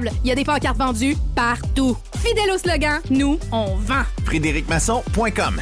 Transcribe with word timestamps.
Il 0.00 0.28
y 0.28 0.32
a 0.32 0.34
des 0.34 0.44
pancartes 0.44 0.78
vendues 0.78 1.16
partout. 1.34 1.96
Fidèle 2.18 2.50
au 2.54 2.58
slogan, 2.58 3.00
nous, 3.10 3.38
on 3.50 3.76
vend. 3.76 4.04
FrédéricMasson.com 4.24 5.60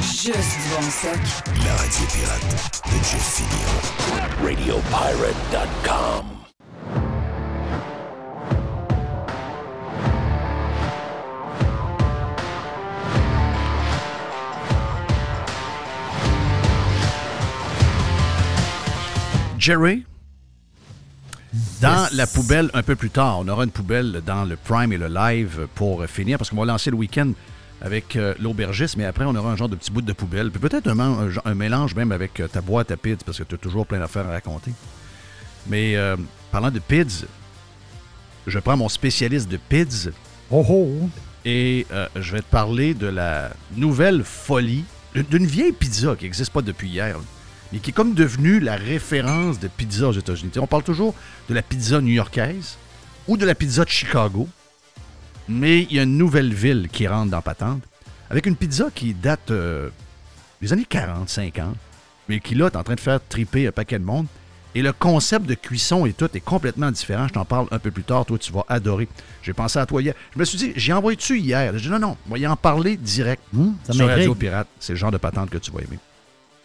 Juste 0.00 0.34
du 0.34 0.68
bon 0.74 0.82
stock. 0.90 1.20
La 1.64 1.74
radio 1.76 2.06
pirate 2.12 2.82
de 2.86 2.98
Jeff 3.04 3.22
Fillion. 3.36 3.76
RadioPirate.com 4.42 6.24
Jerry, 19.58 20.04
dans 21.80 22.08
la 22.12 22.26
poubelle 22.26 22.70
un 22.74 22.82
peu 22.82 22.96
plus 22.96 23.10
tard, 23.10 23.38
on 23.40 23.48
aura 23.48 23.64
une 23.64 23.70
poubelle 23.70 24.22
dans 24.26 24.44
le 24.44 24.56
Prime 24.56 24.92
et 24.92 24.98
le 24.98 25.08
Live 25.08 25.66
pour 25.74 26.04
finir, 26.06 26.38
parce 26.38 26.50
qu'on 26.50 26.56
va 26.56 26.66
lancer 26.66 26.90
le 26.90 26.96
week-end 26.96 27.32
avec 27.80 28.16
euh, 28.16 28.34
l'aubergiste, 28.40 28.96
mais 28.96 29.04
après, 29.04 29.24
on 29.24 29.34
aura 29.34 29.52
un 29.52 29.56
genre 29.56 29.68
de 29.68 29.76
petit 29.76 29.90
bout 29.90 30.02
de 30.02 30.12
poubelle, 30.12 30.50
puis 30.50 30.60
peut-être 30.60 30.88
un, 30.88 30.98
un, 30.98 31.28
un, 31.44 31.54
mélange 31.54 31.94
même 31.94 32.10
avec 32.12 32.40
euh, 32.40 32.48
ta 32.48 32.60
boîte 32.60 32.90
à 32.90 32.96
PIDS, 32.96 33.18
parce 33.24 33.38
que 33.38 33.44
tu 33.44 33.54
as 33.54 33.58
toujours 33.58 33.86
plein 33.86 34.00
d'affaires 34.00 34.26
à 34.26 34.32
raconter. 34.32 34.72
Mais 35.68 35.96
euh, 35.96 36.16
parlant 36.50 36.70
de 36.70 36.80
PIDS, 36.80 37.26
je 38.46 38.58
prends 38.58 38.76
mon 38.76 38.88
spécialiste 38.88 39.48
de 39.48 39.58
PIDS. 39.58 40.10
Oh 40.50 40.64
oh! 40.68 41.08
Et 41.44 41.86
euh, 41.92 42.08
je 42.16 42.32
vais 42.32 42.40
te 42.40 42.50
parler 42.50 42.94
de 42.94 43.06
la 43.06 43.50
nouvelle 43.76 44.24
folie 44.24 44.84
d'une 45.14 45.46
vieille 45.46 45.72
pizza 45.72 46.14
qui 46.16 46.24
n'existe 46.24 46.52
pas 46.52 46.62
depuis 46.62 46.88
hier 46.88 47.16
mais 47.72 47.78
qui 47.78 47.90
est 47.90 47.92
comme 47.92 48.14
devenu 48.14 48.60
la 48.60 48.76
référence 48.76 49.58
de 49.58 49.68
pizza 49.68 50.08
aux 50.08 50.12
États-Unis. 50.12 50.52
On 50.58 50.66
parle 50.66 50.82
toujours 50.82 51.14
de 51.48 51.54
la 51.54 51.62
pizza 51.62 52.00
new-yorkaise 52.00 52.76
ou 53.26 53.36
de 53.36 53.44
la 53.44 53.54
pizza 53.54 53.84
de 53.84 53.90
Chicago, 53.90 54.48
mais 55.48 55.82
il 55.82 55.96
y 55.96 55.98
a 55.98 56.02
une 56.02 56.16
nouvelle 56.16 56.52
ville 56.52 56.88
qui 56.90 57.06
rentre 57.06 57.30
dans 57.30 57.42
patente, 57.42 57.82
avec 58.30 58.46
une 58.46 58.56
pizza 58.56 58.88
qui 58.94 59.14
date 59.14 59.50
euh, 59.50 59.90
des 60.60 60.72
années 60.72 60.86
40, 60.88 61.28
50, 61.28 61.74
mais 62.28 62.40
qui 62.40 62.54
là 62.54 62.66
est 62.66 62.76
en 62.76 62.82
train 62.82 62.94
de 62.94 63.00
faire 63.00 63.20
triper 63.28 63.66
un 63.66 63.72
paquet 63.72 63.98
de 63.98 64.04
monde. 64.04 64.26
Et 64.74 64.82
le 64.82 64.92
concept 64.92 65.46
de 65.46 65.54
cuisson 65.54 66.04
et 66.04 66.12
tout 66.12 66.28
est 66.34 66.40
complètement 66.40 66.90
différent. 66.90 67.26
Je 67.26 67.32
t'en 67.32 67.44
parle 67.46 67.66
un 67.70 67.78
peu 67.78 67.90
plus 67.90 68.04
tard. 68.04 68.26
Toi, 68.26 68.38
tu 68.38 68.52
vas 68.52 68.64
adorer. 68.68 69.08
J'ai 69.42 69.54
pensé 69.54 69.78
à 69.78 69.86
toi 69.86 70.02
hier. 70.02 70.14
Je 70.34 70.38
me 70.38 70.44
suis 70.44 70.58
dit, 70.58 70.72
j'ai 70.76 70.92
envoyé-tu 70.92 71.38
hier? 71.38 71.72
J'ai 71.78 71.86
dit, 71.86 71.88
non, 71.88 71.98
non, 71.98 72.16
on 72.28 72.32
va 72.32 72.38
y 72.38 72.46
en 72.46 72.54
parler 72.54 72.96
direct 72.98 73.42
Mmh, 73.54 73.70
ça 73.82 73.92
sur. 73.94 74.06
Radio 74.06 74.34
Pirate. 74.34 74.68
C'est 74.78 74.92
le 74.92 74.98
genre 74.98 75.10
de 75.10 75.16
patente 75.16 75.48
que 75.48 75.56
tu 75.56 75.70
vas 75.72 75.80
aimer. 75.80 75.98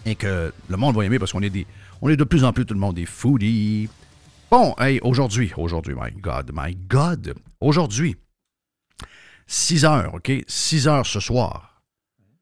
Et 0.05 0.15
que 0.15 0.51
le 0.69 0.77
monde 0.77 0.95
va 0.95 1.05
aimer 1.05 1.17
parce 1.19 1.31
qu'on 1.31 1.41
est 1.41 1.49
des. 1.49 1.65
On 2.01 2.09
est 2.09 2.17
de 2.17 2.23
plus 2.25 2.43
en 2.43 2.51
plus 2.51 2.65
tout 2.65 2.73
le 2.73 2.79
monde 2.79 2.95
des 2.95 3.05
foodies. 3.05 3.89
Bon, 4.51 4.75
hey, 4.77 4.99
aujourd'hui, 5.01 5.51
aujourd'hui, 5.57 5.95
my 5.97 6.11
God, 6.11 6.51
my 6.53 6.75
God, 6.75 7.33
aujourd'hui, 7.61 8.15
6 9.47 9.85
heures, 9.85 10.13
OK? 10.13 10.31
6 10.47 10.87
heures 10.87 11.05
ce 11.05 11.19
soir. 11.19 11.81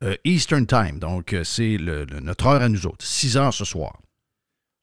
euh, 0.03 0.15
Eastern 0.25 0.65
Time, 0.65 0.97
donc 0.99 1.31
euh, 1.33 1.43
c'est 1.43 1.77
notre 2.21 2.47
heure 2.47 2.61
à 2.63 2.69
nous 2.69 2.87
autres. 2.87 3.05
6 3.05 3.37
heures 3.37 3.53
ce 3.53 3.63
soir. 3.65 4.01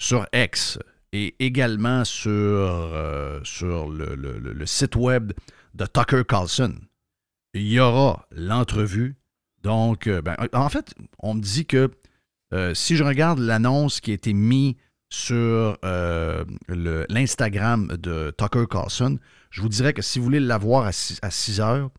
Sur 0.01 0.27
X 0.33 0.79
et 1.13 1.35
également 1.45 2.05
sur, 2.05 2.31
euh, 2.31 3.41
sur 3.43 3.89
le, 3.89 4.15
le- 4.15 4.39
le- 4.39 4.67
site 4.67 4.95
web 4.95 5.33
de 5.75 5.87
Tucker 5.87 6.23
Carlson. 6.29 6.77
Il 7.55 7.67
y 7.67 7.81
aura 7.81 8.27
l'entrevue. 8.31 9.17
Donc, 9.65 10.09
ben, 10.09 10.37
en 10.53 10.69
fait, 10.69 10.95
on 11.19 11.35
me 11.35 11.41
dit 11.41 11.67
que 11.67 11.91
euh, 12.53 12.75
si 12.75 12.97
je 12.97 13.05
regarde 13.05 13.39
l'annonce 13.39 14.01
qui 14.01 14.11
a 14.11 14.15
été 14.15 14.33
mise 14.33 14.75
sur 15.11 15.79
euh, 15.85 16.45
l'Instagram 17.09 17.89
de 17.89 18.35
Tucker 18.37 18.65
Carlson, 18.71 19.19
je 19.51 19.63
vous 19.63 19.69
dirais 19.69 19.93
que 19.93 20.03
si 20.03 20.19
vous 20.19 20.27
voulez 20.27 20.41
l'avoir 20.41 20.87
à 20.87 20.93
6, 20.93 21.61
heures, 21.61 21.91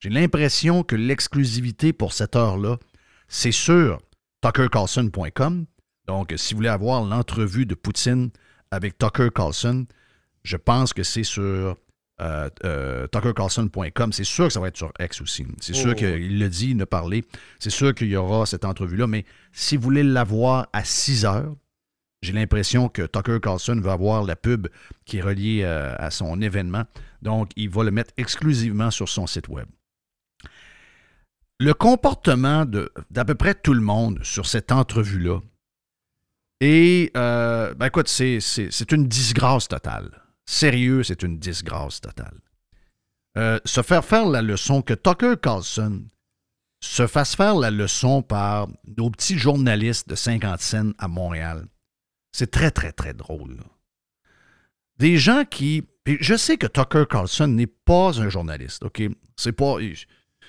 j'ai 0.00 0.10
l'impression 0.10 0.82
que 0.82 0.94
l'exclusivité 0.94 1.92
pour 1.92 2.12
cette 2.12 2.36
heure-là, 2.36 2.78
c'est 3.28 3.52
sur 3.52 3.98
tuckercarlson.com. 4.42 5.66
Donc, 6.06 6.34
si 6.36 6.54
vous 6.54 6.58
voulez 6.58 6.68
avoir 6.68 7.02
l'entrevue 7.04 7.66
de 7.66 7.74
Poutine 7.74 8.30
avec 8.70 8.98
Tucker 8.98 9.28
Carlson, 9.34 9.86
je 10.42 10.56
pense 10.56 10.92
que 10.92 11.02
c'est 11.02 11.24
sur 11.24 11.76
euh, 12.20 12.48
euh, 12.64 13.06
tuckercarlson.com. 13.08 14.12
C'est 14.12 14.24
sûr 14.24 14.46
que 14.46 14.52
ça 14.52 14.60
va 14.60 14.68
être 14.68 14.76
sur 14.76 14.92
X 14.98 15.20
aussi. 15.20 15.46
C'est 15.60 15.74
sûr 15.74 15.90
Oh. 15.92 15.94
qu'il 15.94 16.38
l'a 16.38 16.48
dit, 16.48 16.70
il 16.70 16.82
a 16.82 16.86
parlé. 16.86 17.24
C'est 17.58 17.70
sûr 17.70 17.94
qu'il 17.94 18.08
y 18.08 18.16
aura 18.16 18.46
cette 18.46 18.64
entrevue-là. 18.64 19.06
Mais 19.06 19.24
si 19.52 19.76
vous 19.76 19.82
voulez 19.82 20.02
l'avoir 20.02 20.68
à 20.72 20.84
6 20.84 21.24
heures, 21.24 21.54
j'ai 22.22 22.32
l'impression 22.32 22.88
que 22.88 23.02
Tucker 23.02 23.38
Carlson 23.40 23.80
va 23.80 23.92
avoir 23.92 24.24
la 24.24 24.34
pub 24.34 24.66
qui 25.04 25.18
est 25.18 25.22
reliée 25.22 25.62
euh, 25.62 25.94
à 25.98 26.10
son 26.10 26.40
événement. 26.42 26.82
Donc, 27.22 27.50
il 27.56 27.70
va 27.70 27.84
le 27.84 27.92
mettre 27.92 28.12
exclusivement 28.16 28.90
sur 28.90 29.08
son 29.08 29.26
site 29.28 29.48
web. 29.48 29.66
Le 31.60 31.74
comportement 31.74 32.64
d'à 33.10 33.24
peu 33.24 33.34
près 33.34 33.54
tout 33.54 33.74
le 33.74 33.80
monde 33.80 34.20
sur 34.22 34.46
cette 34.46 34.70
entrevue-là 34.70 35.40
est, 36.60 37.16
euh, 37.16 37.74
ben 37.74 37.86
écoute, 37.86 38.08
c'est 38.08 38.92
une 38.92 39.06
disgrâce 39.08 39.68
totale. 39.68 40.22
Sérieux, 40.50 41.02
c'est 41.02 41.22
une 41.22 41.38
disgrâce 41.38 42.00
totale. 42.00 42.40
Euh, 43.36 43.60
se 43.66 43.82
faire 43.82 44.02
faire 44.02 44.26
la 44.26 44.40
leçon, 44.40 44.80
que 44.80 44.94
Tucker 44.94 45.34
Carlson 45.42 46.06
se 46.80 47.06
fasse 47.06 47.36
faire 47.36 47.54
la 47.54 47.70
leçon 47.70 48.22
par 48.22 48.66
nos 48.96 49.10
petits 49.10 49.38
journalistes 49.38 50.08
de 50.08 50.14
50 50.14 50.58
cents 50.62 50.92
à 50.96 51.06
Montréal, 51.06 51.66
c'est 52.32 52.50
très, 52.50 52.70
très, 52.70 52.92
très 52.92 53.12
drôle. 53.12 53.58
Des 54.96 55.18
gens 55.18 55.44
qui. 55.44 55.84
Je 56.06 56.34
sais 56.34 56.56
que 56.56 56.66
Tucker 56.66 57.04
Carlson 57.10 57.48
n'est 57.48 57.66
pas 57.66 58.18
un 58.18 58.30
journaliste, 58.30 58.82
OK? 58.84 59.02
C'est 59.36 59.52
pas. 59.52 59.76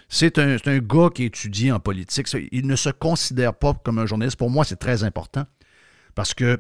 C'est 0.08 0.40
un, 0.40 0.56
un 0.66 0.80
gars 0.80 1.10
qui 1.14 1.26
étudie 1.26 1.74
en 1.74 1.82
politique. 1.82 2.34
Il 2.54 2.68
ne 2.68 2.78
se 2.78 2.90
considère 2.90 3.54
pas 3.54 3.74
comme 3.74 4.00
un 4.00 4.06
journaliste. 4.06 4.38
Pour 4.38 4.50
moi, 4.50 4.64
c'est 4.64 4.80
très 4.80 5.04
important 5.04 5.46
parce 6.16 6.34
que 6.34 6.58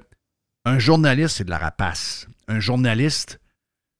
un 0.65 0.77
journaliste, 0.77 1.37
c'est 1.37 1.45
de 1.45 1.49
la 1.49 1.57
rapace. 1.57 2.27
Un 2.49 2.59
journaliste, 2.59 3.39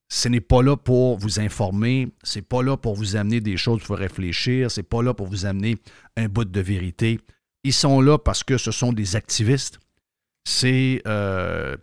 ce 0.09 0.27
n'est 0.27 0.41
pas 0.41 0.63
là 0.63 0.75
pour 0.75 1.17
vous 1.17 1.39
informer, 1.39 2.09
c'est 2.23 2.41
pas 2.41 2.63
là 2.63 2.75
pour 2.75 2.95
vous 2.95 3.15
amener 3.15 3.41
des 3.41 3.57
choses 3.57 3.83
pour 3.83 3.97
réfléchir, 3.97 4.71
c'est 4.71 4.83
pas 4.83 5.03
là 5.03 5.13
pour 5.13 5.27
vous 5.27 5.45
amener 5.45 5.77
un 6.17 6.27
bout 6.27 6.45
de 6.45 6.59
vérité. 6.59 7.19
Ils 7.63 7.73
sont 7.73 8.01
là 8.01 8.17
parce 8.17 8.43
que 8.43 8.57
ce 8.57 8.71
sont 8.71 8.91
des 8.91 9.15
activistes. 9.15 9.79
C'est 10.45 11.01
euh, 11.07 11.77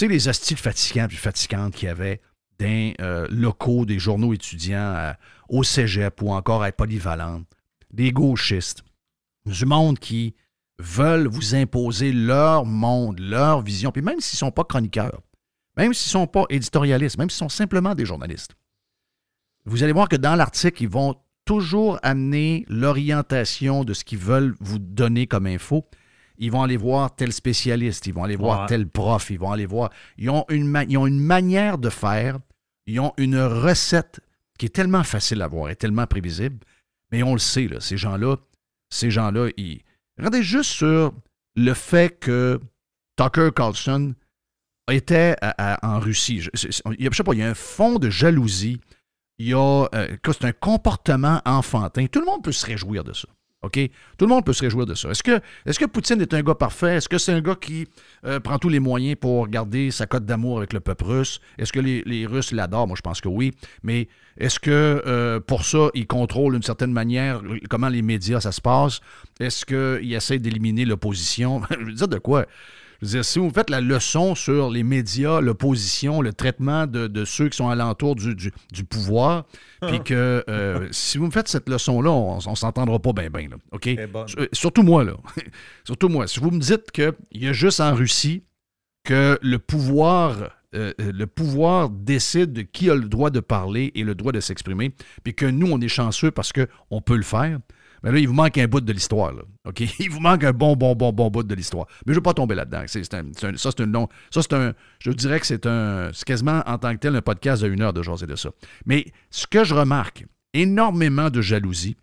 les 0.00 0.28
astiles 0.28 0.58
fatigants 0.58 1.08
puis 1.08 1.16
fatigantes 1.16 1.74
qu'il 1.74 1.88
y 1.88 1.90
avait 1.90 2.20
dans 2.60 2.94
euh, 3.00 3.26
locaux 3.30 3.84
des 3.84 3.98
journaux 3.98 4.32
étudiants 4.32 4.94
euh, 4.96 5.12
au 5.48 5.64
cégep 5.64 6.22
ou 6.22 6.30
encore 6.30 6.62
à 6.62 6.70
Polyvalente, 6.70 7.46
des 7.92 8.12
gauchistes, 8.12 8.84
du 9.44 9.66
monde 9.66 9.98
qui 9.98 10.36
veulent 10.78 11.26
vous 11.26 11.56
imposer 11.56 12.12
leur 12.12 12.64
monde, 12.64 13.18
leur 13.18 13.60
vision, 13.62 13.90
puis 13.90 14.02
même 14.02 14.20
s'ils 14.20 14.36
ne 14.36 14.48
sont 14.48 14.52
pas 14.52 14.62
chroniqueurs, 14.62 15.20
même 15.76 15.94
s'ils 15.94 16.08
ne 16.08 16.24
sont 16.24 16.26
pas 16.26 16.44
éditorialistes, 16.50 17.18
même 17.18 17.30
s'ils 17.30 17.38
sont 17.38 17.48
simplement 17.48 17.94
des 17.94 18.04
journalistes. 18.04 18.54
Vous 19.64 19.82
allez 19.82 19.92
voir 19.92 20.08
que 20.08 20.16
dans 20.16 20.34
l'article, 20.34 20.82
ils 20.82 20.88
vont 20.88 21.16
toujours 21.44 21.98
amener 22.02 22.64
l'orientation 22.68 23.84
de 23.84 23.94
ce 23.94 24.04
qu'ils 24.04 24.18
veulent 24.18 24.54
vous 24.60 24.78
donner 24.78 25.26
comme 25.26 25.46
info. 25.46 25.84
Ils 26.38 26.50
vont 26.50 26.62
aller 26.62 26.76
voir 26.76 27.14
tel 27.14 27.32
spécialiste, 27.32 28.06
ils 28.06 28.14
vont 28.14 28.24
aller 28.24 28.36
voir 28.36 28.62
Ouais. 28.62 28.66
tel 28.66 28.88
prof, 28.88 29.30
ils 29.30 29.38
vont 29.38 29.52
aller 29.52 29.66
voir. 29.66 29.90
Ils 30.18 30.30
ont, 30.30 30.44
une 30.48 30.84
ils 30.88 30.96
ont 30.98 31.06
une 31.06 31.20
manière 31.20 31.78
de 31.78 31.88
faire, 31.90 32.38
ils 32.86 32.98
ont 33.00 33.12
une 33.16 33.38
recette 33.40 34.20
qui 34.58 34.66
est 34.66 34.70
tellement 34.70 35.04
facile 35.04 35.42
à 35.42 35.46
voir 35.48 35.70
et 35.70 35.76
tellement 35.76 36.06
prévisible. 36.06 36.58
Mais 37.12 37.22
on 37.22 37.32
le 37.34 37.38
sait, 37.38 37.68
là, 37.68 37.78
ces 37.80 37.96
gens-là, 37.96 38.36
ces 38.90 39.10
gens-là, 39.10 39.50
ils. 39.56 39.82
Regardez 40.18 40.42
juste 40.42 40.70
sur 40.70 41.12
le 41.56 41.74
fait 41.74 42.18
que 42.18 42.60
Tucker 43.16 43.50
Carlson 43.54 44.14
était 44.90 45.36
en 45.82 45.98
Russie. 46.00 46.40
Je, 46.40 46.50
c'est- 46.54 46.82
il 46.98 47.04
y 47.04 47.06
a- 47.06 47.10
je 47.10 47.16
sais 47.16 47.22
pas, 47.22 47.32
il 47.34 47.38
y 47.40 47.42
a 47.42 47.48
un 47.48 47.54
fond 47.54 47.98
de 47.98 48.10
jalousie. 48.10 48.80
Il 49.38 49.48
y 49.48 49.54
a. 49.54 49.88
euh, 49.94 50.08
c'est 50.26 50.44
un 50.44 50.52
comportement 50.52 51.40
enfantin. 51.44 52.06
Tout 52.06 52.20
le 52.20 52.26
monde 52.26 52.42
peut 52.42 52.52
se 52.52 52.66
réjouir 52.66 53.04
de 53.04 53.12
ça. 53.12 53.28
OK? 53.62 53.78
Tout 54.18 54.24
le 54.24 54.28
monde 54.28 54.44
peut 54.44 54.52
se 54.52 54.62
réjouir 54.62 54.86
de 54.86 54.94
ça. 54.94 55.10
Est-ce 55.10 55.22
que, 55.22 55.40
est 55.66 55.78
que 55.78 55.84
Poutine 55.84 56.20
est 56.20 56.34
un 56.34 56.42
gars 56.42 56.56
parfait? 56.56 56.96
Est-ce 56.96 57.08
que 57.08 57.16
c'est 57.16 57.32
un 57.32 57.40
gars 57.40 57.54
qui 57.54 57.86
euh, 58.26 58.40
prend 58.40 58.58
tous 58.58 58.68
les 58.68 58.80
moyens 58.80 59.16
pour 59.20 59.46
garder 59.46 59.92
sa 59.92 60.06
cote 60.06 60.24
d'amour 60.26 60.58
avec 60.58 60.72
le 60.72 60.80
peuple 60.80 61.04
russe? 61.04 61.40
Est-ce 61.58 61.72
que 61.72 61.78
les, 61.78 62.02
les 62.04 62.26
Russes 62.26 62.50
l'adorent? 62.50 62.88
Moi, 62.88 62.96
je 62.96 63.02
pense 63.02 63.20
que 63.20 63.28
oui. 63.28 63.52
Mais 63.84 64.08
est-ce 64.36 64.58
que 64.58 65.00
euh, 65.06 65.38
pour 65.38 65.64
ça, 65.64 65.90
il 65.94 66.08
contrôle 66.08 66.54
d'une 66.54 66.62
certaine 66.64 66.90
manière 66.92 67.40
comment 67.70 67.88
les 67.88 68.02
médias, 68.02 68.40
ça 68.40 68.50
se 68.50 68.60
passe? 68.60 69.00
Est-ce 69.38 69.64
qu'il 69.64 70.12
essaie 70.12 70.40
d'éliminer 70.40 70.84
l'opposition? 70.84 71.62
je 71.70 71.84
veux 71.84 71.92
dire 71.92 72.08
de 72.08 72.18
quoi? 72.18 72.46
Je 73.02 73.06
veux 73.08 73.12
dire, 73.14 73.24
si 73.24 73.40
vous 73.40 73.50
faites 73.50 73.68
la 73.68 73.80
leçon 73.80 74.36
sur 74.36 74.70
les 74.70 74.84
médias, 74.84 75.40
l'opposition, 75.40 76.22
le 76.22 76.32
traitement 76.32 76.86
de, 76.86 77.08
de 77.08 77.24
ceux 77.24 77.48
qui 77.48 77.56
sont 77.56 77.68
alentour 77.68 78.14
du, 78.14 78.36
du, 78.36 78.52
du 78.70 78.84
pouvoir, 78.84 79.44
puis 79.88 80.00
que 80.04 80.44
euh, 80.48 80.86
si 80.92 81.18
vous 81.18 81.26
me 81.26 81.32
faites 81.32 81.48
cette 81.48 81.68
leçon-là, 81.68 82.12
on, 82.12 82.38
on 82.46 82.54
s'entendra 82.54 83.00
pas 83.00 83.12
bien, 83.12 83.28
bien, 83.28 83.48
là. 83.48 83.56
OK? 83.72 83.90
Surtout 84.52 84.84
moi, 84.84 85.02
là. 85.02 85.14
Surtout 85.84 86.08
moi. 86.08 86.28
Si 86.28 86.38
vous 86.38 86.52
me 86.52 86.60
dites 86.60 86.92
qu'il 86.92 87.12
y 87.32 87.48
a 87.48 87.52
juste 87.52 87.80
en 87.80 87.92
Russie 87.92 88.44
que 89.02 89.36
le 89.42 89.58
pouvoir, 89.58 90.36
euh, 90.76 90.92
le 90.98 91.26
pouvoir 91.26 91.90
décide 91.90 92.52
de 92.52 92.62
qui 92.62 92.88
a 92.88 92.94
le 92.94 93.08
droit 93.08 93.30
de 93.30 93.40
parler 93.40 93.90
et 93.96 94.04
le 94.04 94.14
droit 94.14 94.30
de 94.30 94.38
s'exprimer, 94.38 94.94
puis 95.24 95.34
que 95.34 95.46
nous, 95.46 95.66
on 95.66 95.80
est 95.80 95.88
chanceux 95.88 96.30
parce 96.30 96.52
qu'on 96.52 97.00
peut 97.00 97.16
le 97.16 97.24
faire, 97.24 97.58
mais 98.02 98.12
là, 98.12 98.18
il 98.18 98.26
vous 98.28 98.34
manque 98.34 98.58
un 98.58 98.66
bout 98.66 98.80
de 98.80 98.92
l'histoire. 98.92 99.32
OK? 99.64 99.80
Il 100.00 100.10
vous 100.10 100.20
manque 100.20 100.42
un 100.44 100.52
bon, 100.52 100.74
bon, 100.76 100.94
bon, 100.94 101.12
bon 101.12 101.30
bout 101.30 101.42
de 101.44 101.54
l'histoire. 101.54 101.86
Mais 102.04 102.08
je 102.08 102.10
ne 102.12 102.14
veux 102.16 102.22
pas 102.22 102.34
tomber 102.34 102.54
là-dedans. 102.56 102.82
C'est, 102.86 103.14
un- 103.14 103.26
un- 103.42 103.56
ça, 103.56 103.70
c'est 103.70 103.80
un 103.82 103.86
long. 103.86 104.08
Ça, 104.30 104.42
c'est 104.42 104.52
un. 104.54 104.74
Je 104.98 105.10
dirais 105.12 105.38
que 105.38 105.46
c'est 105.46 105.66
un. 105.66 106.10
C'est 106.12 106.24
quasiment 106.24 106.62
en 106.66 106.78
tant 106.78 106.92
que 106.92 106.98
tel 106.98 107.14
un 107.14 107.22
podcast 107.22 107.62
de 107.62 107.68
une 107.68 107.80
heure 107.82 107.92
de 107.92 108.02
jaser 108.02 108.26
de 108.26 108.34
ça. 108.36 108.50
Mais 108.86 109.06
ce 109.30 109.46
que 109.46 109.62
je 109.64 109.74
remarque, 109.74 110.24
énormément 110.52 111.30
de 111.30 111.40
jalousie. 111.40 111.96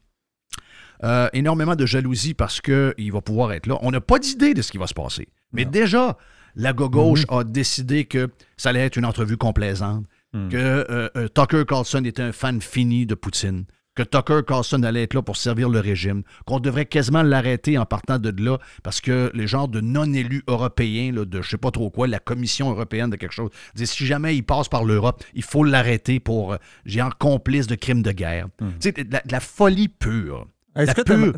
Euh, 1.04 1.30
énormément 1.32 1.76
de 1.78 1.86
jalousie 1.86 2.34
parce 2.34 2.60
qu'il 2.60 3.12
va 3.12 3.22
pouvoir 3.22 3.54
être 3.54 3.68
là. 3.68 3.78
On 3.82 3.92
n'a 3.92 4.02
pas 4.02 4.20
d'idée 4.20 4.54
de 4.54 4.62
ce 4.62 4.72
qui 4.72 4.78
va 4.78 4.86
se 4.88 4.94
passer. 4.94 5.30
Mais 5.54 5.64
déjà, 5.64 6.18
la 6.56 6.74
gauche 6.74 7.24
a 7.30 7.44
décidé 7.46 8.04
que 8.06 8.30
ça 8.58 8.70
allait 8.70 8.82
être 8.86 8.98
une 8.98 9.06
entrevue 9.06 9.38
complaisante, 9.38 10.06
que 10.34 10.56
euh, 10.56 11.10
euh, 11.16 11.28
Tucker 11.30 11.64
Carlson 11.66 12.04
était 12.04 12.22
un 12.22 12.32
fan 12.34 12.62
fini 12.62 13.06
de 13.06 13.16
Poutine, 13.16 13.64
que 14.04 14.18
Tucker 14.18 14.42
Carlson 14.48 14.82
allait 14.84 15.04
être 15.04 15.14
là 15.14 15.22
pour 15.22 15.36
servir 15.38 15.70
le 15.70 15.80
régime, 15.80 16.24
qu'on 16.46 16.60
devrait 16.60 16.86
quasiment 16.86 17.22
l'arrêter 17.24 17.78
en 17.78 17.86
partant 17.86 18.18
de 18.20 18.34
là 18.44 18.58
parce 18.84 19.02
que 19.02 19.30
les 19.34 19.46
genres 19.48 19.68
de 19.68 19.82
non-élus 19.82 20.44
européens, 20.48 21.12
là, 21.12 21.26
de 21.26 21.42
je 21.42 21.50
sais 21.50 21.58
pas 21.58 21.72
trop 21.72 21.90
quoi, 21.90 22.08
la 22.08 22.20
Commission 22.20 22.70
européenne 22.70 23.10
de 23.10 23.16
quelque 23.18 23.34
chose, 23.34 23.50
disent 23.76 23.92
si 23.92 24.06
jamais 24.06 24.36
il 24.38 24.44
passe 24.44 24.70
par 24.70 24.86
l'Europe, 24.86 25.24
il 25.34 25.44
faut 25.44 25.64
l'arrêter 25.64 26.20
pour, 26.20 26.54
euh, 26.54 26.58
genre, 26.86 27.18
complice 27.18 27.68
de 27.68 27.76
crimes 27.76 28.02
de 28.02 28.12
guerre. 28.12 28.48
Tu 28.60 28.66
sais, 28.80 28.92
de 28.92 29.12
la, 29.12 29.20
de 29.22 29.32
la 29.32 29.40
folie 29.40 29.90
pure. 29.90 30.48
Est-ce 30.76 30.94
que 30.96 31.02
pure- 31.02 31.16
t'aimerais- 31.16 31.34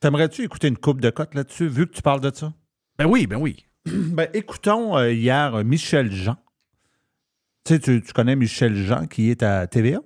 t'aimerais-tu 0.00 0.42
écouter 0.44 0.68
une 0.68 0.78
coupe 0.78 1.00
de 1.00 1.10
cote 1.10 1.34
là-dessus, 1.34 1.68
vu 1.68 1.86
que 1.86 1.92
tu 1.92 2.02
parles 2.02 2.20
de 2.20 2.30
ça? 2.34 2.52
Ben 2.98 3.06
oui, 3.06 3.26
ben 3.26 3.36
oui. 3.36 3.66
Ben, 3.86 4.28
écoutons 4.32 4.96
euh, 4.96 5.12
hier 5.12 5.64
Michel 5.64 6.10
Jean. 6.12 6.36
Tu 7.64 7.74
sais, 7.74 7.78
tu, 7.80 8.02
tu 8.02 8.12
connais 8.12 8.36
Michel 8.36 8.74
Jean 8.74 9.06
qui 9.06 9.30
est 9.30 9.42
à 9.42 9.66
TVA? 9.66 10.00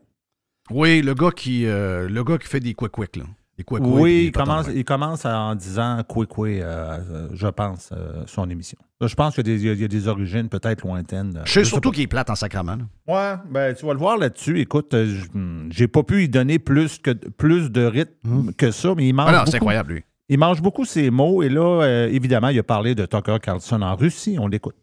Oui, 0.71 1.03
le 1.03 1.15
gars 1.15 1.31
qui, 1.31 1.67
euh, 1.67 2.09
le 2.09 2.25
gars 2.25 2.39
qui 2.39 2.49
fait 2.49 2.61
des 2.61 2.75
quick-quick, 2.75 3.17
là. 3.17 3.25
Des 3.57 3.63
quick 3.65 3.83
Oui, 3.85 4.25
il 4.27 4.33
commence, 4.33 4.67
il 4.75 4.85
commence 4.85 5.25
en 5.25 5.55
disant 5.55 6.01
quoi, 6.09 6.27
quoi, 6.27 6.49
euh, 6.49 6.99
euh, 7.11 7.29
je 7.35 7.47
pense, 7.47 7.91
euh, 7.93 8.25
son 8.27 8.49
émission. 8.51 8.79
Je 9.01 9.15
pense 9.15 9.35
qu'il 9.35 9.47
y, 9.47 9.51
a 9.53 9.57
des- 9.57 9.63
il 9.65 9.81
y 9.81 9.85
a 9.85 9.89
des 9.89 10.09
origines 10.09 10.49
peut-être 10.49 10.83
lointaines. 10.85 11.41
Je 11.45 11.53
sais 11.53 11.65
surtout 11.65 11.91
qu'il 11.93 12.03
est 12.03 12.07
plate 12.09 12.31
en 12.31 12.35
sacrament. 12.35 12.77
là. 12.77 12.85
Ouais, 13.07 13.41
ben, 13.51 13.75
tu 13.75 13.85
vas 13.87 13.93
le 13.93 13.99
voir 13.99 14.17
là-dessus. 14.17 14.59
Écoute, 14.59 14.95
hmm, 14.95 15.69
j'ai 15.71 15.87
pas 15.87 16.03
pu 16.03 16.25
y 16.25 16.29
donner 16.29 16.59
plus, 16.59 16.99
que, 16.99 17.11
plus 17.13 17.71
de 17.71 17.85
rythme 17.85 18.53
que 18.55 18.71
ça, 18.71 18.95
mais 18.97 19.07
il 19.07 19.13
mange 19.13 19.31
Ah 19.33 19.45
c'est 19.47 19.57
incroyable, 19.57 19.93
lui. 19.95 20.05
Il 20.31 20.39
mange 20.39 20.63
beaucoup 20.63 20.87
ses 20.87 21.11
mots. 21.11 21.43
Et 21.43 21.51
là, 21.51 21.83
euh, 21.83 22.09
évidemment, 22.09 22.49
il 22.49 22.59
a 22.59 22.63
parlé 22.63 22.95
de 22.95 23.05
Tucker 23.07 23.37
Carlson 23.43 23.83
en 23.83 23.95
Russie. 23.95 24.37
On 24.41 24.49
l'écoute. 24.49 24.75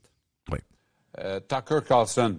Euh, 1.19 1.42
Tucker 1.42 1.80
Carlson, 1.86 2.38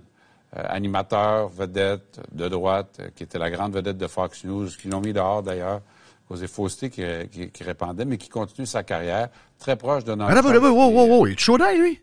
animateur, 0.55 1.49
vedette 1.49 2.21
de 2.33 2.49
droite, 2.49 2.99
euh, 3.01 3.09
qui 3.15 3.23
était 3.23 3.39
la 3.39 3.51
grande 3.51 3.73
vedette 3.75 3.99
de 3.99 4.07
Fox 4.07 4.45
News, 4.45 4.69
qui 4.81 4.89
l'ont 4.89 5.01
mis 5.01 5.13
dehors 5.13 5.43
d'ailleurs, 5.43 5.77
à 5.77 6.29
cause 6.29 6.41
des 6.41 6.47
faussetés 6.49 6.91
qu'il 6.91 7.29
qui, 7.31 7.51
qui 7.51 7.65
répandait, 7.65 8.05
mais 8.05 8.19
qui 8.19 8.29
continue 8.29 8.67
sa 8.67 8.83
carrière, 8.83 9.29
très 9.59 9.77
proche 9.77 10.05
de 10.05 10.13
là, 10.53 10.59
wow, 10.71 10.91
wow, 10.91 11.01
euh, 11.05 11.09
wow, 11.19 11.27
il 11.27 11.33
est 11.33 11.39
chaud 11.41 11.57
lui? 11.79 12.01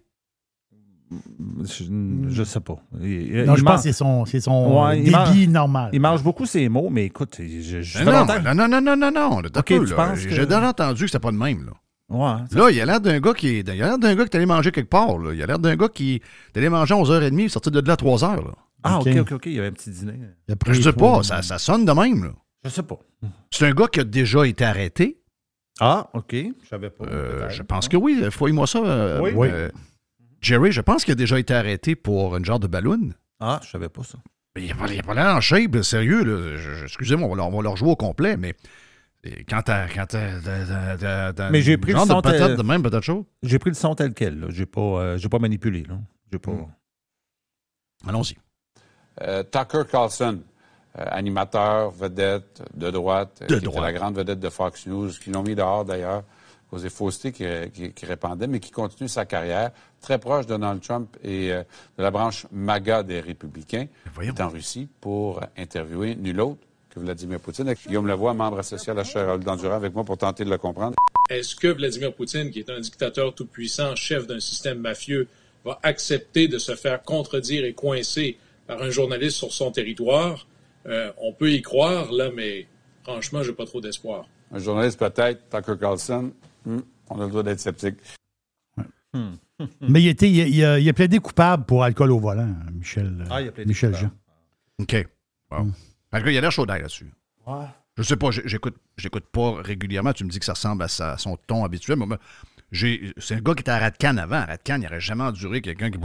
Je, 1.65 2.43
sais 2.43 2.59
pas. 2.59 2.77
Il, 3.01 3.43
Non, 3.45 3.53
il 3.55 3.57
je 3.59 3.63
man- 3.63 3.74
pense 3.74 3.77
que 3.77 3.81
c'est 3.89 3.93
son, 3.93 4.25
c'est 4.25 4.39
son 4.41 4.79
Ouais, 4.83 5.00
il 5.00 5.12
débit 5.12 5.47
normal. 5.47 5.89
Il 5.91 6.00
mange 6.01 6.21
beaucoup 6.21 6.45
ses 6.45 6.69
mots, 6.69 6.89
mais 6.91 7.05
écoute, 7.05 7.38
je, 7.39 7.81
je, 7.81 8.03
non, 8.03 8.25
non, 8.25 8.53
non, 8.53 8.67
non, 8.67 8.81
non, 8.81 8.95
non, 8.95 9.12
non. 9.12 9.41
T'as 9.51 9.59
Ok, 9.62 9.65
peu, 9.65 9.85
tu 9.85 9.95
là. 9.95 10.15
J'ai 10.15 10.29
que- 10.29 10.43
déjà 10.45 10.69
entendu 10.69 11.01
que 11.01 11.07
c'était 11.07 11.19
pas 11.19 11.31
de 11.31 11.38
même, 11.38 11.65
là. 11.65 11.71
Ouais, 12.09 12.35
Là, 12.51 12.69
il 12.71 12.81
a 12.81 12.85
l'air 12.85 12.99
d'un 13.01 13.19
gars 13.19 13.33
qui 13.33 13.47
est. 13.49 13.59
Il 13.67 13.69
a 13.69 13.75
l'air 13.75 13.97
d'un 13.99 14.15
gars 14.15 14.25
qui 14.25 14.31
est 14.31 14.35
allé 14.37 14.45
manger 14.47 14.71
quelque 14.71 14.89
part, 14.89 15.17
là. 15.19 15.33
Il 15.33 15.41
a 15.43 15.45
l'air 15.45 15.59
d'un 15.59 15.75
gars 15.75 15.89
qui 15.89 16.15
est 16.15 16.57
allé 16.57 16.67
manger 16.69 16.93
à 16.95 16.97
11h30 16.97 17.39
et 17.39 17.49
sorti 17.49 17.69
de 17.71 17.79
là 17.81 17.93
à 17.93 17.95
3h, 17.95 18.35
là. 18.43 18.51
Ah, 18.83 18.99
OK, 18.99 19.07
Ok. 19.07 19.17
OK, 19.19 19.31
OK. 19.33 19.45
Il 19.45 19.53
y 19.53 19.59
avait 19.59 19.67
un 19.67 19.71
petit 19.73 19.91
dîner. 19.91 20.13
Il 20.47 20.53
a 20.53 20.55
pris 20.55 20.73
Je 20.73 20.81
sais 20.81 20.93
pas, 20.93 21.21
ça, 21.23 21.41
ça 21.41 21.57
sonne 21.59 21.85
de 21.85 21.91
même, 21.91 22.23
là. 22.23 22.31
Je 22.63 22.69
sais 22.69 22.83
pas. 22.83 22.97
C'est 23.51 23.67
un 23.67 23.71
gars 23.73 23.87
qui 23.87 23.99
a 23.99 24.03
déjà 24.03 24.45
été 24.47 24.65
arrêté. 24.65 25.21
Ah, 25.79 26.09
OK. 26.13 26.33
Je 26.33 26.67
savais 26.67 26.89
pas. 26.89 27.05
Euh, 27.05 27.47
je 27.49 27.61
pense 27.63 27.87
que 27.87 27.95
oui. 27.95 28.21
Fouille-moi 28.31 28.67
ça. 28.67 28.79
euh, 28.79 29.21
Oui. 29.21 29.47
euh, 29.51 29.69
Jerry, 30.41 30.71
je 30.71 30.81
pense 30.81 31.03
qu'il 31.05 31.11
a 31.11 31.15
déjà 31.15 31.37
été 31.39 31.53
arrêté 31.53 31.95
pour 31.95 32.35
une 32.37 32.43
genre 32.45 32.59
de 32.59 32.67
ballon. 32.67 33.11
Ah, 33.39 33.59
je 33.63 33.69
savais 33.69 33.87
pas 33.89 34.03
ça. 34.03 34.17
Mais 34.55 34.63
il 34.63 34.69
n'a 34.69 34.75
pas, 34.75 34.91
il 34.91 34.99
a 34.99 35.03
pas 35.03 35.13
l'air 35.13 35.35
en 35.35 35.41
shape, 35.41 35.81
sérieux. 35.83 36.57
Excusez-moi, 36.83 37.27
on 37.27 37.31
va, 37.31 37.35
leur, 37.37 37.47
on 37.47 37.57
va 37.57 37.61
leur 37.63 37.77
jouer 37.77 37.91
au 37.91 37.95
complet, 37.95 38.35
mais 38.35 38.55
et 39.23 39.43
quand 39.43 39.61
t'as. 39.63 39.88
Mais 41.51 41.61
j'ai 41.61 41.77
pris 41.77 41.93
le 41.93 41.99
son 41.99 42.05
de 42.05 42.21
patate 42.21 42.38
tel- 42.49 42.57
de 42.57 42.63
même, 42.63 42.81
peut-être 42.83 43.03
chaud? 43.03 43.25
J'ai 43.43 43.59
pris 43.59 43.69
le 43.69 43.75
son 43.75 43.95
tel 43.95 44.13
quel. 44.13 44.45
J'ai 44.49 44.65
pas, 44.65 44.81
euh, 44.81 45.17
j'ai 45.17 45.29
pas 45.29 45.39
manipulé. 45.39 45.83
Là. 45.83 45.95
J'ai 46.31 46.39
pas... 46.39 46.51
Hmm. 46.51 46.67
Allons-y. 48.07 48.38
Euh, 49.21 49.43
Tucker 49.43 49.83
Carlson, 49.91 50.39
euh, 50.97 51.05
animateur, 51.09 51.91
vedette 51.91 52.63
de 52.73 52.89
droite, 52.89 53.43
De 53.47 53.55
qui 53.57 53.65
droite. 53.65 53.75
était 53.83 53.91
la 53.93 53.93
grande 53.93 54.15
vedette 54.15 54.39
de 54.39 54.49
Fox 54.49 54.88
News, 54.88 55.09
qui 55.21 55.31
l'ont 55.31 55.43
mis 55.43 55.55
dehors 55.55 55.83
d'ailleurs, 55.83 56.23
des 56.71 56.89
faussetés 56.89 57.31
qu'il 57.33 57.71
qui, 57.73 57.91
qui 57.91 58.05
répandait, 58.05 58.47
mais 58.47 58.59
qui 58.61 58.71
continue 58.71 59.09
sa 59.09 59.25
carrière, 59.25 59.71
très 60.01 60.17
proche 60.19 60.45
de 60.45 60.51
Donald 60.51 60.81
Trump 60.81 61.17
et 61.23 61.51
euh, 61.51 61.63
de 61.97 62.03
la 62.03 62.11
branche 62.11 62.45
MAGA 62.51 63.03
des 63.03 63.19
Républicains, 63.19 63.88
voyons. 64.13 64.33
est 64.33 64.41
en 64.41 64.49
Russie 64.49 64.88
pour 65.01 65.41
interviewer 65.57 66.15
nul 66.15 66.39
autre 66.39 66.61
que 66.89 67.00
Vladimir 67.00 67.39
Poutine. 67.39 67.67
Avec 67.67 67.86
Guillaume 67.88 68.08
Lavoie, 68.08 68.34
membre 68.34 68.60
associé 68.60 68.91
à 68.91 68.93
la 68.96 69.03
chaire 69.03 69.27
Raoul 69.27 69.43
Dandurand, 69.43 69.75
avec 69.75 69.93
moi 69.93 70.03
pour 70.03 70.17
tenter 70.17 70.43
de 70.46 70.50
le 70.50 70.58
comprendre. 70.58 70.96
Est-ce 71.29 71.55
que 71.55 71.67
Vladimir 71.67 72.13
Poutine, 72.13 72.50
qui 72.51 72.60
est 72.60 72.69
un 72.69 72.79
dictateur 72.79 73.34
tout-puissant, 73.36 73.96
chef 73.96 74.25
d'un 74.27 74.39
système 74.39 74.79
mafieux, 74.79 75.27
va 75.65 75.79
accepter 75.84 76.48
de 76.48 76.58
se 76.58 76.75
faire 76.75 77.03
contredire 77.03 77.65
et 77.65 77.74
coincer 77.74 78.38
par 78.67 78.81
un 78.81 78.89
journaliste 78.89 79.38
sur 79.38 79.51
son 79.53 79.72
territoire? 79.72 80.48
Euh, 80.88 81.12
on 81.17 81.34
peut 81.34 81.51
y 81.51 81.62
croire, 81.62 82.12
là, 82.12 82.29
mais 82.36 82.65
franchement, 83.03 83.43
j'ai 83.43 83.53
pas 83.53 83.65
trop 83.65 83.81
d'espoir. 83.81 84.27
Un 84.51 84.60
journaliste 84.60 84.98
peut-être, 84.98 85.48
Tucker 85.50 85.75
Carlson, 85.79 86.31
hmm, 86.65 86.79
on 87.10 87.19
a 87.22 87.25
le 87.25 87.29
droit 87.29 87.43
d'être 87.43 87.60
sceptique. 87.60 87.98
Mais 89.81 90.01
il, 90.01 90.08
était, 90.08 90.29
il, 90.29 90.38
il 90.55 90.63
a, 90.63 90.79
il 90.79 90.88
a 90.88 90.93
plaidé 90.93 91.19
coupable 91.19 91.65
pour 91.65 91.84
alcool 91.84 92.12
au 92.12 92.19
volant, 92.19 92.55
Michel, 92.74 93.25
Ah, 93.29 93.41
il 93.41 93.50
a 93.50 93.51
plaidé 93.51 93.67
Michel 93.67 93.91
coupable. 93.91 94.12
Jean. 94.79 94.84
OK. 94.84 95.08
En 95.51 95.67
tout 96.17 96.23
cas, 96.25 96.31
il 96.31 96.37
a 96.37 96.41
l'air 96.41 96.51
chaud 96.51 96.65
là-dessus. 96.65 97.11
Ouais. 97.45 97.65
Je 97.97 98.03
sais 98.03 98.15
pas, 98.17 98.29
j'écoute, 98.31 98.77
j'écoute 98.97 99.25
pas 99.31 99.61
régulièrement. 99.61 100.13
Tu 100.13 100.23
me 100.23 100.29
dis 100.29 100.39
que 100.39 100.45
ça 100.45 100.53
ressemble 100.53 100.83
à, 100.83 100.87
sa- 100.87 101.11
à 101.13 101.17
son 101.17 101.35
ton 101.35 101.63
habituel. 101.65 101.97
mais 101.97 102.15
j'ai- 102.71 103.13
c'est 103.17 103.35
un 103.35 103.39
gars 103.41 103.53
qui 103.53 103.61
était 103.61 103.71
à 103.71 103.79
Radcan 103.79 104.17
avant. 104.17 104.37
À 104.37 104.45
Radcan, 104.45 104.75
il 104.77 104.83
n'aurait 104.83 104.99
jamais 105.01 105.23
enduré 105.23 105.61
quelqu'un 105.61 105.91
qui. 105.91 105.97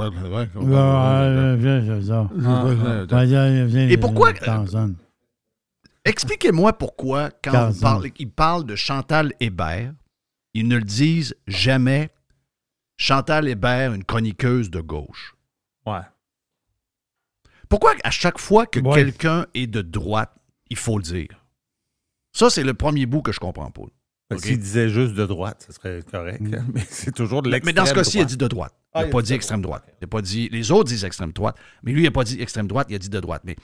Viens, 2.37 3.25
viens, 3.25 3.67
viens, 3.67 3.89
Et 3.89 3.97
pourquoi-. 3.97 4.33
Expliquez-moi 6.05 6.73
pourquoi, 6.75 7.31
quand 7.43 7.53
on 7.69 7.73
parle, 7.81 8.03
il 8.19 8.31
parle 8.31 8.65
de 8.65 8.77
Chantal 8.77 9.33
Hébert, 9.41 9.93
ils 10.53 10.69
ne 10.69 10.77
le 10.77 10.83
disent 10.85 11.35
jamais. 11.47 12.11
Chantal 12.97 13.49
Hébert, 13.49 13.93
une 13.95 14.05
chroniqueuse 14.05 14.71
de 14.71 14.81
gauche. 14.81 15.35
Ouais. 15.87 16.01
Pourquoi 17.75 17.95
à 18.05 18.11
chaque 18.13 18.39
fois 18.39 18.67
que 18.67 18.79
Ouais. 18.79 18.95
quelqu'un 18.95 19.47
est 19.55 19.67
de 19.67 19.83
droite, 19.83 20.33
il 20.71 20.77
faut 20.77 20.97
le 20.97 21.03
dire? 21.03 21.45
Ça, 22.33 22.49
c'est 22.51 22.63
le 22.63 22.73
premier 22.75 23.05
bout 23.05 23.21
que 23.21 23.33
je 23.33 23.41
comprends 23.41 23.71
pas. 23.73 23.83
S'il 24.39 24.59
disait 24.61 24.89
juste 24.89 25.15
de 25.15 25.27
droite, 25.27 25.65
ce 25.67 25.73
serait 25.73 26.01
correct. 26.09 26.41
Mais 26.73 26.85
c'est 26.89 27.13
toujours 27.13 27.43
de 27.43 27.49
Mais, 27.49 27.57
l'extrême 27.57 27.75
mais 27.75 27.81
dans 27.81 27.87
ce 27.87 27.95
cas-ci, 27.95 28.19
il 28.19 28.23
a 28.23 28.25
dit 28.27 28.37
de 28.37 28.47
droite. 28.47 28.73
Il 28.77 28.83
Ah, 28.93 29.01
n'a 29.01 29.07
il 29.07 29.09
a 29.09 29.13
pas 29.13 29.23
dit 29.23 29.33
extrême 29.35 29.61
droite. 29.61 29.83
droite. 29.83 29.97
Il 30.01 30.05
a 30.05 30.09
pas 30.09 30.23
dit, 30.23 30.49
les 30.53 30.71
autres 30.71 30.85
disent 30.89 31.05
extrême 31.05 31.33
droite, 31.33 31.57
mais 31.83 31.91
lui, 31.93 32.03
il 32.03 32.05
n'a 32.05 32.11
pas 32.13 32.23
dit 32.25 32.41
extrême 32.41 32.69
droite, 32.69 32.87
il 32.91 32.95
a 32.95 32.99
dit 32.99 33.09
de 33.11 33.19
droite. 33.21 33.43
Mais 33.45 33.57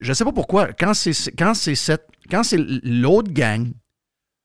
je 0.00 0.08
ne 0.10 0.14
sais 0.14 0.24
pas 0.24 0.32
pourquoi, 0.32 0.72
quand 0.74 0.92
c'est 0.92 1.12
quand 1.36 1.54
c'est 1.54 1.74
cette 1.74 2.06
quand 2.30 2.42
c'est 2.44 2.58
l'autre 2.58 3.32
gang, 3.32 3.72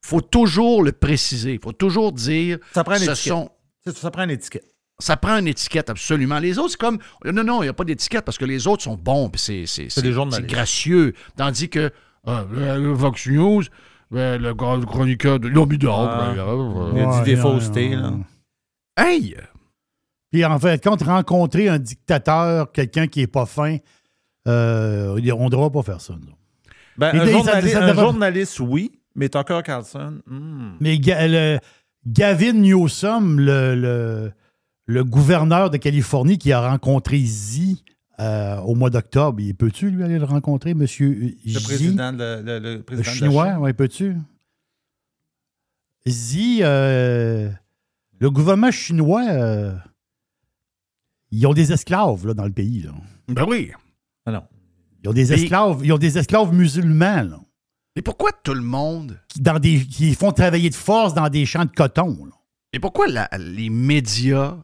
faut 0.05 0.21
toujours 0.21 0.83
le 0.83 0.93
préciser. 0.93 1.53
Il 1.53 1.59
faut 1.59 1.73
toujours 1.73 2.13
dire 2.13 2.59
Ça 2.73 2.83
prend 2.85 2.95
une 2.95 2.99
ce 3.03 3.11
étiquette. 3.11 3.33
sont- 3.33 3.51
Ça 3.93 4.09
prend 4.11 4.23
une 4.23 4.31
étiquette. 4.31 4.70
Ça 5.01 5.17
prend 5.17 5.37
une 5.37 5.47
étiquette, 5.47 5.89
absolument. 5.89 6.39
Les 6.39 6.57
autres, 6.59 6.71
c'est 6.71 6.79
comme. 6.79 6.99
Non, 7.25 7.43
non, 7.43 7.61
il 7.61 7.65
n'y 7.65 7.69
a 7.69 7.73
pas 7.73 7.83
d'étiquette 7.83 8.23
parce 8.25 8.37
que 8.37 8.45
les 8.45 8.67
autres 8.67 8.83
sont 8.83 8.95
bons, 8.97 9.29
puis 9.29 9.41
c'est, 9.41 9.65
c'est, 9.65 9.89
C'est 9.89 10.01
des 10.01 10.07
c'est 10.09 10.13
journalistes. 10.13 10.49
gracieux. 10.49 11.13
Tandis 11.35 11.69
que 11.69 11.91
euh, 12.27 12.43
le, 12.51 12.83
le 12.83 12.91
Vox 12.93 13.27
News, 13.27 13.63
euh, 14.13 14.37
le 14.37 14.53
chroniqueur 14.85 15.39
de 15.39 15.47
l'homme 15.47 15.75
dehors, 15.77 16.09
Ah. 16.09 16.29
euh, 16.37 16.91
Il 16.95 16.99
a 17.01 17.05
dit 17.05 17.17
Ouais, 17.19 17.23
des 17.23 17.35
ouais, 17.35 17.41
faussetés, 17.41 17.89
ouais, 17.89 17.95
là. 17.95 18.11
Hey! 18.97 19.35
Puis 20.31 20.45
en 20.45 20.59
fait, 20.59 20.81
quand 20.83 21.01
rencontrer 21.03 21.67
un 21.67 21.79
dictateur, 21.79 22.71
quelqu'un 22.71 23.07
qui 23.07 23.21
est 23.21 23.27
pas 23.27 23.45
fin, 23.45 23.77
euh, 24.47 25.09
on 25.37 25.45
ne 25.45 25.49
devrait 25.49 25.69
pas 25.71 25.83
faire 25.83 26.01
ça. 26.01 26.13
nous. 26.13 26.33
Ben, 26.97 27.15
un, 27.19 27.25
journaliste, 27.25 27.73
ça 27.73 27.83
un 27.83 27.87
devrait- 27.89 28.01
journaliste, 28.03 28.59
oui, 28.59 28.91
mais 29.15 29.29
Tucker 29.29 29.61
Carlson, 29.63 30.19
hmm. 30.27 30.73
Mais 30.79 30.97
le- 30.97 31.59
Gavin 32.05 32.53
Newsom, 32.53 33.39
le, 33.39 33.75
le- 33.75 34.31
le 34.85 35.03
gouverneur 35.03 35.69
de 35.69 35.77
Californie 35.77 36.37
qui 36.37 36.51
a 36.51 36.69
rencontré 36.69 37.19
Z 37.23 37.75
euh, 38.19 38.57
au 38.61 38.75
mois 38.75 38.89
d'octobre, 38.89 39.39
il 39.39 39.55
peut-tu 39.55 39.89
lui 39.89 40.03
aller 40.03 40.19
le 40.19 40.25
rencontrer, 40.25 40.73
monsieur 40.73 41.09
le 41.09 41.29
Xi? 41.45 41.63
président, 41.63 42.11
le, 42.11 42.41
le- 42.43 42.59
le 42.59 42.75
Le 42.75 42.83
président 42.83 43.03
de 43.03 43.07
la 43.07 43.13
chinois, 43.13 43.57
oui, 43.59 43.73
peux-tu? 43.73 44.15
Xi, 46.07 46.59
euh, 46.61 47.49
le 48.19 48.31
gouvernement 48.31 48.71
chinois, 48.71 49.25
euh, 49.29 49.75
ils 51.31 51.45
ont 51.47 51.53
des 51.53 51.71
esclaves 51.71 52.25
là, 52.27 52.33
dans 52.33 52.45
le 52.45 52.51
pays. 52.51 52.81
Là. 52.83 52.91
Ben 53.27 53.45
oui. 53.47 53.71
Ah 54.25 54.31
non. 54.31 54.43
Ils 55.03 55.09
ont 55.09 55.13
des 55.13 55.25
Mais- 55.29 55.41
esclaves, 55.43 55.81
ils 55.83 55.93
ont 55.93 55.97
des 55.97 56.17
esclaves 56.17 56.53
musulmans 56.53 57.23
là, 57.23 57.39
Et 57.95 58.01
pourquoi 58.01 58.31
tout 58.43 58.53
le 58.53 58.61
monde? 58.61 59.19
qui, 59.27 59.41
dans 59.41 59.59
des, 59.59 59.85
qui 59.85 60.13
font 60.15 60.31
travailler 60.31 60.69
de 60.69 60.75
force 60.75 61.13
dans 61.13 61.29
des 61.29 61.45
champs 61.45 61.65
de 61.65 61.71
coton. 61.71 62.25
là. 62.25 62.31
Et 62.73 62.79
pourquoi 62.79 63.07
la- 63.07 63.29
les 63.37 63.69
médias 63.69 64.57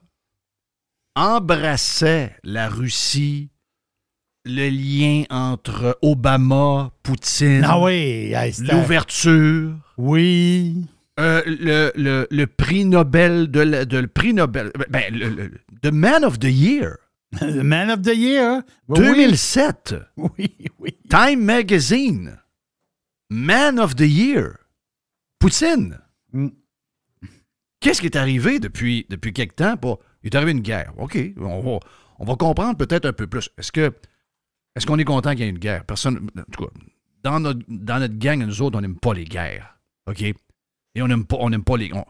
embrassaient 1.18 2.36
la 2.44 2.70
Russie, 2.70 3.50
le 4.46 4.70
lien 4.70 5.24
entre 5.30 5.98
Obama, 6.02 6.92
Poutine, 7.04 7.64
Ah 7.66 7.80
oui, 7.82 8.32
l'ouverture, 8.62 9.74
Oui. 9.98 10.86
euh, 11.20 11.42
le, 11.46 11.92
le- 11.96 12.28
le 12.30 12.48
prix 12.48 12.86
Nobel 12.86 13.50
de, 13.50 13.60
la- 13.62 13.86
de- 13.86 13.98
le 13.98 14.08
prix 14.08 14.34
Nobel, 14.34 14.72
ben, 14.90 15.14
le, 15.14 15.30
le- 15.30 15.52
the 15.82 15.92
Man 15.92 16.24
of 16.24 16.40
the 16.40 16.46
Year, 16.46 16.98
The 17.40 17.62
Man 17.64 17.90
of 17.92 18.04
the 18.04 18.16
Year? 18.16 18.62
Oui, 18.88 19.00
2007, 19.00 20.06
Oui, 20.16 20.56
oui. 20.80 20.96
Time 21.10 21.42
Magazine, 21.44 22.38
Man 23.30 23.80
of 23.80 23.96
the 23.96 24.08
Year, 24.08 24.58
Poutine. 25.40 26.00
Mm. 26.32 26.50
Qu'est-ce 27.82 28.00
qui 28.02 28.08
est 28.08 28.16
arrivé 28.16 28.60
depuis, 28.60 29.06
depuis 29.10 29.34
quelque 29.34 29.56
temps? 29.56 29.76
Pour... 29.78 30.00
Il 30.24 30.28
est 30.28 30.36
arrivé 30.36 30.52
une 30.52 30.62
guerre. 30.62 30.94
OK, 30.98 31.18
on 31.38 31.62
va, 31.62 31.80
on 32.20 32.36
comprendre 32.36 32.78
peut-être 32.78 33.06
un 33.06 33.14
peu 33.14 33.28
plus. 33.28 33.50
Est-ce 33.58 33.72
que 33.72 33.94
est-ce 34.76 34.86
qu'on 34.86 35.00
est 35.00 35.06
content 35.06 35.32
qu'il 35.32 35.40
y 35.42 35.44
ait 35.44 35.50
une 35.50 35.58
guerre? 35.58 35.84
Personne. 35.86 36.30
En 36.38 36.44
tout 36.52 36.66
cas, 36.66 36.72
dans 37.24 37.40
notre, 37.40 37.62
dans 37.68 38.00
notre 38.00 38.18
gang, 38.18 38.40
nous 38.44 38.62
autres, 38.62 38.78
on 38.78 38.82
n'aime 38.82 39.00
pas 39.00 39.14
les 39.14 39.26
guerres. 39.26 39.78
OK? 40.08 40.22
Et 40.22 41.02
on 41.02 41.08
n'aime 41.08 41.26
pas, 41.26 41.38
on 41.40 41.50
pas 41.62 41.78
les. 41.78 41.92
on- 41.94 42.06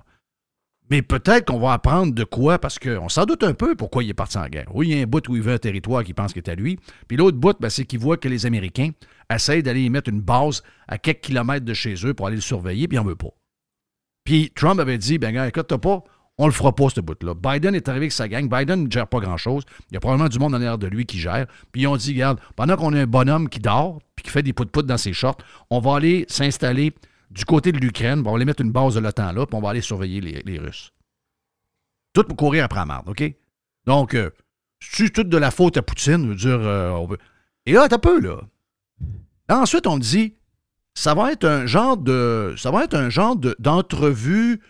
Mais 0.89 1.01
peut-être 1.01 1.45
qu'on 1.45 1.59
va 1.59 1.73
apprendre 1.73 2.13
de 2.13 2.23
quoi, 2.23 2.59
parce 2.59 2.77
qu'on 2.79 3.09
s'en 3.09 3.25
doute 3.25 3.43
un 3.43 3.53
peu 3.53 3.75
pourquoi 3.75 4.03
il 4.03 4.09
est 4.09 4.13
parti 4.13 4.37
en 4.37 4.47
guerre. 4.47 4.67
Oui, 4.73 4.89
il 4.89 4.97
y 4.97 4.99
a 4.99 5.03
un 5.03 5.07
bout 5.07 5.27
où 5.29 5.35
il 5.35 5.41
veut 5.41 5.53
un 5.53 5.57
territoire 5.57 6.03
qu'il 6.03 6.13
pense 6.15 6.33
qu'il 6.33 6.41
est 6.43 6.49
à 6.49 6.55
lui. 6.55 6.77
Puis 7.07 7.17
l'autre 7.17 7.37
bout, 7.37 7.55
ben, 7.59 7.69
c'est 7.69 7.85
qu'il 7.85 7.99
voit 7.99 8.17
que 8.17 8.27
les 8.29 8.45
Américains 8.45 8.91
essayent 9.33 9.63
d'aller 9.63 9.83
y 9.83 9.89
mettre 9.89 10.09
une 10.09 10.21
base 10.21 10.61
à 10.87 10.97
quelques 10.97 11.21
kilomètres 11.21 11.65
de 11.65 11.73
chez 11.73 11.95
eux 12.05 12.13
pour 12.13 12.27
aller 12.27 12.35
le 12.37 12.41
surveiller, 12.41 12.87
puis 12.87 12.97
n'en 12.97 13.03
veut 13.03 13.15
pas. 13.15 13.31
Puis 14.23 14.51
Trump 14.55 14.79
avait 14.79 14.97
dit, 14.97 15.17
ben 15.17 15.33
gars, 15.33 15.47
écoute, 15.47 15.67
t'as 15.67 15.77
pas, 15.77 16.03
on 16.37 16.45
le 16.45 16.51
fera 16.51 16.73
pas, 16.73 16.89
ce 16.89 17.01
bout-là. 17.01 17.33
Biden 17.33 17.73
est 17.73 17.89
arrivé 17.89 18.05
avec 18.05 18.11
sa 18.11 18.27
gang. 18.27 18.47
Biden 18.47 18.85
ne 18.85 18.91
gère 18.91 19.07
pas 19.07 19.19
grand-chose. 19.19 19.63
Il 19.89 19.95
y 19.95 19.97
a 19.97 19.99
probablement 19.99 20.29
du 20.29 20.37
monde 20.37 20.53
en 20.53 20.57
arrière 20.57 20.77
de 20.77 20.87
lui 20.87 21.05
qui 21.05 21.17
gère. 21.17 21.47
Puis 21.71 21.81
ils 21.81 21.87
ont 21.87 21.97
dit, 21.97 22.13
regarde, 22.13 22.39
pendant 22.55 22.75
qu'on 22.75 22.93
a 22.93 23.01
un 23.01 23.07
bonhomme 23.07 23.49
qui 23.49 23.59
dort, 23.59 23.99
puis 24.15 24.23
qui 24.23 24.29
fait 24.29 24.43
des 24.43 24.53
pout-pout 24.53 24.85
dans 24.85 24.97
ses 24.97 25.13
shorts, 25.13 25.37
on 25.71 25.79
va 25.79 25.95
aller 25.95 26.25
s'installer 26.29 26.93
du 27.31 27.43
côté 27.43 27.71
de 27.71 27.79
l'Ukraine, 27.79 28.19
on 28.19 28.29
va 28.29 28.35
aller 28.35 28.45
mettre 28.45 28.61
une 28.61 28.71
base 28.71 28.95
de 28.95 28.99
l'OTAN 28.99 29.31
là, 29.33 29.45
puis 29.45 29.55
on 29.55 29.61
va 29.61 29.71
aller 29.71 29.81
surveiller 29.81 30.21
les, 30.21 30.59
Russes. 30.59 30.93
Tout 32.13 32.23
pour 32.23 32.37
courir 32.37 32.63
après 32.65 32.79
la 32.79 32.85
marde, 32.85 33.09
OK? 33.09 33.23
Donc, 33.85 34.13
euh, 34.13 34.29
c'est 34.79 35.09
toute 35.09 35.29
de 35.29 35.37
la 35.37 35.51
faute 35.51 35.77
à 35.77 35.81
Poutine, 35.81 36.35
dire, 36.35 36.59
euh, 36.61 36.91
on 36.91 37.07
veut... 37.07 37.17
Et 37.65 37.73
là, 37.73 37.87
t'as 37.89 37.97
peu, 37.97 38.19
là. 38.21 38.41
Ensuite, 39.49 39.87
on 39.87 39.97
dit, 39.97 40.35
ça 40.93 41.13
va 41.13 41.31
être 41.31 41.45
un 41.45 41.65
genre 41.65 41.97
de, 41.97 42.53
ça 42.57 42.71
va 42.71 42.83
être 42.83 42.95
un 42.95 43.09
genre 43.09 43.35
de- 43.35 43.55
d'entrevue 43.59 44.61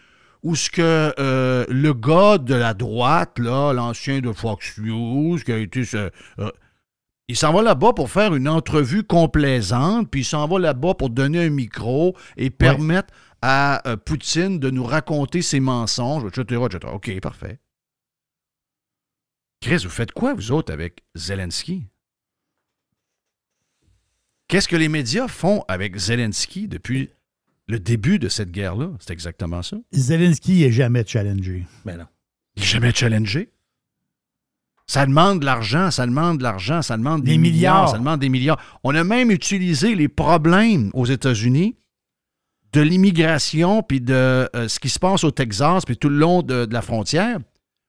où 0.43 0.55
ce 0.55 0.69
que 0.69 1.13
euh, 1.19 1.65
le 1.69 1.93
gars 1.93 2.37
de 2.37 2.55
la 2.55 2.73
droite, 2.73 3.39
là, 3.39 3.73
l'ancien 3.73 4.19
de 4.19 4.31
Fox 4.31 4.77
News, 4.77 5.37
qui 5.39 5.51
a 5.51 5.57
été, 5.57 5.83
ce- 5.83 6.11
euh, 6.39 6.51
il 7.27 7.35
s'en 7.35 7.51
va 7.53 7.61
là-bas 7.61 7.93
pour 7.93 8.09
faire 8.09 8.33
une 8.35 8.47
entrevue 8.47 9.03
complaisante, 9.03 10.09
puis 10.09 10.21
il 10.21 10.25
s'en 10.25 10.47
va 10.47 10.59
là-bas 10.59 10.93
pour 10.93 11.09
donner 11.09 11.45
un 11.45 11.49
micro 11.49 12.15
et 12.37 12.49
permettre 12.49 13.13
à 13.41 13.87
euh, 13.87 13.97
Poutine 13.97 14.59
de 14.59 14.69
nous 14.69 14.83
raconter 14.83 15.41
ses 15.41 15.59
mensonges, 15.59 16.23
etc., 16.25 16.61
etc. 16.65 16.93
OK, 16.93 17.19
parfait. 17.19 17.59
Chris, 19.61 19.81
vous 19.83 19.89
faites 19.89 20.11
quoi, 20.11 20.33
vous 20.33 20.51
autres, 20.51 20.71
avec 20.71 21.03
Zelensky? 21.15 21.87
Qu'est-ce 24.47 24.67
que 24.67 24.75
les 24.77 24.87
médias 24.87 25.27
font 25.27 25.63
avec 25.67 25.97
Zelensky 25.97 26.67
depuis 26.67 27.09
le 27.67 27.79
début 27.79 28.19
de 28.19 28.29
cette 28.29 28.51
guerre-là? 28.51 28.89
C'est 28.99 29.11
exactement 29.11 29.61
ça. 29.61 29.77
Zelensky 29.91 30.61
n'est 30.61 30.71
jamais 30.71 31.05
challengé. 31.05 31.65
Mais 31.85 31.97
non. 31.97 32.05
Il 32.55 32.61
n'est 32.61 32.65
jamais 32.67 32.93
challengé. 32.93 33.49
Ça 34.89 35.05
demande 35.05 35.41
de 35.41 35.45
l'argent, 35.45 35.91
ça 35.91 36.05
demande 36.05 36.37
de 36.37 36.43
l'argent, 36.43 36.81
ça 36.81 36.95
demande 36.95 37.21
des, 37.21 37.31
Des 37.31 37.37
milliards. 37.37 37.75
milliards. 37.75 37.89
ça 37.89 37.97
demande 37.97 38.19
des 38.21 38.29
milliards. 38.29 38.79
On 38.85 38.95
a 38.95 39.03
même 39.03 39.31
utilisé 39.31 39.95
les 39.95 40.07
problèmes 40.07 40.91
aux 40.93 41.05
États-Unis 41.05 41.75
de 42.71 42.81
l'immigration, 42.81 43.83
puis 43.83 43.99
de 43.99 44.13
euh, 44.13 44.67
ce 44.67 44.79
qui 44.79 44.89
se 44.89 44.99
passe 44.99 45.23
au 45.25 45.31
Texas, 45.31 45.83
puis 45.85 45.97
tout 45.97 46.09
le 46.09 46.17
long 46.17 46.41
de, 46.41 46.65
de 46.65 46.73
la 46.73 46.81
frontière, 46.81 47.39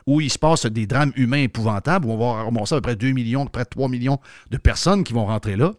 où 0.07 0.21
il 0.21 0.31
se 0.31 0.39
passe 0.39 0.67
des 0.67 0.87
drames 0.87 1.13
humains 1.15 1.43
épouvantables, 1.43 2.07
où 2.07 2.11
on 2.13 2.17
va 2.19 2.43
ramasser 2.45 2.75
à 2.75 2.79
peu 2.79 2.83
près 2.83 2.97
2 2.97 3.11
millions, 3.13 3.47
près 3.47 3.65
de 3.65 3.69
3 3.69 3.89
millions 3.89 4.19
de 4.51 4.57
personnes 4.57 5.05
qui 5.05 5.13
vont 5.13 5.27
rentrer 5.27 5.55
là. 5.57 5.75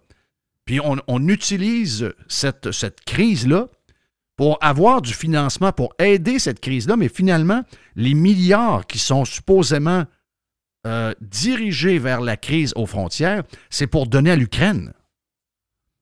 Puis 0.66 0.80
on, 0.80 0.98
on 1.08 1.28
utilise 1.28 2.14
cette, 2.28 2.72
cette 2.72 3.02
crise-là 3.02 3.68
pour 4.40 4.58
avoir 4.62 5.02
du 5.02 5.14
financement, 5.14 5.74
pour 5.74 5.94
aider 6.00 6.40
cette 6.40 6.62
crise-là, 6.62 6.96
mais 6.96 7.10
finalement, 7.10 7.62
les 7.98 8.14
milliards 8.14 8.88
qui 8.88 8.98
sont 8.98 9.26
supposément 9.26 10.06
euh, 10.88 11.14
dirigés 11.20 12.00
vers 12.00 12.22
la 12.22 12.38
crise 12.38 12.72
aux 12.78 12.86
frontières, 12.86 13.44
c'est 13.70 13.86
pour 13.86 14.08
donner 14.08 14.32
à 14.32 14.38
l'Ukraine. 14.38 14.94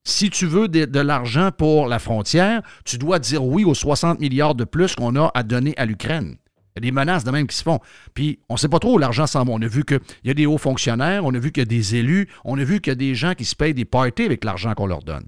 Si 0.03 0.29
tu 0.29 0.46
veux 0.46 0.67
de, 0.67 1.00
l'argent 1.00 1.50
pour 1.51 1.88
la 1.88 1.98
frontière, 1.98 2.62
tu 2.86 3.00
dois 3.00 3.17
dire 3.17 3.44
oui 3.44 3.65
aux 3.65 3.74
60 3.74 4.20
milliards 4.20 4.53
de 4.53 4.65
plus 4.65 4.94
qu'on 4.94 5.15
a 5.15 5.32
à 5.34 5.41
donner 5.41 5.74
à 5.75 5.88
l'Ukraine. 5.88 6.38
Il 6.75 6.75
y 6.75 6.77
a 6.77 6.82
des 6.82 6.91
menaces 6.91 7.24
de 7.24 7.32
même 7.32 7.48
qui 7.48 7.58
se 7.58 7.63
font. 7.63 7.79
Puis 8.13 8.38
on 8.50 8.53
ne 8.53 8.60
sait 8.60 8.70
pas 8.70 8.77
trop 8.77 8.94
où 8.94 8.98
l'argent 9.00 9.25
s'en 9.25 9.46
va. 9.46 9.51
On 9.51 9.62
a 9.63 9.67
vu 9.67 9.84
qu'il 9.84 10.00
y 10.25 10.29
a 10.29 10.36
des 10.36 10.46
hauts 10.46 10.60
fonctionnaires, 10.60 11.25
on 11.25 11.34
a 11.34 11.39
vu 11.39 11.51
qu'il 11.51 11.62
y 11.62 11.65
a 11.65 11.65
des 11.65 11.96
élus, 11.96 12.29
on 12.46 12.56
a 12.60 12.63
vu 12.63 12.82
qu'il 12.82 12.91
y 12.91 12.94
a 12.94 12.96
des 12.96 13.15
gens 13.15 13.34
qui 13.34 13.46
se 13.46 13.56
payent 13.56 13.74
des 13.74 13.86
parties 13.86 14.25
avec 14.25 14.46
l'argent 14.46 14.75
qu'on 14.75 14.86
leur 14.86 15.01
donne. 15.01 15.25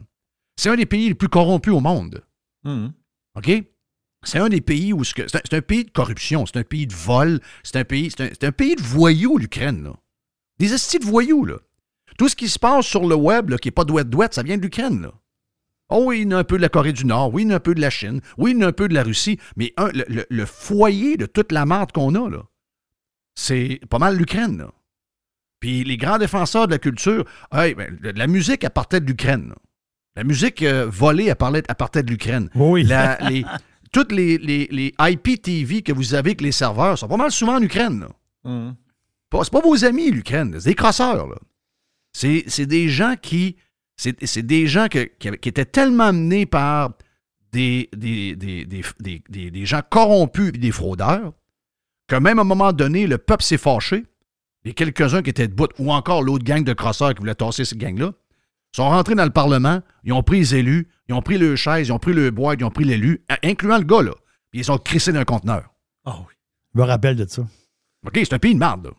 C'est 0.57 0.69
un 0.69 0.75
des 0.75 0.85
pays 0.85 1.07
les 1.07 1.15
plus 1.15 1.27
corrompus 1.27 1.73
au 1.73 1.79
monde. 1.79 2.23
Mhm. 2.63 2.93
OK? 3.36 3.51
C'est 4.24 4.39
un 4.39 4.50
des 4.50 4.62
pays 4.62 4.91
où... 4.93 5.03
C'est 5.03 5.53
un, 5.53 5.62
pays 5.62 5.86
de 5.86 5.91
corruption, 5.91 6.45
c'est 6.45 6.57
un 6.57 6.63
pays 6.63 6.88
de 6.88 6.93
vol, 6.93 7.39
c'est 7.63 7.77
un 7.77 7.86
pays, 7.86 8.09
de 8.09 8.81
voyous, 8.81 9.38
l'Ukraine. 9.38 9.93
Des 10.57 10.74
estis 10.74 11.00
de 11.00 11.05
voyous, 11.05 11.45
là. 11.45 11.55
Tout 12.17 12.27
ce 12.27 12.36
qui 12.36 12.50
se 12.50 12.59
passe 12.59 12.86
sur 12.86 13.07
le 13.07 13.15
web, 13.15 13.55
qui 13.57 13.69
n'est 13.69 13.74
pas 13.74 13.86
douette-douette, 13.86 14.33
ça 14.33 14.43
vient 14.43 14.57
de 14.57 14.63
l'Ukraine, 14.63 15.01
là. 15.01 15.13
Oh 15.89 16.03
oui, 16.05 16.21
il 16.21 16.29
y 16.29 16.33
a 16.33 16.38
un 16.38 16.43
peu 16.43 16.57
de 16.57 16.62
la 16.62 16.69
Corée 16.69 16.93
du 16.93 17.05
Nord, 17.05 17.33
oui, 17.33 17.43
il 17.43 17.50
y 17.50 17.53
a 17.53 17.55
un 17.55 17.59
peu 17.59 17.74
de 17.74 17.81
la 17.81 17.89
Chine, 17.89 18.21
oui, 18.38 18.51
il 18.51 18.59
y 18.59 18.63
a 18.63 18.67
un 18.67 18.71
peu 18.71 18.88
de 18.88 18.93
la 18.93 19.03
Russie, 19.03 19.39
mais 19.55 19.74
le, 19.77 20.45
foyer 20.45 21.17
de 21.17 21.25
toute 21.25 21.51
la 21.51 21.65
merde 21.65 21.91
qu'on 21.91 22.13
a, 22.13 22.29
là, 22.29 22.43
c'est 23.36 23.79
pas 23.89 23.98
mal 23.98 24.15
l'Ukraine. 24.15 24.67
Puis 25.59 25.83
les 25.83 25.98
grands 25.98 26.19
défenseurs 26.19 26.67
de 26.67 26.74
la 26.74 26.79
culture, 26.79 27.25
ben, 27.51 27.98
de 28.01 28.09
la 28.12 28.27
musique, 28.27 28.63
elle 28.63 28.69
partait 28.69 29.00
de 29.00 29.07
l'Ukraine. 29.07 29.55
La 30.19 30.25
musique 30.25 30.61
euh, 30.63 30.85
volée, 30.91 31.27
elle, 31.27 31.35
parlait, 31.38 31.63
elle 31.65 31.75
partait 31.75 32.03
de 32.03 32.09
l'Ukraine. 32.11 32.49
Oui. 32.53 32.83
La- 32.83 33.17
les, 33.29 33.45
toutes 33.93 34.11
les, 34.11 34.38
les, 34.38 34.67
les 34.69 34.93
IPTV 34.99 35.81
que 35.81 35.93
vous 35.93 36.13
avez 36.13 36.31
avec 36.31 36.41
les 36.41 36.51
serveurs 36.51 36.97
sont 36.97 37.07
pas 37.07 37.15
mal 37.15 37.31
souvent 37.31 37.55
en 37.55 37.61
Ukraine. 37.61 38.05
Pas- 38.43 39.43
C'est 39.45 39.53
pas 39.53 39.61
vos 39.61 39.85
amis, 39.85 40.11
l'Ukraine. 40.11 40.57
C'est 40.59 40.69
des 40.71 40.75
crosseurs. 40.75 41.39
C'est 42.11 42.65
des 42.65 42.89
gens 42.89 43.15
qui. 43.21 43.55
C'est 43.95 44.41
des 44.45 44.67
gens 44.67 44.88
que- 44.89 45.09
qui, 45.19 45.29
étaient 45.49 45.63
tellement 45.63 46.11
menés 46.11 46.45
par 46.45 46.91
des, 47.53 47.89
des, 47.95 48.35
des, 48.35 48.65
des, 48.65 48.81
des- 48.99 49.23
des- 49.29 49.51
des 49.51 49.65
gens 49.65 49.81
corrompus 49.89 50.49
et 50.49 50.57
des 50.57 50.71
fraudeurs 50.71 51.31
que 52.07 52.15
même 52.17 52.39
à 52.39 52.41
un 52.41 52.45
moment 52.45 52.73
donné, 52.73 53.07
le 53.07 53.17
peuple 53.19 53.43
s'est 53.43 53.57
fâché. 53.57 54.03
Les 54.65 54.73
quelques-uns 54.73 55.21
qui 55.21 55.29
étaient 55.29 55.47
debout, 55.47 55.67
ou 55.77 55.93
encore 55.93 56.23
l'autre 56.23 56.43
gang 56.43 56.63
de 56.65 56.73
crosseurs 56.73 57.13
qui 57.13 57.19
voulait 57.21 57.35
tasser 57.35 57.63
cette 57.63 57.77
gang-là, 57.77 58.11
sont 58.71 58.89
rentrés 58.89 59.15
dans 59.15 59.25
le 59.25 59.29
Parlement, 59.31 59.81
ils 60.03 60.13
ont 60.13 60.23
pris 60.23 60.39
les 60.39 60.55
élus, 60.55 60.88
ils 61.07 61.13
ont 61.15 61.21
pris 61.21 61.38
le 61.38 61.55
chaise, 61.55 61.88
ils 61.88 61.91
ont 61.91 61.99
pris 61.99 62.13
le 62.13 62.29
bois, 62.31 62.55
ils 62.57 62.63
ont 62.63 62.69
pris 62.71 62.83
l'élu, 62.85 63.23
in- 63.29 63.49
incluant 63.49 63.77
le 63.77 63.83
gars, 63.83 64.01
là. 64.01 64.11
Puis 64.51 64.61
ils 64.61 64.65
sont 64.65 64.77
crissés 64.77 65.11
d'un 65.11 65.25
conteneur. 65.25 65.73
Ah 66.05 66.15
oui. 66.19 66.33
Je 66.75 66.79
me 66.81 66.85
rappelle 66.85 67.15
de 67.15 67.25
ça. 67.27 67.41
OK, 68.05 68.13
c'est 68.15 68.33
un 68.33 68.39
pays 68.39 68.53
de 68.53 68.59
merde, 68.59 68.85
là. 68.85 68.91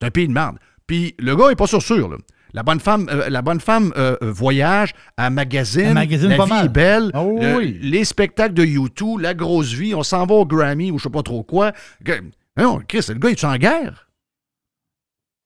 C'est 0.00 0.06
un 0.08 0.10
pays 0.10 0.28
de 0.28 0.32
merde. 0.32 0.56
Puis 0.86 1.14
le 1.18 1.34
gars 1.36 1.50
est 1.50 1.56
pas 1.56 1.66
sûr 1.66 1.82
sûr, 1.82 2.08
là. 2.08 2.16
La 2.52 2.62
bonne 2.62 2.78
femme, 2.78 3.08
euh, 3.10 3.28
la 3.28 3.42
bonne 3.42 3.58
femme 3.58 3.92
euh, 3.96 4.16
euh, 4.22 4.30
voyage, 4.30 4.94
à 5.16 5.28
magazine, 5.28 5.86
Elle 5.86 5.94
magasine 5.94 6.28
la 6.30 6.36
pas 6.36 6.44
vie 6.44 6.50
mal. 6.52 6.66
est 6.66 6.68
belle, 6.68 7.10
Ah 7.12 7.24
oui, 7.24 7.40
le- 7.44 7.56
oui. 7.56 7.78
les 7.82 8.04
spectacles 8.04 8.54
de 8.54 8.64
YouTube, 8.64 9.18
la 9.18 9.34
grosse 9.34 9.72
vie, 9.72 9.92
on 9.92 10.04
s'en 10.04 10.24
va 10.24 10.34
au 10.36 10.46
Grammy 10.46 10.92
ou 10.92 10.98
je 10.98 11.02
sais 11.02 11.10
pas 11.10 11.24
trop 11.24 11.42
quoi. 11.42 11.72
Non, 12.56 12.80
Chris, 12.86 13.04
le 13.08 13.14
gars, 13.14 13.30
il 13.30 13.32
est 13.32 13.44
en 13.44 13.56
guerre? 13.56 14.08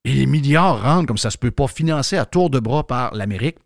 Et 0.05 0.13
les 0.13 0.27
milliards 0.27 0.83
rentrent 0.83 1.07
comme 1.07 1.19
ça 1.19 1.31
se 1.31 1.39
peut 1.39 1.51
pas, 1.51 1.67
financés 1.67 2.17
à 2.17 2.25
tour 2.25 2.51
de 2.51 2.61
bras 2.61 2.87
par 2.87 3.15
l'Amérique, 3.15 3.59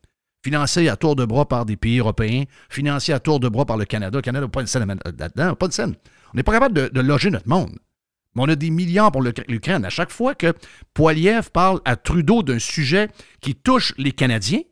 financés 0.44 0.88
à 0.88 0.96
tour 0.96 1.14
de 1.14 1.24
bras 1.24 1.46
par 1.46 1.64
des 1.64 1.76
pays 1.76 1.98
européens, 1.98 2.44
financés 2.68 3.12
à 3.12 3.20
tour 3.20 3.38
de 3.38 3.48
bras 3.48 3.64
par 3.64 3.76
le 3.76 3.84
Canada. 3.84 4.18
Le 4.18 4.22
Canada 4.22 4.46
n'a 4.46 4.50
pas 4.50 4.60
une 4.60 4.66
scène 4.66 4.86
là-dedans, 4.86 5.54
pas 5.54 5.68
de 5.68 5.72
scène. 5.72 5.94
On 6.32 6.36
n'est 6.36 6.42
pas 6.42 6.52
capable 6.52 6.74
de, 6.74 6.88
de 6.88 7.00
loger 7.00 7.30
notre 7.30 7.48
monde. 7.48 7.78
Mais 8.34 8.42
on 8.42 8.48
a 8.48 8.56
des 8.56 8.70
milliards 8.70 9.12
pour 9.12 9.22
l'Ukraine. 9.22 9.84
À 9.84 9.90
chaque 9.90 10.10
fois 10.10 10.34
que 10.34 10.54
Poiliev 10.94 11.50
parle 11.50 11.80
à 11.84 11.96
Trudeau 11.96 12.42
d'un 12.42 12.58
sujet 12.58 13.08
qui 13.40 13.54
touche 13.54 13.92
les 13.98 14.12
Canadiens, 14.12 14.62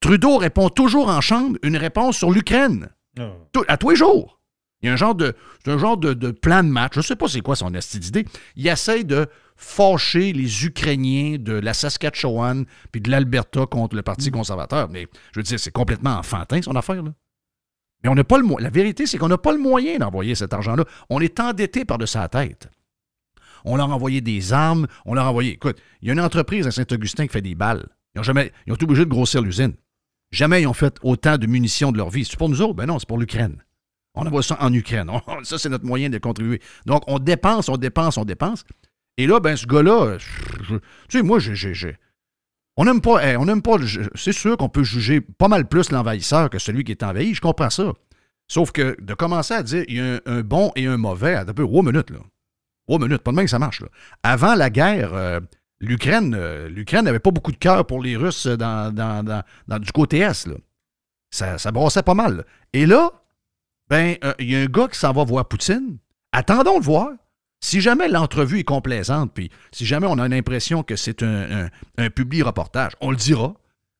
Trudeau 0.00 0.36
répond 0.36 0.68
toujours 0.68 1.08
en 1.08 1.20
chambre 1.20 1.56
une 1.62 1.76
réponse 1.76 2.16
sur 2.16 2.30
l'Ukraine. 2.30 2.88
Ah. 3.18 3.32
À 3.68 3.76
tous 3.76 3.90
les 3.90 3.96
jours. 3.96 4.40
Il 4.80 4.86
y 4.86 4.90
a 4.90 4.92
un 4.92 4.96
genre 4.96 5.14
de, 5.16 5.34
c'est 5.64 5.72
un 5.72 5.78
genre 5.78 5.96
de, 5.96 6.14
de 6.14 6.30
plan 6.30 6.62
de 6.62 6.68
match. 6.68 6.92
Je 6.94 7.00
ne 7.00 7.04
sais 7.04 7.16
pas 7.16 7.26
c'est 7.26 7.40
quoi 7.40 7.56
son 7.56 7.74
esti 7.74 7.98
d'idée. 7.98 8.24
Il 8.54 8.66
essaie 8.68 9.02
de 9.02 9.26
fâcher 9.58 10.32
les 10.32 10.64
Ukrainiens 10.64 11.36
de 11.38 11.52
la 11.52 11.74
Saskatchewan 11.74 12.64
puis 12.92 13.00
de 13.02 13.10
l'Alberta 13.10 13.66
contre 13.66 13.96
le 13.96 14.02
Parti 14.02 14.30
conservateur. 14.30 14.88
Mais 14.88 15.06
je 15.32 15.40
veux 15.40 15.42
dire, 15.42 15.60
c'est 15.60 15.72
complètement 15.72 16.16
enfantin, 16.16 16.62
son 16.62 16.76
affaire. 16.76 17.02
Là. 17.02 17.12
Mais 18.02 18.08
on 18.08 18.14
n'a 18.14 18.24
pas 18.24 18.38
le 18.38 18.46
La 18.62 18.70
vérité, 18.70 19.06
c'est 19.06 19.18
qu'on 19.18 19.28
n'a 19.28 19.36
pas 19.38 19.52
le 19.52 19.58
moyen 19.58 19.98
d'envoyer 19.98 20.34
cet 20.34 20.54
argent-là. 20.54 20.84
On 21.10 21.20
est 21.20 21.40
endetté 21.40 21.84
par 21.84 21.98
de 21.98 22.06
sa 22.06 22.28
tête. 22.28 22.68
On 23.64 23.76
leur 23.76 23.90
a 23.90 23.94
envoyé 23.94 24.20
des 24.20 24.52
armes, 24.52 24.86
on 25.04 25.14
leur 25.14 25.26
a 25.26 25.30
envoyé. 25.30 25.52
Écoute, 25.52 25.78
il 26.00 26.06
y 26.08 26.10
a 26.10 26.14
une 26.14 26.20
entreprise 26.20 26.66
à 26.68 26.70
Saint-Augustin 26.70 27.26
qui 27.26 27.32
fait 27.32 27.42
des 27.42 27.56
balles. 27.56 27.88
Ils 28.14 28.20
ont 28.20 28.22
jamais. 28.22 28.52
Ils 28.66 28.72
ont 28.72 28.76
été 28.76 28.84
obligés 28.84 29.04
de 29.04 29.10
grossir 29.10 29.42
l'usine. 29.42 29.74
Jamais 30.30 30.62
ils 30.62 30.66
ont 30.68 30.72
fait 30.74 30.96
autant 31.02 31.36
de 31.38 31.46
munitions 31.46 31.90
de 31.90 31.96
leur 31.98 32.10
vie. 32.10 32.24
C'est 32.24 32.38
pour 32.38 32.48
nous 32.48 32.62
autres? 32.62 32.74
Ben 32.74 32.86
non, 32.86 32.98
c'est 33.00 33.08
pour 33.08 33.18
l'Ukraine. 33.18 33.64
On 34.14 34.24
envoie 34.26 34.42
ça 34.42 34.56
en 34.60 34.72
Ukraine. 34.72 35.10
On- 35.10 35.20
ça, 35.44 35.58
c'est 35.58 35.68
notre 35.68 35.84
moyen 35.84 36.08
de 36.10 36.18
contribuer. 36.18 36.60
Donc, 36.86 37.02
on 37.08 37.18
dépense, 37.18 37.68
on 37.68 37.76
dépense, 37.76 38.16
on 38.16 38.24
dépense. 38.24 38.64
Et 39.18 39.26
là, 39.26 39.40
ben, 39.40 39.56
ce 39.56 39.66
gars-là, 39.66 40.16
tu 40.68 40.78
sais, 41.10 41.22
moi, 41.22 41.40
j'ai. 41.40 41.96
On 42.76 42.84
n'aime 42.84 43.00
pas. 43.00 43.18
hey, 43.18 43.36
on 43.36 43.44
n'aime 43.44 43.62
pas. 43.62 43.76
C'est 44.14 44.32
sûr 44.32 44.56
qu'on 44.56 44.68
peut 44.68 44.84
juger 44.84 45.20
pas 45.20 45.48
mal 45.48 45.66
plus 45.66 45.90
l'envahisseur 45.90 46.48
que 46.48 46.60
celui 46.60 46.84
qui 46.84 46.92
est 46.92 47.02
envahi. 47.02 47.34
Je 47.34 47.40
comprends 47.40 47.68
ça. 47.68 47.92
Sauf 48.46 48.70
que 48.70 48.96
de 49.00 49.14
commencer 49.14 49.54
à 49.54 49.62
dire 49.64 49.84
il 49.88 49.96
y 49.96 50.00
a 50.00 50.20
un, 50.24 50.40
bon 50.42 50.70
et 50.76 50.86
un 50.86 50.96
mauvais, 50.96 51.34
à 51.34 51.40
un 51.40 51.44
peu, 51.46 51.66
minute, 51.66 52.10
là. 52.10 52.20
Oh 52.86 52.98
minute, 52.98 53.18
pas 53.18 53.32
de 53.32 53.36
même 53.36 53.44
que 53.44 53.50
ça 53.50 53.58
marche. 53.58 53.82
Avant 54.22 54.54
la 54.54 54.70
guerre, 54.70 55.12
euh, 55.12 55.40
l'Ukraine 55.80 56.34
euh, 56.34 56.68
l'Ukraine 56.68 57.04
n'avait 57.04 57.18
pas 57.18 57.32
beaucoup 57.32 57.52
de 57.52 57.58
cœur 57.58 57.84
pour 57.86 58.00
les 58.00 58.16
Russes 58.16 58.46
dans, 58.46 59.42
du 59.80 59.92
côté 59.92 60.20
Est, 60.20 60.46
là. 60.46 60.54
Ça, 61.30 61.58
ça 61.58 61.72
brassait 61.72 62.04
pas 62.04 62.14
mal. 62.14 62.46
Et 62.72 62.86
là, 62.86 63.10
ben, 63.90 64.16
euh, 64.24 64.32
il 64.38 64.50
y 64.50 64.56
a 64.56 64.60
un 64.60 64.66
gars 64.66 64.88
qui 64.88 64.98
s'en 64.98 65.12
va 65.12 65.24
voir 65.24 65.46
Poutine. 65.46 65.98
Attendons 66.32 66.78
de 66.78 66.84
voir. 66.84 67.10
Si 67.60 67.80
jamais 67.80 68.08
l'entrevue 68.08 68.60
est 68.60 68.64
complaisante, 68.64 69.32
puis 69.34 69.50
si 69.72 69.84
jamais 69.84 70.06
on 70.08 70.18
a 70.18 70.28
l'impression 70.28 70.82
que 70.82 70.94
c'est 70.96 71.22
un, 71.22 71.64
un, 71.64 71.68
un 71.98 72.10
public 72.10 72.44
reportage, 72.44 72.92
on 73.00 73.10
le 73.10 73.16
dira. 73.16 73.54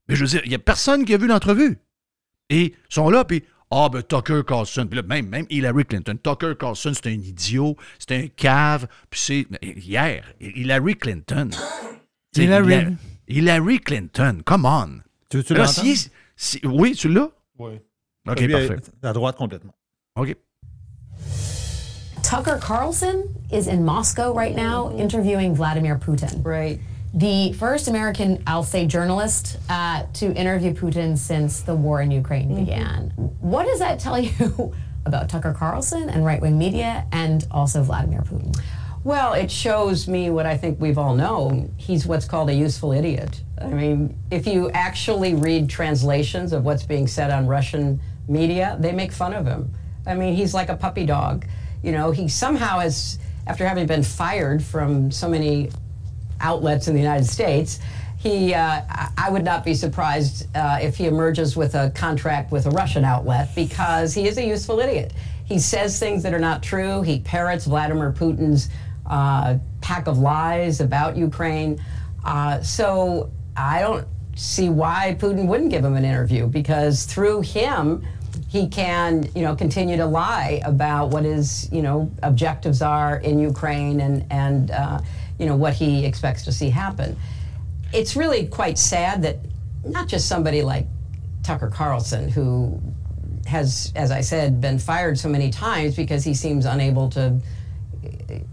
Mais 0.08 0.14
je 0.16 0.22
veux 0.24 0.28
dire, 0.30 0.40
il 0.44 0.48
n'y 0.50 0.54
a 0.54 0.58
personne 0.60 1.04
qui 1.04 1.12
a 1.14 1.18
vu 1.18 1.26
l'entrevue. 1.26 1.78
Et 2.50 2.62
ils 2.66 2.74
sont 2.94 3.10
là, 3.10 3.24
puis 3.24 3.42
ah, 3.70 3.88
ben 3.92 4.02
Tucker 4.02 4.40
Carlson, 4.46 4.86
puis 4.86 4.96
là, 4.96 5.02
même, 5.02 5.28
même 5.28 5.44
Hillary 5.50 5.84
Clinton. 5.84 6.16
Tucker 6.22 6.54
Carlson, 6.58 6.92
c'est 6.94 7.08
un 7.08 7.12
idiot, 7.12 7.76
c'est 7.98 8.16
un 8.16 8.28
cave, 8.28 8.86
puis 9.10 9.20
c'est. 9.20 9.46
Hier, 9.62 10.24
Hillary 10.40 10.94
Clinton. 10.96 11.50
Hillary. 12.36 12.72
Hilla- 12.74 12.96
Hillary 13.28 13.78
Clinton, 13.80 14.40
come 14.46 14.64
on. 14.64 15.00
Tu, 15.28 15.44
tu 15.44 15.52
l'entends? 15.52 15.82
si- 15.82 16.10
si- 16.36 16.60
oui, 16.64 16.94
tu 16.94 17.08
l'as? 17.10 17.28
Oui. 17.58 17.72
OK, 18.26 18.40
parfait. 18.52 18.76
À 19.02 19.12
droite 19.12 19.36
complètement. 19.36 19.74
OK. 20.16 20.34
Tucker 22.28 22.58
Carlson 22.58 23.34
is 23.50 23.68
in 23.68 23.86
Moscow 23.86 24.34
right 24.34 24.54
now 24.54 24.90
interviewing 24.90 25.54
Vladimir 25.54 25.96
Putin. 25.96 26.44
Right. 26.44 26.78
The 27.14 27.54
first 27.54 27.88
American, 27.88 28.42
I'll 28.46 28.62
say, 28.62 28.84
journalist 28.86 29.56
uh, 29.70 30.04
to 30.12 30.34
interview 30.34 30.74
Putin 30.74 31.16
since 31.16 31.62
the 31.62 31.74
war 31.74 32.02
in 32.02 32.10
Ukraine 32.10 32.54
began. 32.54 33.12
What 33.40 33.64
does 33.64 33.78
that 33.78 33.98
tell 33.98 34.20
you 34.20 34.74
about 35.06 35.30
Tucker 35.30 35.54
Carlson 35.54 36.10
and 36.10 36.22
right 36.22 36.38
wing 36.38 36.58
media 36.58 37.06
and 37.12 37.46
also 37.50 37.82
Vladimir 37.82 38.20
Putin? 38.20 38.54
Well, 39.04 39.32
it 39.32 39.50
shows 39.50 40.06
me 40.06 40.28
what 40.28 40.44
I 40.44 40.54
think 40.54 40.78
we've 40.78 40.98
all 40.98 41.14
known. 41.14 41.72
He's 41.78 42.04
what's 42.04 42.26
called 42.26 42.50
a 42.50 42.54
useful 42.54 42.92
idiot. 42.92 43.40
I 43.58 43.68
mean, 43.68 44.18
if 44.30 44.46
you 44.46 44.68
actually 44.72 45.34
read 45.34 45.70
translations 45.70 46.52
of 46.52 46.62
what's 46.62 46.82
being 46.82 47.06
said 47.06 47.30
on 47.30 47.46
Russian 47.46 47.98
media, 48.28 48.76
they 48.80 48.92
make 48.92 49.12
fun 49.12 49.32
of 49.32 49.46
him. 49.46 49.72
I 50.06 50.12
mean, 50.14 50.34
he's 50.34 50.52
like 50.52 50.68
a 50.68 50.76
puppy 50.76 51.06
dog. 51.06 51.46
You 51.82 51.92
know, 51.92 52.10
he 52.10 52.28
somehow 52.28 52.80
has, 52.80 53.18
after 53.46 53.66
having 53.66 53.86
been 53.86 54.02
fired 54.02 54.62
from 54.62 55.10
so 55.10 55.28
many 55.28 55.70
outlets 56.40 56.88
in 56.88 56.94
the 56.94 57.00
United 57.00 57.26
States, 57.26 57.78
he, 58.16 58.52
uh, 58.54 58.82
I- 59.16 59.30
would 59.30 59.44
not 59.44 59.64
be 59.64 59.74
surprised 59.74 60.46
uh, 60.56 60.78
if 60.82 60.96
he 60.96 61.06
emerges 61.06 61.56
with 61.56 61.74
a 61.74 61.90
contract 61.90 62.50
with 62.50 62.66
a 62.66 62.70
Russian 62.70 63.04
outlet 63.04 63.54
because 63.54 64.14
he 64.14 64.26
is 64.26 64.38
a 64.38 64.44
useful 64.44 64.80
idiot. 64.80 65.12
He 65.44 65.58
says 65.58 65.98
things 66.00 66.22
that 66.24 66.34
are 66.34 66.38
not 66.40 66.62
true. 66.62 67.02
He 67.02 67.20
parrots 67.20 67.66
Vladimir 67.66 68.10
Putin's 68.12 68.70
uh, 69.06 69.58
pack 69.80 70.06
of 70.08 70.18
lies 70.18 70.80
about 70.80 71.16
Ukraine. 71.16 71.78
Uh, 72.24 72.60
so 72.62 73.30
I 73.56 73.80
don't 73.80 74.06
see 74.34 74.68
why 74.68 75.16
Putin 75.18 75.46
wouldn't 75.46 75.70
give 75.70 75.84
him 75.84 75.94
an 75.94 76.04
interview 76.04 76.46
because 76.46 77.04
through 77.04 77.42
him, 77.42 78.04
he 78.48 78.66
can, 78.66 79.28
you 79.34 79.42
know, 79.42 79.54
continue 79.54 79.96
to 79.98 80.06
lie 80.06 80.60
about 80.64 81.10
what 81.10 81.24
his, 81.24 81.70
you 81.70 81.82
know, 81.82 82.10
objectives 82.22 82.80
are 82.82 83.18
in 83.18 83.38
Ukraine 83.38 84.00
and 84.00 84.24
and 84.30 84.70
uh, 84.70 85.00
you 85.38 85.46
know 85.46 85.56
what 85.56 85.74
he 85.74 86.04
expects 86.06 86.44
to 86.44 86.52
see 86.52 86.70
happen. 86.70 87.16
It's 87.92 88.16
really 88.16 88.46
quite 88.46 88.78
sad 88.78 89.22
that 89.22 89.38
not 89.84 90.08
just 90.08 90.28
somebody 90.28 90.62
like 90.62 90.86
Tucker 91.42 91.68
Carlson, 91.68 92.28
who 92.28 92.80
has, 93.46 93.92
as 93.96 94.10
I 94.10 94.20
said, 94.20 94.60
been 94.60 94.78
fired 94.78 95.18
so 95.18 95.28
many 95.28 95.50
times 95.50 95.96
because 95.96 96.24
he 96.24 96.34
seems 96.34 96.66
unable 96.66 97.08
to, 97.10 97.40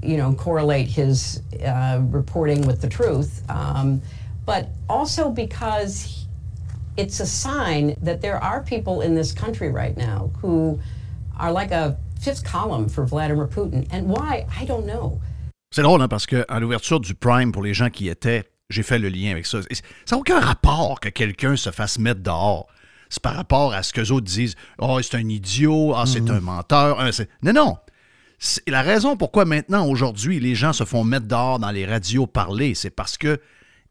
you 0.02 0.18
know, 0.18 0.34
correlate 0.34 0.88
his 0.88 1.42
uh, 1.66 2.00
reporting 2.04 2.62
with 2.68 2.82
the 2.82 2.88
truth, 2.88 3.44
um, 3.50 4.02
but 4.46 4.70
also 4.90 5.30
because 5.32 6.02
he- 6.04 6.25
it's 6.98 7.20
a 7.20 7.26
sign 7.26 7.96
that 8.02 8.22
there 8.22 8.42
are 8.42 8.62
people 8.64 9.02
in 9.02 9.16
this 9.16 9.34
country 9.34 9.70
right 9.70 9.96
now 9.98 10.32
who 10.42 10.80
are 11.40 11.52
like 11.52 11.72
a 11.72 11.98
fifth 12.22 12.44
column 12.44 12.90
for 12.90 13.06
Vladimir 13.06 13.48
Putin. 13.48 13.88
And 13.92 14.08
why? 14.08 14.46
I 14.60 14.66
don't 14.66 14.86
know. 14.86 15.20
C'est 15.72 15.82
drôle, 15.82 16.02
hein, 16.02 16.08
parce 16.08 16.26
qu'à 16.26 16.60
l'ouverture 16.60 17.00
du 17.00 17.16
Prime, 17.16 17.52
pour 17.52 17.62
les 17.62 17.74
gens 17.74 17.90
qui 17.90 18.06
y 18.06 18.10
étaient, 18.10 18.46
j'ai 18.70 18.84
fait 18.84 18.98
le 18.98 19.10
lien 19.10 19.32
avec 19.32 19.46
ça. 19.46 19.60
Ça 20.06 20.16
n'a 20.16 20.18
aucun 20.18 20.40
rapport 20.40 21.00
que 21.00 21.10
quelqu'un 21.10 21.56
se 21.56 21.70
fasse 21.72 22.00
mettre 22.00 22.22
dehors. 22.22 22.68
c'est 23.10 23.22
par 23.22 23.36
rapport 23.36 23.74
à 23.74 23.84
ce 23.84 23.94
qu'eux 23.94 24.12
autres 24.12 24.26
disent. 24.26 24.56
Oh, 24.80 25.00
c'est 25.02 25.18
un 25.18 25.28
idiot, 25.28 25.94
ah, 25.96 26.06
c'est 26.06 26.30
un 26.30 26.40
menteur. 26.40 26.98
ah, 27.00 27.10
non, 27.44 27.54
non. 27.54 27.78
C'est 28.40 28.68
la 28.70 28.82
raison 28.82 29.16
pourquoi 29.16 29.46
maintenant, 29.46 29.88
aujourd'hui, 29.88 30.40
les 30.40 30.56
gens 30.56 30.74
se 30.74 30.84
font 30.84 31.04
mettre 31.04 31.28
dehors 31.28 31.60
dans 31.60 31.72
les 31.72 31.86
radios 31.86 32.28
parler, 32.28 32.76
c'est 32.76 32.90
parce 32.90 33.18
que 33.18 33.40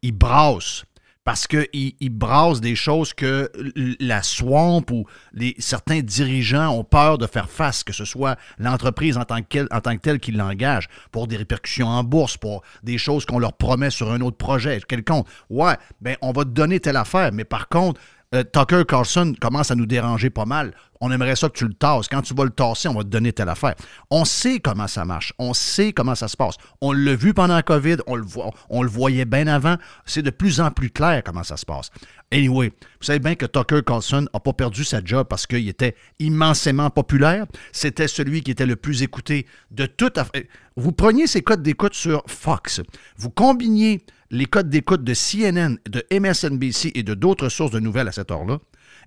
ils 0.02 0.12
brassent. 0.12 0.84
Parce 1.24 1.46
qu'ils 1.46 1.94
ils 2.00 2.10
brassent 2.10 2.60
des 2.60 2.76
choses 2.76 3.14
que 3.14 3.50
la 3.98 4.22
swamp 4.22 4.84
ou 4.90 5.06
les, 5.32 5.54
certains 5.58 6.00
dirigeants 6.00 6.68
ont 6.78 6.84
peur 6.84 7.16
de 7.16 7.26
faire 7.26 7.48
face, 7.48 7.82
que 7.82 7.94
ce 7.94 8.04
soit 8.04 8.36
l'entreprise 8.58 9.16
en 9.16 9.24
tant 9.24 9.38
que, 9.40 9.46
quelle- 9.48 9.68
en 9.70 9.80
tant 9.80 9.96
que 9.96 10.02
telle 10.02 10.20
qui 10.20 10.32
l'engage, 10.32 10.88
pour 11.12 11.26
des 11.26 11.38
répercussions 11.38 11.88
en 11.88 12.04
bourse, 12.04 12.36
pour 12.36 12.62
des 12.82 12.98
choses 12.98 13.24
qu'on 13.24 13.38
leur 13.38 13.54
promet 13.54 13.88
sur 13.90 14.12
un 14.12 14.20
autre 14.20 14.36
projet 14.36 14.80
quelconque. 14.86 15.26
Ouais, 15.48 15.76
ben 16.02 16.16
on 16.20 16.32
va 16.32 16.44
te 16.44 16.50
donner 16.50 16.78
telle 16.78 16.96
affaire, 16.96 17.30
mais 17.32 17.44
par 17.44 17.68
contre, 17.68 18.00
euh, 18.34 18.42
Tucker 18.44 18.82
Carlson 18.86 19.34
commence 19.40 19.70
à 19.70 19.74
nous 19.74 19.86
déranger 19.86 20.30
pas 20.30 20.44
mal. 20.44 20.74
On 21.00 21.10
aimerait 21.10 21.36
ça 21.36 21.48
que 21.48 21.58
tu 21.58 21.66
le 21.66 21.74
tasses. 21.74 22.08
Quand 22.08 22.22
tu 22.22 22.34
vas 22.34 22.44
le 22.44 22.50
tasser, 22.50 22.88
on 22.88 22.94
va 22.94 23.02
te 23.02 23.08
donner 23.08 23.32
telle 23.32 23.48
affaire. 23.48 23.74
On 24.10 24.24
sait 24.24 24.58
comment 24.58 24.86
ça 24.86 25.04
marche. 25.04 25.32
On 25.38 25.52
sait 25.52 25.92
comment 25.92 26.14
ça 26.14 26.28
se 26.28 26.36
passe. 26.36 26.54
On 26.80 26.92
l'a 26.92 27.14
vu 27.14 27.34
pendant 27.34 27.54
la 27.56 27.62
COVID. 27.62 27.96
On 28.06 28.16
le, 28.16 28.22
voit, 28.24 28.50
on 28.70 28.82
le 28.82 28.88
voyait 28.88 29.24
bien 29.26 29.46
avant. 29.46 29.76
C'est 30.06 30.22
de 30.22 30.30
plus 30.30 30.60
en 30.60 30.70
plus 30.70 30.90
clair 30.90 31.22
comment 31.24 31.42
ça 31.42 31.56
se 31.56 31.66
passe. 31.66 31.90
Anyway, 32.32 32.68
vous 32.68 33.04
savez 33.06 33.18
bien 33.18 33.34
que 33.34 33.44
Tucker 33.46 33.82
Carlson 33.86 34.26
n'a 34.32 34.40
pas 34.40 34.52
perdu 34.54 34.82
sa 34.84 35.04
job 35.04 35.26
parce 35.28 35.46
qu'il 35.46 35.68
était 35.68 35.94
immensément 36.18 36.88
populaire. 36.90 37.44
C'était 37.72 38.08
celui 38.08 38.42
qui 38.42 38.50
était 38.52 38.66
le 38.66 38.76
plus 38.76 39.02
écouté 39.02 39.46
de 39.70 39.86
toute... 39.86 40.16
aff- 40.16 40.30
Vous 40.76 40.92
preniez 40.92 41.26
ces 41.26 41.42
codes 41.42 41.62
d'écoute 41.62 41.94
sur 41.94 42.22
Fox. 42.26 42.80
Vous 43.18 43.30
combiniez 43.30 44.00
les 44.34 44.46
codes 44.46 44.68
d'écoute 44.68 45.04
de 45.04 45.14
CNN, 45.14 45.76
de 45.88 46.04
MSNBC 46.10 46.92
et 46.94 47.02
de 47.02 47.14
d'autres 47.14 47.48
sources 47.48 47.70
de 47.70 47.78
nouvelles 47.78 48.08
à 48.08 48.12
cette 48.12 48.30
heure-là. 48.30 48.58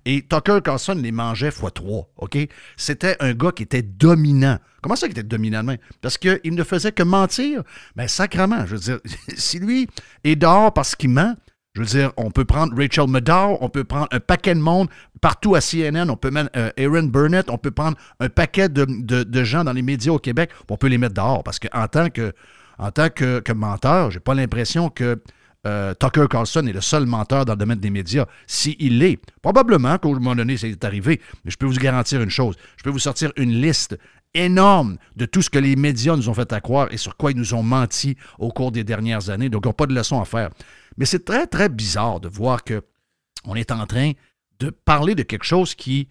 Et 0.06 0.22
Tucker 0.22 0.60
Carlson 0.64 0.94
les 0.94 1.12
mangeait 1.12 1.48
x 1.48 1.60
3, 1.74 2.10
OK? 2.16 2.38
C'était 2.76 3.16
un 3.20 3.34
gars 3.34 3.52
qui 3.52 3.64
était 3.64 3.82
dominant. 3.82 4.58
Comment 4.80 4.96
ça 4.96 5.06
qu'il 5.06 5.18
était 5.18 5.28
dominant 5.28 5.60
de 5.60 5.66
même? 5.66 5.78
Parce 6.00 6.16
qu'il 6.16 6.54
ne 6.54 6.64
faisait 6.64 6.92
que 6.92 7.02
mentir? 7.02 7.62
Ben, 7.94 8.08
sacrement, 8.08 8.64
je 8.64 8.76
veux 8.76 8.80
dire, 8.80 9.00
si 9.36 9.58
lui 9.58 9.88
est 10.24 10.36
dehors 10.36 10.72
parce 10.72 10.96
qu'il 10.96 11.10
ment, 11.10 11.34
je 11.74 11.80
veux 11.80 11.86
dire, 11.86 12.12
on 12.16 12.30
peut 12.30 12.44
prendre 12.44 12.74
Rachel 12.76 13.08
Maddow, 13.08 13.58
on 13.60 13.68
peut 13.68 13.84
prendre 13.84 14.08
un 14.10 14.20
paquet 14.20 14.54
de 14.54 14.60
monde 14.60 14.88
partout 15.20 15.54
à 15.54 15.60
CNN, 15.60 16.08
on 16.08 16.16
peut 16.16 16.30
mettre 16.30 16.50
euh, 16.56 16.70
Aaron 16.78 17.04
Burnett, 17.04 17.50
on 17.50 17.58
peut 17.58 17.70
prendre 17.70 17.98
un 18.20 18.28
paquet 18.28 18.68
de, 18.68 19.44
gens 19.44 19.62
dans 19.64 19.72
les 19.72 19.82
médias 19.82 20.12
au 20.12 20.18
Québec, 20.18 20.50
on 20.70 20.76
peut 20.76 20.86
les 20.86 20.98
mettre 20.98 21.14
dehors. 21.14 21.44
Parce 21.44 21.58
qu'en 21.58 21.86
tant 21.86 22.08
que, 22.08 22.32
en 22.78 22.90
tant 22.90 23.10
que, 23.10 23.40
que 23.40 23.52
menteur, 23.52 24.10
j'ai 24.10 24.20
pas 24.20 24.34
l'impression 24.34 24.88
que 24.90 25.20
euh, 25.66 25.92
Tucker 25.94 26.26
Carlson 26.30 26.66
est 26.66 26.72
le 26.72 26.80
seul 26.80 27.06
menteur 27.06 27.44
dans 27.44 27.54
le 27.54 27.58
domaine 27.58 27.80
des 27.80 27.90
médias. 27.90 28.26
S'il 28.46 28.98
l'est, 28.98 29.20
probablement 29.42 29.98
qu'au 29.98 30.14
moment 30.14 30.36
donné, 30.36 30.56
c'est 30.56 30.84
arrivé. 30.84 31.20
Mais 31.44 31.50
je 31.50 31.56
peux 31.56 31.66
vous 31.66 31.78
garantir 31.78 32.22
une 32.22 32.30
chose. 32.30 32.56
Je 32.76 32.84
peux 32.84 32.90
vous 32.90 32.98
sortir 32.98 33.32
une 33.36 33.60
liste 33.60 33.98
énorme 34.34 34.98
de 35.16 35.24
tout 35.24 35.42
ce 35.42 35.50
que 35.50 35.58
les 35.58 35.74
médias 35.74 36.14
nous 36.14 36.28
ont 36.28 36.34
fait 36.34 36.52
à 36.52 36.60
croire 36.60 36.88
et 36.92 36.96
sur 36.96 37.16
quoi 37.16 37.32
ils 37.32 37.36
nous 37.36 37.54
ont 37.54 37.62
menti 37.62 38.16
au 38.38 38.50
cours 38.50 38.70
des 38.70 38.84
dernières 38.84 39.30
années. 39.30 39.48
Donc, 39.48 39.64
ils 39.64 39.68
n'ont 39.68 39.74
pas 39.74 39.86
de 39.86 39.94
leçon 39.94 40.20
à 40.20 40.24
faire. 40.24 40.50
Mais 40.96 41.06
c'est 41.06 41.24
très, 41.24 41.46
très 41.46 41.68
bizarre 41.68 42.20
de 42.20 42.28
voir 42.28 42.62
que 42.62 42.82
on 43.44 43.54
est 43.54 43.70
en 43.70 43.86
train 43.86 44.12
de 44.60 44.70
parler 44.70 45.14
de 45.14 45.22
quelque 45.22 45.44
chose 45.44 45.74
qui 45.74 46.08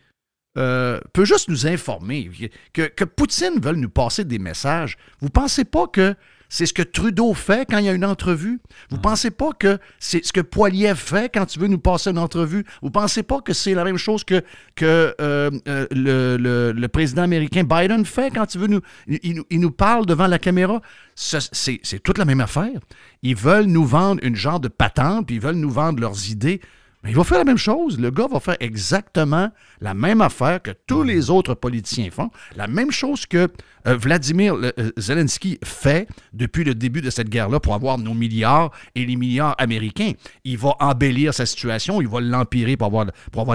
euh, 0.57 0.99
peut 1.13 1.25
juste 1.25 1.49
nous 1.49 1.67
informer, 1.67 2.31
que, 2.73 2.87
que 2.87 3.03
Poutine 3.03 3.59
veut 3.61 3.73
nous 3.73 3.89
passer 3.89 4.23
des 4.23 4.39
messages. 4.39 4.97
Vous 5.19 5.29
pensez 5.29 5.65
pas 5.65 5.87
que 5.87 6.15
c'est 6.49 6.65
ce 6.65 6.73
que 6.73 6.81
Trudeau 6.81 7.33
fait 7.33 7.67
quand 7.69 7.77
il 7.79 7.85
y 7.85 7.89
a 7.89 7.93
une 7.93 8.05
entrevue? 8.05 8.59
Vous 8.89 8.97
pensez 8.99 9.31
pas 9.31 9.49
que 9.57 9.79
c'est 9.99 10.23
ce 10.25 10.31
que 10.31 10.41
Poiliev 10.41 10.95
fait 10.97 11.29
quand 11.33 11.45
tu 11.45 11.59
veux 11.59 11.67
nous 11.67 11.77
passer 11.79 12.09
une 12.11 12.17
entrevue? 12.19 12.63
Vous 12.81 12.89
pensez 12.91 13.23
pas 13.23 13.41
que 13.41 13.53
c'est 13.53 13.73
la 13.73 13.83
même 13.83 13.97
chose 13.97 14.23
que, 14.23 14.41
que 14.75 15.13
euh, 15.19 15.51
euh, 15.67 15.87
le, 15.91 16.37
le- 16.37 16.71
le 16.71 16.87
président 16.87 17.23
américain 17.23 17.63
Biden 17.63 18.05
fait 18.05 18.31
quand 18.33 18.53
il 18.55 18.61
veut 18.61 18.67
nous, 18.67 18.81
il, 19.07 19.35
nous- 19.35 19.45
il 19.49 19.59
nous 19.59 19.71
parle 19.71 20.05
devant 20.05 20.27
la 20.27 20.39
caméra? 20.39 20.81
Ce- 21.15 21.37
C'est 21.51 21.79
c'est 21.83 21.99
toute 22.01 22.17
la 22.17 22.25
même 22.25 22.41
affaire. 22.41 22.79
Ils 23.23 23.35
veulent 23.35 23.65
nous 23.65 23.85
vendre 23.85 24.21
une 24.23 24.35
genre 24.35 24.59
de 24.59 24.67
patente, 24.67 25.27
puis 25.27 25.35
ils 25.37 25.41
veulent 25.41 25.55
nous 25.55 25.69
vendre 25.71 25.99
leurs 25.99 26.29
idées. 26.29 26.61
Il 27.05 27.15
va 27.15 27.23
faire 27.23 27.37
la 27.37 27.43
même 27.43 27.57
chose. 27.57 27.99
Le 27.99 28.09
gars 28.09 28.27
va 28.29 28.39
faire 28.39 28.57
exactement 28.59 29.51
la 29.81 29.93
même 29.93 30.19
affaire 30.21 30.61
que 30.61 30.71
tous 30.87 31.03
les 31.03 31.29
autres 31.29 31.53
politiciens 31.53 32.09
font. 32.11 32.31
La 32.55 32.67
même 32.67 32.91
chose 32.91 33.25
que 33.25 33.47
euh, 33.87 33.95
Vladimir 33.95 34.55
euh, 34.55 34.71
Zelensky 34.97 35.59
fait 35.63 36.07
depuis 36.33 36.63
le 36.63 36.73
début 36.73 37.01
de 37.01 37.09
cette 37.09 37.29
guerre-là 37.29 37.59
pour 37.59 37.75
avoir 37.75 37.97
nos 37.97 38.13
milliards 38.13 38.71
et 38.95 39.05
les 39.05 39.15
milliards 39.15 39.55
américains. 39.59 40.13
Il 40.43 40.57
va 40.57 40.75
embellir 40.79 41.33
sa 41.33 41.45
situation, 41.45 42.01
il 42.01 42.07
va 42.07 42.19
l'empirer 42.19 42.75
pour 42.77 42.87
avoir, 42.87 43.05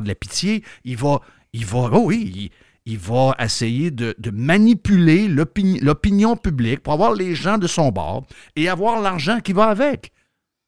de 0.02 0.08
la 0.08 0.14
pitié. 0.14 0.62
Il 0.84 0.96
va, 0.96 1.20
il 1.52 1.66
va, 1.66 1.90
oh 1.92 2.12
il, 2.12 2.98
va 2.98 3.34
essayer 3.38 3.90
de, 3.90 4.14
manipuler 4.32 5.28
l'opini- 5.28 5.80
l'opinion 5.80 6.36
publique 6.36 6.80
pour 6.80 6.92
avoir 6.92 7.12
les 7.12 7.34
gens 7.34 7.58
de 7.58 7.66
son 7.66 7.90
bord 7.90 8.24
et 8.56 8.68
avoir 8.68 9.00
l'argent 9.00 9.40
qui 9.40 9.52
va 9.52 9.64
avec. 9.64 10.12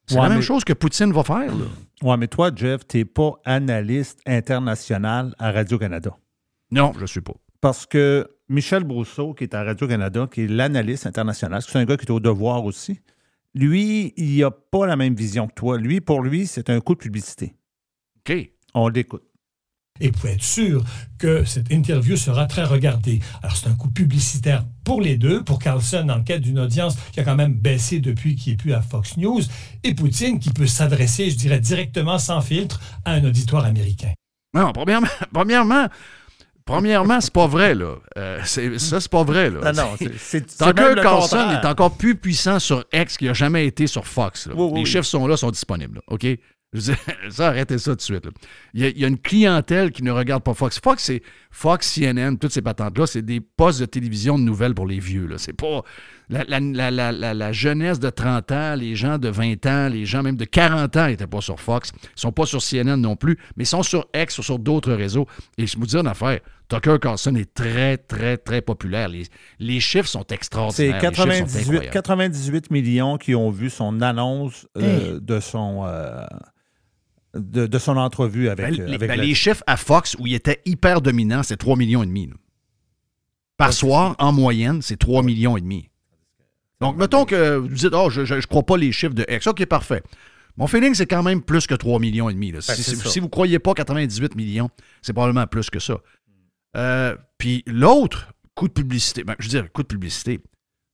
C'est 0.07 0.15
Ouais, 0.15 0.21
la 0.23 0.29
même 0.29 0.37
mais- 0.39 0.43
chose 0.43 0.63
que 0.63 0.73
Poutine 0.73 1.11
va 1.11 1.23
faire. 1.23 1.51
Ouais, 2.03 2.17
mais 2.17 2.27
toi, 2.27 2.51
Jeff, 2.55 2.87
tu 2.87 2.97
n'es 2.97 3.05
pas 3.05 3.33
analyste 3.43 4.19
international 4.25 5.33
à 5.39 5.51
Radio-Canada. 5.51 6.15
Non, 6.71 6.91
je 6.95 7.01
ne 7.01 7.05
suis 7.07 7.21
pas. 7.21 7.33
Parce 7.61 7.85
que 7.85 8.27
Michel 8.49 8.83
Brousseau, 8.83 9.33
qui 9.33 9.45
est 9.45 9.53
à 9.55 9.63
Radio-Canada, 9.63 10.27
qui 10.31 10.41
est 10.41 10.47
l'analyste 10.47 11.07
international, 11.07 11.61
c'est 11.61 11.77
un 11.79 11.85
gars 11.85 11.97
qui 11.97 12.05
est 12.05 12.11
au 12.11 12.19
devoir 12.19 12.63
aussi, 12.65 12.99
lui, 13.55 14.13
il 14.17 14.39
n'a 14.41 14.51
pas 14.51 14.85
la 14.85 14.95
même 14.95 15.15
vision 15.15 15.47
que 15.47 15.53
toi. 15.53 15.77
Lui, 15.77 16.01
pour 16.01 16.21
lui, 16.21 16.45
c'est 16.45 16.69
un 16.69 16.79
coup 16.81 16.93
de 16.93 16.99
publicité. 16.99 17.55
OK. 18.19 18.51
On 18.73 18.87
l'écoute. 18.89 19.23
Et 20.01 20.11
pour 20.11 20.27
être 20.29 20.43
sûr 20.43 20.83
que 21.17 21.45
cette 21.45 21.71
interview 21.71 22.17
sera 22.17 22.47
très 22.47 22.65
regardée. 22.65 23.21
Alors, 23.41 23.55
c'est 23.55 23.67
un 23.69 23.75
coup 23.75 23.89
publicitaire 23.89 24.65
pour 24.83 24.99
les 25.01 25.15
deux, 25.15 25.41
pour 25.41 25.57
Carlson 25.59 26.07
en 26.09 26.21
quête 26.21 26.41
d'une 26.41 26.59
audience 26.59 26.97
qui 27.13 27.21
a 27.21 27.23
quand 27.23 27.35
même 27.35 27.53
baissé 27.53 27.99
depuis 28.01 28.35
qu'il 28.35 28.51
n'est 28.53 28.57
plus 28.57 28.73
à 28.73 28.81
Fox 28.81 29.15
News, 29.15 29.41
et 29.85 29.93
Poutine 29.95 30.39
qui 30.39 30.49
peut 30.49 30.67
s'adresser, 30.67 31.29
je 31.29 31.37
dirais, 31.37 31.59
directement 31.61 32.19
sans 32.19 32.41
filtre 32.41 32.81
à 33.05 33.13
un 33.13 33.23
auditoire 33.23 33.63
américain. 33.63 34.11
Non, 34.53 34.73
premièrement, 34.73 35.07
premièrement, 35.33 35.87
premièrement, 36.65 37.21
c'est 37.21 37.33
pas 37.33 37.47
vrai, 37.47 37.73
là. 37.75 37.95
Euh, 38.17 38.39
c'est- 38.43 38.77
ça, 38.79 38.99
c'est 38.99 39.11
pas 39.11 39.23
vrai, 39.23 39.49
là. 39.49 39.71
Non, 39.71 39.81
non, 39.83 39.89
c'est- 40.17 40.45
Tucker 40.45 40.95
le 40.95 41.01
Carlson 41.01 41.37
contraire. 41.37 41.63
est 41.63 41.67
encore 41.67 41.95
plus 41.95 42.15
puissant 42.15 42.59
sur 42.59 42.83
X 42.93 43.17
qu'il 43.17 43.27
n'a 43.27 43.33
jamais 43.33 43.65
été 43.65 43.87
sur 43.87 44.05
Fox. 44.05 44.47
là. 44.47 44.53
Oui, 44.57 44.63
oui, 44.65 44.71
Les 44.75 44.79
oui. 44.81 44.85
chiffres 44.85 45.03
sont 45.05 45.25
là, 45.27 45.37
sont 45.37 45.51
disponibles, 45.51 45.95
là, 45.95 46.01
OK? 46.07 46.25
Je 46.75 46.81
dire, 46.81 46.97
ça, 47.29 47.47
arrêtez 47.47 47.77
ça 47.77 47.91
tout 47.91 47.95
de 47.97 48.01
suite. 48.01 48.27
Il, 48.73 48.81
y 48.81 48.85
a, 48.85 48.89
il 48.89 48.99
y 48.99 49.05
a 49.05 49.07
une 49.07 49.17
clientèle 49.17 49.91
qui 49.91 50.03
ne 50.03 50.11
regarde 50.11 50.43
pas 50.43 50.53
Fox. 50.53 50.79
Fox, 50.79 51.03
c'est 51.03 51.21
Fox, 51.51 51.93
CNN, 51.99 52.35
toutes 52.37 52.51
ces 52.51 52.61
patentes-là, 52.61 53.07
c'est 53.07 53.21
des 53.21 53.39
postes 53.41 53.79
de 53.79 53.85
télévision 53.85 54.37
de 54.37 54.43
nouvelles 54.43 54.75
pour 54.75 54.85
les 54.87 54.99
vieux. 54.99 55.25
là. 55.25 55.37
C'est 55.37 55.53
pas 55.53 55.81
la, 56.29 56.43
la- 56.43 56.59
la- 56.59 56.91
la- 56.91 57.11
la- 57.11 57.33
la 57.33 57.51
jeunesse 57.51 57.99
de 57.99 58.09
30 58.09 58.51
ans, 58.51 58.75
les 58.75 58.95
gens 58.95 59.17
de 59.17 59.29
20 59.29 59.65
ans, 59.67 59.87
les 59.89 60.05
gens 60.05 60.21
même 60.23 60.35
de 60.37 60.45
40 60.45 60.95
ans 60.97 61.07
n'étaient 61.07 61.27
pas 61.27 61.41
sur 61.41 61.59
Fox. 61.59 61.91
Ils 62.03 62.19
sont 62.19 62.31
pas 62.31 62.45
sur 62.45 62.61
CNN 62.61 62.97
non 62.97 63.15
plus, 63.15 63.37
mais 63.55 63.63
ils 63.63 63.67
sont 63.67 63.83
sur 63.83 64.07
X 64.15 64.37
ou 64.39 64.43
sur 64.43 64.59
d'autres 64.59 64.93
réseaux. 64.93 65.27
Et 65.57 65.65
je 65.67 65.77
vous 65.77 65.85
dis 65.85 65.95
une 65.95 66.07
affaire, 66.07 66.39
Tucker 66.67 66.97
Carlson 66.99 67.35
est 67.35 67.53
très, 67.53 67.97
très, 67.97 68.37
très 68.37 68.59
populaire. 68.61 69.07
Les, 69.07 69.23
les 69.59 69.79
chiffres 69.79 70.07
sont 70.09 70.23
C'est 70.27 70.33
extraordinaires. 70.35 70.95
Les 70.99 71.07
chiffres 71.09 71.15
sont 71.21 71.27
98, 71.27 71.59
incroyables. 71.61 71.89
98 71.91 72.71
millions 72.71 73.17
qui 73.19 73.35
ont 73.35 73.51
vu 73.51 73.69
son 73.69 74.01
annonce 74.01 74.67
euh, 74.77 75.19
de 75.21 75.39
son 75.39 75.83
euh, 75.85 76.25
de, 77.35 77.67
de 77.67 77.77
son 77.79 77.97
entrevue 77.97 78.49
avec, 78.49 78.77
Ben, 78.77 78.81
euh, 78.81 78.93
avec 78.95 79.09
ben, 79.09 79.19
les 79.19 79.33
chiffres 79.35 79.63
à 79.67 79.77
Fox, 79.77 80.15
où 80.19 80.27
il 80.27 80.33
était 80.33 80.61
hyper 80.65 81.01
dominant, 81.01 81.43
c'est 81.43 81.57
3 81.57 81.75
millions 81.75 82.03
et 82.03 82.05
demi. 82.07 82.29
Par 83.57 83.73
soir, 83.73 84.15
en 84.19 84.31
moyenne, 84.33 84.81
c'est 84.81 84.97
3 84.97 85.23
millions 85.23 85.55
et 85.57 85.61
demi. 85.61 85.89
Donc, 86.81 86.97
mettons 86.97 87.25
que 87.25 87.55
vous 87.55 87.67
dites, 87.69 87.93
oh, 87.93 88.09
je 88.09 88.21
ne 88.21 88.41
crois 88.41 88.63
pas 88.63 88.77
les 88.77 88.91
chiffres 88.91 89.13
de 89.13 89.25
X. 89.29 89.47
OK, 89.47 89.65
parfait. 89.65 90.03
Mon 90.57 90.67
feeling, 90.67 90.93
c'est 90.93 91.05
quand 91.05 91.23
même 91.23 91.41
plus 91.41 91.67
que 91.67 91.75
3 91.75 91.99
millions 91.99 92.29
et 92.29 92.33
demi. 92.33 92.51
Ben, 92.51 92.61
si 92.61 93.19
vous 93.19 93.25
ne 93.25 93.29
croyez 93.29 93.59
pas 93.59 93.73
98 93.73 94.35
millions, 94.35 94.69
c'est 95.01 95.13
probablement 95.13 95.47
plus 95.47 95.69
que 95.69 95.79
ça. 95.79 95.97
Euh, 96.75 97.15
Puis 97.37 97.63
l'autre, 97.67 98.33
coup 98.55 98.67
de 98.67 98.73
publicité. 98.73 99.23
Ben, 99.23 99.35
je 99.39 99.45
veux 99.45 99.49
dire, 99.61 99.71
coup 99.71 99.83
de 99.83 99.87
publicité. 99.87 100.39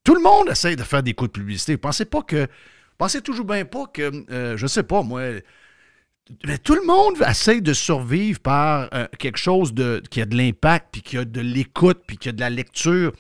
Tout 0.04 0.16
le 0.16 0.22
monde 0.22 0.50
essaie 0.50 0.76
de 0.76 0.84
faire 0.84 1.04
des 1.04 1.14
coups 1.14 1.32
de 1.32 1.40
publicité. 1.40 1.78
Pensez 1.78 2.06
pas 2.06 2.22
que. 2.24 2.48
Pensez 2.98 3.22
toujours 3.22 3.46
bien 3.46 3.66
pas 3.66 3.86
que. 3.88 4.12
euh, 4.32 4.58
je 4.58 4.68
sais 4.68 4.84
pas, 4.84 5.02
moi. 5.04 5.22
Mais 6.46 6.58
tout 6.58 6.76
le 6.76 6.86
monde 6.86 7.16
essaie 7.28 7.62
de 7.62 7.74
survivre 7.74 8.40
par 8.40 8.90
euh, 8.94 9.08
quelque 9.20 9.38
chose 9.38 9.74
de, 9.74 10.02
qui 10.10 10.22
a 10.22 10.26
de 10.26 10.36
l'impact, 10.38 10.88
puis 10.94 11.02
qui 11.02 11.18
a 11.18 11.26
de 11.26 11.42
l'écoute, 11.42 12.02
puis 12.08 12.18
qui 12.18 12.30
a 12.30 12.32
de 12.32 12.40
la 12.40 12.50
lecture. 12.50 13.12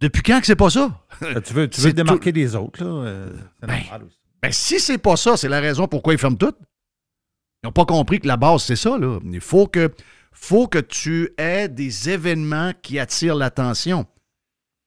Depuis 0.00 0.22
quand 0.22 0.40
que 0.40 0.46
c'est 0.46 0.56
pas 0.56 0.70
ça? 0.70 1.04
Euh, 1.22 1.40
tu 1.40 1.52
veux, 1.52 1.68
tu 1.70 1.80
veux 1.80 1.90
te 1.90 1.96
démarquer 1.96 2.30
tout- 2.32 2.34
des 2.40 2.56
autres, 2.56 2.82
là? 2.82 2.90
euh, 2.90 3.32
Ben. 3.60 3.82
Ben, 4.42 4.50
si 4.50 4.80
c'est 4.80 4.98
pas 4.98 5.16
ça, 5.16 5.36
c'est 5.36 5.48
la 5.48 5.60
raison 5.60 5.86
pourquoi 5.86 6.14
ils 6.14 6.18
ferment 6.18 6.36
tout. 6.36 6.54
Ils 7.62 7.66
n'ont 7.66 7.72
pas 7.72 7.84
compris 7.86 8.18
que 8.18 8.26
la 8.26 8.36
base, 8.36 8.64
c'est 8.64 8.74
ça. 8.74 8.98
Là. 8.98 9.20
Il 9.24 9.40
faut 9.40 9.68
que, 9.68 9.92
faut 10.32 10.66
que 10.66 10.78
tu 10.80 11.30
aies 11.38 11.68
des 11.68 12.10
événements 12.10 12.72
qui 12.82 12.98
attirent 12.98 13.36
l'attention. 13.36 14.04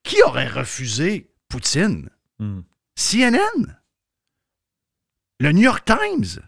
Qui 0.03 0.21
aurait 0.23 0.49
refusé 0.49 1.31
Poutine? 1.47 2.09
Hmm. 2.39 2.61
CNN? 2.95 3.77
Le 5.39 5.51
New 5.53 5.61
York 5.63 5.85
Times? 5.85 6.41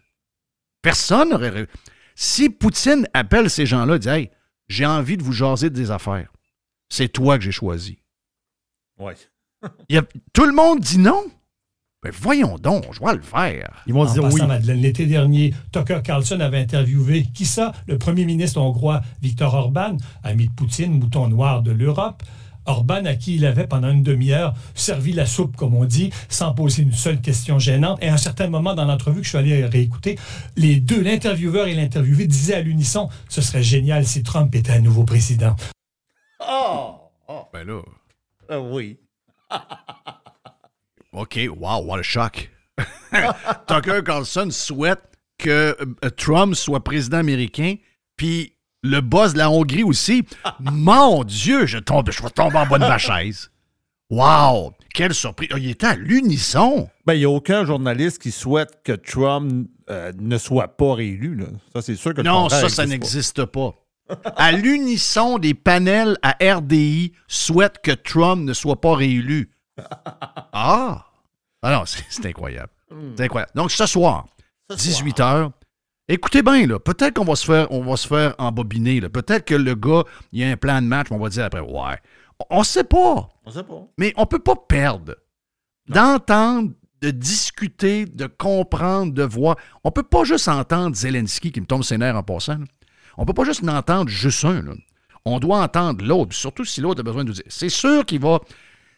Personne 0.87 1.29
n'aurait... 1.29 1.67
Si 2.15 2.49
Poutine 2.49 3.07
appelle 3.13 3.49
ces 3.49 3.65
gens-là 3.65 3.95
et 3.95 3.99
dit 3.99 4.09
Hey, 4.09 4.29
j'ai 4.67 4.85
envie 4.85 5.17
de 5.17 5.23
vous 5.23 5.33
jaser 5.33 5.69
des 5.69 5.91
affaires, 5.91 6.31
c'est 6.89 7.09
toi 7.09 7.37
que 7.37 7.43
j'ai 7.43 7.51
choisi. 7.51 7.99
Ouais. 8.99 9.15
Il 9.89 9.95
y 9.95 9.99
a- 9.99 10.03
tout 10.33 10.45
le 10.45 10.53
monde 10.53 10.79
dit 10.79 10.97
non. 10.97 11.23
Ben 12.03 12.11
voyons 12.21 12.57
donc, 12.57 12.85
je 12.93 12.99
vais 13.03 13.15
le 13.15 13.21
faire. 13.21 13.83
Ils 13.87 13.93
vont 13.93 14.01
en 14.01 14.13
dire 14.13 14.21
passant, 14.23 14.35
oui. 14.41 14.47
Madeleine, 14.47 14.79
l'été 14.79 15.05
dernier, 15.07 15.53
Tucker 15.71 15.99
Carlson 16.03 16.39
avait 16.39 16.59
interviewé, 16.59 17.25
qui 17.33 17.45
ça? 17.45 17.73
Le 17.87 17.97
premier 17.97 18.23
ministre 18.23 18.61
hongrois 18.61 19.01
Viktor 19.21 19.53
Orban, 19.53 19.97
ami 20.23 20.47
de 20.47 20.53
Poutine, 20.53 20.99
mouton 20.99 21.27
noir 21.27 21.63
de 21.63 21.71
l'Europe. 21.71 22.23
Orban, 22.67 23.05
à 23.05 23.15
qui 23.15 23.35
il 23.35 23.45
avait, 23.45 23.65
pendant 23.65 23.89
une 23.89 24.03
demi-heure, 24.03 24.53
servi 24.75 25.13
la 25.13 25.25
soupe, 25.25 25.55
comme 25.55 25.73
on 25.73 25.85
dit, 25.85 26.11
sans 26.29 26.53
poser 26.53 26.83
une 26.83 26.93
seule 26.93 27.21
question 27.21 27.59
gênante. 27.59 27.97
Et 28.01 28.09
à 28.09 28.13
un 28.13 28.17
certain 28.17 28.47
moment 28.47 28.75
dans 28.75 28.85
l'entrevue 28.85 29.19
que 29.19 29.23
je 29.23 29.29
suis 29.29 29.37
allé 29.37 29.65
réécouter, 29.65 30.19
les 30.55 30.79
deux, 30.79 31.01
l'intervieweur 31.01 31.67
et 31.67 31.73
l'interviewé, 31.73 32.27
disaient 32.27 32.55
à 32.55 32.61
l'unisson 32.61 33.09
Ce 33.29 33.41
serait 33.41 33.63
génial 33.63 34.05
si 34.05 34.23
Trump 34.23 34.53
était 34.53 34.73
à 34.73 34.79
nouveau 34.79 35.03
président. 35.03 35.55
Oh! 36.39 36.95
oh. 37.27 37.47
Ben 37.53 37.65
là. 37.65 37.81
Ah 38.49 38.59
oui. 38.59 38.99
OK, 41.13 41.39
wow, 41.57 41.83
what 41.83 41.99
a 41.99 42.03
shock. 42.03 42.49
Tucker 43.67 44.01
Carlson 44.05 44.49
souhaite 44.51 45.01
que 45.37 45.75
euh, 46.03 46.09
Trump 46.11 46.55
soit 46.55 46.83
président 46.83 47.17
américain, 47.17 47.75
puis 48.17 48.56
le 48.83 49.01
boss 49.01 49.33
de 49.33 49.37
la 49.39 49.49
Hongrie 49.49 49.83
aussi. 49.83 50.25
Mon 50.59 51.23
Dieu, 51.23 51.65
je 51.65 51.77
tombe, 51.77 52.09
je 52.11 52.21
vais 52.21 52.29
tomber 52.29 52.57
en 52.57 52.65
bas 52.65 52.79
de 52.79 52.85
ma 52.85 52.97
chaise. 52.97 53.51
Wow, 54.09 54.73
quelle 54.93 55.13
surprise. 55.13 55.49
Il 55.57 55.69
était 55.69 55.87
à 55.87 55.95
l'unisson. 55.95 56.89
Ben, 57.05 57.13
il 57.13 57.19
n'y 57.19 57.25
a 57.25 57.29
aucun 57.29 57.65
journaliste 57.65 58.21
qui 58.21 58.31
souhaite 58.31 58.81
que 58.83 58.93
Trump 58.93 59.67
euh, 59.89 60.13
ne 60.17 60.37
soit 60.37 60.77
pas 60.77 60.93
réélu. 60.93 61.35
Là. 61.35 61.47
Ça, 61.73 61.81
c'est 61.81 61.95
sûr 61.95 62.13
que 62.13 62.21
Non, 62.21 62.47
ça, 62.47 62.69
ça 62.69 62.83
existe 62.83 62.87
n'existe 62.87 63.45
pas. 63.45 63.73
À 64.37 64.53
l'unisson, 64.53 65.37
des 65.37 65.53
panels 65.53 66.17
à 66.21 66.37
RDI 66.41 67.11
souhaitent 67.27 67.79
que 67.83 67.91
Trump 67.91 68.43
ne 68.43 68.53
soit 68.53 68.79
pas 68.81 68.95
réélu. 68.95 69.51
Ah! 70.59 71.05
Ah 71.61 71.71
non, 71.71 71.83
c'est 71.85 72.25
incroyable. 72.25 72.71
C'est 73.15 73.25
incroyable. 73.25 73.51
Donc, 73.53 73.71
ce 73.71 73.85
soir, 73.85 74.25
18 74.75 75.19
h 75.19 75.51
écoutez 76.07 76.41
bien, 76.41 76.65
là, 76.67 76.79
peut-être 76.79 77.15
qu'on 77.15 77.25
va 77.25 77.35
se 77.35 77.45
faire, 77.45 77.71
on 77.71 77.81
va 77.83 77.97
se 77.97 78.07
faire 78.07 78.35
embobiner. 78.37 78.99
là. 78.99 79.09
Peut-être 79.09 79.45
que 79.45 79.55
le 79.55 79.75
gars, 79.75 80.03
il 80.31 80.39
y 80.39 80.43
a 80.43 80.49
un 80.49 80.57
plan 80.57 80.81
de 80.81 80.87
match, 80.87 81.07
mais 81.09 81.17
on 81.17 81.19
va 81.19 81.29
dire 81.29 81.45
après, 81.45 81.59
ouais. 81.59 81.97
On 82.49 82.59
ne 82.59 82.63
sait 82.63 82.83
pas. 82.83 83.29
On 83.45 83.51
sait 83.51 83.63
pas. 83.63 83.87
Mais 83.97 84.13
on 84.15 84.21
ne 84.21 84.25
peut 84.27 84.39
pas 84.39 84.55
perdre. 84.55 85.15
D'entendre, 85.89 86.71
de 87.01 87.11
discuter, 87.11 88.05
de 88.05 88.25
comprendre, 88.27 89.13
de 89.13 89.23
voir. 89.23 89.55
On 89.83 89.89
ne 89.89 89.93
peut 89.93 90.03
pas 90.03 90.23
juste 90.23 90.47
entendre 90.47 90.95
Zelensky 90.95 91.51
qui 91.51 91.61
me 91.61 91.65
tombe 91.65 91.83
ses 91.83 91.97
nerfs 91.97 92.15
en 92.15 92.23
passant. 92.23 92.57
là. 92.59 92.65
On 93.17 93.21
ne 93.21 93.27
peut 93.27 93.33
pas 93.33 93.43
juste 93.45 93.63
en 93.63 93.69
entendre 93.75 94.09
juste 94.09 94.43
un. 94.45 94.61
là. 94.61 94.73
On 95.25 95.39
doit 95.39 95.59
entendre 95.61 96.05
l'autre, 96.05 96.33
surtout 96.33 96.63
si 96.65 96.79
l'autre 96.81 97.01
a 97.01 97.03
besoin 97.03 97.23
de 97.23 97.29
nous 97.29 97.33
dire. 97.33 97.43
C'est 97.47 97.69
sûr 97.69 98.05
qu'il 98.05 98.21
va. 98.21 98.39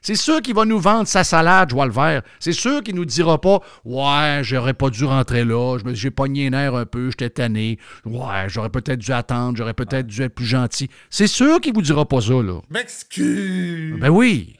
C'est 0.01 0.15
sûr 0.15 0.41
qu'il 0.41 0.55
va 0.55 0.65
nous 0.65 0.79
vendre 0.79 1.07
sa 1.07 1.23
salade, 1.23 1.69
joie 1.71 1.85
le 1.85 1.91
vert. 1.91 2.21
C'est 2.39 2.53
sûr 2.53 2.81
qu'il 2.83 2.95
nous 2.95 3.05
dira 3.05 3.39
pas 3.39 3.59
Ouais, 3.85 4.39
j'aurais 4.43 4.73
pas 4.73 4.89
dû 4.89 5.05
rentrer 5.05 5.43
là, 5.43 5.77
j'ai 5.93 6.11
pogné 6.11 6.43
les 6.43 6.49
nerfs 6.51 6.75
un 6.75 6.85
peu, 6.85 7.09
j'étais 7.11 7.29
tanné. 7.29 7.77
Ouais, 8.05 8.47
j'aurais 8.47 8.69
peut-être 8.69 8.99
dû 8.99 9.11
attendre, 9.11 9.57
j'aurais 9.57 9.73
peut-être 9.73 10.07
dû 10.07 10.21
être 10.21 10.35
plus 10.35 10.45
gentil. 10.45 10.89
C'est 11.09 11.27
sûr 11.27 11.59
qu'il 11.59 11.73
vous 11.73 11.81
dira 11.81 12.05
pas 12.05 12.21
ça, 12.21 12.41
là. 12.41 12.59
M'excuse. 12.69 13.99
Ben 13.99 14.09
oui. 14.09 14.55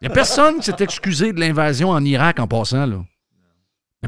Il 0.00 0.08
n'y 0.08 0.12
a 0.12 0.14
personne 0.14 0.56
qui 0.56 0.64
s'est 0.64 0.82
excusé 0.82 1.32
de 1.32 1.40
l'invasion 1.40 1.90
en 1.90 2.04
Irak 2.04 2.40
en 2.40 2.46
passant, 2.46 2.86
là. 2.86 3.04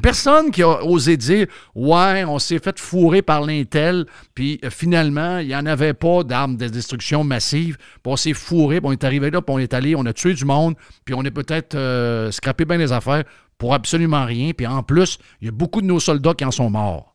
Personne 0.00 0.50
qui 0.50 0.62
a 0.62 0.82
osé 0.84 1.18
dire 1.18 1.46
Ouais, 1.74 2.24
on 2.24 2.38
s'est 2.38 2.58
fait 2.58 2.78
fourrer 2.78 3.20
par 3.20 3.42
l'Intel, 3.42 4.06
puis 4.34 4.58
euh, 4.64 4.70
finalement, 4.70 5.38
il 5.38 5.48
n'y 5.48 5.56
en 5.56 5.66
avait 5.66 5.92
pas 5.92 6.24
d'armes 6.24 6.56
de 6.56 6.68
destruction 6.68 7.24
massive, 7.24 7.76
puis 7.76 8.12
on 8.12 8.16
s'est 8.16 8.32
fourré, 8.32 8.80
on 8.82 8.92
est 8.92 9.04
arrivé 9.04 9.30
là, 9.30 9.42
puis 9.42 9.54
on 9.54 9.58
est 9.58 9.74
allé, 9.74 9.94
on 9.94 10.06
a 10.06 10.14
tué 10.14 10.32
du 10.32 10.46
monde, 10.46 10.76
puis 11.04 11.14
on 11.14 11.22
est 11.24 11.30
peut-être 11.30 11.74
euh, 11.74 12.30
scrappé 12.30 12.64
bien 12.64 12.78
les 12.78 12.90
affaires 12.90 13.24
pour 13.58 13.74
absolument 13.74 14.24
rien, 14.24 14.52
puis 14.52 14.66
en 14.66 14.82
plus, 14.82 15.18
il 15.42 15.46
y 15.46 15.48
a 15.48 15.52
beaucoup 15.52 15.82
de 15.82 15.86
nos 15.86 16.00
soldats 16.00 16.34
qui 16.34 16.44
en 16.46 16.50
sont 16.50 16.70
morts. 16.70 17.14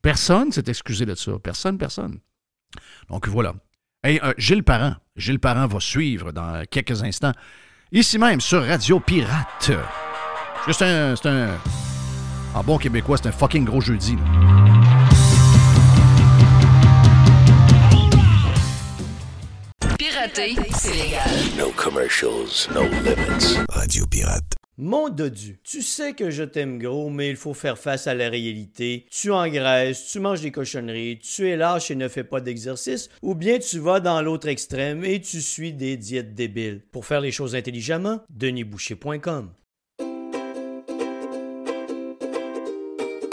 Personne 0.00 0.52
s'est 0.52 0.68
excusé 0.68 1.06
de 1.06 1.14
ça. 1.14 1.32
Personne, 1.42 1.76
personne. 1.76 2.18
Donc 3.08 3.26
voilà. 3.26 3.54
Hey, 4.02 4.20
euh, 4.22 4.32
Gilles 4.36 4.62
Parent. 4.62 4.96
Gilles 5.16 5.40
Parent 5.40 5.66
va 5.66 5.80
suivre 5.80 6.30
dans 6.30 6.62
quelques 6.70 7.02
instants. 7.02 7.32
Ici 7.90 8.18
même, 8.18 8.40
sur 8.40 8.64
Radio 8.64 9.00
Pirate. 9.00 9.72
Parce 10.66 10.78
que 10.78 10.84
C'est 10.84 10.90
un, 10.90 11.14
c'est 11.16 11.28
un. 11.28 11.58
En 12.54 12.62
bon 12.62 12.78
québécois, 12.78 13.18
c'est 13.18 13.28
un 13.28 13.32
fucking 13.32 13.64
gros 13.64 13.80
jeudi. 13.80 14.16
là. 14.16 15.34
Pirater, 19.98 20.54
c'est 20.76 20.94
légal. 20.94 21.30
No 21.58 21.70
commercials, 21.76 22.68
no 22.74 22.82
limits. 22.82 23.58
Radio 23.70 24.06
Pirate. 24.06 24.44
Mon 24.76 25.08
dodu, 25.08 25.58
tu 25.62 25.82
sais 25.82 26.14
que 26.14 26.30
je 26.30 26.42
t'aime 26.42 26.78
gros, 26.80 27.08
mais 27.08 27.30
il 27.30 27.36
faut 27.36 27.54
faire 27.54 27.78
face 27.78 28.08
à 28.08 28.14
la 28.14 28.28
réalité. 28.28 29.06
Tu 29.10 29.30
engraisses, 29.30 30.08
tu 30.10 30.18
manges 30.18 30.40
des 30.40 30.50
cochonneries, 30.50 31.20
tu 31.20 31.48
es 31.48 31.56
lâche 31.56 31.92
et 31.92 31.94
ne 31.94 32.08
fais 32.08 32.24
pas 32.24 32.40
d'exercice, 32.40 33.08
ou 33.22 33.36
bien 33.36 33.60
tu 33.60 33.78
vas 33.78 34.00
dans 34.00 34.20
l'autre 34.20 34.48
extrême 34.48 35.04
et 35.04 35.20
tu 35.20 35.40
suis 35.40 35.72
des 35.72 35.96
diètes 35.96 36.34
débiles. 36.34 36.80
Pour 36.90 37.06
faire 37.06 37.20
les 37.20 37.30
choses 37.30 37.54
intelligemment, 37.54 38.20
denisboucher.com. 38.30 39.50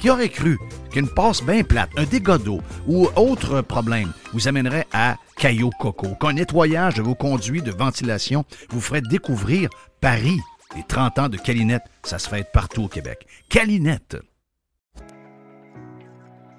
Qui 0.00 0.10
aurait 0.10 0.28
cru 0.28 0.58
qu'une 0.90 1.08
passe 1.08 1.42
bien 1.42 1.62
plate, 1.62 1.90
un 1.96 2.04
dégât 2.04 2.38
d'eau 2.38 2.60
ou 2.86 3.08
autre 3.16 3.60
problème 3.62 4.12
vous 4.32 4.48
amènerait 4.48 4.86
à 4.92 5.16
Caillou 5.36 5.70
Coco, 5.78 6.14
qu'un 6.20 6.34
nettoyage 6.34 6.94
de 6.94 7.02
vos 7.02 7.14
conduits 7.14 7.62
de 7.62 7.72
ventilation 7.72 8.44
vous 8.70 8.80
ferait 8.80 9.02
découvrir 9.02 9.70
Paris. 10.00 10.38
Les 10.74 10.82
30 10.82 11.18
ans 11.18 11.28
de 11.28 11.36
Calinette, 11.36 11.84
ça 12.02 12.18
se 12.18 12.28
fête 12.28 12.52
partout 12.52 12.84
au 12.84 12.88
Québec. 12.88 13.26
Calinette. 13.48 14.16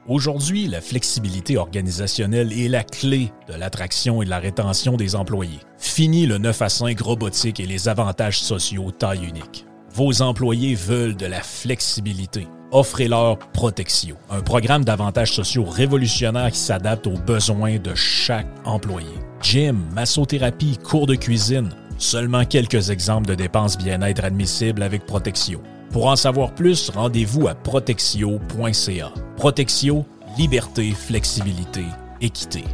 Aujourd'hui, 0.07 0.67
la 0.67 0.79
flexibilité 0.79 1.57
organisationnelle 1.57 2.53
est 2.53 2.69
la 2.69 2.85
clé 2.85 3.33
de 3.49 3.53
l'attraction 3.53 4.21
et 4.21 4.25
de 4.25 4.29
la 4.29 4.39
rétention 4.39 4.95
des 4.95 5.15
employés. 5.15 5.59
Fini 5.77 6.25
le 6.25 6.37
9 6.37 6.61
à 6.61 6.69
5 6.69 6.99
robotique 7.01 7.59
et 7.59 7.65
les 7.65 7.89
avantages 7.89 8.39
sociaux 8.39 8.89
taille 8.91 9.25
unique. 9.25 9.65
Vos 9.93 10.21
employés 10.21 10.75
veulent 10.75 11.17
de 11.17 11.25
la 11.25 11.41
flexibilité. 11.41 12.47
Offrez-leur 12.71 13.39
Protexio, 13.53 14.15
un 14.29 14.41
programme 14.41 14.83
d'avantages 14.83 15.31
sociaux 15.31 15.63
révolutionnaire 15.63 16.51
qui 16.51 16.59
s'adapte 16.59 17.07
aux 17.07 17.17
besoins 17.17 17.77
de 17.77 17.95
chaque 17.95 18.47
employé. 18.65 19.07
Gym, 19.41 19.85
massothérapie, 19.93 20.77
cours 20.77 21.07
de 21.07 21.15
cuisine, 21.15 21.69
seulement 21.97 22.43
quelques 22.43 22.89
exemples 22.89 23.27
de 23.27 23.35
dépenses 23.35 23.77
bien-être 23.77 24.25
admissibles 24.25 24.83
avec 24.83 25.05
Protexio. 25.05 25.61
Pour 25.91 26.07
en 26.07 26.17
savoir 26.17 26.53
plus, 26.53 26.89
rendez-vous 26.89 27.47
à 27.47 27.55
protexio.ca. 27.55 29.13
Protexio, 29.37 30.05
liberté, 30.37 30.91
flexibilité, 30.91 31.85
équité. 32.19 32.65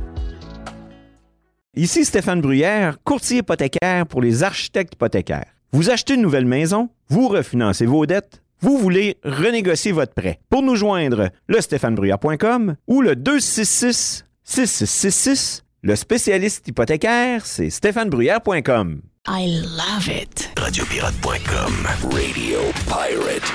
Ici 1.75 2.03
Stéphane 2.03 2.41
Bruyère, 2.41 2.97
courtier 3.03 3.37
hypothécaire 3.39 4.07
pour 4.07 4.21
les 4.21 4.41
architectes 4.41 4.93
hypothécaires. 4.95 5.53
Vous 5.71 5.91
achetez 5.91 6.15
une 6.15 6.21
nouvelle 6.21 6.45
maison, 6.45 6.89
vous 7.09 7.27
refinancez 7.27 7.85
vos 7.85 8.05
dettes, 8.05 8.42
vous 8.63 8.77
voulez 8.77 9.17
renégocier 9.25 9.91
votre 9.91 10.13
prêt. 10.13 10.39
Pour 10.49 10.61
nous 10.63 10.77
joindre, 10.77 11.29
le 11.47 11.59
stéphanebruyère.com 11.59 12.75
ou 12.87 13.01
le 13.01 13.17
266 13.17 14.23
6666. 14.45 15.65
Le 15.81 15.97
spécialiste 15.97 16.65
hypothécaire, 16.69 17.45
c'est 17.45 17.69
stéphanebruyère.com. 17.69 19.01
I 19.27 19.61
love 19.63 20.07
it. 20.07 20.49
Radiopirate.com. 20.57 21.73
Radio 22.09 22.59
Pirate. 22.87 23.51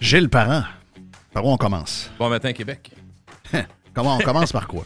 Gilles 0.00 0.28
Parent. 0.28 0.64
Par 1.32 1.44
où 1.46 1.50
on 1.50 1.56
commence? 1.56 2.10
Bon 2.18 2.28
matin, 2.28 2.52
Québec. 2.52 2.90
Comment 3.94 4.16
on 4.16 4.20
commence 4.20 4.52
par 4.52 4.68
quoi? 4.68 4.84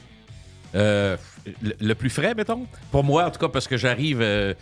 Euh, 0.76 1.16
le, 1.62 1.72
le 1.80 1.94
plus 1.94 2.10
frais, 2.10 2.34
mettons? 2.34 2.66
Pour 2.90 3.04
moi, 3.04 3.24
en 3.26 3.30
tout 3.30 3.38
cas, 3.40 3.48
parce 3.48 3.66
que 3.68 3.76
j'arrive. 3.76 4.20
euh, 4.20 4.54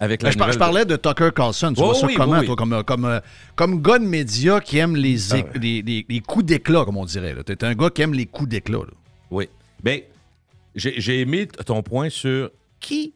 avec 0.00 0.20
Ben, 0.20 0.26
la 0.28 0.30
je, 0.30 0.38
par- 0.38 0.52
je 0.52 0.58
parlais 0.58 0.84
de 0.84 0.94
Tucker 0.94 1.30
Carlson. 1.34 1.72
Tu 1.74 1.80
Oh 1.82 1.86
vois 1.86 1.94
ça 1.96 2.06
oui, 2.06 2.14
comment, 2.14 2.38
oui, 2.38 2.46
toi, 2.46 2.54
comme, 2.54 2.84
comme, 2.84 3.04
euh, 3.04 3.18
comme 3.56 3.82
gars 3.82 3.98
de 3.98 4.04
médias 4.04 4.60
qui 4.60 4.78
aime 4.78 4.94
les, 4.94 5.32
Ah. 5.32 5.36
les, 5.56 5.82
les- 5.82 6.06
les 6.08 6.20
coups 6.20 6.44
d'éclat, 6.44 6.84
comme 6.84 6.96
on 6.98 7.04
dirait. 7.04 7.34
Tu 7.44 7.50
es 7.52 7.64
un 7.64 7.74
gars 7.74 7.90
qui 7.90 8.02
aime 8.02 8.14
les 8.14 8.26
coups 8.26 8.48
d'éclat. 8.48 8.78
Oui. 9.32 9.48
Bien, 9.82 9.98
j'ai 10.76 11.20
aimé 11.20 11.48
t- 11.48 11.64
ton 11.64 11.82
point 11.82 12.10
sur 12.10 12.50
qui 12.78 13.14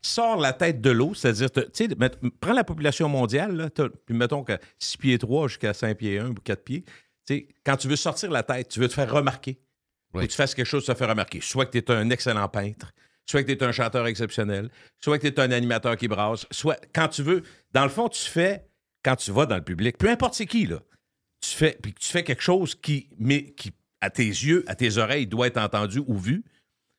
sort 0.00 0.40
la 0.40 0.52
tête 0.52 0.80
de 0.80 0.90
l'eau, 0.90 1.14
c'est-à-dire, 1.14 1.52
tu 1.52 1.62
sais, 1.72 1.88
prends 2.40 2.52
la 2.52 2.64
population 2.64 3.08
mondiale, 3.08 3.54
là, 3.54 3.68
puis 4.04 4.16
mettons 4.16 4.42
que 4.42 4.58
6 4.80 4.96
pieds 4.96 5.18
3 5.18 5.46
jusqu'à 5.46 5.72
5 5.72 5.96
pieds 5.96 6.18
1 6.18 6.30
ou 6.30 6.34
4 6.42 6.64
pieds, 6.64 6.82
tu 6.82 6.92
sais, 7.36 7.48
quand 7.64 7.76
tu 7.76 7.86
veux 7.86 7.94
sortir 7.94 8.32
la 8.32 8.42
tête, 8.42 8.68
tu 8.68 8.80
veux 8.80 8.88
te 8.88 8.94
faire 8.94 9.08
remarquer. 9.12 9.60
Faut 10.12 10.18
que 10.26 10.30
tu 10.30 10.36
fasses 10.36 10.54
quelque 10.54 10.66
chose 10.66 10.84
te 10.84 10.94
fait 10.94 11.06
remarquer. 11.06 11.40
Soit 11.40 11.66
que 11.66 11.78
tu 11.78 11.78
es 11.78 11.90
un 11.90 12.10
excellent 12.10 12.48
peintre, 12.48 12.92
soit 13.26 13.42
que 13.42 13.52
tu 13.52 13.58
es 13.58 13.62
un 13.64 13.72
chanteur 13.72 14.06
exceptionnel, 14.06 14.70
soit 15.02 15.18
que 15.18 15.26
tu 15.26 15.34
es 15.34 15.40
un 15.40 15.50
animateur 15.50 15.96
qui 15.96 16.08
brasse, 16.08 16.46
soit 16.50 16.78
quand 16.94 17.08
tu 17.08 17.22
veux. 17.22 17.42
Dans 17.72 17.84
le 17.84 17.88
fond, 17.90 18.08
tu 18.08 18.22
fais, 18.22 18.66
quand 19.04 19.16
tu 19.16 19.30
vas 19.32 19.46
dans 19.46 19.56
le 19.56 19.64
public, 19.64 19.96
peu 19.98 20.08
importe 20.10 20.34
c'est 20.34 20.46
qui, 20.46 20.66
là, 20.66 20.80
tu 21.40 21.50
fais, 21.50 21.78
puis 21.82 21.92
tu 21.94 22.08
fais 22.08 22.22
quelque 22.24 22.42
chose 22.42 22.74
qui, 22.74 23.08
mais, 23.18 23.52
qui, 23.52 23.72
à 24.00 24.10
tes 24.10 24.26
yeux, 24.26 24.64
à 24.66 24.74
tes 24.74 24.98
oreilles, 24.98 25.26
doit 25.26 25.46
être 25.46 25.58
entendu 25.58 26.00
ou 26.06 26.16
vu, 26.18 26.44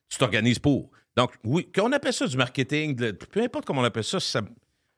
tu 0.10 0.18
t'organises 0.18 0.60
pour. 0.60 0.90
Donc, 1.16 1.34
oui, 1.44 1.72
qu'on 1.72 1.92
appelle 1.92 2.14
ça 2.14 2.26
du 2.28 2.36
marketing, 2.38 2.96
de- 2.96 3.12
peu 3.12 3.42
importe 3.42 3.66
comment 3.66 3.82
on 3.82 3.86
appelle 3.86 4.04
ça, 4.04 4.20
ça, 4.20 4.42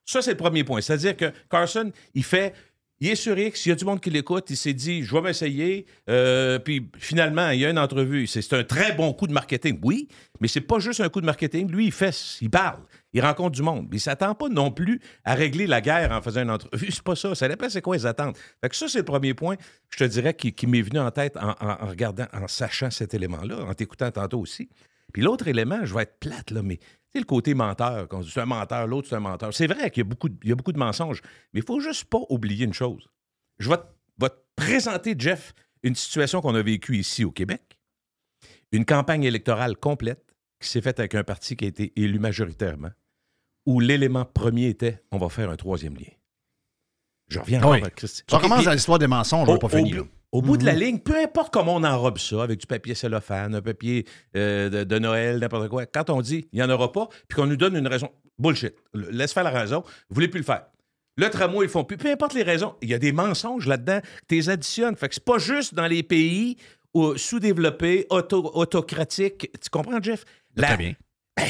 ça, 0.06 0.22
c'est 0.22 0.32
le 0.32 0.38
premier 0.38 0.64
point. 0.64 0.80
C'est-à-dire 0.82 1.18
que 1.18 1.32
Carson, 1.50 1.92
il 2.14 2.24
fait. 2.24 2.54
Il 3.02 3.10
est 3.10 3.16
sur 3.16 3.38
X, 3.38 3.66
il 3.66 3.70
y 3.70 3.72
a 3.74 3.76
du 3.76 3.84
monde 3.84 4.00
qui 4.00 4.10
l'écoute, 4.10 4.50
il 4.50 4.56
s'est 4.56 4.74
dit, 4.74 5.04
je 5.04 5.14
vais 5.14 5.22
m'essayer. 5.22 5.86
euh, 6.10 6.60
puis 6.60 6.90
finalement, 6.98 7.50
il 7.50 7.60
y 7.60 7.66
a 7.66 7.70
une 7.70 7.78
entrevue. 7.78 8.26
C'est 8.26 8.54
un 8.54 8.64
très 8.64 8.94
bon 8.94 9.12
coup 9.14 9.28
de 9.28 9.34
marketing, 9.34 9.80
oui, 9.84 10.08
mais 10.40 10.48
c'est 10.48 10.62
pas 10.62 10.80
juste 10.80 11.02
un 11.02 11.10
coup 11.10 11.20
de 11.20 11.26
marketing. 11.26 11.70
Lui, 11.70 11.88
il 11.88 11.92
fait, 11.92 12.16
il 12.42 12.50
parle, 12.50 12.80
il 13.12 13.22
rencontre 13.22 13.52
du 13.52 13.62
monde. 13.62 13.90
Il 13.92 14.00
s'attend 14.00 14.34
pas 14.34 14.48
non 14.48 14.72
plus 14.72 15.02
à 15.26 15.34
régler 15.36 15.68
la 15.68 15.82
guerre 15.82 16.12
en 16.14 16.22
faisant 16.22 16.44
une 16.44 16.52
entrevue. 16.52 16.88
C'est 16.92 17.04
pas 17.04 17.16
ça. 17.18 17.36
Ça 17.36 17.48
dépend 17.50 17.68
c'est 17.70 17.82
quoi 17.82 17.98
les 17.98 18.06
attentes. 18.06 18.38
Fait 18.62 18.70
que 18.70 18.76
ça, 18.78 18.88
c'est 18.88 19.00
le 19.00 19.06
premier 19.06 19.34
point, 19.34 19.56
je 19.90 19.98
te 19.98 20.04
dirais, 20.06 20.34
qui, 20.34 20.66
m'est 20.68 20.82
venu 20.82 21.00
en 21.00 21.12
tête 21.12 21.36
en- 21.38 21.56
en 21.60 21.88
regardant, 21.88 22.28
en 22.34 22.48
sachant 22.48 22.92
cet 22.92 23.14
élément-là, 23.14 23.58
en 23.66 23.74
t'écoutant 23.74 24.10
tantôt 24.12 24.40
aussi. 24.40 24.70
Puis 25.14 25.22
l'autre 25.22 25.48
élément, 25.50 25.80
je 25.84 25.94
vais 25.94 26.04
être 26.04 26.18
plate, 26.20 26.52
là, 26.52 26.62
mais 26.64 26.80
c'est 27.16 27.20
le 27.22 27.26
côté 27.26 27.54
menteur. 27.54 28.08
Quand 28.10 28.18
on 28.18 28.22
dit 28.22 28.30
c'est 28.30 28.42
un 28.42 28.46
menteur, 28.46 28.88
l'autre, 28.88 29.08
c'est 29.08 29.16
un 29.16 29.20
menteur. 29.22 29.54
C'est 29.54 29.68
vrai 29.68 29.90
qu'il 29.90 30.02
y 30.02 30.06
a 30.06 30.10
beaucoup 30.10 30.28
de, 30.28 30.36
il 30.44 30.50
y 30.50 30.52
a 30.52 30.56
beaucoup 30.56 30.74
de 30.74 30.78
mensonges, 30.78 31.22
mais 31.54 31.62
il 31.62 31.66
faut 31.66 31.80
juste 31.80 32.06
pas 32.06 32.20
oublier 32.30 32.66
une 32.66 32.74
chose. 32.74 33.08
Je 33.58 33.70
vais 33.70 33.78
te, 33.78 33.84
vais 34.20 34.30
te 34.30 34.36
présenter, 34.58 35.16
Jeff, 35.18 35.54
une 35.84 35.96
situation 35.96 36.42
qu'on 36.42 36.56
a 36.56 36.62
vécue 36.62 36.98
ici 36.98 37.24
au 37.24 37.32
Québec. 37.32 37.80
Une 38.74 38.84
campagne 38.84 39.24
électorale 39.24 39.78
complète 39.78 40.36
qui 40.60 40.68
s'est 40.68 40.82
faite 40.82 41.00
avec 41.00 41.16
un 41.16 41.24
parti 41.24 41.56
qui 41.56 41.64
a 41.66 41.68
été 41.70 41.94
élu 41.96 42.20
majoritairement, 42.20 42.92
où 43.66 43.80
l'élément 43.80 44.26
premier 44.26 44.68
était 44.68 45.02
on 45.12 45.18
va 45.18 45.30
faire 45.30 45.50
un 45.50 45.56
troisième 45.56 45.96
lien. 45.96 46.12
Je 47.30 47.40
reviens 47.40 47.60
Ah 47.62 47.68
encore 47.68 47.80
oui. 47.80 47.84
à 47.84 47.90
Christy. 47.92 48.24
Ça 48.30 48.40
commence 48.40 48.58
puis- 48.60 48.66
dans 48.66 48.74
l'histoire 48.74 49.00
des 49.00 49.08
mensonges, 49.08 49.48
on 49.48 49.54
n'a 49.54 49.58
pas 49.60 49.70
fini. 49.70 49.94
là. 49.94 50.04
Au 50.36 50.42
bout 50.42 50.58
de 50.58 50.66
la 50.66 50.74
Mhm. 50.74 50.80
ligne, 50.80 51.00
peu 51.00 51.16
importe 51.18 51.54
comment 51.54 51.76
on 51.76 51.84
enrobe 51.84 52.18
ça, 52.18 52.44
avec 52.44 52.60
du 52.60 52.68
papier 52.68 52.94
cellophane, 52.96 53.56
un 53.56 53.62
papier 53.62 54.06
euh, 54.36 54.70
de, 54.70 54.84
de 54.84 55.00
Noël, 55.00 55.40
n'importe 55.40 55.70
quoi, 55.70 55.86
quand 55.86 56.10
on 56.10 56.22
dit 56.22 56.48
il 56.52 56.58
n'y 56.60 56.64
en 56.64 56.70
aura 56.70 56.92
pas, 56.92 57.08
puis 57.28 57.36
qu'on 57.38 57.46
nous 57.48 57.56
donne 57.56 57.76
une 57.76 57.88
raison, 57.88 58.10
bullshit, 58.38 58.74
laisse 58.94 59.32
faire 59.34 59.44
la 59.44 59.52
raison, 59.52 59.82
vous 60.10 60.14
voulez 60.16 60.28
plus 60.28 60.40
le 60.40 60.46
faire. 60.46 60.66
Le 61.18 61.30
tramway, 61.30 61.66
ils 61.68 61.70
font 61.70 61.86
plus. 61.86 61.96
Peu 61.96 62.12
importe 62.12 62.34
les 62.34 62.44
raisons, 62.44 62.76
il 62.82 62.90
y 62.90 62.94
a 62.94 63.00
des 63.00 63.14
mensonges 63.14 63.68
là-dedans, 63.68 64.02
tu 64.28 64.36
les 64.36 64.50
additionnes. 64.50 64.98
Fait 64.98 65.08
que 65.08 65.16
c'est 65.16 65.24
pas 65.24 65.38
juste 65.38 65.74
dans 65.74 65.88
les 65.88 66.04
pays 66.04 66.58
sous-développés, 67.16 68.06
auto- 68.10 68.52
autocratiques. 68.54 69.50
Tu 69.62 69.70
comprends, 69.70 70.02
Jeff? 70.02 70.26
La- 70.56 70.68
Très 70.68 70.78
bien. 70.78 70.94
ben, 71.38 71.46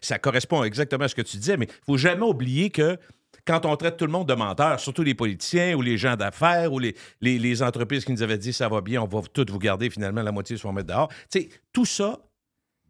ça 0.00 0.18
correspond 0.18 0.64
exactement 0.64 1.04
à 1.04 1.08
ce 1.08 1.14
que 1.14 1.22
tu 1.22 1.36
disais, 1.36 1.56
mais 1.56 1.66
il 1.66 1.84
faut 1.86 1.96
jamais 1.96 2.22
oublier 2.24 2.70
que 2.70 2.96
quand 3.44 3.66
on 3.66 3.76
traite 3.76 3.96
tout 3.96 4.06
le 4.06 4.12
monde 4.12 4.28
de 4.28 4.34
menteurs, 4.34 4.78
surtout 4.78 5.02
les 5.02 5.14
politiciens 5.14 5.74
ou 5.74 5.82
les 5.82 5.98
gens 5.98 6.16
d'affaires 6.16 6.72
ou 6.72 6.78
les, 6.78 7.62
entreprises 7.62 8.04
qui 8.04 8.12
nous 8.12 8.22
avaient 8.22 8.38
dit 8.38 8.52
ça 8.52 8.68
va 8.68 8.80
bien, 8.80 9.02
on 9.02 9.06
va 9.06 9.20
toutes 9.32 9.50
vous 9.50 9.58
garder, 9.58 9.90
finalement, 9.90 10.22
la 10.22 10.32
moitié 10.32 10.56
se 10.56 10.62
font 10.62 10.72
mettre 10.72 10.88
dehors. 10.88 11.08
Tu 11.30 11.40
sais, 11.40 11.48
tout 11.72 11.84
ça, 11.84 12.20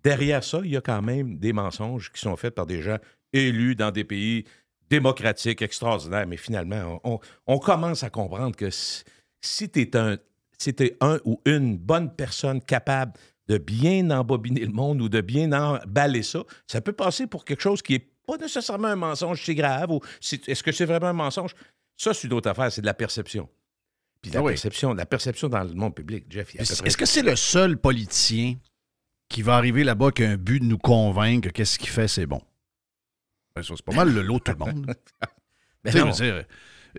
derrière 0.04 0.44
ça, 0.44 0.60
il 0.64 0.70
y 0.70 0.76
a 0.76 0.80
quand 0.80 1.02
même 1.02 1.38
des 1.38 1.52
mensonges 1.52 2.12
qui 2.12 2.20
sont 2.20 2.36
faits 2.36 2.54
par 2.54 2.66
des 2.66 2.82
gens 2.82 2.98
élus 3.32 3.74
dans 3.74 3.90
des 3.90 4.04
pays 4.04 4.44
démocratiques, 4.90 5.62
extraordinaires. 5.62 6.26
Mais 6.26 6.36
finalement, 6.36 7.00
on, 7.46 7.58
commence 7.58 8.02
à 8.02 8.10
comprendre 8.10 8.54
que 8.54 8.68
si, 8.70 9.70
tu 9.70 9.80
es 9.80 9.96
un, 9.96 10.18
t'es 10.58 10.96
un 11.00 11.18
ou 11.24 11.40
une 11.46 11.78
bonne 11.78 12.14
personne 12.14 12.60
capable 12.60 13.14
de 13.48 13.58
bien 13.58 14.10
embobiner 14.10 14.60
le 14.60 14.72
monde 14.72 15.00
ou 15.00 15.08
de 15.08 15.20
bien 15.20 15.52
emballer 15.52 16.22
ça, 16.22 16.44
ça 16.66 16.80
peut 16.80 16.92
passer 16.92 17.26
pour 17.26 17.44
quelque 17.44 17.62
chose 17.62 17.82
qui 17.82 17.94
n'est 17.94 18.11
pas 18.26 18.36
nécessairement 18.36 18.88
un 18.88 18.96
mensonge 18.96 19.42
si 19.44 19.54
grave. 19.54 19.90
Ou 19.90 20.00
c'est- 20.20 20.48
est-ce 20.48 20.62
que 20.62 20.72
c'est 20.72 20.84
vraiment 20.86 21.08
un 21.08 21.12
mensonge? 21.12 21.54
Ça, 21.96 22.14
c'est 22.14 22.26
une 22.26 22.32
autre 22.34 22.48
affaire, 22.50 22.70
c'est 22.72 22.80
de 22.80 22.86
la 22.86 22.94
perception. 22.94 23.48
Puis 24.20 24.30
la 24.30 24.40
Ah 24.40 24.42
oui. 24.42 24.52
perception, 24.52 24.94
la 24.94 25.06
perception 25.06 25.48
dans 25.48 25.64
le 25.64 25.74
monde 25.74 25.94
public, 25.94 26.24
Jeff, 26.30 26.54
Est-ce 26.54 26.96
que 26.96 27.06
c'est 27.06 27.22
le 27.22 27.34
seul 27.36 27.76
politicien 27.76 28.54
qui 29.28 29.42
va 29.42 29.56
arriver 29.56 29.82
là-bas 29.84 30.10
qui 30.12 30.24
a 30.24 30.30
un 30.30 30.36
but 30.36 30.60
de 30.60 30.64
nous 30.66 30.78
convaincre 30.78 31.48
que 31.48 31.52
qu'est-ce 31.52 31.78
qu'il 31.78 31.88
fait, 31.88 32.06
c'est 32.08 32.26
bon? 32.26 32.40
Ben, 33.56 33.62
ça, 33.62 33.74
c'est 33.76 33.84
pas 33.84 33.92
mal 33.94 34.12
le 34.12 34.22
lot 34.22 34.38
de 34.38 34.44
tout 34.44 34.52
le 34.52 34.58
monde. 34.58 34.94
Ben 35.84 35.96
non. 35.98 36.10
dire, 36.10 36.44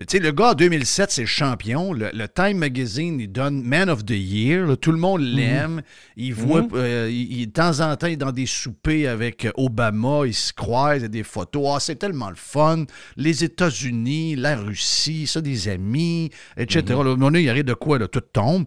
tu 0.00 0.04
sais, 0.08 0.18
le 0.18 0.32
gars 0.32 0.50
en 0.50 0.54
2007, 0.54 1.10
c'est 1.12 1.26
champion. 1.26 1.92
Le, 1.92 2.10
le 2.12 2.26
Time 2.28 2.58
Magazine, 2.58 3.20
il 3.20 3.30
donne 3.30 3.62
Man 3.62 3.88
of 3.88 4.04
the 4.04 4.10
Year. 4.10 4.66
là. 4.66 4.76
tout 4.76 4.90
le 4.90 4.98
monde 4.98 5.20
l'aime. 5.20 5.82
Il 6.16 6.34
voit, 6.34 6.62
Mhm. 6.62 6.68
euh, 6.74 7.08
il, 7.10 7.32
il- 7.40 7.46
de 7.46 7.52
temps 7.52 7.78
en 7.80 7.94
temps, 7.96 8.08
il 8.08 8.14
est 8.14 8.16
dans 8.16 8.32
des 8.32 8.46
soupers 8.46 9.06
avec 9.06 9.44
euh, 9.44 9.52
Obama. 9.56 10.26
Il 10.26 10.34
se 10.34 10.52
croise, 10.52 10.98
il 10.98 11.02
y 11.02 11.04
a 11.04 11.08
des 11.08 11.22
photos. 11.22 11.64
Ah, 11.76 11.80
c'est 11.80 11.94
tellement 11.96 12.28
le 12.30 12.36
fun. 12.36 12.84
Les 13.16 13.44
États-Unis, 13.44 14.34
la 14.36 14.56
Russie, 14.56 15.26
ça, 15.26 15.40
des 15.40 15.68
amis, 15.68 16.30
etc. 16.56 16.82
Mhm. 16.88 17.02
Là, 17.04 17.16
donné, 17.16 17.40
il 17.42 17.48
arrive 17.48 17.64
de 17.64 17.74
quoi, 17.74 17.98
là, 17.98 18.08
tout 18.08 18.20
tombe. 18.20 18.64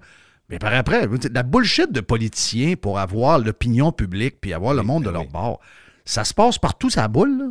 Mais 0.49 0.59
par 0.59 0.73
après, 0.73 1.09
la 1.33 1.43
bullshit 1.43 1.91
de 1.91 1.99
politiciens 1.99 2.75
pour 2.75 2.99
avoir 2.99 3.37
l'opinion 3.39 3.91
publique 3.91 4.39
puis 4.39 4.53
avoir 4.53 4.73
le 4.73 4.81
monde 4.83 5.03
de 5.03 5.09
leur 5.09 5.25
bord, 5.25 5.59
ça 6.05 6.23
se 6.23 6.33
passe 6.33 6.57
partout, 6.57 6.89
ça 6.89 7.09
boule, 7.09 7.37
là. 7.37 7.45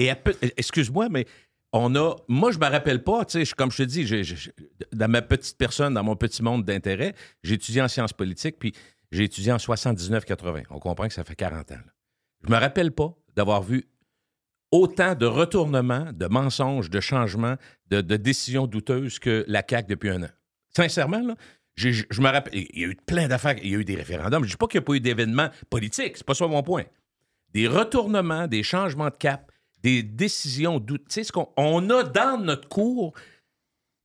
Et 0.00 0.12
excuse-moi, 0.56 1.08
mais 1.10 1.26
on 1.72 1.94
a. 1.96 2.16
Moi, 2.28 2.50
je 2.52 2.58
me 2.58 2.66
rappelle 2.66 3.02
pas, 3.02 3.24
comme 3.56 3.70
je 3.70 3.76
te 3.78 3.82
dis, 3.82 4.10
dans 4.92 5.08
ma 5.08 5.22
petite 5.22 5.58
personne, 5.58 5.94
dans 5.94 6.04
mon 6.04 6.16
petit 6.16 6.42
monde 6.42 6.64
d'intérêt, 6.64 7.14
j'ai 7.42 7.54
étudié 7.54 7.82
en 7.82 7.88
sciences 7.88 8.12
politiques, 8.12 8.58
puis 8.58 8.72
j'ai 9.12 9.24
étudié 9.24 9.52
en 9.52 9.56
79-80. 9.56 10.64
On 10.70 10.78
comprend 10.78 11.08
que 11.08 11.14
ça 11.14 11.24
fait 11.24 11.36
40 11.36 11.72
ans. 11.72 11.74
là. 11.74 11.92
Je 12.46 12.50
me 12.50 12.56
rappelle 12.56 12.92
pas 12.92 13.14
d'avoir 13.34 13.62
vu 13.62 13.88
autant 14.70 15.14
de 15.14 15.26
retournements, 15.26 16.12
de 16.12 16.26
mensonges, 16.26 16.90
de 16.90 17.00
changements, 17.00 17.56
de, 17.88 18.00
décisions 18.16 18.66
douteuses 18.66 19.18
que 19.18 19.44
la 19.48 19.62
CAQ 19.68 19.88
depuis 19.88 20.10
un 20.10 20.22
an. 20.22 20.28
Sincèrement, 20.76 21.20
là, 21.20 21.34
je 21.74 22.20
me 22.20 22.28
rappelle, 22.28 22.54
il 22.54 22.80
y 22.80 22.84
a 22.84 22.88
eu 22.88 22.96
plein 22.96 23.28
d'affaires, 23.28 23.56
il 23.62 23.70
y 23.70 23.74
a 23.74 23.78
eu 23.78 23.84
des 23.84 23.94
référendums. 23.94 24.42
Je 24.42 24.48
ne 24.48 24.50
dis 24.50 24.56
pas 24.56 24.66
qu'il 24.66 24.80
n'y 24.80 24.84
a 24.84 24.86
pas 24.86 24.94
eu 24.94 25.00
d'événements 25.00 25.48
politiques, 25.70 26.16
c'est 26.16 26.26
pas 26.26 26.34
ça 26.34 26.46
mon 26.46 26.62
point. 26.62 26.84
Des 27.54 27.66
retournements, 27.66 28.46
des 28.46 28.62
changements 28.62 29.08
de 29.08 29.16
cap, 29.16 29.50
des 29.82 30.02
décisions 30.02 30.78
douteuses. 30.78 31.30
Qu'on 31.30 31.48
on 31.56 31.88
a 31.90 32.02
dans 32.04 32.38
notre 32.42 32.68
cours, 32.68 33.14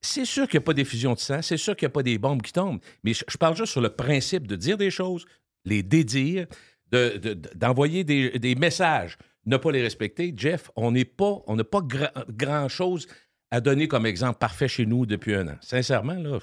c'est 0.02 0.26
sûr 0.26 0.48
qu'il 0.48 0.60
n'y 0.60 0.64
a 0.64 0.66
pas 0.66 0.74
d'effusion 0.74 1.14
de 1.14 1.20
sang, 1.20 1.42
c'est 1.42 1.58
sûr 1.58 1.76
qu'il 1.76 1.86
n'y 1.86 1.92
a 1.92 1.94
pas 1.94 2.04
des 2.04 2.18
bombes 2.18 2.42
qui 2.42 2.52
tombent, 2.52 2.80
mais 3.04 3.14
je, 3.14 3.38
parle 3.38 3.56
juste 3.56 3.72
sur 3.72 3.82
le 3.82 3.90
principe 3.90 4.48
de 4.48 4.56
dire 4.56 4.78
des 4.78 4.92
choses, 4.92 5.26
les 5.66 5.82
dédire, 5.82 6.46
de- 6.92 7.18
de- 7.18 7.34
de- 7.34 7.50
d'envoyer 7.56 8.04
des, 8.04 8.56
messages, 8.56 9.18
ne 9.46 9.58
pas 9.58 9.72
les 9.72 9.82
respecter. 9.82 10.34
Jeff, 10.36 10.70
on 10.76 10.92
n'est 10.92 11.06
pas, 11.06 11.42
on 11.48 11.56
n'a 11.56 11.64
pas 11.64 11.80
gra- 11.80 12.12
grand-chose 12.30 13.08
à 13.50 13.62
donner 13.62 13.88
comme 13.88 14.06
exemple 14.06 14.40
parfait 14.40 14.68
chez 14.68 14.86
nous 14.86 15.06
depuis 15.06 15.36
un 15.36 15.48
an. 15.48 15.58
Sincèrement, 15.62 16.16
là, 16.16 16.40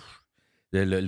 le, 0.72 1.00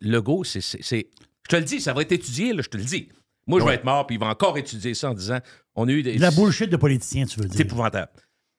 le- 0.00 0.20
go, 0.22 0.44
c'est, 0.44 0.60
Je 0.60 1.48
te 1.48 1.56
le 1.56 1.62
dis, 1.64 1.80
ça 1.80 1.92
va 1.94 2.02
être 2.02 2.12
étudié, 2.12 2.52
je 2.58 2.68
te 2.68 2.76
le 2.76 2.84
dis. 2.84 3.08
Moi, 3.46 3.60
je 3.60 3.64
vais 3.64 3.74
être 3.74 3.84
mort, 3.84 4.06
puis 4.06 4.16
il 4.16 4.20
va 4.20 4.26
encore 4.28 4.56
étudier 4.58 4.94
ça 4.94 5.10
en 5.10 5.14
disant 5.14 5.38
on 5.74 5.86
a 5.88 5.92
eu 5.92 6.02
des. 6.02 6.16
De 6.16 6.20
la 6.20 6.30
bullshit 6.30 6.70
de 6.70 6.76
politiciens, 6.76 7.26
tu 7.26 7.38
veux 7.40 7.46
C'est 7.48 7.56
dire. 7.56 7.66
épouvantable. 7.66 8.10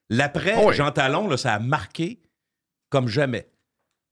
L'après, 0.10 0.54
Ah 0.58 0.62
oui. 0.66 0.74
Jean 0.76 0.92
Talon, 0.92 1.28
là, 1.28 1.38
ça 1.38 1.54
a 1.54 1.60
marqué 1.60 2.20
comme 2.90 3.08
jamais. 3.08 3.48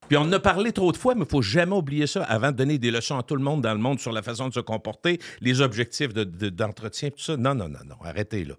Puis 0.07 0.17
on 0.17 0.21
en 0.21 0.32
a 0.34 0.39
parlé 0.39 0.71
trop 0.74 0.91
de 0.91 0.97
fois, 0.97 1.13
mais 1.15 1.21
il 1.21 1.26
ne 1.26 1.30
faut 1.30 1.41
jamais 1.41 1.76
oublier 1.76 2.07
ça 2.07 2.24
avant 2.24 2.51
de 2.51 2.57
donner 2.57 2.78
des 2.78 2.91
leçons 2.91 3.17
à 3.17 3.24
tout 3.24 3.36
le 3.36 3.43
monde 3.43 3.61
dans 3.61 3.74
le 3.74 3.80
monde 3.80 3.99
sur 3.99 4.11
la 4.11 4.21
façon 4.21 4.49
de 4.49 4.53
se 4.53 4.59
comporter, 4.59 5.19
les 5.39 5.61
objectifs 5.61 6.13
de- 6.13 6.24
de- 6.26 6.49
d'entretien, 6.49 7.09
tout 7.09 7.19
ça. 7.24 7.38
Non, 7.38 7.55
non, 7.55 7.69
non, 7.69 7.80
non, 7.86 7.95
arrêtez 8.03 8.43
là. 8.43 8.55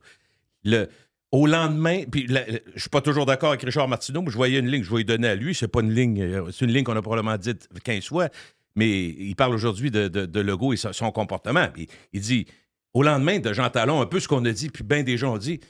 Le, 0.65 0.89
au 1.33 1.47
lendemain, 1.47 2.05
puis 2.11 2.27
la- 2.29 2.47
la- 2.47 2.59
je 2.75 2.81
suis 2.81 2.89
pas 2.89 3.03
toujours 3.03 3.27
d'accord 3.27 3.51
avec 3.51 3.63
Richard 3.63 3.89
Martineau, 3.89 4.23
mais 4.23 4.31
je 4.31 4.37
voyais 4.37 4.59
une 4.61 4.69
ligne, 4.71 4.85
je 4.85 4.91
vais 4.91 4.99
lui 4.99 5.05
donner 5.05 5.29
à 5.29 5.35
lui. 5.35 5.55
C'est 5.55 5.69
pas 5.69 5.81
une 5.81 5.93
ligne, 5.93 6.23
euh, 6.23 6.51
c'est 6.53 6.65
une 6.65 6.71
ligne 6.73 6.85
qu'on 6.85 6.97
a 6.97 7.03
probablement 7.03 7.37
dite 7.37 7.69
15 7.83 8.07
fois, 8.07 8.29
mais 8.77 8.89
il 9.09 9.35
parle 9.37 9.55
aujourd'hui 9.55 9.91
de, 9.91 10.09
de, 10.09 10.27
de 10.27 10.41
Legault 10.41 10.73
et 10.73 10.77
son, 10.77 11.11
comportement. 11.13 11.69
Il 12.13 12.21
dit, 12.21 12.47
au 12.93 13.03
lendemain 13.03 13.39
de 13.39 13.53
Jean 13.53 13.71
Talon, 13.71 14.01
un 14.01 14.07
peu 14.07 14.21
ce 14.21 14.29
qu'on 14.29 14.45
a 14.45 14.53
dit, 14.53 14.69
puis 14.71 14.85
bien 14.85 15.03
des 15.03 15.17
gens 15.17 15.35
ont 15.35 15.39
dit, 15.39 15.61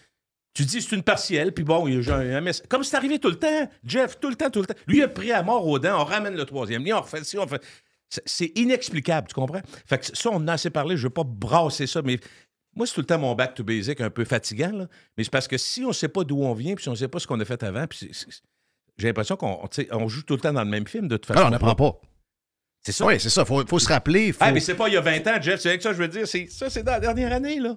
tu 0.54 0.64
dis 0.64 0.80
c'est 0.82 0.94
une 0.94 1.02
partielle, 1.02 1.52
puis 1.52 1.64
bon, 1.64 1.88
il 1.88 2.00
y 2.02 2.10
a 2.10 2.16
un, 2.16 2.40
mess- 2.40 2.62
Comme 2.68 2.84
c'est 2.84 2.96
arrivé 2.96 3.18
tout 3.18 3.28
le 3.30 3.34
temps, 3.38 3.68
Jeff, 3.84 4.20
tout 4.20 4.28
le 4.28 4.36
temps, 4.36 4.50
tout 4.50 4.60
le 4.60 4.66
temps. 4.66 4.74
Lui, 4.86 5.02
a 5.02 5.08
pris 5.08 5.32
à 5.32 5.42
mort 5.42 5.66
aux 5.66 5.78
dents, 5.78 6.00
on 6.00 6.04
ramène 6.04 6.36
le 6.36 6.44
troisième 6.44 6.84
lien, 6.84 6.96
on 6.98 7.00
refait 7.00 7.24
ci, 7.24 7.36
on 7.38 7.46
fait. 7.46 7.62
C'est- 8.26 8.52
inexplicable, 8.56 9.26
tu 9.28 9.34
comprends? 9.34 9.62
Fait 9.86 9.98
que 9.98 10.06
ça, 10.16 10.30
on 10.30 10.36
en 10.36 10.48
a 10.48 10.52
assez 10.52 10.70
parlé, 10.70 10.96
je 10.96 11.02
ne 11.02 11.06
veux 11.08 11.10
pas 11.14 11.24
brasser 11.24 11.86
ça, 11.86 12.02
mais 12.02 12.18
Moi, 12.76 12.86
c'est 12.88 12.94
tout 12.94 13.00
le 13.00 13.06
temps 13.06 13.18
mon 13.18 13.34
back 13.36 13.54
to 13.54 13.62
basic 13.64 14.00
un 14.00 14.10
peu 14.10 14.24
fatigant, 14.24 14.72
là. 14.72 14.88
mais 15.16 15.22
c'est 15.24 15.30
parce 15.30 15.46
que 15.48 15.56
si 15.58 15.84
on 15.84 15.88
ne 15.88 15.92
sait 15.92 16.08
pas 16.08 16.24
d'où 16.24 16.42
on 16.42 16.54
vient, 16.54 16.74
puis 16.74 16.82
si 16.82 16.88
on 16.88 16.92
ne 16.92 16.96
sait 16.96 17.06
pas 17.08 17.20
ce 17.20 17.26
qu'on 17.28 17.38
a 17.38 17.44
fait 17.44 17.62
avant, 17.62 17.86
puis 17.86 18.10
j'ai 18.98 19.06
l'impression 19.08 19.36
qu'on 19.36 19.60
on 19.92 20.08
joue 20.08 20.22
tout 20.22 20.34
le 20.34 20.40
temps 20.40 20.52
dans 20.52 20.64
le 20.64 20.70
même 20.70 20.86
film, 20.86 21.06
de 21.08 21.16
toute 21.16 21.26
façon. 21.26 21.38
Alors, 21.38 21.48
on 21.48 21.52
n'apprend 21.52 21.74
pas. 21.76 22.00
C'est 22.84 22.92
ça. 22.92 23.06
Oui, 23.06 23.18
c'est 23.18 23.30
ça. 23.30 23.42
Il 23.42 23.46
faut, 23.46 23.66
faut 23.66 23.78
se 23.78 23.88
rappeler. 23.88 24.32
Faut... 24.32 24.38
Ah, 24.42 24.52
mais 24.52 24.60
c'est 24.60 24.74
pas 24.74 24.88
il 24.88 24.94
y 24.94 24.96
a 24.96 25.00
20 25.00 25.26
ans, 25.26 25.40
Jeff, 25.40 25.58
c'est 25.60 25.70
avec 25.70 25.82
ça 25.82 25.90
que 25.90 25.96
je 25.96 26.02
veux 26.02 26.08
dire. 26.08 26.26
c'est- 26.28 26.48
Ça, 26.50 26.68
c'est 26.68 26.82
dans 26.82 26.92
la 26.92 27.00
dernière 27.00 27.32
année, 27.32 27.58
là. 27.58 27.76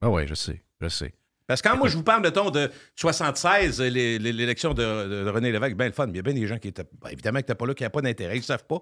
Ah 0.00 0.08
oui, 0.10 0.22
je 0.26 0.34
sais. 0.34 0.62
Je 0.80 0.88
sais. 0.88 1.12
Parce 1.46 1.62
que 1.62 1.68
quand 1.68 1.76
moi, 1.78 1.88
je 1.88 1.96
vous 1.96 2.02
parle, 2.02 2.22
de 2.50 2.70
76, 2.94 3.80
les- 3.80 4.18
les- 4.18 4.32
l'élection 4.32 4.74
de, 4.74 4.82
de 5.24 5.30
René 5.30 5.50
Lévesque, 5.50 5.76
bien 5.76 5.86
le 5.86 5.92
fun. 5.92 6.06
Il 6.08 6.16
y 6.16 6.18
a 6.18 6.22
bien 6.22 6.34
des 6.34 6.46
gens 6.46 6.58
qui 6.58 6.68
étaient. 6.68 6.84
ben, 7.00 7.10
évidemment, 7.10 7.38
qui 7.38 7.42
n'étaient 7.44 7.54
pas 7.54 7.66
là, 7.66 7.74
qui 7.74 7.82
n'avaient 7.82 7.90
pas 7.92 8.00
d'intérêt, 8.02 8.36
ils 8.36 8.40
ne 8.40 8.44
savent 8.44 8.64
pas. 8.66 8.80